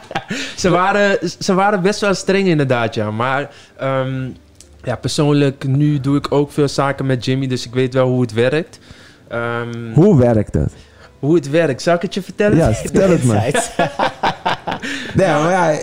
ze, 0.55 0.69
waren, 0.69 1.17
ze 1.39 1.53
waren 1.53 1.81
best 1.81 1.99
wel 2.01 2.13
streng 2.13 2.47
inderdaad, 2.47 2.93
ja. 2.95 3.11
Maar 3.11 3.49
ehm, 3.77 4.27
ja, 4.83 4.95
persoonlijk, 4.95 5.67
nu 5.67 5.99
doe 5.99 6.17
ik 6.17 6.31
ook 6.31 6.51
veel 6.51 6.67
zaken 6.67 7.05
met 7.05 7.25
Jimmy, 7.25 7.47
dus 7.47 7.65
ik 7.65 7.73
weet 7.73 7.93
wel 7.93 8.07
hoe 8.07 8.21
het 8.21 8.33
werkt. 8.33 8.79
Ehm, 9.27 9.93
Hoe 9.93 10.17
werkt 10.19 10.53
dat? 10.53 10.71
hoe 11.19 11.35
het 11.35 11.49
werkt, 11.49 11.81
zal 11.81 11.95
ik 11.95 12.01
het 12.01 12.13
je 12.13 12.21
vertellen? 12.21 12.57
Ja, 12.57 12.73
vertel 12.73 13.09
het 13.09 13.23
me. 13.23 13.33
Insights. 13.33 13.69
Nee, 15.15 15.27
maar 15.27 15.51
ja, 15.51 15.79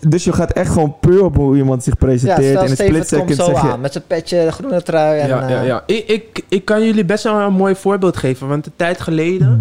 dus 0.00 0.24
je 0.24 0.32
gaat 0.32 0.52
echt 0.52 0.72
gewoon 0.72 0.96
puur 1.00 1.24
op 1.24 1.36
hoe 1.36 1.56
iemand 1.56 1.82
zich 1.82 1.94
Ja, 1.98 2.06
presenteert. 2.06 2.48
stel 2.48 2.62
in 2.64 2.70
een 2.70 2.76
split 2.76 3.10
het 3.10 3.18
komt 3.18 3.30
second 3.30 3.34
zo 3.34 3.44
zeg 3.44 3.62
je... 3.62 3.68
aan. 3.68 3.80
Met 3.80 3.92
zijn 3.92 4.04
petje, 4.06 4.44
de 4.44 4.52
groene 4.52 4.82
trui. 4.82 5.20
En, 5.20 5.28
ja, 5.28 5.48
ja, 5.48 5.60
eh, 5.60 5.66
ja. 5.66 5.82
Ik, 5.86 6.06
ik, 6.08 6.44
ik 6.48 6.64
kan 6.64 6.84
jullie 6.84 7.04
best 7.04 7.24
wel 7.24 7.40
een 7.40 7.52
mooi 7.52 7.74
voorbeeld 7.74 8.16
geven, 8.16 8.48
want 8.48 8.66
een 8.66 8.72
tijd 8.76 9.00
geleden... 9.00 9.58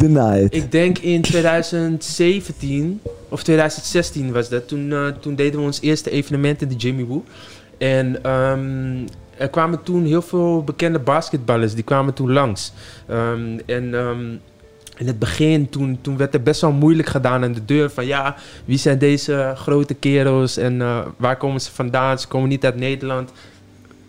Ik 0.50 0.72
denk 0.72 0.98
in 0.98 1.22
2017 1.22 3.02
of 3.30 3.44
2016 3.44 4.32
was 4.32 4.50
dat. 4.50 4.68
Toen, 4.68 4.92
eh, 4.92 5.08
toen 5.20 5.36
deden 5.36 5.60
we 5.60 5.66
ons 5.66 5.82
eerste 5.82 6.10
evenement 6.10 6.62
in 6.62 6.68
de 6.68 6.76
Jimmy 6.76 7.06
Woo. 7.06 7.24
En 7.78 8.24
ehm, 8.24 9.06
er 9.38 9.50
kwamen 9.50 9.84
toen 9.84 10.06
heel 10.06 10.22
veel 10.22 10.64
bekende 10.64 11.00
basketballers. 11.00 11.74
Die 11.74 11.84
kwamen 11.84 12.14
toen 12.14 12.32
langs. 12.32 12.74
Ehm, 13.08 13.60
en 13.66 13.94
ehm, 13.94 14.36
in 14.98 15.08
het 15.08 15.20
begin, 15.20 15.70
toen, 15.70 15.98
toen 16.02 16.18
werd 16.18 16.34
er 16.34 16.42
best 16.42 16.62
wel 16.62 16.72
moeilijk 16.72 17.08
gedaan 17.08 17.44
aan 17.44 17.54
de 17.54 17.66
deur. 17.66 17.90
Van 17.90 18.06
ja, 18.06 18.36
wie 18.66 18.78
zijn 18.78 18.98
deze 18.98 19.54
grote 19.56 19.94
kerels 19.94 20.58
en 20.58 20.82
eh, 20.82 21.00
waar 21.18 21.38
komen 21.38 21.62
ze 21.62 21.72
vandaan? 21.72 22.20
Ze 22.20 22.28
komen 22.28 22.50
niet 22.50 22.66
uit 22.66 22.76
Nederland. 22.76 23.32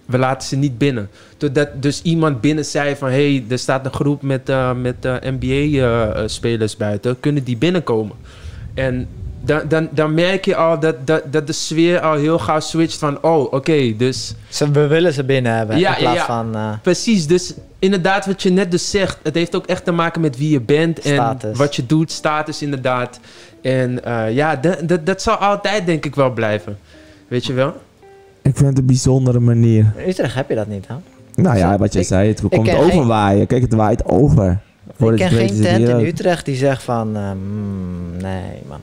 We 0.06 0.18
laten 0.18 0.48
ze 0.48 0.56
niet 0.56 0.78
binnen. 0.78 1.10
Totdat 1.36 1.68
dus 1.82 2.02
iemand 2.02 2.40
binnen 2.40 2.64
zei 2.64 2.96
van... 2.96 3.08
hé, 3.08 3.34
hey, 3.34 3.44
er 3.48 3.58
staat 3.58 3.84
een 3.84 3.92
groep 3.92 4.22
met, 4.22 4.48
eh, 4.48 4.74
met 4.74 4.96
NBA-spelers 5.20 6.76
buiten. 6.76 7.20
Kunnen 7.20 7.44
die 7.44 7.56
binnenkomen? 7.56 8.16
En 8.74 9.08
dan, 9.48 9.60
dan, 9.68 9.88
dan 9.90 10.14
merk 10.14 10.44
je 10.44 10.56
al 10.56 10.78
dat, 10.80 11.06
dat, 11.06 11.22
dat 11.32 11.46
de 11.46 11.52
sfeer 11.52 12.00
al 12.00 12.14
heel 12.16 12.38
gauw 12.38 12.60
switcht 12.60 12.98
van... 12.98 13.22
oh, 13.22 13.52
oké, 13.52 13.96
dus 13.96 14.34
Ze, 14.48 14.70
we 14.70 14.86
willen 14.86 15.12
ze 15.12 15.24
binnen 15.24 15.52
hebben. 15.56 15.78
Ja, 15.78 15.96
in 15.96 16.02
plaats 16.02 16.16
ja, 16.16 16.20
ja. 16.20 16.26
van... 16.26 16.54
eh, 16.54 16.72
Precies, 16.82 17.26
dus 17.26 17.54
inderdaad 17.78 18.26
wat 18.26 18.42
je 18.42 18.50
net 18.50 18.70
dus 18.70 18.90
zegt. 18.90 19.18
Het 19.22 19.34
heeft 19.34 19.56
ook 19.56 19.66
echt 19.66 19.84
te 19.84 19.92
maken 19.92 20.20
met 20.20 20.36
wie 20.38 20.50
je 20.50 20.60
bent 20.60 20.98
en 21.00 21.14
Status. 21.14 21.58
wat 21.58 21.76
je 21.76 21.86
doet, 21.86 22.12
status 22.12 22.62
inderdaad. 22.62 23.20
En 23.62 24.04
eh, 24.04 24.34
ja, 24.34 24.56
dat, 24.56 24.88
dat, 24.88 25.06
dat 25.06 25.22
zal 25.22 25.34
altijd 25.34 25.86
denk 25.86 26.04
ik 26.04 26.14
wel 26.14 26.30
blijven. 26.30 26.78
Weet 27.28 27.46
je 27.46 27.52
wel? 27.52 27.68
Ik 28.42 28.56
vind 28.56 28.68
het 28.68 28.78
een 28.78 28.86
bijzondere 28.86 29.40
manier. 29.40 29.92
in 29.96 30.08
Utrecht 30.08 30.34
heb 30.34 30.48
je 30.48 30.54
dat 30.54 30.66
niet, 30.66 30.86
hè? 30.88 30.94
Nou 31.42 31.56
ja, 31.56 31.78
wat 31.78 31.92
je 31.92 31.98
Ik- 31.98 32.06
zei, 32.06 32.28
het 32.28 32.40
komt 32.48 32.68
geen- 32.68 32.76
overwaaien. 32.78 33.46
Kijk, 33.46 33.62
het 33.62 33.74
waait 33.74 34.04
over. 34.04 34.58
Voordat 34.96 35.20
ik 35.20 35.26
ken 35.28 35.36
geen 35.48 35.60
tent 35.60 35.88
in. 35.88 35.98
Utrecht 36.06 36.44
die 36.44 36.56
zegt 36.56 36.82
van... 36.82 37.16
eh, 37.16 37.30
mm, 37.30 38.16
nee, 38.22 38.62
man. 38.68 38.78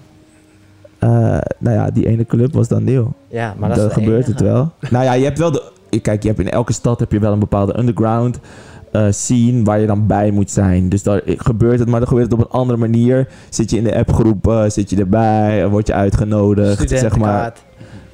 Eh, 1.05 1.37
nou 1.57 1.75
ja, 1.75 1.89
die 1.91 2.07
ene 2.07 2.25
club 2.25 2.53
was 2.53 2.67
dan 2.67 2.83
nieuw. 2.83 3.13
Ja, 3.27 3.53
maar 3.57 3.69
dat 3.69 3.77
dan 3.77 3.91
gebeurt 3.91 4.27
enige. 4.27 4.31
het 4.31 4.41
wel. 4.41 4.71
nou 4.89 5.03
ja, 5.03 5.13
je 5.13 5.23
hebt 5.23 5.37
wel 5.37 5.51
de... 5.51 5.63
Kijk, 6.01 6.21
je 6.21 6.27
hebt 6.27 6.39
in 6.39 6.49
elke 6.49 6.73
stad 6.73 6.99
heb 6.99 7.11
je 7.11 7.19
wel 7.19 7.33
een 7.33 7.39
bepaalde 7.39 7.79
underground 7.79 8.39
eh, 8.91 9.05
scene 9.09 9.63
waar 9.63 9.79
je 9.79 9.87
dan 9.87 10.07
bij 10.07 10.31
moet 10.31 10.51
zijn. 10.51 10.89
Dus 10.89 11.03
daar 11.03 11.21
gebeurt 11.25 11.79
het, 11.79 11.89
maar 11.89 11.99
dan 11.99 12.07
gebeurt 12.07 12.31
het 12.31 12.39
op 12.39 12.45
een 12.45 12.59
andere 12.59 12.79
manier. 12.79 13.27
Zit 13.49 13.69
je 13.69 13.77
in 13.77 13.83
de 13.83 13.95
appgroep, 13.95 14.65
zit 14.67 14.89
je 14.89 14.97
erbij, 14.97 15.67
word 15.67 15.87
je 15.87 15.93
uitgenodigd, 15.93 16.89
zeg 16.89 17.17
maar. 17.17 17.53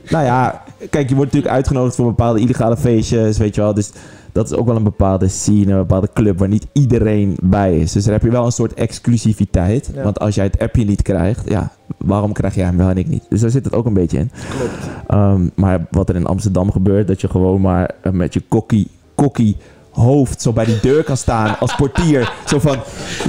Nou 0.09 0.25
ja, 0.25 0.63
kijk, 0.89 1.09
je 1.09 1.15
wordt 1.15 1.31
natuurlijk 1.31 1.55
uitgenodigd 1.55 1.95
voor 1.95 2.05
bepaalde 2.05 2.39
illegale 2.39 2.77
feestjes, 2.77 3.37
weet 3.37 3.55
je 3.55 3.61
wel. 3.61 3.73
Dus 3.73 3.91
dat 4.31 4.51
is 4.51 4.57
ook 4.57 4.65
wel 4.65 4.75
een 4.75 4.83
bepaalde 4.83 5.27
scene, 5.27 5.71
een 5.71 5.77
bepaalde 5.77 6.09
club 6.13 6.39
waar 6.39 6.47
niet 6.47 6.67
iedereen 6.71 7.37
bij 7.41 7.77
is. 7.77 7.91
Dus 7.91 8.03
daar 8.03 8.13
heb 8.13 8.23
je 8.23 8.29
wel 8.29 8.45
een 8.45 8.51
soort 8.51 8.73
exclusiviteit. 8.73 9.91
Ja. 9.95 10.03
Want 10.03 10.19
als 10.19 10.35
jij 10.35 10.45
het 10.45 10.59
appje 10.59 10.83
niet 10.83 11.01
krijgt, 11.01 11.49
ja, 11.49 11.71
waarom 11.97 12.33
krijg 12.33 12.55
jij 12.55 12.65
hem 12.65 12.77
wel 12.77 12.89
en 12.89 12.97
ik 12.97 13.07
niet? 13.07 13.25
Dus 13.29 13.41
daar 13.41 13.49
zit 13.49 13.65
het 13.65 13.73
ook 13.73 13.85
een 13.85 13.93
beetje 13.93 14.17
in. 14.17 14.31
Klopt. 14.57 14.89
Ehm, 15.07 15.49
maar 15.55 15.87
wat 15.91 16.09
er 16.09 16.15
in 16.15 16.25
Amsterdam 16.25 16.71
gebeurt, 16.71 17.07
dat 17.07 17.21
je 17.21 17.29
gewoon 17.29 17.61
maar 17.61 17.91
eh, 18.01 18.11
met 18.11 18.33
je 18.33 18.41
kokkie, 18.47 18.87
kokkie 19.15 19.57
hoofd 19.91 20.41
zo 20.41 20.53
bij 20.53 20.65
die 20.65 20.79
deur 20.81 21.03
kan 21.03 21.17
staan 21.17 21.55
als 21.59 21.75
portier. 21.75 22.33
Zo 22.45 22.59
van, 22.59 22.77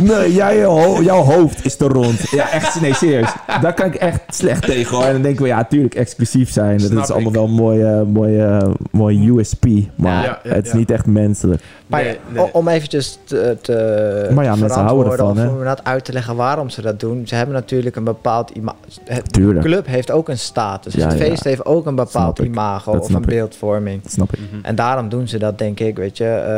nee, 0.00 0.34
jij, 0.34 0.64
ho- 0.64 1.02
jouw 1.02 1.22
hoofd 1.22 1.64
is 1.64 1.76
te 1.76 1.84
rond. 1.86 2.20
Ja, 2.30 2.50
echt, 2.50 2.80
nee, 2.80 2.94
serieus. 2.94 3.32
Daar 3.60 3.74
kan 3.74 3.86
ik 3.86 3.94
echt 3.94 4.20
slecht 4.28 4.62
tegen 4.64 4.96
hoor. 4.96 5.04
En 5.04 5.12
dan 5.12 5.22
denken 5.22 5.42
we, 5.42 5.48
ja, 5.48 5.64
tuurlijk 5.64 5.94
exclusief 5.94 6.50
zijn. 6.52 6.78
Dat 6.78 6.90
is 6.90 7.10
allemaal 7.10 7.28
ik. 7.28 7.34
wel 7.34 7.44
een 7.44 7.50
mooie, 7.50 8.04
mooie, 8.04 8.60
mooie 8.90 9.30
USP. 9.32 9.64
Maar 9.94 10.24
Ja, 10.24 10.40
ja, 10.42 10.52
het 10.54 10.66
is 10.66 10.72
ja. 10.72 10.78
niet 10.78 10.90
echt 10.90 11.06
menselijk. 11.06 11.62
Maar 11.86 12.02
Nee, 12.02 12.18
nee. 12.28 12.42
o- 12.42 12.48
om 12.52 12.68
eventjes 12.68 13.18
te, 13.24 13.56
te 13.60 14.30
Maar 14.34 14.44
ja, 14.44 14.54
mensen 14.56 14.80
houden 14.82 15.12
ervan, 15.12 15.30
of 15.30 15.36
hè? 15.36 15.42
om 15.42 15.48
inderdaad 15.48 15.84
uit 15.84 16.04
te 16.04 16.12
leggen 16.12 16.36
waarom 16.36 16.68
ze 16.70 16.82
dat 16.82 17.00
doen. 17.00 17.26
Ze 17.26 17.34
hebben 17.34 17.54
natuurlijk 17.54 17.96
een 17.96 18.04
bepaald 18.04 18.50
imago. 18.50 18.76
De 19.04 19.22
Tuurlijk. 19.22 19.64
club 19.64 19.86
heeft 19.86 20.10
ook 20.10 20.28
een 20.28 20.38
status. 20.38 20.92
Dus 20.92 21.02
Ja, 21.02 21.08
het 21.08 21.18
ja. 21.18 21.24
feest 21.24 21.44
heeft 21.44 21.64
ook 21.66 21.86
een 21.86 21.94
bepaald 21.94 22.38
imago 22.38 22.92
of 22.92 23.08
een 23.08 23.20
ik. 23.20 23.26
beeldvorming. 23.26 24.02
Dat 24.02 24.12
snap 24.12 24.32
ik. 24.32 24.38
Mhm. 24.52 24.64
En 24.64 24.74
daarom 24.74 25.08
doen 25.08 25.28
ze 25.28 25.38
dat, 25.38 25.58
denk 25.58 25.80
ik. 25.80 25.96
Weet 25.96 26.16
je, 26.16 26.24
Eh, 26.24 26.51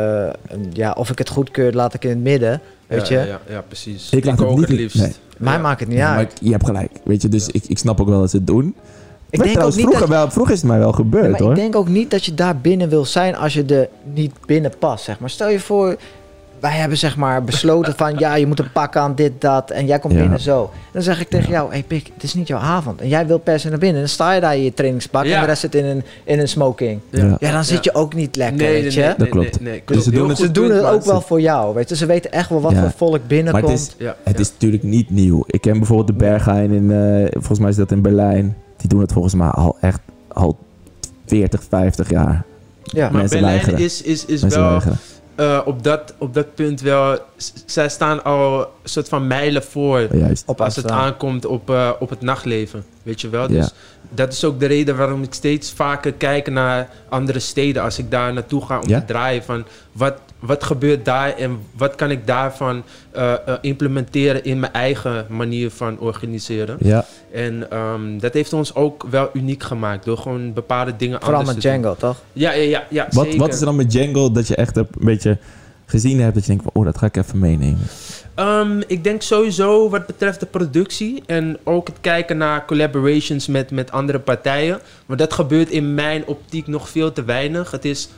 ja, 0.73 0.91
of 0.91 1.09
ik 1.09 1.17
het 1.17 1.29
goedkeur, 1.29 1.73
laat 1.73 1.93
ik 1.93 2.03
in 2.03 2.09
het 2.09 2.19
midden. 2.19 2.61
Weet 2.87 3.07
ja, 3.07 3.19
je, 3.21 3.27
Ja, 3.27 3.31
ja, 3.31 3.39
ja, 3.53 3.61
precies. 3.67 4.09
Ik 4.11 4.25
laat 4.25 4.39
het 4.39 4.49
niet- 4.49 4.59
het 4.59 4.69
liefst. 4.69 4.97
nee. 4.97 5.11
mij 5.37 5.59
maakt 5.59 5.79
het 5.79 5.89
niet 5.89 5.97
Ja, 5.97 6.09
maar 6.09 6.17
uit. 6.17 6.31
ik- 6.31 6.37
je 6.41 6.51
hebt 6.51 6.65
gelijk. 6.65 6.91
Weet 7.03 7.21
je, 7.21 7.29
dus 7.29 7.45
Ja. 7.45 7.51
ik, 7.53 7.63
ik 7.67 7.77
snap 7.77 8.01
ook 8.01 8.07
wel 8.07 8.19
dat 8.19 8.29
ze 8.29 8.37
het 8.37 8.47
doen. 8.47 8.65
Ik 8.67 8.73
Maar 8.73 8.75
denk, 9.29 9.41
ook 9.43 9.47
trouwens, 9.51 9.75
niet 9.75 9.85
vroeger, 9.85 10.07
dat, 10.09 10.17
wel, 10.17 10.31
vroeger 10.31 10.53
is 10.53 10.59
het 10.61 10.69
mij 10.69 10.79
wel 10.79 10.87
Ja, 10.87 10.93
gebeurd 10.95 11.29
maar 11.31 11.39
hoor. 11.39 11.49
ik 11.49 11.55
denk 11.55 11.75
ook 11.75 11.87
niet 11.87 12.11
dat 12.11 12.25
je 12.25 12.33
daar 12.33 12.57
binnen 12.57 12.89
wil 12.89 13.05
zijn 13.05 13.35
als 13.35 13.53
je 13.53 13.65
er 13.65 13.87
niet 14.13 14.31
binnen 14.45 14.71
past, 14.79 15.03
zeg 15.03 15.19
maar. 15.19 15.29
Stel 15.29 15.49
je 15.49 15.59
voor, 15.59 15.95
wij 16.59 16.71
hebben 16.71 16.97
zeg 16.97 17.15
maar 17.17 17.43
besloten 17.43 17.93
van... 17.97 18.15
ja, 18.17 18.35
je 18.35 18.47
moet 18.47 18.59
een 18.59 18.71
pak 18.71 18.95
aan, 18.95 19.15
dit, 19.15 19.31
dat. 19.39 19.71
En 19.71 19.85
jij 19.85 19.99
komt 19.99 20.13
Ja. 20.13 20.19
binnen 20.19 20.39
zo. 20.39 20.71
Dan 20.91 21.01
zeg 21.01 21.19
ik 21.21 21.29
tegen 21.29 21.49
jou, 21.49 21.71
hey 21.71 21.83
Pik, 21.83 22.09
het 22.13 22.23
is 22.23 22.33
niet 22.33 22.47
jouw 22.47 22.59
avond. 22.59 23.01
En 23.01 23.07
jij 23.07 23.27
wilt 23.27 23.43
per 23.43 23.59
se 23.59 23.69
naar 23.69 23.77
binnen. 23.79 23.99
Dan 23.99 24.09
sta 24.09 24.31
je 24.33 24.41
daar 24.41 24.55
in 24.55 24.63
je 24.63 24.73
trainingspak 24.73 25.25
Ja. 25.25 25.33
en 25.35 25.39
de 25.41 25.45
rest 25.45 25.61
zit 25.61 25.75
in 25.75 25.85
een, 25.85 26.03
in 26.23 26.39
een 26.39 26.47
smoking. 26.47 26.99
Ja. 27.09 27.37
Ja, 27.39 27.51
dan 27.51 27.63
zit 27.63 27.83
je 27.83 27.93
ook 27.95 28.13
niet 28.13 28.35
lekker, 28.35 28.57
weet 28.67 28.93
je. 28.93 29.13
Dat 29.17 29.29
klopt. 29.29 29.59
Nee, 29.61 29.71
nee, 29.71 29.81
Dus 29.85 30.03
ze 30.03 30.11
doen 30.11 30.29
het- 30.29 30.37
Ze 30.37 30.51
doen 30.51 30.71
het 30.71 30.83
ook 30.83 31.03
wel 31.03 31.21
voor 31.21 31.41
jou, 31.41 31.73
weet 31.75 31.89
je. 31.89 31.95
Ze 31.95 32.05
weten 32.05 32.31
echt 32.31 32.49
wel 32.49 32.61
wat 32.61 32.71
Ja. 32.71 32.81
voor 32.81 32.91
volk 32.95 33.27
binnenkomt. 33.27 33.63
Maar 33.63 33.71
het 33.71 33.81
is, 33.81 33.95
Ja, 33.97 34.15
het 34.23 34.33
ja. 34.35 34.41
is 34.41 34.51
natuurlijk 34.51 34.83
niet 34.83 35.09
nieuw. 35.09 35.43
Ik 35.47 35.61
ken 35.61 35.77
bijvoorbeeld 35.77 36.07
de 36.07 36.13
Berghain 36.13 36.71
in, 36.71 36.91
eh, 36.91 37.27
volgens 37.31 37.59
mij 37.59 37.69
is 37.69 37.75
dat 37.75 37.91
in 37.91 38.01
Berlijn. 38.01 38.55
Die 38.77 38.89
doen 38.89 39.01
het 39.01 39.11
volgens 39.11 39.33
mij 39.33 39.47
al 39.47 39.77
echt 39.81 39.99
al 40.27 40.57
40, 41.25 41.63
50 41.69 42.09
jaar. 42.09 42.43
ja. 42.83 43.03
Maar 43.03 43.11
Mensen 43.11 43.29
Berlijn 43.29 43.53
weigeren. 43.55 43.79
is, 43.79 44.01
is, 44.01 44.25
is 44.25 44.41
Mensen 44.41 44.59
wel 44.61 44.69
weigeren. 44.69 44.97
Eh, 45.35 45.61
op, 45.65 45.83
dat, 45.83 46.13
op 46.17 46.33
dat 46.33 46.55
punt 46.55 46.81
wel... 46.81 47.19
Zij 47.65 47.89
staan 47.89 48.23
al 48.23 48.73
soort 48.89 49.09
van 49.09 49.27
mijlen 49.27 49.63
voor... 49.63 50.15
Juist. 50.15 50.43
Op 50.45 50.61
als 50.61 50.75
het 50.75 50.91
aankomt 50.91 51.45
op, 51.45 51.69
eh, 51.69 51.91
op 51.99 52.09
het 52.09 52.21
nachtleven. 52.21 52.83
Weet 53.03 53.21
je 53.21 53.29
wel? 53.29 53.51
Ja. 53.51 53.59
Dus 53.59 53.73
dat 54.09 54.33
is 54.33 54.43
ook 54.43 54.59
de 54.59 54.65
reden 54.65 54.97
waarom 54.97 55.23
ik 55.23 55.33
steeds 55.33 55.71
vaker 55.71 56.13
kijk 56.13 56.49
naar 56.49 56.89
andere 57.09 57.39
steden. 57.39 57.81
Als 57.81 57.97
ik 57.99 58.11
daar 58.11 58.33
naartoe 58.33 58.65
ga 58.65 58.79
om 58.79 58.89
Ja? 58.89 58.99
te 58.99 59.05
draaien. 59.05 59.43
Van 59.43 59.65
wat, 59.91 60.13
wat 60.39 60.63
gebeurt 60.63 61.05
daar 61.05 61.35
en 61.35 61.59
wat 61.77 61.95
kan 61.95 62.11
ik 62.11 62.27
daarvan 62.27 62.83
eh, 63.11 63.33
eh, 63.33 63.39
implementeren 63.61 64.43
in 64.43 64.59
mijn 64.59 64.73
eigen 64.73 65.25
manier 65.29 65.71
van 65.71 65.99
organiseren. 65.99 66.77
Ja, 66.79 67.05
En 67.31 67.71
ehm, 67.71 68.19
dat 68.19 68.33
heeft 68.33 68.53
ons 68.53 68.75
ook 68.75 69.05
wel 69.09 69.29
uniek 69.33 69.63
gemaakt. 69.63 70.05
Door 70.05 70.17
gewoon 70.17 70.53
bepaalde 70.53 70.95
dingen 70.95 71.19
Vooral 71.21 71.39
anders 71.39 71.55
met 71.55 71.63
te 71.63 71.69
doen. 71.71 71.81
Django, 71.81 71.95
toch? 71.99 72.21
Ja, 72.33 72.51
ja, 72.51 72.61
ja, 72.61 72.83
ja 72.89 73.07
wat, 73.11 73.23
zeker. 73.23 73.39
wat 73.39 73.53
is 73.53 73.59
er 73.59 73.65
dan 73.65 73.75
met 73.75 73.91
Django 73.91 74.31
dat 74.31 74.47
je 74.47 74.55
echt 74.55 74.77
een 74.77 74.87
beetje 74.99 75.37
gezien 75.85 76.19
hebt 76.21 76.33
dat 76.33 76.43
je 76.45 76.49
denkt 76.49 76.63
van, 76.63 76.71
oh, 76.73 76.85
dat 76.85 76.97
ga 76.97 77.05
ik 77.05 77.17
even 77.17 77.39
meenemen. 77.39 77.79
Ehm, 78.35 78.81
ik 78.87 79.03
denk 79.03 79.21
sowieso 79.21 79.89
wat 79.89 80.05
betreft 80.05 80.39
de 80.39 80.45
productie 80.45 81.23
en 81.25 81.57
ook 81.63 81.87
het 81.87 81.97
kijken 82.01 82.37
naar 82.37 82.65
collaborations 82.65 83.47
met, 83.47 83.71
met 83.71 83.91
andere 83.91 84.19
partijen. 84.19 84.79
Maar 85.05 85.17
dat 85.17 85.33
gebeurt 85.33 85.69
in 85.69 85.93
mijn 85.93 86.25
optiek 86.25 86.67
nog 86.67 86.89
veel 86.89 87.11
te 87.11 87.23
weinig. 87.23 87.71
Het 87.71 87.85
is, 87.85 88.09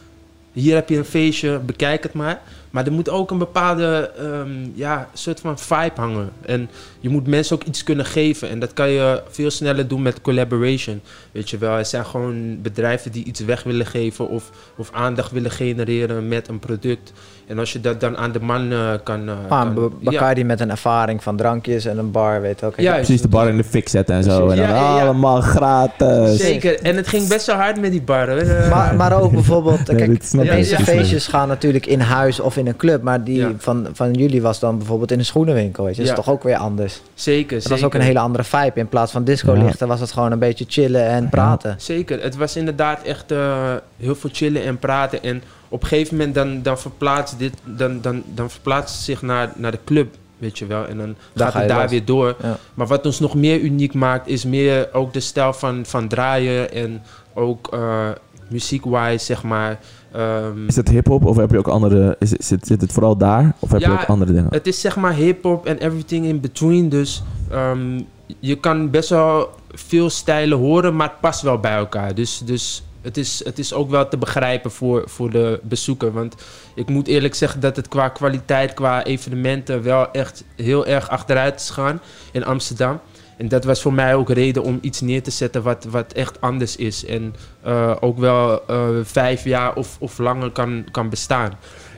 hier 0.51 0.75
heb 0.75 0.89
je 0.89 0.97
een 0.97 1.05
feestje, 1.05 1.59
bekijk 1.59 2.03
het 2.03 2.13
maar. 2.13 2.41
Maar 2.69 2.85
er 2.85 2.91
moet 2.91 3.09
ook 3.09 3.31
een 3.31 3.37
bepaalde 3.37 4.11
ehm, 4.17 4.69
ja, 4.73 5.09
soort 5.13 5.39
van 5.39 5.59
vibe 5.59 5.91
hangen. 5.95 6.29
En 6.41 6.69
je 6.99 7.09
moet 7.09 7.27
mensen 7.27 7.55
ook 7.55 7.63
iets 7.63 7.83
kunnen 7.83 8.05
geven. 8.05 8.49
En 8.49 8.59
dat 8.59 8.73
kan 8.73 8.89
je 8.89 9.21
veel 9.29 9.51
sneller 9.51 9.87
doen 9.87 10.01
met 10.01 10.21
collaboration. 10.21 11.01
Weet 11.31 11.49
je 11.49 11.57
wel, 11.57 11.77
er 11.77 11.85
zijn 11.85 12.05
gewoon 12.05 12.61
bedrijven 12.61 13.11
die 13.11 13.23
iets 13.23 13.39
weg 13.39 13.63
willen 13.63 13.85
geven 13.85 14.27
of, 14.27 14.51
of 14.75 14.91
aandacht 14.91 15.31
willen 15.31 15.51
genereren 15.51 16.27
met 16.27 16.47
een 16.47 16.59
product. 16.59 17.13
En 17.47 17.59
als 17.59 17.73
je 17.73 17.81
dat 17.81 17.99
dan 17.99 18.17
aan 18.17 18.31
de 18.31 18.39
man 18.39 18.71
eh, 18.71 18.77
kan... 19.03 19.27
eh, 19.29 19.33
Ah, 19.49 19.61
kan- 19.75 19.91
Bacardi 20.01 20.43
met 20.43 20.59
een 20.59 20.69
ervaring 20.69 21.23
van 21.23 21.37
drankjes 21.37 21.85
en 21.85 21.97
een 21.97 22.11
bar, 22.11 22.41
weet 22.41 22.59
je 22.59 22.65
ook. 22.65 22.73
Ja, 22.79 22.93
Precies 22.93 23.21
de 23.21 23.27
bar 23.27 23.47
in 23.49 23.57
de 23.57 23.63
fik 23.63 23.89
zetten 23.89 24.15
en 24.15 24.23
zo. 24.23 24.41
En 24.49 24.57
dan 24.57 24.65
Ja, 24.65 24.75
ja, 24.75 24.95
ja. 24.97 25.01
allemaal 25.03 25.41
gratis. 25.41 26.37
Zeker, 26.39 26.79
en 26.81 26.95
het 26.95 27.07
ging 27.07 27.27
best 27.27 27.45
wel 27.45 27.55
hard 27.55 27.79
met 27.81 27.91
die 27.91 28.01
bar. 28.01 28.29
hoor. 28.29 28.69
Maar, 28.69 28.95
maar 28.95 29.21
ook 29.21 29.31
bijvoorbeeld, 29.31 29.83
kijk, 29.83 29.99
de 29.99 30.07
meeste 30.07 30.43
Ja, 30.43 30.53
ja. 30.77 30.83
feestjes 30.83 31.27
gaan 31.27 31.47
natuurlijk 31.47 31.85
in 31.85 31.99
huis 31.99 32.39
of 32.39 32.57
in 32.57 32.67
een 32.67 32.75
club. 32.75 33.01
Maar 33.01 33.23
die 33.23 33.37
Ja. 33.37 33.51
van, 33.57 33.87
van 33.93 34.13
jullie 34.13 34.41
was 34.41 34.59
dan 34.59 34.77
bijvoorbeeld 34.77 35.11
in 35.11 35.19
een 35.19 35.25
schoenenwinkel, 35.25 35.83
weet 35.83 35.95
je. 35.95 36.01
Dat 36.01 36.11
Ja. 36.11 36.17
is 36.17 36.23
toch 36.25 36.33
ook 36.33 36.43
weer 36.43 36.55
anders. 36.57 37.01
zeker, 37.13 37.53
Het 37.53 37.63
zeker. 37.63 37.69
was 37.77 37.83
ook 37.87 37.93
een 37.93 38.01
hele 38.01 38.19
andere 38.19 38.43
vibe. 38.43 38.71
In 38.79 38.87
plaats 38.87 39.11
van 39.11 39.23
disco-lichten 39.23 39.87
was 39.87 39.99
het 39.99 40.11
gewoon 40.11 40.31
een 40.31 40.39
beetje 40.39 40.65
chillen 40.67 41.05
en 41.07 41.29
praten. 41.29 41.75
Zeker, 41.77 42.21
het 42.23 42.35
was 42.37 42.55
inderdaad 42.55 43.01
echt 43.03 43.31
eh, 43.31 43.73
heel 43.97 44.15
veel 44.15 44.29
chillen 44.33 44.63
en 44.63 44.77
praten. 44.77 45.23
En 45.23 45.41
op 45.69 45.81
een 45.81 45.87
gegeven 45.87 46.17
moment 46.17 46.35
dan, 46.35 46.61
dan 46.61 46.77
verplaatst 46.77 47.39
dit, 47.39 47.53
dan, 47.63 48.01
dan, 48.01 48.23
dan 48.33 48.49
verplaatst 48.49 48.95
het 48.95 49.03
zich 49.03 49.21
naar, 49.21 49.51
naar 49.55 49.71
de 49.71 49.79
club, 49.85 50.15
weet 50.37 50.57
je 50.57 50.65
wel. 50.65 50.85
En 50.87 50.97
dan 50.97 51.15
Daar 51.33 51.45
gaat 51.45 51.53
ga 51.53 51.59
het 51.59 51.69
daar 51.69 51.81
los. 51.81 51.91
weer 51.91 52.05
door. 52.05 52.35
Ja. 52.41 52.57
Maar 52.73 52.87
wat 52.87 53.05
ons 53.05 53.19
nog 53.19 53.35
meer 53.35 53.59
uniek 53.59 53.93
maakt, 53.93 54.27
is 54.27 54.45
meer 54.45 54.89
ook 54.93 55.13
de 55.13 55.19
stijl 55.19 55.53
van, 55.53 55.85
van 55.85 56.07
draaien 56.07 56.71
en 56.71 57.01
ook 57.33 57.67
eh 57.73 58.09
muziekwise, 58.49 59.25
zeg 59.25 59.43
maar. 59.43 59.79
Ehm, 60.11 60.67
Is 60.67 60.75
het 60.75 60.89
hip-hop 60.89 61.25
of 61.25 61.37
heb 61.37 61.51
je 61.51 61.57
ook 61.57 61.67
andere. 61.67 62.15
Is, 62.19 62.31
het- 62.31 62.45
zit, 62.45 62.67
zit 62.67 62.81
het 62.81 62.91
vooral 62.91 63.17
daar? 63.17 63.55
Of 63.59 63.71
heb 63.71 63.81
je 63.81 63.91
ook 63.91 64.03
andere 64.05 64.33
dingen? 64.33 64.47
Het 64.51 64.67
is 64.67 64.81
zeg 64.81 64.95
maar 64.95 65.13
hip-hop 65.13 65.65
en 65.65 65.77
everything 65.77 66.25
in 66.25 66.39
between. 66.39 66.89
Dus 66.89 67.23
ehm, 67.51 67.99
je 68.39 68.55
kan 68.55 68.89
best 68.89 69.09
wel 69.09 69.49
veel 69.71 70.09
stijlen 70.09 70.57
horen, 70.57 70.95
maar 70.95 71.07
het 71.09 71.19
past 71.19 71.41
wel 71.41 71.59
bij 71.59 71.75
elkaar. 71.75 72.15
Dus, 72.15 72.41
dus 72.45 72.83
het, 73.01 73.17
is, 73.17 73.41
het 73.45 73.59
is 73.59 73.73
ook 73.73 73.89
wel 73.89 74.07
te 74.07 74.17
begrijpen 74.17 74.71
voor, 74.71 75.03
voor 75.05 75.29
de 75.29 75.59
bezoeker. 75.63 76.11
Want 76.11 76.35
ik 76.75 76.89
moet 76.89 77.07
eerlijk 77.07 77.35
zeggen 77.35 77.59
dat 77.59 77.75
het 77.75 77.87
qua 77.87 78.09
kwaliteit, 78.09 78.73
qua 78.73 79.03
evenementen, 79.03 79.83
wel 79.83 80.11
echt 80.11 80.43
heel 80.55 80.85
erg 80.85 81.09
achteruit 81.09 81.59
is 81.59 81.69
gegaan 81.69 82.01
in 82.31 82.45
Amsterdam. 82.45 82.99
En 83.37 83.47
dat 83.47 83.63
was 83.63 83.81
voor 83.81 83.93
mij 83.93 84.15
ook 84.15 84.29
reden 84.29 84.63
om 84.63 84.77
iets 84.81 85.01
neer 85.01 85.23
te 85.23 85.31
zetten 85.31 85.61
wat, 85.63 85.83
wat 85.89 86.13
echt 86.13 86.41
anders 86.41 86.75
is. 86.75 87.05
En 87.05 87.35
eh, 87.61 87.95
ook 87.99 88.17
wel 88.17 88.67
eh, 88.67 88.87
vijf 89.03 89.43
jaar 89.43 89.75
of, 89.75 89.97
of 89.99 90.17
langer 90.17 90.51
kan, 90.51 90.83
kan 90.91 91.09
bestaan. 91.09 91.51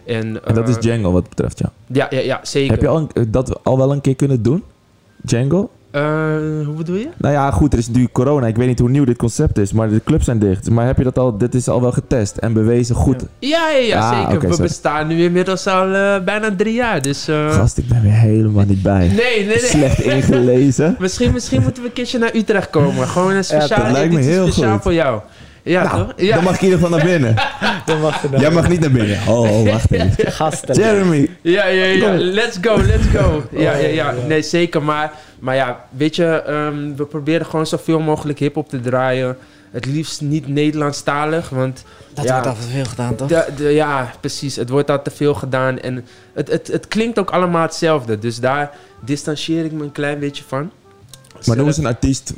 En, 0.05 0.45
En 0.45 0.53
dat 0.55 0.69
is 0.69 0.75
eh, 0.75 0.81
Django 0.81 1.11
wat 1.11 1.29
betreft, 1.29 1.59
ja. 1.59 1.71
ja, 1.87 2.07
ja, 2.09 2.19
ja, 2.19 2.39
zeker. 2.43 2.71
Heb 2.71 2.81
je 2.81 2.87
al 2.87 3.09
een- 3.13 3.31
dat 3.31 3.63
al 3.63 3.77
wel 3.77 3.91
een 3.91 4.01
keer 4.01 4.15
kunnen 4.15 4.41
doen? 4.41 4.63
Django? 5.21 5.69
Eh, 5.91 6.01
hoe 6.65 6.73
bedoel 6.77 6.95
je? 6.95 7.07
Nou 7.17 7.33
ja, 7.33 7.51
goed, 7.51 7.73
er 7.73 7.79
is 7.79 7.87
natuurlijk 7.87 8.13
corona. 8.13 8.47
Ik 8.47 8.55
weet 8.55 8.67
niet 8.67 8.79
hoe 8.79 8.89
nieuw 8.89 9.03
dit 9.05 9.17
concept 9.17 9.57
is, 9.57 9.71
maar 9.73 9.89
de 9.89 10.01
clubs 10.03 10.25
zijn 10.25 10.39
dicht. 10.39 10.69
Maar 10.69 10.85
heb 10.85 10.97
je 10.97 11.03
dat 11.03 11.17
al, 11.17 11.37
dit 11.37 11.55
is 11.55 11.67
al 11.67 11.81
wel 11.81 11.91
getest 11.91 12.37
en 12.37 12.53
bewezen 12.53 12.95
goed? 12.95 13.23
Ja, 13.39 13.69
ja, 13.69 13.77
ja 13.77 13.99
Ah, 13.99 14.17
zeker. 14.19 14.39
We 14.39 14.47
sorry. 14.47 14.61
bestaan 14.67 15.07
nu 15.07 15.23
inmiddels 15.23 15.67
al 15.67 15.93
eh, 15.93 16.23
bijna 16.23 16.55
drie 16.57 16.73
jaar. 16.73 17.01
Dus, 17.01 17.27
eh, 17.27 17.51
Gast, 17.51 17.77
ik 17.77 17.87
ben 17.87 18.01
weer 18.01 18.11
helemaal 18.11 18.65
niet 18.65 18.81
bij. 18.81 19.07
Nee, 19.07 19.15
nee, 19.15 19.45
nee. 19.45 19.57
Slecht 19.57 19.99
ingelezen. 20.01 20.95
Misschien, 20.99 21.33
misschien 21.33 21.61
moeten 21.61 21.81
we 21.83 21.87
een 21.87 21.93
keertje 21.95 22.17
naar 22.17 22.35
Utrecht 22.35 22.69
komen. 22.69 23.07
Gewoon 23.07 23.33
een 23.33 23.43
speciale 23.43 23.83
dat 23.83 23.91
lijkt 23.91 24.13
me 24.13 24.19
heel 24.21 24.47
speciaal 24.47 24.73
goed. 24.73 24.81
voor 24.81 24.93
jou. 24.93 25.19
Ja, 25.63 25.83
Nou, 25.83 25.97
toch? 25.97 26.13
Ja. 26.17 26.35
Dan 26.35 26.43
mag 26.43 26.53
ik 26.53 26.61
in 26.61 26.65
ieder 26.67 26.79
geval 26.79 26.97
naar 26.97 27.05
binnen. 27.07 27.35
Dan 27.85 28.01
mag 28.01 28.21
je 28.21 28.27
Jij 28.39 28.51
mag 28.51 28.69
niet 28.69 28.79
naar 28.79 28.91
binnen. 28.91 29.17
Oh, 29.27 29.39
oh, 29.59 29.71
wacht 29.71 29.91
even. 29.91 30.31
Gasten. 30.41 30.75
Jeremy. 30.75 31.29
Ja, 31.41 31.65
ja, 31.67 31.83
ja. 31.83 32.13
Let's 32.17 32.57
go, 32.61 32.77
let's 32.77 33.05
go. 33.15 33.43
Ja, 33.51 33.59
ja, 33.61 33.77
ja. 33.77 33.87
ja. 33.87 34.13
Nee, 34.27 34.41
zeker. 34.41 34.83
Maar, 34.83 35.11
maar 35.39 35.55
ja, 35.55 35.85
weet 35.89 36.15
je, 36.15 36.25
ehm, 36.25 36.95
we 36.95 37.05
proberen 37.05 37.45
gewoon 37.45 37.67
zoveel 37.67 37.99
mogelijk 37.99 38.39
hip-hop 38.39 38.69
te 38.69 38.79
draaien. 38.79 39.37
Het 39.71 39.85
liefst 39.85 40.21
niet 40.21 40.47
Nederlandstalig, 40.47 41.49
want 41.49 41.83
Dat 42.13 42.25
Ja. 42.25 42.31
wordt 42.33 42.47
al 42.47 42.55
veel 42.55 42.85
gedaan, 42.85 43.15
toch? 43.15 43.27
De, 43.27 43.45
de, 43.57 43.63
ja, 43.69 44.11
precies. 44.19 44.55
Het 44.55 44.69
wordt 44.69 44.89
al 44.89 45.01
te 45.01 45.11
veel 45.11 45.33
gedaan. 45.33 45.79
En 45.79 46.05
het, 46.33 46.47
het, 46.51 46.67
het 46.67 46.87
klinkt 46.87 47.19
ook 47.19 47.29
allemaal 47.29 47.61
hetzelfde. 47.61 48.19
Dus 48.19 48.39
daar 48.39 48.71
distancieer 49.05 49.65
ik 49.65 49.71
me 49.71 49.83
een 49.83 49.91
klein 49.91 50.19
beetje 50.19 50.43
van. 50.47 50.71
Maar 51.45 51.57
noem 51.57 51.67
eens 51.67 51.77
een 51.77 51.85
artiest. 51.85 52.33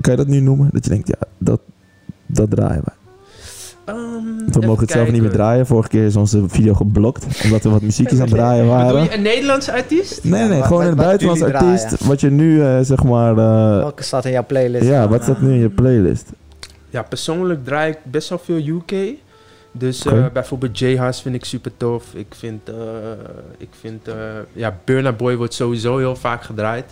Kan 0.00 0.12
je 0.12 0.18
dat 0.18 0.26
nu 0.26 0.40
noemen? 0.40 0.68
Dat 0.72 0.84
je 0.84 0.90
denkt, 0.90 1.08
ja, 1.08 1.26
dat, 1.38 1.60
dat 2.26 2.50
draaien 2.50 2.82
we. 2.84 2.90
Ehm, 3.88 4.60
We 4.60 4.66
mogen 4.66 4.82
het 4.82 4.90
zelf 4.90 5.10
niet 5.10 5.22
meer 5.22 5.30
draaien. 5.30 5.66
Vorige 5.66 5.88
keer 5.88 6.04
is 6.04 6.16
onze 6.16 6.48
video 6.48 6.74
geblokt. 6.74 7.26
Omdat 7.44 7.62
we 7.62 7.68
wat 7.70 7.82
muziekjes 7.82 8.18
aan 8.18 8.24
het 8.26 8.34
draaien 8.34 8.64
Bedoel 8.64 8.76
waren. 8.78 9.02
je 9.02 9.14
een 9.14 9.22
Nederlandse 9.22 9.72
artiest? 9.72 10.24
Nee, 10.24 10.48
nee, 10.48 10.58
Ja, 10.58 10.64
gewoon 10.66 10.82
wat- 10.82 10.90
een 10.90 10.96
buitenlands 10.96 11.42
artiest. 11.42 11.88
draaien. 11.88 12.06
Wat 12.08 12.20
je 12.20 12.30
nu, 12.30 12.62
eh, 12.62 12.78
zeg 12.82 13.02
maar... 13.04 13.30
eh, 13.30 13.76
Welke 13.76 14.02
staat 14.02 14.24
in 14.24 14.30
jouw 14.30 14.46
playlist? 14.46 14.86
ja, 14.86 15.08
wat 15.08 15.22
staat 15.22 15.40
nu 15.40 15.52
in 15.52 15.58
je 15.58 15.68
playlist? 15.68 16.26
Ja, 16.90 17.02
persoonlijk 17.02 17.64
draai 17.64 17.90
ik 17.90 17.98
best 18.02 18.28
wel 18.28 18.38
veel 18.44 18.56
UK. 18.76 18.92
Dus 19.72 20.04
eh, 20.06 20.26
bijvoorbeeld 20.32 20.78
J-Hus 20.78 21.20
vind 21.20 21.34
ik 21.34 21.44
super 21.44 21.70
tof. 21.76 22.04
Ik 22.14 22.26
vind, 22.36 22.68
eh, 22.68 22.74
ik 23.58 23.68
vind 23.80 24.08
eh, 24.08 24.14
ja, 24.52 24.76
Burna 24.84 25.12
Boy 25.12 25.36
wordt 25.36 25.54
sowieso 25.54 25.98
heel 25.98 26.16
vaak 26.16 26.42
gedraaid. 26.42 26.84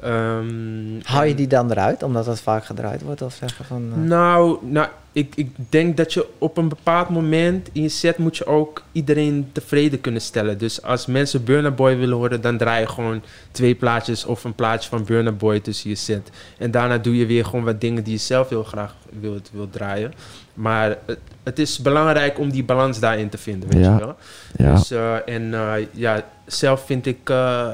Ehm, 0.00 1.00
Hou 1.02 1.24
je 1.26 1.34
die 1.34 1.46
dan 1.46 1.70
eruit, 1.70 2.02
omdat 2.02 2.24
dat 2.24 2.40
vaak 2.40 2.64
gedraaid 2.64 3.02
wordt? 3.02 3.22
Of 3.22 3.34
zeggen 3.34 3.64
van... 3.64 3.82
Nou, 4.06 4.56
nou 4.62 4.86
ik, 5.14 5.32
ik 5.36 5.50
denk 5.68 5.96
dat 5.96 6.12
je 6.12 6.26
op 6.38 6.56
een 6.56 6.68
bepaald 6.68 7.08
moment 7.08 7.68
in 7.72 7.82
je 7.82 7.88
set 7.88 8.18
moet 8.18 8.36
je 8.36 8.46
ook 8.46 8.82
iedereen 8.92 9.48
tevreden 9.52 10.00
kunnen 10.00 10.20
stellen. 10.20 10.58
Dus 10.58 10.82
als 10.82 11.06
mensen 11.06 11.44
Burna 11.44 11.70
Boy 11.70 11.96
willen 11.96 12.16
horen, 12.16 12.40
dan 12.40 12.58
draai 12.58 12.80
je 12.80 12.88
gewoon 12.88 13.22
twee 13.50 13.74
plaatjes 13.74 14.24
of 14.24 14.44
een 14.44 14.54
plaatje 14.54 14.88
van 14.88 15.04
Burna 15.04 15.32
Boy 15.32 15.60
tussen 15.60 15.90
je 15.90 15.96
set. 15.96 16.30
En 16.58 16.70
daarna 16.70 16.98
doe 16.98 17.16
je 17.16 17.26
weer 17.26 17.44
gewoon 17.44 17.64
wat 17.64 17.80
dingen 17.80 18.04
die 18.04 18.12
je 18.12 18.18
zelf 18.18 18.48
heel 18.48 18.64
graag 18.64 18.94
wilt, 19.20 19.50
wilt 19.52 19.72
draaien. 19.72 20.12
Maar 20.54 20.96
het, 21.06 21.18
het 21.42 21.58
is 21.58 21.78
belangrijk 21.78 22.38
om 22.38 22.50
die 22.50 22.64
balans 22.64 23.00
daarin 23.00 23.28
te 23.28 23.38
vinden, 23.38 23.68
weet 23.68 23.84
Ja. 23.84 23.92
je 23.94 24.04
wel. 24.04 24.16
Ja. 24.56 24.74
Dus, 24.74 24.90
eh, 24.90 25.14
en 25.28 25.54
eh, 25.54 25.72
ja, 25.92 26.24
zelf 26.46 26.84
vind 26.86 27.06
ik, 27.06 27.30
eh, 27.30 27.68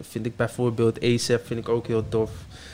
vind 0.00 0.26
ik 0.26 0.36
bijvoorbeeld 0.36 1.04
ASAP 1.04 1.46
vind 1.46 1.60
ik 1.60 1.68
ook 1.68 1.86
heel 1.86 2.04
tof. 2.08 2.30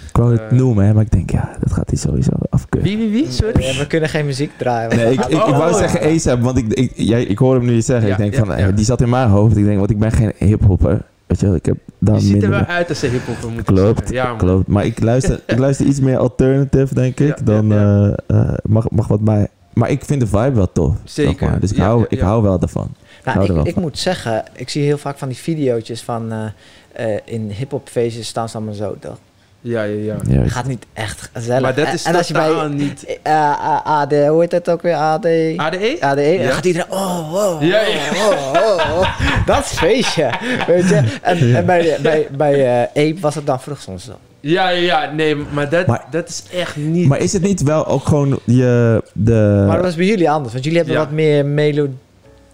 Ik 0.08 0.16
wou 0.16 0.32
het 0.32 0.50
noemen, 0.50 0.84
hè, 0.86 0.92
maar 0.94 1.02
ik 1.04 1.10
denk, 1.10 1.30
ja, 1.30 1.56
dat 1.60 1.72
gaat 1.72 1.88
hij 1.88 1.98
sowieso 1.98 2.30
afkeuren. 2.48 2.88
Wie, 2.90 2.98
wie, 2.98 3.08
wie? 3.22 3.30
Sorry? 3.30 3.62
Ja, 3.62 3.78
we 3.78 3.86
kunnen 4.00 4.08
geen 4.18 4.26
muziek 4.26 4.50
draaien. 4.56 4.96
Nee, 4.96 5.12
ik, 5.12 5.24
ik, 5.24 5.36
wou 5.38 5.72
Oh. 5.72 5.78
zeggen 5.78 6.00
ASAP, 6.14 6.40
want 6.42 6.56
ik, 6.58 6.72
ik, 6.72 6.92
jij, 6.94 7.22
ik 7.22 7.38
hoor 7.38 7.54
hem 7.54 7.64
nu 7.64 7.80
zeggen. 7.82 8.06
Ja, 8.06 8.12
ik 8.12 8.20
denk 8.20 8.34
ja, 8.34 8.44
van, 8.44 8.58
ja. 8.58 8.66
eh, 8.68 8.76
die 8.76 8.84
zat 8.84 9.00
in 9.00 9.08
mijn 9.08 9.28
hoofd. 9.28 9.56
Ik 9.56 9.64
denk, 9.64 9.78
want 9.78 9.90
ik 9.90 9.98
ben 9.98 10.12
geen 10.12 10.32
hiphopper. 10.36 11.02
Weet 11.26 11.40
je, 11.40 11.46
wel, 11.46 11.54
ik 11.54 11.66
heb 11.66 11.76
daar 11.98 12.14
Je 12.14 12.20
ziet 12.20 12.42
er 12.42 12.50
wel 12.50 12.64
uit 12.64 12.88
als 12.88 13.02
een 13.02 13.10
hiphopper, 13.10 13.48
moet 13.50 13.58
ik 13.58 13.64
Klopt, 13.64 13.98
zeggen. 13.98 14.16
Ja, 14.16 14.28
man. 14.28 14.38
klopt. 14.38 14.66
Maar 14.66 14.84
ik 14.84 15.00
luister, 15.00 15.40
ik 15.46 15.58
luister 15.58 15.86
iets 15.86 16.00
meer 16.00 16.16
alternative, 16.18 16.94
denk 16.94 17.20
ik. 17.20 17.38
Ja, 17.38 17.44
dan 17.44 17.68
ja, 17.68 17.74
ja. 17.80 18.16
eh, 18.26 18.38
eh, 18.40 18.54
mag, 18.62 18.90
mag 18.90 19.06
wat 19.08 19.20
mij. 19.20 19.48
Maar 19.72 19.90
ik 19.90 20.04
vind 20.04 20.20
de 20.20 20.26
vibe 20.26 20.52
wel 20.52 20.72
tof. 20.72 20.96
Zeker, 21.04 21.32
zeg 21.38 21.48
maar. 21.50 21.60
Dus 21.60 21.70
ik, 21.70 21.76
ja, 21.76 21.84
hou, 21.84 22.00
ja, 22.00 22.06
ik 22.08 22.20
hou 22.20 22.42
wel 22.42 22.58
daarvan. 22.58 22.88
Nou, 23.24 23.36
hou 23.36 23.48
er 23.48 23.54
wel 23.54 23.62
ik, 23.62 23.68
ik 23.68 23.74
van. 23.74 23.82
moet 23.82 23.98
zeggen, 23.98 24.44
ik 24.56 24.68
zie 24.68 24.82
heel 24.84 24.98
vaak 24.98 25.18
van 25.18 25.28
die 25.28 25.36
video's 25.36 26.02
van 26.04 26.32
eh, 26.32 27.14
eh, 27.14 27.20
in 27.24 27.50
hip-hop 27.50 27.88
feestjes 27.88 28.26
staan 28.26 28.48
ze 28.48 28.56
allemaal 28.56 28.74
zo. 28.74 28.96
toch? 29.00 29.18
Ja, 29.62 29.82
ja, 29.82 30.16
ja. 30.28 30.40
Het 30.40 30.52
gaat 30.52 30.66
niet 30.66 30.86
echt 30.92 31.30
gezellig. 31.32 31.60
Maar 31.62 31.74
dat 31.74 31.86
En- 31.86 31.92
is 31.94 32.04
en 32.04 32.14
als 32.14 32.26
je 32.28 32.32
bij 32.32 32.68
niet... 32.68 33.18
eh, 33.22 33.32
eh, 33.34 33.86
AD, 33.86 34.12
hoe 34.12 34.40
heet 34.40 34.50
dat 34.50 34.70
ook 34.70 34.82
weer? 34.82 34.94
AD? 34.94 35.24
ADE? 35.56 35.96
ADE, 36.00 36.22
Ja. 36.22 36.42
dan 36.42 36.52
gaat 36.52 36.64
iedereen, 36.64 36.90
oh, 36.90 37.30
wow, 37.30 37.62
Ja, 37.62 37.80
ja. 37.80 37.98
oh, 38.14 38.52
oh, 38.54 38.98
oh. 38.98 39.18
Dat 39.46 39.64
is 39.64 39.70
feestje, 39.78 40.30
weet 40.66 40.88
je. 40.88 41.02
En, 41.22 41.54
en 41.56 41.66
bij, 41.66 41.96
bij, 42.02 42.26
bij 42.36 42.66
eh 42.92 43.08
Ape 43.10 43.20
was 43.20 43.34
het 43.34 43.46
dan 43.46 43.60
vroeg 43.60 43.80
soms 43.80 44.04
zo. 44.04 44.12
Ja, 44.40 44.68
ja, 44.68 45.02
ja. 45.02 45.10
Nee, 45.12 45.36
maar 45.36 45.68
dat, 45.68 45.86
Maar- 45.86 46.04
dat 46.10 46.28
is 46.28 46.42
echt 46.54 46.76
niet... 46.76 47.08
Maar 47.08 47.18
is 47.18 47.32
het 47.32 47.42
niet 47.42 47.62
wel 47.62 47.86
ook 47.86 48.04
gewoon 48.06 48.38
je... 48.44 49.02
De, 49.12 49.64
Maar 49.66 49.76
dat 49.76 49.84
was 49.84 49.94
bij 49.94 50.06
jullie 50.06 50.30
anders, 50.30 50.52
want 50.52 50.64
jullie 50.64 50.78
hebben 50.78 50.96
Ja. 50.98 51.02
wat 51.04 51.12
meer, 51.12 51.46
melo 51.46 51.88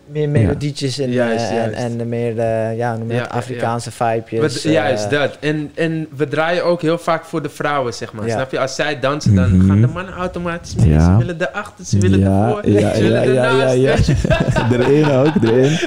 meer 0.06 0.28
melodietjes 0.28 0.98
en, 0.98 1.10
Juist, 1.10 1.44
eh, 1.50 1.54
juist. 1.56 1.76
en, 1.76 2.00
en 2.00 2.08
meer 2.08 2.34
de, 2.34 2.74
ja, 2.76 2.96
noem 2.96 3.10
ja, 3.12 3.22
Afrikaanse 3.24 3.90
vibejes. 3.90 4.62
We- 4.62 4.70
juist 4.70 5.04
eh, 5.04 5.10
dat. 5.20 5.36
En, 5.40 5.70
en 5.74 6.06
we 6.16 6.28
draaien 6.28 6.64
ook 6.64 6.82
heel 6.82 6.98
vaak 6.98 7.24
voor 7.24 7.42
de 7.42 7.48
vrouwen, 7.48 7.94
zeg 7.94 8.12
maar. 8.12 8.26
Ja. 8.26 8.32
Snap 8.34 8.50
je? 8.50 8.58
Als 8.58 8.74
zij 8.74 9.00
dansen, 9.00 9.34
dan 9.34 9.56
Mhm. 9.56 9.66
gaan 9.68 9.80
de 9.80 9.86
mannen 9.86 10.14
automatisch 10.14 10.74
mee. 10.74 10.88
Ja. 10.88 11.00
Ze 11.04 11.16
willen 11.26 11.36
erachter, 11.48 11.84
ze 11.84 11.98
willen 11.98 12.18
ja, 12.18 12.46
ervoor, 12.46 12.68
ja, 12.70 12.94
ze 12.94 13.02
willen 13.02 13.32
ja, 13.34 13.44
ja, 13.50 13.70
ja, 13.70 13.90
ernaast. 13.90 14.12
ja. 14.22 14.68
erin 14.78 15.10
ook, 15.10 15.34
erin. 15.42 15.78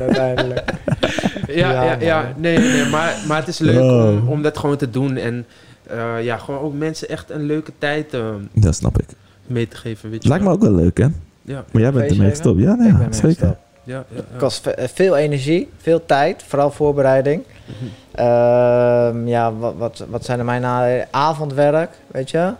uiteindelijk. 0.00 0.62
Ja, 1.46 1.70
Ja, 1.84 1.96
ja, 2.00 2.32
nee, 2.36 2.58
nee, 2.58 2.84
maar, 2.84 3.14
maar 3.28 3.38
het 3.38 3.48
is 3.48 3.58
leuk 3.58 3.80
Oh. 3.80 4.06
om, 4.08 4.28
om 4.28 4.42
dat 4.42 4.58
gewoon 4.58 4.76
te 4.76 4.90
doen. 4.90 5.16
En 5.16 5.46
eh, 5.86 6.14
ja, 6.22 6.36
gewoon 6.36 6.60
ook 6.60 6.74
mensen 6.74 7.08
echt 7.08 7.30
een 7.30 7.42
leuke 7.46 7.72
tijd 7.78 8.14
eh, 8.14 8.20
Dat 8.52 8.74
snap 8.74 8.98
ik. 9.00 9.06
mee 9.46 9.68
te 9.68 9.76
geven, 9.76 10.10
weet 10.10 10.22
je 10.22 10.28
Lijkt 10.28 10.44
me 10.44 10.50
ook 10.50 10.62
wel 10.62 10.74
leuk, 10.74 10.98
hè? 10.98 11.06
Ja, 11.42 11.64
Maar 11.72 11.82
jij 11.82 11.92
bent 11.92 12.10
ermee 12.10 12.28
gestopt. 12.30 12.60
Ja, 12.60 12.74
nee, 12.74 12.92
ja, 12.92 13.12
zeker. 13.12 13.46
ja, 13.46 13.56
ja, 13.84 14.04
ja. 14.14 14.38
kost 14.38 14.66
eh, 14.66 14.88
veel 14.88 15.16
energie, 15.16 15.68
veel 15.76 16.06
tijd, 16.06 16.42
vooral 16.42 16.70
voorbereiding. 16.70 17.42
Ehm, 18.12 19.26
ja, 19.26 19.52
wat, 19.54 19.74
wat, 19.76 20.04
wat 20.08 20.24
zijn 20.24 20.38
er 20.38 20.44
mijn? 20.44 21.06
Avondwerk, 21.10 21.90
weet 22.06 22.30
je. 22.30 22.52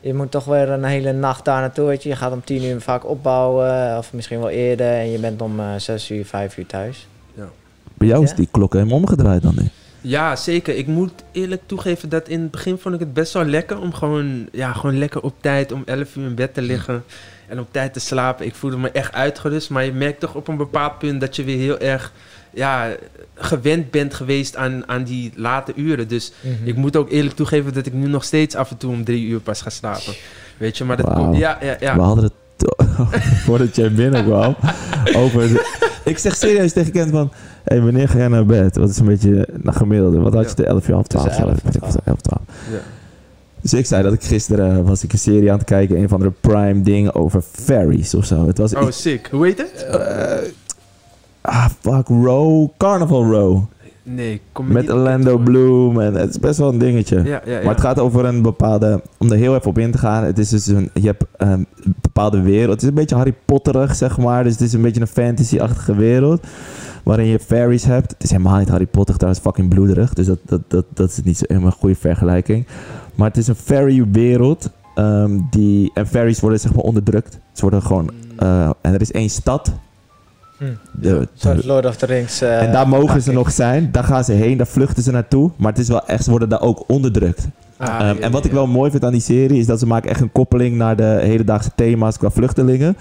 Je 0.00 0.14
moet 0.14 0.30
toch 0.30 0.44
weer 0.44 0.68
een 0.70 0.84
hele 0.84 1.12
nacht 1.12 1.44
daar 1.44 1.60
naartoe, 1.60 1.86
weet 1.86 2.02
je. 2.02 2.08
Je 2.08 2.16
gaat 2.16 2.32
om 2.32 2.44
tien 2.44 2.64
uur 2.64 2.80
vaak 2.80 3.06
opbouwen, 3.08 3.98
of 3.98 4.12
misschien 4.12 4.38
wel 4.38 4.50
eerder. 4.50 4.86
En 4.98 5.10
je 5.10 5.18
bent 5.18 5.42
om 5.42 5.60
eh, 5.60 5.66
zes 5.76 6.10
uur, 6.10 6.26
vijf 6.26 6.56
uur 6.58 6.66
thuis. 6.66 7.08
Bij 7.98 8.08
jou 8.08 8.22
is 8.22 8.30
Ja? 8.30 8.36
die 8.36 8.48
klok 8.50 8.72
helemaal 8.72 8.96
omgedraaid 8.96 9.42
dan 9.42 9.54
nu. 9.56 9.68
Ja, 10.06 10.36
zeker. 10.36 10.76
Ik 10.76 10.86
moet 10.86 11.12
eerlijk 11.32 11.62
toegeven 11.66 12.08
dat 12.08 12.28
in 12.28 12.40
het 12.40 12.50
begin 12.50 12.78
vond 12.78 12.94
ik 12.94 13.00
het 13.00 13.12
best 13.14 13.32
wel 13.32 13.44
lekker 13.44 13.78
om 13.80 13.92
gewoon, 13.92 14.48
ja, 14.52 14.72
gewoon 14.72 14.98
lekker 14.98 15.20
op 15.22 15.34
tijd 15.40 15.72
om 15.72 15.82
11 15.86 16.16
uur 16.16 16.24
in 16.26 16.34
bed 16.34 16.54
te 16.54 16.62
liggen 16.62 17.04
en 17.48 17.60
op 17.60 17.68
tijd 17.70 17.92
te 17.92 18.00
slapen. 18.00 18.46
Ik 18.46 18.54
voelde 18.54 18.76
me 18.76 18.90
echt 18.90 19.12
uitgerust, 19.14 19.70
maar 19.70 19.84
je 19.84 19.92
merkt 19.92 20.20
toch 20.20 20.34
op 20.34 20.48
een 20.48 20.56
bepaald 20.56 20.98
punt 20.98 21.20
dat 21.20 21.36
je 21.36 21.44
weer 21.44 21.58
heel 21.58 21.78
erg 21.78 22.12
ja, 22.50 22.88
gewend 23.34 23.90
bent 23.90 24.14
geweest 24.14 24.56
aan, 24.56 24.88
aan 24.88 25.04
die 25.04 25.32
late 25.36 25.72
uren. 25.76 26.08
Dus 26.08 26.32
ik 26.64 26.76
moet 26.76 26.96
ook 26.96 27.10
eerlijk 27.10 27.36
toegeven 27.36 27.72
dat 27.74 27.86
ik 27.86 27.92
nu 27.92 28.06
nog 28.06 28.24
steeds 28.24 28.54
af 28.54 28.70
en 28.70 28.76
toe 28.76 28.92
om 28.92 29.04
drie 29.04 29.26
uur 29.26 29.40
pas 29.40 29.60
ga 29.62 29.70
slapen. 29.70 30.14
Weet 30.56 30.78
je, 30.78 30.84
maar 30.84 30.96
dat 30.96 31.12
komt... 31.12 31.36
Ja, 31.36 31.58
ja, 31.62 31.76
ja. 31.80 31.94
We 31.94 32.00
hadden 32.02 32.24
het, 32.24 32.32
voordat 33.44 33.76
jij 33.76 33.92
binnenkwam, 33.92 34.56
over... 35.16 35.48
de- 35.48 35.82
ik 36.04 36.18
zeg 36.18 36.36
serieus 36.36 36.72
tegen 36.72 36.92
Kent 36.92 37.10
van... 37.10 37.32
Hé, 37.64 37.82
wanneer 37.82 38.08
ga 38.08 38.18
jij 38.18 38.28
naar 38.28 38.46
bed? 38.46 38.76
Wat 38.76 38.88
is 38.90 38.98
een 38.98 39.06
beetje 39.06 39.48
naar 39.62 39.74
gemiddelde? 39.74 40.20
Wat 40.20 40.34
had 40.34 40.48
je 40.48 40.54
de 40.56 40.66
11 40.66 40.88
uur, 40.88 40.94
half 40.94 41.06
12? 41.06 41.26
Tussen 41.26 41.44
11 41.44 41.56
en 41.56 41.60
Weet 41.64 41.74
ik 41.74 41.80
wat, 41.80 41.96
11, 42.04 42.20
12. 42.20 42.42
Ja. 42.72 42.78
Dus 43.60 43.74
ik 43.74 43.86
zei 43.86 44.02
dat 44.02 44.12
ik 44.12 44.22
gisteren 44.22 44.76
eh, 44.78 44.86
was 44.86 45.04
ik 45.04 45.12
een 45.12 45.18
serie 45.18 45.50
aan 45.52 45.58
het 45.58 45.66
kijken, 45.66 45.96
een 45.98 46.08
van 46.08 46.20
de 46.20 46.32
prime 46.40 46.80
dingen 46.82 47.14
over 47.14 47.42
fairies 47.52 48.14
of 48.14 48.24
zo. 48.24 48.46
Het 48.46 48.58
was 48.58 48.74
Oh, 48.74 48.90
sick. 48.90 49.28
Hoe 49.30 49.44
heet 49.46 49.58
het? 49.58 49.86
eh, 49.90 50.48
ah, 51.40 51.66
fuck, 51.80 52.08
Row, 52.08 52.68
Carnival 52.76 53.24
Row. 53.32 53.62
Nee, 54.06 54.40
kom 54.52 54.66
me 54.66 54.72
Met 54.72 54.90
Orlando. 54.92 55.38
Bloom 55.38 56.00
en 56.00 56.14
het 56.14 56.30
is 56.30 56.38
best 56.38 56.58
wel 56.58 56.68
een 56.68 56.78
dingetje. 56.78 57.16
Ja, 57.16 57.42
ja, 57.44 57.52
ja. 57.52 57.64
Maar 57.64 57.72
het 57.74 57.80
gaat 57.80 57.98
over 57.98 58.24
een 58.24 58.42
bepaalde. 58.42 59.00
Om 59.18 59.30
er 59.30 59.36
heel 59.36 59.54
even 59.54 59.66
op 59.70 59.78
in 59.78 59.90
te 59.90 59.98
gaan. 59.98 60.24
Het 60.24 60.38
is 60.38 60.48
dus 60.48 60.66
een. 60.66 60.90
Je 60.94 61.06
hebt 61.06 61.24
een 61.36 61.66
bepaalde 62.00 62.40
wereld. 62.40 62.70
Het 62.72 62.82
is 62.82 62.88
een 62.88 62.94
beetje 62.94 63.16
Harry 63.16 63.34
Potterig, 63.44 63.94
zeg 63.94 64.18
maar. 64.18 64.42
Dus 64.44 64.52
het 64.52 64.60
is 64.60 64.72
een 64.72 64.82
beetje 64.82 65.00
een 65.00 65.06
fantasy-achtige 65.06 65.94
wereld. 65.94 66.46
Waarin 67.04 67.26
je 67.26 67.38
fairies 67.38 67.84
hebt. 67.84 68.10
Het 68.12 68.22
is 68.22 68.30
helemaal 68.30 68.58
niet 68.58 68.68
Harry 68.68 68.86
Potter, 68.86 69.14
trouwens 69.16 69.42
fucking 69.44 69.68
bloederig. 69.68 70.12
Dus 70.14 70.26
dat, 70.26 70.38
dat, 70.46 70.60
dat, 70.68 70.84
dat 70.94 71.10
is 71.10 71.20
niet 71.24 71.38
zo 71.38 71.44
helemaal 71.48 71.70
een 71.70 71.76
goede 71.78 71.94
vergelijking. 71.94 72.66
Maar 73.14 73.28
het 73.28 73.36
is 73.36 73.46
een 73.46 73.54
fairy-wereld. 73.54 74.70
ehm, 74.94 75.38
die, 75.50 75.90
en 75.94 76.06
fairies 76.06 76.40
worden 76.40 76.60
zeg 76.60 76.74
maar 76.74 76.84
onderdrukt. 76.84 77.38
Ze 77.52 77.60
worden 77.60 77.82
gewoon. 77.82 78.10
Eh, 78.38 78.70
en 78.80 78.94
er 78.94 79.00
is 79.00 79.12
één 79.12 79.30
stad. 79.30 79.72
Hm. 80.58 80.64
De, 80.92 81.28
de- 81.40 81.66
Lord 81.66 81.86
of 81.86 81.96
the 81.96 82.06
Rings. 82.06 82.40
eh, 82.40 82.62
en 82.62 82.72
daar 82.72 82.88
mogen 82.88 83.22
ze 83.22 83.32
nog 83.32 83.50
zijn. 83.52 83.88
Daar 83.92 84.04
gaan 84.04 84.24
ze 84.24 84.32
heen. 84.32 84.56
Daar 84.56 84.66
vluchten 84.66 85.02
ze 85.02 85.10
naartoe. 85.10 85.50
Maar 85.56 85.70
het 85.72 85.80
is 85.80 85.88
wel 85.88 86.06
echt. 86.06 86.24
Ze 86.24 86.30
worden 86.30 86.48
daar 86.48 86.60
ook 86.62 86.84
onderdrukt. 86.86 87.48
Ah, 87.76 88.00
Ehm, 88.08 88.22
en 88.22 88.30
wat 88.30 88.44
ik 88.44 88.52
wel 88.52 88.66
mooi 88.66 88.90
vind 88.90 89.04
aan 89.04 89.12
die 89.12 89.20
serie 89.20 89.58
is 89.58 89.66
dat 89.66 89.78
ze 89.78 89.86
maken 89.86 90.10
echt 90.10 90.20
een 90.20 90.32
koppeling 90.32 90.76
naar 90.76 90.96
de 90.96 91.18
hedendaagse 91.22 91.70
thema's 91.74 92.18
qua 92.18 92.30
vluchtelingen. 92.30 92.96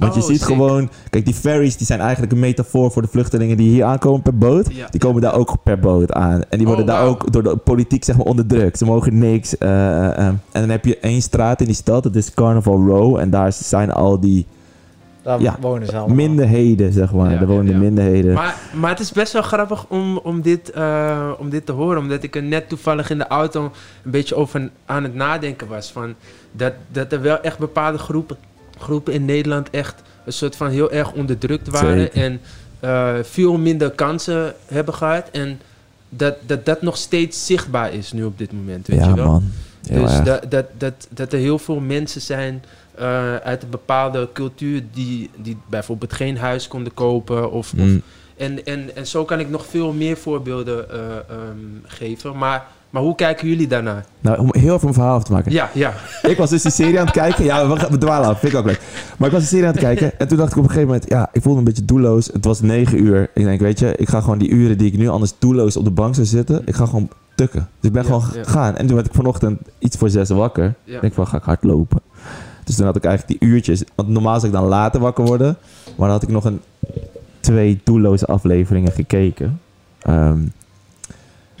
Want 0.00 0.14
je 0.14 0.20
Oh, 0.20 0.26
ziet 0.26 0.36
sick. 0.38 0.46
gewoon, 0.46 0.90
kijk, 1.10 1.24
die 1.24 1.34
ferries 1.34 1.76
die 1.76 1.86
zijn 1.86 2.00
eigenlijk 2.00 2.32
een 2.32 2.38
metafoor 2.38 2.90
voor 2.90 3.02
de 3.02 3.08
vluchtelingen 3.08 3.56
die 3.56 3.68
hier 3.70 3.84
aankomen 3.84 4.22
per 4.22 4.38
boot. 4.38 4.72
Ja. 4.74 4.86
Die 4.90 5.00
komen 5.00 5.22
daar 5.22 5.34
ook 5.34 5.56
per 5.62 5.78
boot 5.78 6.12
aan. 6.12 6.42
En 6.48 6.58
die 6.58 6.66
worden 6.66 6.84
Oh, 6.84 6.90
daar 6.90 7.04
ook 7.06 7.32
door 7.32 7.42
de 7.42 7.56
politiek 7.56 8.04
zeg 8.04 8.16
maar 8.16 8.26
onderdrukt. 8.26 8.78
Ze 8.78 8.84
mogen 8.84 9.18
niks. 9.18 9.58
eh, 9.58 9.68
eh, 10.06 10.18
eh. 10.18 10.26
En 10.26 10.40
dan 10.52 10.68
heb 10.68 10.84
je 10.84 10.98
één 10.98 11.22
straat 11.22 11.60
in 11.60 11.66
die 11.66 11.74
stad, 11.74 12.02
dat 12.02 12.14
is 12.16 12.34
Carnival 12.34 12.86
Row. 12.86 13.16
En 13.16 13.30
daar 13.30 13.52
zijn 13.52 13.92
al 13.92 14.20
die 14.20 14.46
Daar 15.22 15.40
ja, 15.40 15.56
wonen 15.60 15.86
ze 15.86 15.96
allemaal. 15.96 16.16
minderheden, 16.16 16.92
zeg 16.92 17.12
maar. 17.12 17.30
Ja, 17.32 17.38
daar 17.38 17.46
wonen 17.46 17.64
ja, 17.64 17.70
de 17.70 17.76
ja. 17.76 17.82
minderheden. 17.84 18.34
Maar, 18.34 18.56
maar 18.74 18.90
het 18.90 19.00
is 19.00 19.12
best 19.12 19.32
wel 19.32 19.42
grappig 19.42 19.84
om, 19.88 20.16
om, 20.18 20.40
dit, 20.40 20.70
eh, 20.70 21.30
om 21.38 21.50
dit 21.50 21.66
te 21.66 21.72
horen. 21.72 21.98
Omdat 21.98 22.22
ik 22.22 22.36
er 22.36 22.42
net 22.42 22.68
toevallig 22.68 23.10
in 23.10 23.18
de 23.18 23.26
auto 23.26 23.64
een 24.04 24.10
beetje 24.10 24.34
over 24.34 24.70
aan 24.86 25.02
het 25.02 25.14
nadenken 25.14 25.68
was. 25.68 25.92
Van 25.92 26.14
dat, 26.52 26.72
dat 26.92 27.12
er 27.12 27.20
wel 27.22 27.40
echt 27.40 27.58
bepaalde 27.58 27.98
groepen, 27.98 28.36
groepen 28.80 29.12
in 29.12 29.24
Nederland 29.24 29.70
echt 29.70 30.02
een 30.24 30.32
soort 30.32 30.56
van 30.56 30.68
heel 30.70 30.90
erg 30.90 31.12
onderdrukt 31.12 31.68
waren. 31.68 32.00
Zeker. 32.00 32.22
En 32.22 32.40
eh, 32.80 33.14
veel 33.22 33.58
minder 33.58 33.90
kansen 33.90 34.54
hebben 34.66 34.94
gehad. 34.94 35.28
En 35.30 35.60
dat, 36.08 36.34
dat 36.46 36.66
dat 36.66 36.82
nog 36.82 36.96
steeds 36.96 37.46
zichtbaar 37.46 37.92
is 37.94 38.12
nu 38.12 38.24
op 38.24 38.38
dit 38.38 38.52
moment. 38.52 38.86
Weet 38.86 38.98
ja, 38.98 39.08
je 39.08 39.14
wel? 39.14 39.26
man. 39.26 39.50
Heel 39.88 40.02
dus 40.02 40.12
erg. 40.12 40.24
dat, 40.24 40.50
dat, 40.50 40.66
dat, 40.78 41.08
dat 41.10 41.32
er 41.32 41.38
heel 41.38 41.58
veel 41.58 41.80
mensen 41.80 42.20
zijn 42.20 42.62
eh, 42.94 43.36
uit 43.36 43.62
een 43.62 43.70
bepaalde 43.70 44.28
cultuur 44.32 44.82
die, 44.92 45.30
die 45.36 45.56
bijvoorbeeld 45.68 46.12
geen 46.12 46.38
huis 46.38 46.68
konden 46.68 46.94
kopen. 46.94 47.50
Of, 47.50 47.72
of, 47.72 47.72
Mm. 47.72 48.02
en, 48.36 48.64
en, 48.64 48.96
en 48.96 49.06
zo 49.06 49.24
kan 49.24 49.40
ik 49.40 49.50
nog 49.50 49.66
veel 49.66 49.92
meer 49.92 50.16
voorbeelden 50.16 50.90
eh, 50.90 50.98
ehm, 51.16 51.58
geven. 51.84 52.36
Maar, 52.36 52.66
maar 52.90 53.02
hoe 53.02 53.14
kijken 53.14 53.48
jullie 53.48 53.66
daarnaar? 53.66 54.04
Nou, 54.20 54.38
om 54.38 54.48
heel 54.52 54.74
even 54.74 54.88
een 54.88 54.94
verhaal 54.94 55.14
af 55.14 55.24
te 55.24 55.32
maken. 55.32 55.52
Ja, 55.52 55.70
ja. 55.74 55.92
Ik 56.22 56.36
was 56.36 56.50
dus 56.50 56.62
die 56.62 56.70
serie 56.72 56.98
aan 56.98 57.04
het 57.04 57.14
kijken. 57.14 57.44
Ja, 57.44 57.68
we, 57.68 57.98
dwalen 57.98 58.28
af. 58.28 58.38
Vind 58.40 58.52
ik 58.52 58.58
ook 58.58 58.64
leuk. 58.64 58.80
Maar 59.16 59.28
ik 59.28 59.34
was 59.34 59.42
die 59.42 59.50
serie 59.50 59.66
aan 59.66 59.72
het 59.72 59.80
kijken. 59.80 60.18
En 60.18 60.28
toen 60.28 60.36
dacht 60.36 60.50
ik 60.50 60.56
op 60.56 60.62
een 60.62 60.68
gegeven 60.70 60.88
moment... 60.92 61.10
Ja, 61.10 61.28
ik 61.32 61.42
voelde 61.42 61.60
me 61.60 61.66
een 61.66 61.72
beetje 61.74 61.84
doelloos. 61.84 62.26
Het 62.26 62.44
was 62.44 62.60
negen 62.60 63.02
uur. 63.02 63.30
Ik 63.34 63.44
denk, 63.44 63.60
weet 63.60 63.78
je... 63.78 63.94
Ik 63.96 64.08
ga 64.08 64.20
gewoon 64.20 64.38
die 64.38 64.48
uren 64.48 64.78
die 64.78 64.92
ik 64.92 64.98
nu 64.98 65.08
anders 65.08 65.32
doelloos 65.38 65.76
op 65.76 65.84
de 65.84 65.90
bank 65.90 66.14
zou 66.14 66.26
zitten... 66.26 66.62
Ik 66.64 66.74
ga 66.74 66.86
gewoon 66.86 67.08
tukken. 67.34 67.68
Dus 67.80 67.88
ik 67.88 67.92
ben 67.92 68.02
Ja, 68.02 68.08
gewoon 68.08 68.24
ja. 68.34 68.44
gegaan. 68.44 68.76
En 68.76 68.86
toen 68.86 68.94
werd 68.94 69.06
ik 69.08 69.14
vanochtend 69.14 69.60
iets 69.78 69.96
voor 69.96 70.10
zes 70.10 70.28
wakker. 70.28 70.74
ja. 70.84 70.94
Ik 70.94 71.00
denk 71.00 71.14
van, 71.14 71.26
ga 71.26 71.36
ik 71.36 71.42
hardlopen. 71.42 72.00
Dus 72.64 72.76
toen 72.76 72.86
had 72.86 72.96
ik 72.96 73.04
eigenlijk 73.04 73.40
die 73.40 73.48
uurtjes... 73.48 73.82
Want 73.94 74.08
normaal 74.08 74.40
zou 74.40 74.52
ik 74.52 74.58
dan 74.58 74.68
later 74.68 75.00
wakker 75.00 75.24
worden. 75.24 75.56
Maar 75.96 76.08
dan 76.08 76.10
had 76.18 76.22
ik 76.22 76.28
nog 76.28 76.44
een... 76.44 76.60
Twee 77.40 77.80
doelloze 77.84 78.26
afleveringen 78.26 78.92
gekeken. 78.92 79.60
Ehm, 79.98 80.38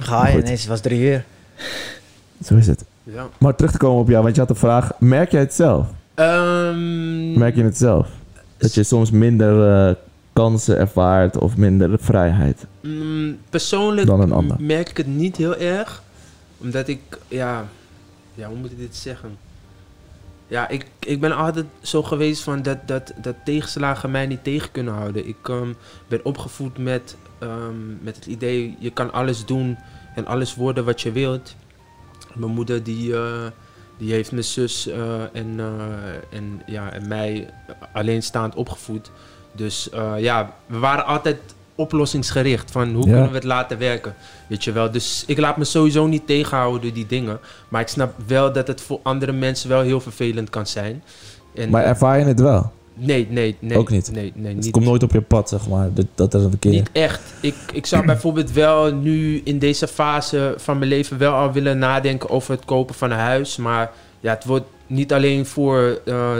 Ga 0.00 0.28
je 0.28 0.38
ineens, 0.38 0.60
het 0.60 0.68
was 0.68 0.80
drie 0.80 1.00
uur. 1.00 1.24
zo 2.44 2.54
is 2.56 2.66
het. 2.66 2.84
ja. 3.02 3.28
Maar 3.38 3.54
terug 3.56 3.70
te 3.72 3.78
komen 3.78 4.00
op 4.00 4.08
jou, 4.08 4.22
want 4.22 4.34
je 4.34 4.40
had 4.40 4.48
de 4.50 4.54
vraag... 4.56 4.90
Merk 4.98 5.30
jij 5.30 5.40
het 5.40 5.54
zelf? 5.54 5.86
Ehm, 6.14 7.38
Merk 7.38 7.54
je 7.56 7.62
het 7.64 7.76
zelf? 7.76 8.08
Dat 8.56 8.74
je 8.74 8.82
soms 8.82 9.10
minder 9.10 9.86
eh, 9.88 9.94
kansen 10.32 10.78
ervaart 10.78 11.38
of 11.38 11.56
minder 11.56 11.98
vrijheid. 12.00 12.66
Mm, 12.80 13.38
persoonlijk 13.50 14.06
Dan 14.06 14.20
een 14.20 14.32
ander. 14.32 14.56
m- 14.60 14.66
merk 14.66 14.88
ik 14.88 14.96
het 14.96 15.06
niet 15.06 15.36
heel 15.36 15.56
erg. 15.56 16.02
Omdat 16.58 16.88
ik, 16.88 17.00
ja, 17.28 17.64
ja 18.34 18.48
hoe 18.48 18.56
moet 18.56 18.70
ik 18.70 18.78
dit 18.78 18.96
zeggen? 18.96 19.36
Ja, 20.46 20.68
ik, 20.68 20.86
ik 20.98 21.20
ben 21.20 21.36
altijd 21.36 21.66
zo 21.80 22.02
geweest 22.02 22.42
van 22.42 22.62
dat, 22.62 22.76
dat, 22.86 23.12
dat 23.22 23.34
tegenslagen 23.44 24.10
mij 24.10 24.26
niet 24.26 24.44
tegen 24.44 24.70
kunnen 24.72 24.94
houden. 24.94 25.28
Ik 25.28 25.36
ehm, 25.48 25.72
ben 26.08 26.24
opgevoed 26.24 26.78
met, 26.78 27.16
ehm, 27.40 28.02
met 28.02 28.16
het 28.16 28.26
idee, 28.26 28.76
je 28.78 28.90
kan 28.90 29.12
alles 29.12 29.44
doen 29.44 29.78
en 30.14 30.26
alles 30.26 30.54
worden 30.54 30.84
wat 30.84 31.00
je 31.00 31.12
wilt. 31.12 31.54
Mijn 32.34 32.52
moeder 32.52 32.82
die, 32.82 33.14
eh, 33.16 33.46
die 33.98 34.12
heeft 34.12 34.32
mijn 34.32 34.44
zus 34.44 34.86
eh, 34.86 35.22
en, 35.32 35.54
eh, 35.56 36.38
en, 36.38 36.62
ja, 36.66 36.92
en 36.92 37.08
mij 37.08 37.50
alleenstaand 37.92 38.54
opgevoed. 38.54 39.10
Dus 39.52 39.88
ja, 40.18 40.54
we 40.66 40.78
waren 40.78 41.04
altijd 41.04 41.36
oplossingsgericht. 41.74 42.70
Van 42.70 42.94
hoe 42.94 43.04
Ja. 43.06 43.12
kunnen 43.12 43.28
we 43.28 43.34
het 43.34 43.44
laten 43.44 43.78
werken? 43.78 44.14
Weet 44.48 44.64
je 44.64 44.72
wel. 44.72 44.90
Dus 44.90 45.24
ik 45.26 45.38
laat 45.38 45.56
me 45.56 45.64
sowieso 45.64 46.06
niet 46.06 46.26
tegenhouden 46.26 46.82
door 46.82 46.92
die 46.92 47.06
dingen. 47.06 47.38
Maar 47.68 47.80
ik 47.80 47.88
snap 47.88 48.14
wel 48.26 48.52
dat 48.52 48.66
het 48.66 48.80
voor 48.80 49.00
andere 49.02 49.32
mensen 49.32 49.68
wel 49.68 49.80
heel 49.80 50.00
vervelend 50.00 50.50
kan 50.50 50.66
zijn. 50.66 51.02
En, 51.54 51.70
Maar 51.70 51.84
ervaar 51.84 52.18
je 52.18 52.24
het 52.24 52.40
wel? 52.40 52.72
Nee, 53.00 53.26
nee, 53.30 53.56
nee. 53.58 53.78
Ook 53.78 53.90
niet? 53.90 54.10
Nee, 54.12 54.32
nee, 54.34 54.54
Het 54.54 54.64
niet. 54.64 54.70
komt 54.72 54.84
nooit 54.84 55.02
op 55.02 55.12
je 55.12 55.20
pad, 55.20 55.48
zeg 55.48 55.68
maar. 55.68 55.90
Dat, 56.14 56.34
er 56.34 56.44
een 56.44 56.58
keer... 56.58 56.70
Niet 56.70 56.90
echt. 56.92 57.20
Ik, 57.40 57.54
ik 57.72 57.86
zou 57.86 58.06
bijvoorbeeld 58.12 58.52
wel 58.52 58.94
nu 58.94 59.40
in 59.44 59.58
deze 59.58 59.86
fase 59.86 60.54
van 60.56 60.78
mijn 60.78 60.90
leven 60.90 61.18
wel 61.18 61.32
al 61.32 61.52
willen 61.52 61.78
nadenken 61.78 62.28
over 62.30 62.50
het 62.54 62.64
kopen 62.64 62.94
van 62.94 63.10
een 63.10 63.18
huis. 63.18 63.56
Maar 63.56 63.90
ja, 64.20 64.34
het 64.34 64.44
wordt 64.44 64.66
niet 64.86 65.12
alleen 65.12 65.46
voor, 65.46 66.00
eh, 66.04 66.30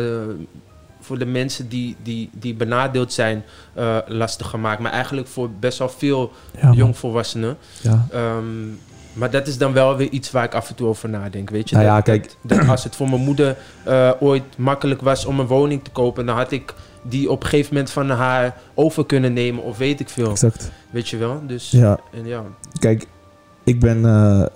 voor 1.00 1.18
de 1.18 1.26
mensen 1.26 1.68
die, 1.68 1.96
die, 2.02 2.30
die 2.32 2.54
benadeeld 2.54 3.12
zijn 3.12 3.44
eh, 3.74 3.96
lastig 4.06 4.46
gemaakt. 4.48 4.80
Maar 4.80 4.92
eigenlijk 4.92 5.26
voor 5.26 5.50
best 5.50 5.78
wel 5.78 5.88
veel 5.88 6.32
Ja, 6.60 6.72
jongvolwassenen. 6.72 7.56
Ja. 7.82 8.06
Ehm, 8.12 8.44
maar 9.12 9.30
dat 9.30 9.46
is 9.46 9.58
dan 9.58 9.72
wel 9.72 9.96
weer 9.96 10.08
iets 10.08 10.30
waar 10.30 10.44
ik 10.44 10.54
af 10.54 10.68
en 10.68 10.74
toe 10.74 10.88
over 10.88 11.08
nadenk. 11.08 11.50
Weet 11.50 11.68
je? 11.68 11.74
Nou 11.76 11.86
dat, 11.88 11.96
ja, 11.96 12.02
kijk. 12.02 12.34
Dat, 12.42 12.58
dat 12.58 12.68
als 12.68 12.84
het 12.84 12.96
voor 12.96 13.08
mijn 13.08 13.20
moeder 13.22 13.56
eh, 13.84 14.10
ooit 14.20 14.42
makkelijk 14.56 15.00
was 15.00 15.24
om 15.24 15.40
een 15.40 15.46
woning 15.46 15.84
te 15.84 15.90
kopen, 15.90 16.26
dan 16.26 16.36
had 16.36 16.50
ik 16.52 16.74
die 17.02 17.30
op 17.30 17.42
een 17.42 17.48
gegeven 17.48 17.74
moment 17.74 17.90
van 17.92 18.10
haar 18.10 18.56
over 18.74 19.06
kunnen 19.06 19.32
nemen. 19.32 19.62
Of 19.62 19.78
weet 19.78 20.00
ik 20.00 20.08
veel. 20.08 20.30
Exact. 20.30 20.70
Weet 20.90 21.08
je 21.08 21.16
wel? 21.16 21.40
Dus 21.46 21.70
Ja. 21.70 21.98
en 22.12 22.26
ja. 22.26 22.42
Kijk, 22.78 23.06
ik 23.64 23.80
ben... 23.80 24.04
eh, 24.04 24.46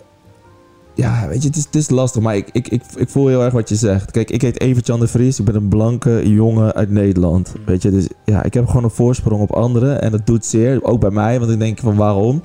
ja, 0.95 1.29
weet 1.29 1.43
je, 1.43 1.49
het 1.49 1.57
is, 1.57 1.65
het 1.65 1.75
is 1.75 1.91
lastig, 1.91 2.23
maar 2.23 2.37
ik, 2.37 2.49
ik, 2.53 2.69
ik, 2.69 2.83
ik 2.97 3.09
voel 3.09 3.27
heel 3.27 3.43
erg 3.43 3.53
wat 3.53 3.69
je 3.69 3.75
zegt. 3.75 4.11
Kijk, 4.11 4.31
ik 4.31 4.43
heet 4.43 4.61
Evert-Jan 4.61 5.01
de 5.01 5.07
Vries. 5.07 5.39
Ik 5.39 5.45
ben 5.45 5.55
een 5.55 5.69
blanke 5.69 6.23
jongen 6.29 6.75
uit 6.75 6.91
Nederland. 6.91 7.55
Mm. 7.57 7.65
Weet 7.65 7.83
je, 7.83 7.91
dus 7.91 8.07
ja, 8.25 8.43
ik 8.43 8.55
heb 8.55 8.67
gewoon 8.67 8.85
een 8.85 8.91
voorsprong 8.91 9.43
op 9.43 9.53
anderen. 9.53 10.03
En 10.03 10.11
dat 10.11 10.27
doet 10.27 10.47
zeer, 10.47 10.85
ook 10.85 11.01
bij 11.01 11.11
mij, 11.11 11.39
want 11.39 11.51
ik 11.51 11.59
denk 11.59 11.79
van 11.79 11.97
waarom? 11.97 12.43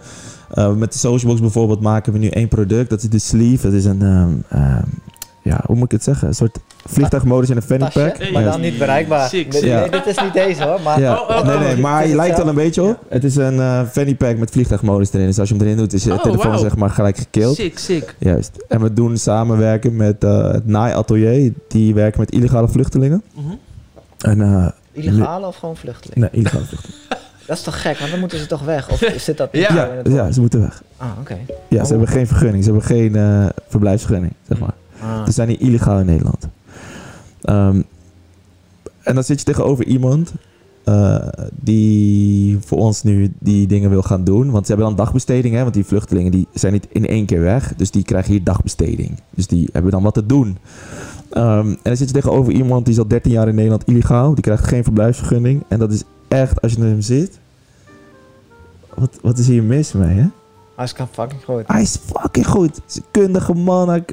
Eh, 0.49 0.73
met 0.73 0.93
de 0.93 0.99
Socialbox 0.99 1.41
bijvoorbeeld 1.41 1.81
maken 1.81 2.13
we 2.13 2.19
nu 2.19 2.27
één 2.27 2.47
product. 2.47 2.89
Dat 2.89 3.03
is 3.03 3.09
de 3.09 3.19
sleeve. 3.19 3.67
Dat 3.67 3.73
is 3.73 3.85
een, 3.85 4.01
ehm, 4.01 4.33
ehm, 4.49 4.87
ja, 5.49 5.61
hoe 5.65 5.75
moet 5.75 5.85
ik 5.85 5.91
het 5.91 6.03
zeggen? 6.03 6.27
Een 6.27 6.33
soort 6.33 6.57
vliegtuigmodus 6.85 7.49
in 7.49 7.55
een 7.55 7.61
fanny 7.61 7.89
pack. 7.93 8.17
Hey. 8.17 8.31
maar 8.31 8.43
dan 8.43 8.61
niet 8.61 8.77
bereikbaar. 8.77 9.29
Dit, 9.29 9.59
ja. 9.61 9.79
nee, 9.79 9.89
dit 9.89 10.05
is 10.05 10.17
niet 10.21 10.33
deze 10.33 10.63
hoor, 10.63 10.81
maar... 10.81 10.99
Ja, 10.99 11.13
Oh, 11.13 11.29
oh, 11.29 11.45
nee, 11.45 11.55
oh, 11.55 11.59
nee, 11.61 11.69
dit 11.69 11.79
maar 11.83 12.07
je 12.07 12.15
lijkt 12.15 12.37
dan 12.37 12.47
een 12.47 12.55
beetje 12.55 12.83
op. 12.83 12.99
Het 13.09 13.23
is 13.23 13.35
een 13.35 13.59
eh 13.59 13.81
fanny 13.91 14.15
pack 14.15 14.37
met 14.37 14.51
vliegtuigmodus 14.51 15.13
erin. 15.13 15.25
Dus 15.25 15.39
als 15.39 15.49
je 15.49 15.55
hem 15.55 15.63
erin 15.63 15.77
doet, 15.77 15.93
is 15.93 16.03
je 16.03 16.11
Oh, 16.13 16.21
telefoon 16.21 16.59
zeg 16.59 16.75
maar 16.75 16.89
gelijk 16.89 17.17
gekild. 17.17 17.55
Sick, 17.55 17.79
sick. 17.79 18.15
Juist. 18.17 18.51
En 18.67 18.81
we 18.81 18.93
doen 18.93 19.17
samenwerken 19.17 19.95
met 19.95 20.23
eh, 20.23 20.51
het 20.51 20.67
NAI 20.67 20.93
Atelier. 20.93 21.53
Die 21.67 21.93
werken 21.93 22.19
met 22.19 22.31
illegale 22.31 22.67
vluchtelingen. 22.67 23.23
Mhm. 23.33 23.53
En, 24.19 24.41
eh, 24.41 24.67
Illegale 24.91 25.47
of 25.47 25.55
gewoon 25.55 25.75
vluchtelingen? 25.77 26.29
nee, 26.31 26.39
illegale 26.41 26.65
vluchtelingen. 26.65 26.99
Dat 27.47 27.57
is 27.57 27.63
toch 27.63 27.81
gek, 27.81 27.97
want 27.97 28.11
dan 28.11 28.19
moeten 28.19 28.37
ze 28.39 28.45
toch 28.45 28.61
weg? 28.61 28.89
Of 28.91 29.03
zit 29.17 29.37
dat 29.37 29.49
Ja. 29.51 29.73
Ja, 29.73 29.85
in 29.87 29.97
het 29.97 30.07
ja, 30.13 30.31
ze 30.31 30.39
moeten 30.41 30.59
weg. 30.61 30.83
Ah, 30.97 31.07
oké. 31.19 31.37
Ja, 31.67 31.77
ze 31.77 31.83
Oh. 31.83 31.89
hebben 31.89 32.07
geen 32.07 32.27
vergunning. 32.27 32.63
Ze 32.63 32.69
hebben 32.71 32.87
geen 32.87 33.15
eh, 33.15 33.45
verblijfsvergunning, 33.67 34.33
zeg 34.47 34.59
maar. 34.59 34.73
Ah. 35.01 35.25
Ze 35.25 35.31
zijn 35.31 35.47
hier 35.47 35.61
illegaal 35.61 35.99
in 35.99 36.05
Nederland. 36.05 36.47
Ehm, 37.41 37.81
en 39.03 39.15
dan 39.15 39.23
zit 39.23 39.39
je 39.39 39.45
tegenover 39.45 39.85
iemand 39.85 40.33
eh, 40.83 41.27
die 41.51 42.57
voor 42.65 42.77
ons 42.77 43.03
nu 43.03 43.33
die 43.39 43.67
dingen 43.67 43.89
wil 43.89 44.01
gaan 44.01 44.23
doen. 44.23 44.51
Want 44.51 44.65
ze 44.65 44.73
hebben 44.73 44.95
dan 44.95 45.05
dagbesteding, 45.05 45.55
hè? 45.55 45.61
Want 45.61 45.73
die 45.73 45.85
vluchtelingen 45.85 46.31
die 46.31 46.47
zijn 46.53 46.73
niet 46.73 46.87
in 46.91 47.07
één 47.07 47.25
keer 47.25 47.41
weg. 47.41 47.75
Dus 47.75 47.91
die 47.91 48.03
krijgen 48.03 48.31
hier 48.31 48.43
dagbesteding. 48.43 49.19
Dus 49.29 49.47
die 49.47 49.69
hebben 49.71 49.91
dan 49.91 50.03
wat 50.03 50.13
te 50.13 50.25
doen. 50.25 50.57
Ehm, 51.29 51.67
en 51.67 51.79
dan 51.83 51.97
zit 51.97 52.07
je 52.07 52.13
tegenover 52.13 52.53
iemand 52.53 52.85
die 52.85 52.93
is 52.93 52.99
al 52.99 53.07
13 53.07 53.31
jaar 53.31 53.47
in 53.47 53.55
Nederland 53.55 53.83
illegaal. 53.85 54.33
Die 54.33 54.43
krijgt 54.43 54.67
geen 54.67 54.83
verblijfsvergunning. 54.83 55.63
En 55.67 55.79
dat 55.79 55.91
is 55.91 56.03
echt, 56.27 56.61
als 56.61 56.71
je 56.71 56.79
naar 56.79 56.87
hem 56.87 57.01
zit... 57.01 57.39
Wat, 58.95 59.19
wat 59.21 59.37
is 59.37 59.47
hier 59.47 59.63
mis 59.63 59.93
mee, 59.93 60.15
hè? 60.15 60.27
Hij 60.75 60.85
is 60.85 60.93
fucking 61.11 61.41
groot. 61.41 61.67
Hij 61.67 61.81
is 61.81 61.97
fucking 62.05 62.47
goed. 62.47 62.75
Hij 62.75 62.83
is 62.87 62.95
een 62.95 63.03
kundige 63.11 63.53
man. 63.53 63.89
Hij, 63.89 64.03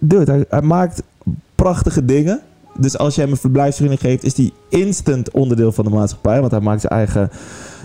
dude, 0.00 0.30
hij, 0.32 0.44
hij 0.48 0.62
maakt 0.62 1.02
prachtige 1.54 2.04
dingen. 2.04 2.40
Dus 2.78 2.98
als 2.98 3.14
je 3.14 3.20
hem 3.20 3.30
een 3.30 3.36
verblijfsvergunning 3.36 4.00
geeft, 4.00 4.24
is 4.24 4.36
hij 4.36 4.50
instant 4.68 5.30
onderdeel 5.30 5.72
van 5.72 5.84
de 5.84 5.90
maatschappij. 5.90 6.40
Want 6.40 6.52
hij 6.52 6.60
maakt 6.60 6.80
zijn 6.80 6.92
eigen 6.92 7.30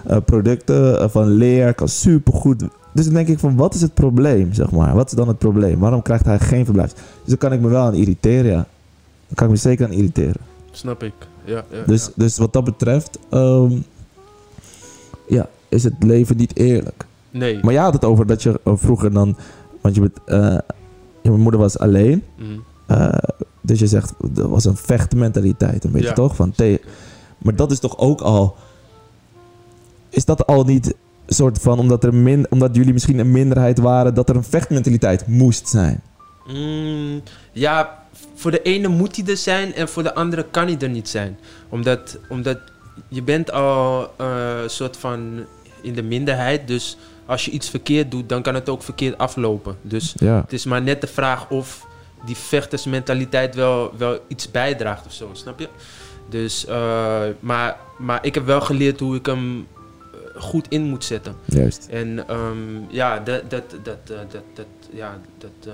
eh, 0.06 0.18
producten 0.26 1.00
eh, 1.00 1.10
van 1.10 1.28
leer, 1.28 1.74
kan 1.74 1.88
supergoed. 1.88 2.64
Dus 2.94 3.06
dan 3.06 3.14
denk 3.14 3.28
ik 3.28 3.40
van, 3.40 3.56
wat 3.56 3.74
is 3.74 3.82
het 3.82 3.94
probleem, 3.94 4.54
zeg 4.54 4.72
maar? 4.72 4.96
Wat 4.96 5.08
is 5.08 5.18
dan 5.18 5.28
het 5.28 5.38
probleem? 5.38 5.80
Waarom 5.80 6.02
krijgt 6.02 6.26
hij 6.26 6.40
geen 6.40 6.66
verblijfs? 6.66 6.94
Dus 6.94 7.04
daar 7.26 7.38
kan 7.38 7.54
ik 7.54 7.60
me 7.60 7.68
wel 7.68 7.86
aan 7.86 7.94
irriteren, 7.94 8.52
ja. 8.52 8.68
Daar 9.28 9.36
kan 9.36 9.46
ik 9.46 9.52
me 9.52 9.60
zeker 9.60 9.86
aan 9.86 9.92
irriteren. 9.92 10.42
Snap 10.72 11.04
ik. 11.04 11.14
Ja, 11.44 11.64
ja, 11.72 11.84
Dus, 11.86 12.06
ja. 12.06 12.12
dus 12.16 12.38
wat 12.38 12.54
dat 12.54 12.64
betreft, 12.64 13.20
ehm, 13.30 13.72
ja, 15.28 15.48
is 15.70 15.84
het 15.84 15.94
leven 16.00 16.38
niet 16.38 16.58
eerlijk. 16.58 17.06
Nee. 17.32 17.60
Maar 17.62 17.74
je 17.74 17.80
had 17.80 17.94
het 17.94 18.06
over 18.06 18.26
dat 18.26 18.44
je 18.44 18.60
eh, 18.64 18.74
vroeger 18.76 19.14
dan... 19.14 19.36
Want 19.82 19.96
je 19.96 20.02
bent, 20.02 20.20
eh, 21.26 21.32
je 21.32 21.42
moeder 21.42 21.60
was 21.60 21.80
alleen. 21.80 22.24
Mhm. 22.38 22.60
eh, 22.86 23.18
dus 23.62 23.80
je 23.80 23.88
zegt, 23.88 24.14
dat 24.32 24.50
was 24.50 24.66
een 24.66 24.78
vechtmentaliteit 24.78 25.84
een 25.84 25.92
beetje, 25.92 26.08
Ja. 26.08 26.14
toch? 26.14 26.36
Van 26.36 26.54
maar 27.38 27.56
dat 27.56 27.72
is 27.72 27.80
toch 27.80 27.98
ook 27.98 28.22
al... 28.22 28.56
Is 30.10 30.26
dat 30.26 30.48
al 30.48 30.64
niet 30.64 30.86
een 31.26 31.36
soort 31.36 31.60
van... 31.60 31.80
Omdat, 31.80 32.04
er 32.04 32.14
min, 32.14 32.46
omdat 32.50 32.76
jullie 32.76 32.94
misschien 32.94 33.20
een 33.20 33.32
minderheid 33.32 33.80
waren... 33.80 34.14
Dat 34.14 34.30
er 34.30 34.36
een 34.36 34.44
vechtmentaliteit 34.44 35.28
moest 35.28 35.68
zijn? 35.68 36.02
Mm, 36.48 37.22
ja, 37.52 38.04
voor 38.36 38.52
de 38.52 38.62
ene 38.62 38.88
moet 38.88 39.16
hij 39.16 39.26
er 39.26 39.38
zijn 39.38 39.74
en 39.74 39.90
voor 39.90 40.04
de 40.04 40.16
andere 40.16 40.46
kan 40.52 40.68
hij 40.68 40.78
er 40.80 40.90
niet 40.90 41.10
zijn. 41.10 41.38
Omdat, 41.70 42.18
omdat 42.30 42.60
je 43.08 43.24
bent 43.24 43.52
al 43.52 44.10
eh, 44.18 44.62
een 44.64 44.70
soort 44.70 44.98
van 44.98 45.46
in 45.82 45.94
de 45.94 46.04
minderheid. 46.04 46.68
Dus 46.68 46.98
als 47.26 47.46
je 47.46 47.52
iets 47.52 47.70
verkeerd 47.70 48.12
doet, 48.12 48.30
dan 48.30 48.42
kan 48.42 48.54
het 48.56 48.70
ook 48.70 48.84
verkeerd 48.84 49.18
aflopen. 49.18 49.76
Dus 49.82 50.14
Ja. 50.18 50.42
het 50.42 50.54
is 50.54 50.66
maar 50.66 50.82
net 50.82 51.02
de 51.02 51.08
vraag 51.08 51.50
of 51.50 51.88
die 52.26 52.36
vechtersmentaliteit 52.36 53.56
wel, 53.56 53.92
wel 53.98 54.20
iets 54.28 54.52
bijdraagt 54.52 55.06
of 55.06 55.12
zo, 55.14 55.30
snap 55.34 55.60
je? 55.60 55.70
Dus, 56.30 56.66
eh, 56.66 57.22
maar, 57.40 57.78
maar 57.98 58.26
ik 58.26 58.34
heb 58.34 58.46
wel 58.46 58.62
geleerd 58.62 59.00
hoe 59.00 59.16
ik 59.16 59.26
hem 59.26 59.68
eh, 60.36 60.42
goed 60.42 60.66
in 60.70 60.84
moet 60.84 61.04
zetten. 61.04 61.36
Juist. 61.46 61.88
En 61.92 62.28
ehm, 62.28 62.58
ja, 62.90 63.20
dat, 63.20 63.42
dat, 63.50 63.64
dat, 63.84 63.98
eh, 64.10 64.18
dat, 64.32 64.44
dat, 64.54 64.66
ja, 64.94 65.18
dat 65.38 65.50
eh, 65.68 65.74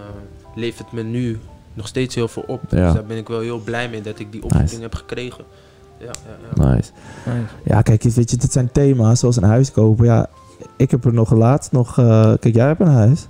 levert 0.56 0.92
me 0.92 1.04
nu 1.04 1.40
nog 1.74 1.88
steeds 1.88 2.16
heel 2.16 2.28
veel 2.28 2.44
op. 2.48 2.62
Ja. 2.70 2.86
Dus 2.86 2.94
daar 2.94 3.06
ben 3.06 3.18
ik 3.18 3.28
wel 3.28 3.40
heel 3.40 3.60
blij 3.60 3.90
mee 3.90 4.02
dat 4.02 4.20
ik 4.20 4.32
die 4.32 4.44
opvoeding 4.44 4.72
Nice. 4.72 4.82
heb 4.84 4.96
gekregen. 4.96 5.44
Ja, 5.98 6.06
ja, 6.06 6.64
ja. 6.66 6.74
Nice. 6.76 6.92
Ja, 7.66 7.82
kijk, 7.82 8.04
weet 8.04 8.32
je, 8.32 8.38
dit 8.38 8.52
zijn 8.52 8.72
thema's 8.72 9.20
zoals 9.20 9.36
een 9.36 9.44
huis 9.44 9.72
kopen. 9.72 10.06
Ja, 10.06 10.30
ik 10.76 10.92
heb 10.92 11.06
er 11.06 11.14
nog 11.14 11.32
laatst 11.32 11.72
nog... 11.72 11.98
eh, 11.98 12.34
kijk, 12.40 12.56
jij 12.56 12.66
hebt 12.66 12.80
een 12.80 12.88
huis. 12.88 13.28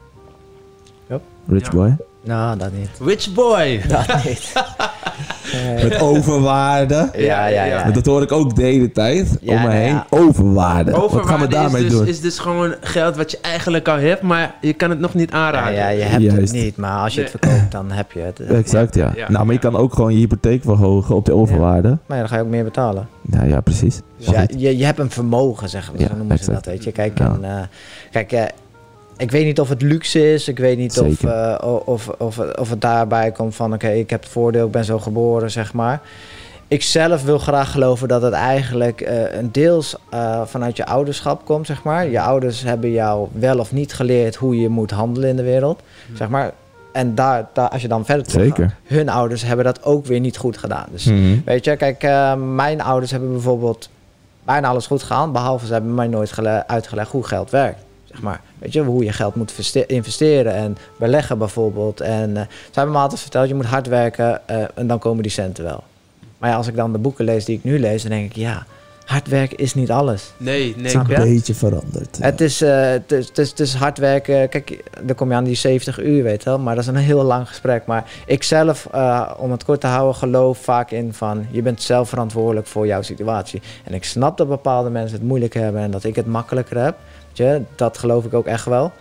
Yep. 1.09 1.21
Rich 1.47 1.65
Ja. 1.65 1.71
boy. 1.71 1.95
Nou, 2.23 2.57
dat 2.57 2.71
niet. 2.73 2.89
Rich 2.99 3.33
boy! 3.33 3.81
Dat 3.87 4.23
niet. 4.23 4.53
Met 5.83 5.99
overwaarde. 6.01 7.09
Ja, 7.17 7.45
ja, 7.47 7.63
ja. 7.63 7.91
Dat 7.91 8.05
hoor 8.05 8.21
ik 8.21 8.31
ook 8.31 8.55
de 8.55 8.61
hele 8.63 8.91
tijd 8.91 9.37
Ja, 9.41 9.53
om 9.53 9.59
me 9.61 9.67
nou 9.67 9.79
heen. 9.79 9.93
ja. 9.93 10.05
Overwaarde. 10.09 10.91
Wat 10.91 10.99
gaan 10.99 11.09
we 11.09 11.15
Overwaarde 11.19 11.47
daarmee 11.47 11.83
is 11.83 11.89
dus, 11.89 11.97
doen? 11.97 12.07
is 12.07 12.21
dus 12.21 12.39
gewoon 12.39 12.75
geld 12.81 13.15
wat 13.15 13.31
je 13.31 13.39
eigenlijk 13.41 13.87
al 13.87 13.97
hebt, 13.97 14.21
maar 14.21 14.55
je 14.61 14.73
kan 14.73 14.89
het 14.89 14.99
nog 14.99 15.13
niet 15.13 15.29
Ja, 15.31 15.35
aanraken. 15.37 15.73
ja, 15.73 15.87
je 15.89 16.01
hebt 16.03 16.21
Juist. 16.23 16.37
het 16.53 16.63
niet, 16.63 16.77
maar 16.77 16.97
als 16.99 17.13
je 17.13 17.21
het 17.21 17.29
verkoopt, 17.29 17.71
dan 17.71 17.91
heb 17.91 18.11
je 18.11 18.19
het. 18.19 18.39
Exact, 18.63 18.95
ja. 18.95 19.11
Ja, 19.15 19.31
nou, 19.31 19.45
maar 19.45 19.55
je 19.55 19.59
ja. 19.61 19.69
kan 19.69 19.75
ook 19.75 19.93
gewoon 19.93 20.11
je 20.13 20.17
hypotheek 20.19 20.63
verhogen 20.63 21.15
op 21.15 21.25
de 21.25 21.33
overwaarde. 21.33 21.87
Maar 22.05 22.17
ja, 22.17 22.23
dan 22.23 22.27
ga 22.27 22.35
je 22.35 22.41
ook 22.41 22.49
meer 22.49 22.63
betalen. 22.63 23.07
Ja, 23.31 23.43
ja, 23.43 23.61
precies. 23.61 23.99
Dus 24.17 24.25
Maar 24.27 24.35
ja, 24.35 24.45
je, 24.57 24.77
je 24.77 24.85
hebt 24.85 24.99
een 24.99 25.11
vermogen, 25.11 25.69
zeggen 25.69 25.93
we. 25.93 25.99
Ja, 25.99 26.07
zo 26.07 26.15
noemen 26.15 26.37
ze 26.39 26.51
dat, 26.51 26.65
weet 26.65 26.83
je. 26.83 26.91
Kijk, 26.91 27.17
Ja. 27.19 27.25
en, 27.25 27.43
eh, 27.43 27.63
kijk 28.11 28.31
eh, 28.31 28.43
ik 29.21 29.31
weet 29.31 29.45
niet 29.45 29.59
of 29.59 29.69
het 29.69 29.81
luxe 29.81 30.33
is. 30.33 30.47
Ik 30.47 30.57
weet 30.59 30.77
niet 30.77 30.99
of, 30.99 31.23
eh, 31.23 31.55
of, 31.85 32.07
of, 32.07 32.37
of 32.39 32.69
het 32.69 32.81
daarbij 32.81 33.31
komt 33.31 33.55
van... 33.55 33.73
oké, 33.73 33.89
ik 33.89 34.09
heb 34.09 34.21
het 34.21 34.31
voordeel, 34.31 34.65
ik 34.65 34.71
ben 34.71 34.85
zo 34.85 34.99
geboren, 34.99 35.51
zeg 35.51 35.73
maar. 35.73 36.01
Ik 36.67 36.83
zelf 36.83 37.23
wil 37.23 37.39
graag 37.39 37.71
geloven 37.71 38.07
dat 38.07 38.21
het 38.21 38.33
eigenlijk 38.33 39.01
eh, 39.01 39.33
een 39.37 39.51
deels 39.51 39.95
eh, 40.09 40.41
vanuit 40.45 40.77
je 40.77 40.85
ouderschap 40.85 41.45
komt, 41.45 41.65
zeg 41.67 41.83
maar. 41.83 42.07
Je 42.09 42.21
ouders 42.21 42.61
hebben 42.63 42.91
jou 42.91 43.27
wel 43.33 43.59
of 43.59 43.71
niet 43.71 43.93
geleerd 43.93 44.35
hoe 44.35 44.59
je 44.61 44.69
moet 44.69 44.91
handelen 44.91 45.29
in 45.29 45.35
de 45.35 45.43
wereld, 45.43 45.81
zeg 46.13 46.29
maar. 46.29 46.51
En 46.93 47.15
daar, 47.15 47.47
daar, 47.53 47.69
als 47.69 47.81
je 47.81 47.87
dan 47.87 48.05
verder 48.05 48.25
teruggaat, 48.25 48.55
Zeker. 48.57 48.75
hun 48.83 49.09
ouders 49.09 49.41
hebben 49.43 49.65
dat 49.65 49.83
ook 49.83 50.05
weer 50.05 50.19
niet 50.19 50.37
goed 50.37 50.57
gedaan. 50.57 50.85
Dus 50.91 51.05
Mhm. 51.05 51.37
Weet 51.45 51.65
je, 51.65 51.75
kijk, 51.75 52.03
eh, 52.03 52.35
mijn 52.35 52.81
ouders 52.81 53.11
hebben 53.11 53.31
bijvoorbeeld 53.31 53.89
bijna 54.43 54.67
alles 54.67 54.87
goed 54.87 55.03
gedaan. 55.03 55.31
Behalve 55.31 55.65
ze 55.65 55.73
hebben 55.73 55.93
mij 55.95 56.07
nooit 56.07 56.31
gele- 56.31 56.63
uitgelegd 56.67 57.11
hoe 57.11 57.23
geld 57.23 57.49
werkt. 57.49 57.79
Zeg 58.11 58.21
maar. 58.21 58.41
Weet 58.59 58.73
je, 58.73 58.81
hoe 58.81 59.03
je 59.03 59.13
geld 59.13 59.35
moet 59.35 59.75
investeren 59.87 60.53
en 60.53 60.77
beleggen 60.97 61.37
bijvoorbeeld. 61.37 62.01
En 62.01 62.37
eh, 62.37 62.43
ze 62.43 62.73
hebben 62.73 62.93
me 62.93 63.01
altijd 63.01 63.21
verteld, 63.21 63.47
je 63.47 63.55
moet 63.55 63.65
hard 63.65 63.87
werken 63.87 64.47
eh, 64.47 64.63
en 64.75 64.87
dan 64.87 64.99
komen 64.99 65.23
die 65.23 65.31
centen 65.31 65.63
wel. 65.63 65.83
Maar 66.37 66.49
ja, 66.49 66.55
als 66.55 66.67
ik 66.67 66.75
dan 66.75 66.91
de 66.91 66.97
boeken 66.97 67.25
lees 67.25 67.45
die 67.45 67.57
ik 67.57 67.63
nu 67.63 67.79
lees, 67.79 68.01
dan 68.01 68.11
denk 68.11 68.29
ik, 68.29 68.35
ja, 68.35 68.65
hard 69.11 69.27
werken 69.27 69.57
is 69.57 69.73
niet 69.73 69.91
alles. 69.91 70.33
Nee, 70.37 70.75
nee. 70.77 70.89
Snap 70.89 71.07
je? 71.07 71.15
Een 71.15 71.33
beetje 71.33 71.53
veranderd. 71.53 72.17
Het, 72.21 72.41
is, 72.41 72.61
eh, 72.61 72.89
het, 72.89 73.11
is, 73.11 73.27
het, 73.27 73.37
is, 73.37 73.49
het 73.49 73.59
is 73.59 73.73
hard 73.73 73.97
werken. 73.97 74.49
Kijk, 74.49 74.83
dan 75.03 75.15
kom 75.15 75.29
je 75.29 75.35
aan 75.35 75.43
die 75.43 75.55
70 75.55 75.99
uur, 75.99 76.23
weet 76.23 76.43
je 76.43 76.49
wel. 76.49 76.59
Maar 76.59 76.75
dat 76.75 76.83
is 76.83 76.89
een 76.89 76.95
heel 76.95 77.23
lang 77.23 77.47
gesprek. 77.47 77.85
Maar 77.85 78.11
ik 78.25 78.43
zelf, 78.43 78.87
eh, 78.91 79.31
om 79.37 79.51
het 79.51 79.63
kort 79.63 79.81
te 79.81 79.87
houden, 79.87 80.15
geloof 80.15 80.57
vaak 80.57 80.91
in 80.91 81.13
van... 81.13 81.45
je 81.51 81.61
bent 81.61 81.81
zelf 81.81 82.09
verantwoordelijk 82.09 82.67
voor 82.67 82.87
jouw 82.87 83.01
situatie. 83.01 83.61
En 83.83 83.93
ik 83.93 84.03
snap 84.03 84.37
dat 84.37 84.47
bepaalde 84.47 84.89
mensen 84.89 85.17
het 85.17 85.27
moeilijk 85.27 85.53
hebben... 85.53 85.81
en 85.81 85.91
dat 85.91 86.03
ik 86.03 86.15
het 86.15 86.25
makkelijker 86.25 86.77
heb. 86.83 86.97
Je? 87.37 87.61
Dat 87.75 87.97
geloof 87.97 88.25
ik 88.25 88.33
ook 88.33 88.45
echt 88.45 88.65
wel. 88.65 88.91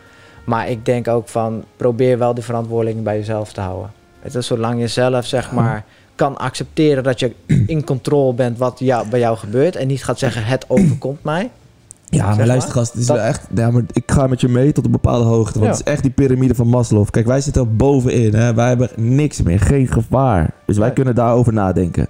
Maar 0.44 0.68
ik 0.68 0.84
denk 0.84 1.08
ook 1.08 1.28
van, 1.28 1.64
probeer 1.76 2.18
wel 2.18 2.34
die 2.34 2.44
verantwoording 2.44 3.02
bij 3.02 3.16
jezelf 3.18 3.52
te 3.52 3.60
houden. 3.60 3.90
Weet 4.22 4.32
je, 4.32 4.40
zolang 4.40 4.80
je 4.80 4.88
zelf, 4.88 5.26
zeg 5.26 5.52
maar... 5.52 5.84
kan 6.14 6.36
accepteren 6.38 7.02
dat 7.02 7.20
je 7.20 7.32
in 7.66 7.84
controle 7.84 8.34
bent 8.34 8.58
wat 8.58 8.78
jou, 8.78 9.08
bij 9.08 9.18
jou 9.20 9.36
gebeurt... 9.36 9.76
en 9.76 9.86
niet 9.86 10.04
gaat 10.04 10.18
zeggen, 10.18 10.44
het 10.44 10.64
overkomt 10.74 11.22
mij... 11.24 11.50
Ja, 12.12 12.34
maar 12.34 12.46
luister 12.46 12.72
gast, 12.72 12.92
het 12.92 13.00
is 13.00 13.06
Dat- 13.06 13.16
wel 13.16 13.24
echt... 13.26 13.46
Ja, 13.54 13.70
maar 13.70 13.82
ik 13.92 14.10
ga 14.10 14.26
met 14.26 14.40
je 14.40 14.48
mee 14.48 14.72
tot 14.72 14.84
een 14.84 14.90
bepaalde 14.90 15.24
hoogte. 15.24 15.58
Want 15.58 15.70
Ja. 15.72 15.76
het 15.78 15.86
is 15.86 15.92
echt 15.92 16.02
die 16.02 16.10
piramide 16.10 16.54
van 16.54 16.66
Maslow. 16.66 17.06
Kijk, 17.10 17.26
wij 17.26 17.40
zitten 17.40 17.62
er 17.62 17.76
bovenin. 17.76 18.34
Hè? 18.34 18.54
Wij 18.54 18.68
hebben 18.68 18.88
niks 18.96 19.42
meer, 19.42 19.60
geen 19.60 19.86
gevaar. 19.86 20.50
Dus 20.70 20.78
wij 20.78 20.92
kunnen 20.92 21.14
daarover 21.14 21.52
nadenken. 21.52 22.06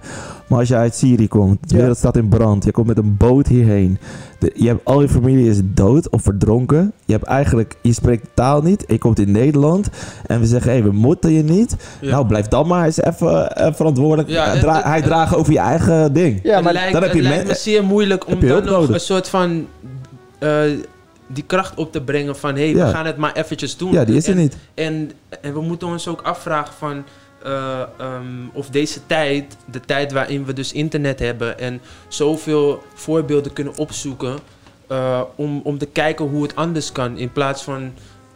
Maar 0.47 0.59
als 0.59 0.67
je 0.67 0.75
uit 0.75 0.95
Syrië 0.95 1.27
komt, 1.27 1.69
de 1.69 1.77
wereld 1.77 1.97
staat 1.97 2.17
in 2.17 2.29
brand. 2.29 2.63
Je 2.65 2.71
komt 2.71 2.87
met 2.87 2.97
een 2.97 3.17
boot 3.17 3.47
hierheen. 3.47 3.97
De, 4.39 4.51
je 4.55 4.67
hebt, 4.67 4.85
al 4.85 5.01
je 5.01 5.09
familie 5.09 5.49
is 5.49 5.59
dood 5.63 6.09
of 6.09 6.21
verdronken. 6.21 6.91
Je 7.05 7.13
hebt 7.13 7.25
eigenlijk... 7.25 7.75
Je 7.81 7.93
spreekt 7.93 8.23
de 8.23 8.29
taal 8.33 8.61
niet. 8.61 8.83
Je 8.87 8.97
komt 8.97 9.19
in 9.19 9.31
Nederland. 9.31 9.89
En 10.25 10.39
we 10.39 10.45
zeggen, 10.45 10.71
hé, 10.71 10.77
hey, 10.79 10.87
we 10.89 10.95
moeten 10.95 11.31
je 11.31 11.43
niet. 11.43 11.75
Ja. 12.01 12.11
Nou, 12.11 12.27
blijf 12.27 12.47
dan 12.47 12.67
maar 12.67 12.85
eens 12.85 13.01
even 13.01 13.55
eh, 13.55 13.73
verantwoordelijk. 13.73 14.29
Ja, 14.29 14.45
eh, 14.45 14.51
het- 14.51 14.59
dra- 14.61 14.75
het- 14.75 14.83
hij 14.83 15.01
dragen 15.01 15.37
over 15.37 15.53
je 15.53 15.59
eigen 15.59 16.13
ding. 16.13 16.39
Ja, 16.43 16.55
het 16.55 16.63
maar 16.63 16.73
lijkt, 16.73 16.91
dan 16.93 17.01
heb 17.01 17.11
het 17.11 17.21
je 17.21 17.27
lijkt 17.29 17.47
me 17.47 17.55
zeer 17.55 17.83
moeilijk 17.83 18.27
om 18.27 18.39
dan 18.39 18.49
nog 18.49 18.63
nodig. 18.63 18.89
een 18.89 18.99
soort 18.99 19.29
van... 19.29 19.67
eh, 20.39 20.59
die 21.27 21.43
kracht 21.47 21.75
op 21.77 21.91
te 21.91 22.01
brengen 22.01 22.35
van... 22.35 22.55
hé, 22.55 22.61
hey, 22.61 22.75
Ja. 22.75 22.85
we 22.85 22.91
gaan 22.93 23.05
het 23.05 23.17
maar 23.17 23.33
eventjes 23.33 23.77
doen. 23.77 23.91
Ja, 23.91 24.05
die 24.05 24.15
is 24.15 24.25
er 24.27 24.31
En- 24.33 24.37
niet. 24.37 24.57
En, 24.73 25.11
en 25.41 25.53
we 25.53 25.61
moeten 25.61 25.87
ons 25.87 26.07
ook 26.07 26.21
afvragen 26.21 26.73
van... 26.77 27.03
eh, 27.43 27.81
ehm, 27.97 28.47
of 28.53 28.69
deze 28.69 28.99
tijd, 29.05 29.57
de 29.71 29.79
tijd 29.79 30.11
waarin 30.11 30.45
we 30.45 30.53
dus 30.53 30.71
internet 30.71 31.19
hebben... 31.19 31.59
en 31.59 31.81
zoveel 32.07 32.83
voorbeelden 32.93 33.53
kunnen 33.53 33.77
opzoeken... 33.77 34.37
eh, 34.87 35.21
om, 35.35 35.61
om 35.63 35.77
te 35.77 35.85
kijken 35.85 36.25
hoe 36.25 36.43
het 36.43 36.55
anders 36.55 36.91
kan... 36.91 37.17
in 37.17 37.31
plaats 37.31 37.63
van 37.63 37.93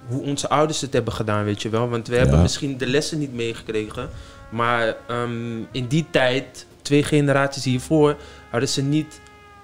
hoe 0.07 0.21
onze 0.21 0.49
ouders 0.49 0.81
het 0.81 0.93
hebben 0.93 1.13
gedaan, 1.13 1.43
weet 1.43 1.61
je 1.61 1.69
wel. 1.69 1.89
Want 1.89 2.07
we 2.07 2.15
hebben 2.17 2.41
misschien 2.41 2.77
de 2.77 2.87
lessen 2.87 3.19
niet 3.19 3.33
meegekregen... 3.33 4.09
maar 4.49 4.95
ehm, 5.07 5.57
in 5.71 5.87
die 5.87 6.05
tijd, 6.11 6.65
twee 6.81 7.03
generaties 7.03 7.63
hiervoor... 7.63 8.15
hadden 8.49 8.69
ze 8.69 8.81
niet 8.83 9.19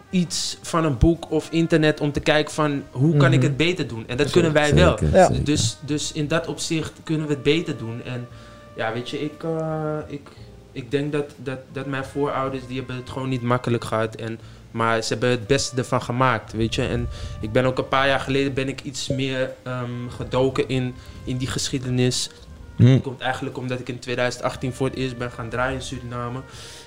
iets 0.10 0.58
van 0.62 0.86
een 0.86 0.98
boek 0.98 1.32
of 1.32 1.48
internet 1.52 2.00
om 2.00 2.12
te 2.12 2.20
kijken 2.20 2.54
van... 2.54 2.84
hoe 2.92 3.18
kan 3.18 3.32
ik 3.34 3.38
Mhm. 3.40 3.48
het 3.48 3.58
beter 3.58 3.88
doen? 3.88 4.04
En 4.08 4.18
dat 4.18 4.30
kunnen 4.30 4.54
wij 4.54 4.76
wel. 4.76 4.98
Zeker, 4.98 5.18
Ja. 5.18 5.28
zeker. 5.28 5.44
Dus, 5.44 5.78
dus 5.86 6.12
in 6.12 6.28
dat 6.28 6.48
opzicht 6.48 6.92
kunnen 7.04 7.28
we 7.28 7.34
het 7.34 7.44
beter 7.44 7.78
doen. 7.78 8.02
En 8.06 8.28
ja, 8.76 8.94
weet 8.94 9.10
je, 9.10 9.24
ik, 9.24 9.44
eh, 9.44 9.98
ik, 10.08 10.28
ik 10.72 10.92
denk 10.92 11.12
dat, 11.12 11.32
dat, 11.38 11.60
dat 11.72 11.86
mijn 11.86 12.06
voorouders, 12.06 12.68
die 12.68 12.78
hebben 12.78 12.96
het 12.96 13.10
gewoon 13.10 13.30
niet 13.30 13.42
makkelijk 13.42 13.84
gehad. 13.84 14.16
En, 14.16 14.40
maar 14.72 15.02
ze 15.02 15.08
hebben 15.08 15.30
het 15.30 15.48
beste 15.48 15.76
ervan 15.76 16.02
gemaakt, 16.02 16.54
weet 16.54 16.76
je. 16.76 16.88
En 16.88 17.08
ik 17.40 17.52
ben 17.52 17.66
ook 17.66 17.78
een 17.78 17.88
paar 17.88 18.08
jaar 18.08 18.20
geleden 18.20 18.54
ben 18.54 18.68
ik 18.68 18.82
iets 18.82 19.08
meer 19.08 19.52
ehm, 19.64 20.10
gedoken 20.10 20.68
in, 20.68 20.94
in 21.24 21.38
die 21.38 21.48
geschiedenis. 21.48 22.30
Hm. 22.76 22.86
Dat 22.86 23.02
komt 23.02 23.22
eigenlijk 23.22 23.58
omdat 23.58 23.80
ik 23.80 23.90
in 23.90 24.00
2018 24.00 24.74
voor 24.74 24.88
het 24.88 24.96
eerst 24.96 25.18
ben 25.18 25.32
gaan 25.32 25.50
draaien 25.50 25.76
in 25.76 25.82
Suriname. 25.82 26.40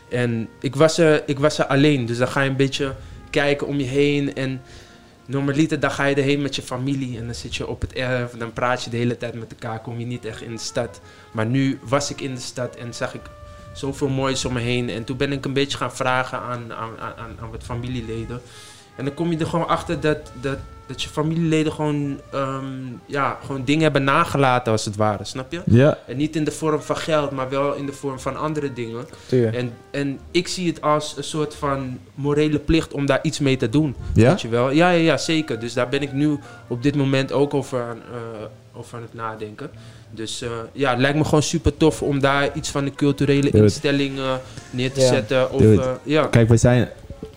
En 0.08 0.48
ik 0.60 0.76
was 0.76 0.98
er, 0.98 1.22
ik 1.26 1.38
was 1.38 1.58
er 1.58 1.66
alleen, 1.66 2.06
dus 2.06 2.18
dan 2.18 2.28
ga 2.28 2.40
je 2.40 2.50
een 2.50 2.56
beetje 2.56 2.94
kijken 3.30 3.66
om 3.66 3.78
je 3.78 3.84
heen. 3.84 4.34
En 4.34 4.62
normaliter 5.26 5.80
dan 5.80 5.90
ga 5.90 6.04
je 6.04 6.14
erheen 6.14 6.42
met 6.42 6.56
je 6.56 6.62
familie 6.62 7.18
en 7.18 7.24
dan 7.24 7.34
zit 7.34 7.56
je 7.56 7.66
op 7.66 7.80
het 7.80 7.92
erf. 7.92 8.32
En 8.32 8.38
dan 8.38 8.52
praat 8.52 8.84
je 8.84 8.90
de 8.90 8.96
hele 8.96 9.16
tijd 9.16 9.34
met 9.34 9.50
elkaar, 9.50 9.80
kom 9.80 9.98
je 9.98 10.06
niet 10.06 10.24
echt 10.24 10.42
in 10.42 10.50
de 10.50 10.60
stad. 10.60 11.00
Maar 11.32 11.46
nu 11.46 11.78
was 11.82 12.10
ik 12.10 12.20
in 12.20 12.34
de 12.34 12.40
stad 12.40 12.76
en 12.76 12.94
zag 12.94 13.14
ik 13.14 13.22
zoveel 13.72 14.08
moois 14.08 14.44
om 14.44 14.52
me 14.52 14.60
heen. 14.60 14.90
En 14.90 15.04
toen 15.04 15.16
ben 15.16 15.32
ik 15.32 15.44
een 15.44 15.52
beetje 15.52 15.78
gaan 15.78 15.96
vragen 15.96 16.38
aan, 16.38 16.72
aan, 16.72 16.98
aan, 16.98 17.36
aan 17.40 17.50
wat 17.50 17.62
familieleden. 17.62 18.40
En 18.96 19.04
dan 19.04 19.14
kom 19.14 19.30
je 19.30 19.38
er 19.38 19.46
gewoon 19.46 19.68
achter 19.68 20.00
dat, 20.00 20.32
dat, 20.40 20.58
dat 20.86 21.02
je 21.02 21.08
familieleden 21.08 21.72
gewoon, 21.72 22.20
ehm, 22.32 22.64
ja, 23.06 23.38
gewoon 23.46 23.64
dingen 23.64 23.82
hebben 23.82 24.04
nagelaten 24.04 24.72
als 24.72 24.84
het 24.84 24.96
ware, 24.96 25.24
snap 25.24 25.52
je? 25.52 25.60
Ja, 25.66 25.98
En 26.06 26.16
niet 26.16 26.36
in 26.36 26.44
de 26.44 26.50
vorm 26.50 26.80
van 26.80 26.96
geld, 26.96 27.30
maar 27.30 27.48
wel 27.48 27.74
in 27.74 27.86
de 27.86 27.92
vorm 27.92 28.18
van 28.20 28.36
andere 28.36 28.72
dingen. 28.72 29.06
En, 29.30 29.72
en 29.90 30.18
ik 30.30 30.48
zie 30.48 30.66
het 30.68 30.80
als 30.82 31.14
een 31.16 31.24
soort 31.24 31.54
van 31.54 31.98
morele 32.14 32.58
plicht 32.58 32.92
om 32.92 33.06
daar 33.06 33.18
iets 33.22 33.38
mee 33.38 33.56
te 33.56 33.68
doen. 33.68 33.94
ja? 34.14 34.28
Weet 34.28 34.40
je 34.40 34.48
wel? 34.48 34.70
Ja, 34.70 34.90
ja, 34.90 34.98
ja, 35.00 35.16
zeker. 35.16 35.60
Dus 35.60 35.72
daar 35.72 35.88
ben 35.88 36.02
ik 36.02 36.12
nu 36.12 36.38
op 36.66 36.82
dit 36.82 36.96
moment 36.96 37.32
ook 37.32 37.54
over 37.54 37.82
aan, 37.82 37.98
eh, 38.12 38.44
over 38.78 38.96
aan 38.96 39.02
het 39.02 39.14
nadenken. 39.14 39.70
Dus 40.10 40.42
eh, 40.42 40.50
ja, 40.72 40.90
het 40.90 40.98
lijkt 41.00 41.16
me 41.18 41.24
gewoon 41.24 41.42
super 41.42 41.76
tof 41.76 42.02
om 42.02 42.20
daar 42.20 42.50
iets 42.54 42.70
van 42.70 42.84
de 42.84 42.92
culturele 42.94 43.40
Doe 43.40 43.50
het. 43.50 43.62
instelling 43.62 44.18
eh, 44.18 44.34
neer 44.70 44.92
te 44.92 45.00
zetten. 45.00 45.52
Of, 45.52 45.60
eh, 45.62 45.90
ja. 46.02 46.26
Kijk, 46.26 46.48
we 46.48 46.56
zijn... 46.56 46.88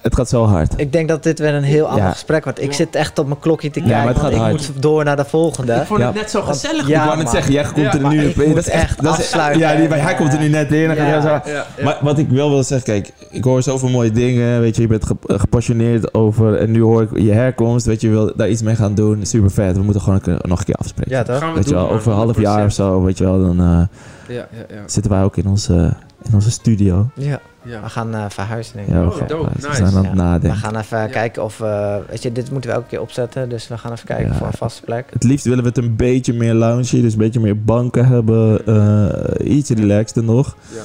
Het 0.08 0.16
gaat 0.16 0.30
zo 0.30 0.46
hard. 0.46 0.74
Ik 0.78 0.92
denk 0.92 1.08
dat 1.08 1.24
dit 1.24 1.40
weer 1.40 1.54
een 1.54 1.64
heel 1.64 1.86
ander 1.86 2.04
Ja. 2.04 2.12
gesprek 2.12 2.44
wordt. 2.44 2.62
Ik 2.62 2.74
zit 2.74 2.96
echt 2.96 3.20
op 3.20 3.28
mijn 3.28 3.40
klokje 3.40 3.70
te 3.72 3.80
Ja, 3.80 3.86
kijken. 3.86 4.04
maar 4.04 4.14
het 4.14 4.22
want 4.22 4.34
gaat 4.34 4.44
ik 4.46 4.52
hard. 4.52 4.72
moet 4.74 4.82
door 4.82 5.04
naar 5.04 5.16
de 5.16 5.26
volgende. 5.26 5.74
Ik 5.74 5.86
vond 5.86 6.00
Ja. 6.00 6.06
het 6.06 6.16
net 6.16 6.30
zo 6.30 6.42
Want- 6.44 6.52
gezellig. 6.58 6.88
ja, 6.88 7.00
ik 7.02 7.08
wou 7.08 7.18
net 7.18 7.30
zeggen, 7.30 7.52
jij 7.54 7.64
komt 7.64 7.76
Ja, 7.78 7.94
er 7.94 8.08
nu 8.08 8.28
op 8.28 8.36
in. 8.36 8.50
Dat 8.56 8.58
is 8.58 8.70
echt 8.70 9.04
dat 9.04 9.20
is-. 9.20 9.32
Ja, 9.32 9.76
die, 9.76 9.88
hij 9.88 10.16
komt 10.16 10.34
er 10.34 10.40
nu 10.40 10.48
net 10.50 10.72
in. 10.72 10.96
Ja. 10.96 11.66
Maar 11.84 11.98
wat 12.02 12.18
ik 12.18 12.30
wel 12.30 12.50
wil 12.50 12.64
zeggen, 12.64 12.94
kijk, 12.94 13.14
ik 13.32 13.44
hoor 13.44 13.62
zoveel 13.64 13.90
mooie 13.90 14.12
dingen. 14.12 14.60
Weet 14.60 14.76
je, 14.76 14.82
je 14.82 14.88
bent 14.88 15.06
ge- 15.06 15.38
gepassioneerd 15.40 16.14
over. 16.14 16.56
En 16.56 16.72
nu 16.72 16.82
hoor 16.82 17.02
ik 17.02 17.10
je 17.20 17.32
herkomst. 17.32 17.86
Weet 17.86 18.02
je, 18.02 18.08
je 18.08 18.14
wil 18.14 18.32
daar 18.36 18.50
iets 18.50 18.62
mee 18.62 18.76
gaan 18.76 18.96
doen. 18.96 19.26
Super 19.26 19.52
vet. 19.52 19.76
We 19.78 19.84
moeten 19.84 20.02
gewoon 20.02 20.22
nog 20.42 20.60
een 20.60 20.66
keer 20.66 20.76
afspreken. 20.76 21.12
Ja, 21.12 21.24
toch? 21.24 21.38
Gaan 21.38 21.50
we 21.50 21.56
weet 21.56 21.68
je 21.70 21.74
wel, 21.74 21.90
over 21.92 22.12
een 22.12 22.18
half 22.18 22.40
jaar 22.42 22.66
of 22.66 22.72
100%. 22.72 22.74
zo, 22.76 23.04
weet 23.04 23.18
je 23.18 23.24
wel, 23.24 23.40
dan 23.42 23.60
eh, 23.60 24.36
Ja, 24.36 24.48
ja, 24.52 24.66
ja. 24.76 24.82
zitten 24.86 25.12
wij 25.12 25.24
ook 25.24 25.38
in 25.38 25.48
onze, 25.48 25.74
in 26.24 26.34
onze 26.34 26.52
studio. 26.52 27.08
Ja. 27.16 27.40
Ja. 27.68 27.82
We 27.82 27.90
gaan 27.90 28.14
eh, 28.16 28.26
verhuizen, 28.30 28.76
denk 28.76 28.88
ik. 28.88 28.94
Ja, 28.94 29.02
we, 29.02 29.08
Oh, 29.08 29.16
gaan- 29.16 29.28
dope, 29.28 29.50
we 29.54 29.68
nice. 29.68 29.76
zijn 29.76 29.88
aan 29.88 29.94
het 29.96 30.04
Ja. 30.04 30.10
We 30.10 30.16
nadenken. 30.16 30.60
gaan 30.60 30.76
even 30.78 30.98
Ja. 31.00 31.08
kijken 31.08 31.44
of... 31.44 31.60
eh, 31.62 31.96
weet 32.10 32.22
je, 32.24 32.32
dit 32.32 32.52
moeten 32.52 32.70
we 32.70 32.76
elke 32.76 32.88
keer 32.88 33.02
opzetten. 33.02 33.50
Dus 33.50 33.68
we 33.68 33.78
gaan 33.78 33.92
even 33.92 34.06
kijken 34.06 34.28
Ja. 34.28 34.34
voor 34.34 34.48
een 34.48 34.54
vaste 34.54 34.82
plek. 34.82 35.08
Het 35.14 35.24
liefst 35.24 35.46
willen 35.46 35.64
we 35.64 35.70
het 35.70 35.78
een 35.78 35.96
beetje 35.96 36.34
meer 36.34 36.54
loungy, 36.54 37.02
dus 37.02 37.12
een 37.14 37.20
beetje 37.20 37.40
meer 37.40 37.64
banken 37.64 38.06
hebben. 38.08 38.66
eh, 38.66 39.56
iets 39.56 39.70
relaxter 39.70 40.24
nog. 40.24 40.56
Ja. 40.76 40.82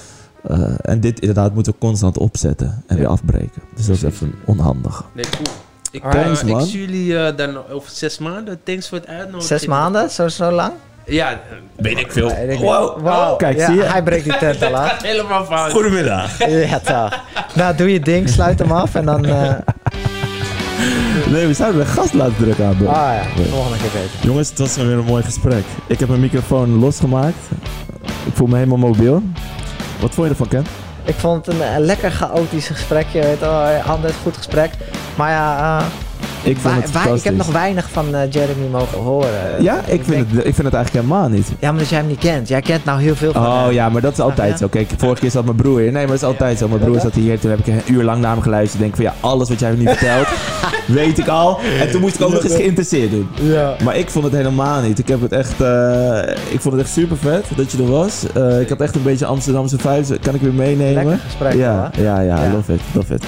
Eh, 0.55 0.75
en 0.83 1.01
dit 1.01 1.21
inderdaad 1.21 1.55
moeten 1.55 1.73
we 1.73 1.79
constant 1.79 2.19
opzetten 2.19 2.67
en 2.87 2.97
Ja. 2.97 3.03
weer 3.03 3.11
afbreken. 3.11 3.63
Dus 3.75 3.87
dat 3.87 3.97
is 3.97 4.03
even 4.03 4.35
onhandig. 4.45 5.05
Nee, 5.13 5.25
cool. 5.31 5.47
Ik, 5.91 6.03
Thanks, 6.11 6.43
ik 6.43 6.49
man. 6.49 6.67
zie 6.67 6.81
jullie 6.81 7.19
eh, 7.19 7.37
dan 7.37 7.57
over 7.71 7.91
zes 7.91 8.19
maanden. 8.19 8.61
Thanks 8.63 8.89
voor 8.89 8.99
het 8.99 9.07
uitnodigen. 9.07 9.43
Zes 9.59 9.67
maanden? 9.67 10.11
Zo, 10.11 10.29
zo 10.29 10.51
lang? 10.51 10.73
Ja, 11.07 11.41
Weet 11.77 11.99
ik 11.99 12.13
veel. 12.13 12.29
Wow. 12.29 12.49
niet. 12.95 13.03
Wauw. 13.03 13.37
Kijk, 13.37 13.57
Ja, 13.57 13.67
zie 13.67 13.75
je? 13.75 13.83
Hij 13.83 14.03
breekt 14.03 14.25
die 14.25 14.39
tent 14.45 14.63
al 14.63 14.69
het 14.69 14.77
af. 14.79 14.89
gaat 14.89 15.03
helemaal 15.03 15.45
fout. 15.45 15.71
Goedemiddag. 15.73 16.39
Ja, 16.71 16.79
toch. 16.79 17.21
Nou, 17.55 17.77
doe 17.77 17.93
je 17.93 18.01
ding. 18.01 18.29
Sluit 18.29 18.59
hem 18.59 18.73
af. 18.73 18.95
En 18.95 19.05
dan... 19.05 19.25
eh, 19.27 19.53
Nee, 21.33 21.47
we 21.47 21.55
zouden 21.55 21.81
een 21.81 21.87
gast 21.87 22.13
laten 22.15 22.37
drukken 22.37 22.67
aan. 22.67 22.77
ah 22.77 23.15
ja, 23.15 23.23
volgende 23.51 23.77
keer 23.79 23.91
beter. 23.93 24.11
Jongens, 24.21 24.49
het 24.49 24.59
was 24.59 24.77
weer 24.77 24.87
een 24.93 25.05
mooi 25.05 25.23
gesprek. 25.23 25.65
Ik 25.87 25.99
heb 25.99 26.09
mijn 26.09 26.21
microfoon 26.21 26.79
losgemaakt. 26.79 27.37
Ik 28.03 28.33
voel 28.35 28.47
me 28.47 28.55
helemaal 28.55 28.79
mobiel. 28.79 29.23
Wat 30.01 30.15
vond 30.15 30.27
je 30.27 30.33
ervan, 30.33 30.49
Ken? 30.49 30.67
Ik 31.05 31.15
vond 31.15 31.47
het 31.47 31.55
een 31.55 31.63
eh, 31.63 31.75
lekker 31.79 32.11
chaotisch 32.11 32.67
gesprekje. 32.67 33.21
Weet 33.21 33.39
je 33.39 33.45
wel. 33.45 33.65
Anders 33.87 34.15
goed 34.23 34.37
gesprek. 34.37 34.71
Maar 35.15 35.31
ja, 35.31 35.79
eh, 35.79 35.85
Ik 36.45 36.59
wij- 36.59 36.73
het 36.73 37.17
ik 37.19 37.25
heb 37.25 37.37
nog 37.37 37.47
weinig 37.53 37.89
van 37.91 38.15
eh, 38.15 38.31
Jeremy 38.31 38.67
mogen 38.71 38.99
horen. 38.99 39.31
Ja, 39.63 39.81
ik 39.87 40.03
vind, 40.05 40.31
het, 40.31 40.39
ik 40.47 40.55
vind 40.55 40.67
het 40.67 40.75
eigenlijk 40.75 41.05
helemaal 41.07 41.29
niet. 41.29 41.49
Ja, 41.59 41.71
maar 41.71 41.81
dat 41.81 41.89
jij 41.89 41.99
hem 41.99 42.07
niet 42.09 42.19
kent. 42.19 42.49
Jij 42.49 42.61
kent 42.61 42.85
nou 42.85 43.01
heel 43.01 43.15
veel 43.17 43.33
van 43.33 43.47
Oh 43.47 43.63
hem. 43.65 43.73
ja, 43.73 43.89
maar 43.89 44.01
dat 44.03 44.13
is 44.13 44.21
altijd 44.21 44.51
ja? 44.51 44.57
zo. 44.57 44.69
Kijk, 44.69 44.91
vorige 44.97 45.21
keer 45.21 45.31
zat 45.31 45.45
mijn 45.45 45.57
broer 45.57 45.81
hier. 45.81 45.93
Nee, 45.93 46.07
maar 46.07 46.07
dat 46.07 46.17
is 46.17 46.23
altijd 46.23 46.59
zo. 46.59 46.69
Mijn 46.69 46.81
broer 46.81 47.01
zat 47.01 47.15
hier. 47.15 47.39
Toen 47.39 47.51
heb 47.51 47.59
ik 47.59 47.67
een 47.67 47.81
uur 47.95 48.03
lang 48.05 48.21
naar 48.21 48.33
hem 48.33 48.43
geluisterd. 48.43 48.81
Denk 48.83 48.95
van 48.97 49.05
ja, 49.05 49.15
alles 49.21 49.49
wat 49.49 49.59
jij 49.61 49.71
me 49.71 49.77
niet 49.77 49.89
vertelt, 49.89 50.27
weet 51.01 51.19
ik 51.19 51.29
al. 51.29 51.59
En 51.81 51.91
toen 51.91 52.01
moest 52.01 52.15
ik 52.15 52.23
ook 52.23 52.33
nog 52.33 52.43
eens 52.45 52.55
geïnteresseerd 52.55 53.11
doen. 53.11 53.29
Ja. 53.43 53.75
Maar 53.85 53.97
ik 53.97 54.11
vond 54.11 54.25
het 54.25 54.35
helemaal 54.35 54.83
niet. 54.83 54.99
Ik 54.99 55.09
heb 55.09 55.21
het 55.21 55.33
echt, 55.33 55.61
eh, 55.61 56.19
ik 56.51 56.61
vond 56.61 56.75
het 56.75 56.83
echt 56.85 56.93
super 56.93 57.17
vet 57.17 57.45
dat 57.57 57.73
je 57.73 57.79
er 57.79 57.91
was. 57.91 58.23
Eh, 58.35 58.61
ik 58.61 58.69
had 58.69 58.81
echt 58.81 58.95
een 58.95 59.03
beetje 59.03 59.27
Amsterdamse 59.27 59.79
vibes. 59.79 60.09
Kan 60.23 60.35
ik 60.35 60.41
weer 60.41 60.53
meenemen? 60.55 60.95
Lekker 60.95 61.19
gesprek. 61.27 61.53
ja, 61.55 61.91
ja, 61.97 62.21
ja, 62.21 62.43
Ja. 62.45 62.53
love 62.53 62.73
it, 62.73 62.81
love 62.95 63.15
it. 63.15 63.23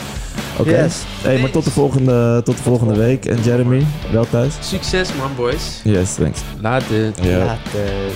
Oké. 0.58 0.70
Yes. 0.70 0.94
Hey, 1.22 1.38
maar 1.40 1.50
tot 1.50 1.64
de 1.64 1.70
volgende, 1.70 2.42
tot 2.44 2.56
de 2.56 2.62
volgende 2.62 2.96
week. 2.96 3.24
En 3.24 3.42
Jeremy, 3.42 3.86
wel 4.12 4.26
thuis? 4.30 4.54
Succes 4.60 5.14
man, 5.14 5.30
boys. 5.36 5.80
Yes, 5.84 6.14
thanks. 6.14 6.40
Later. 6.60 7.12
Ja. 7.22 7.38
Later. 7.38 8.12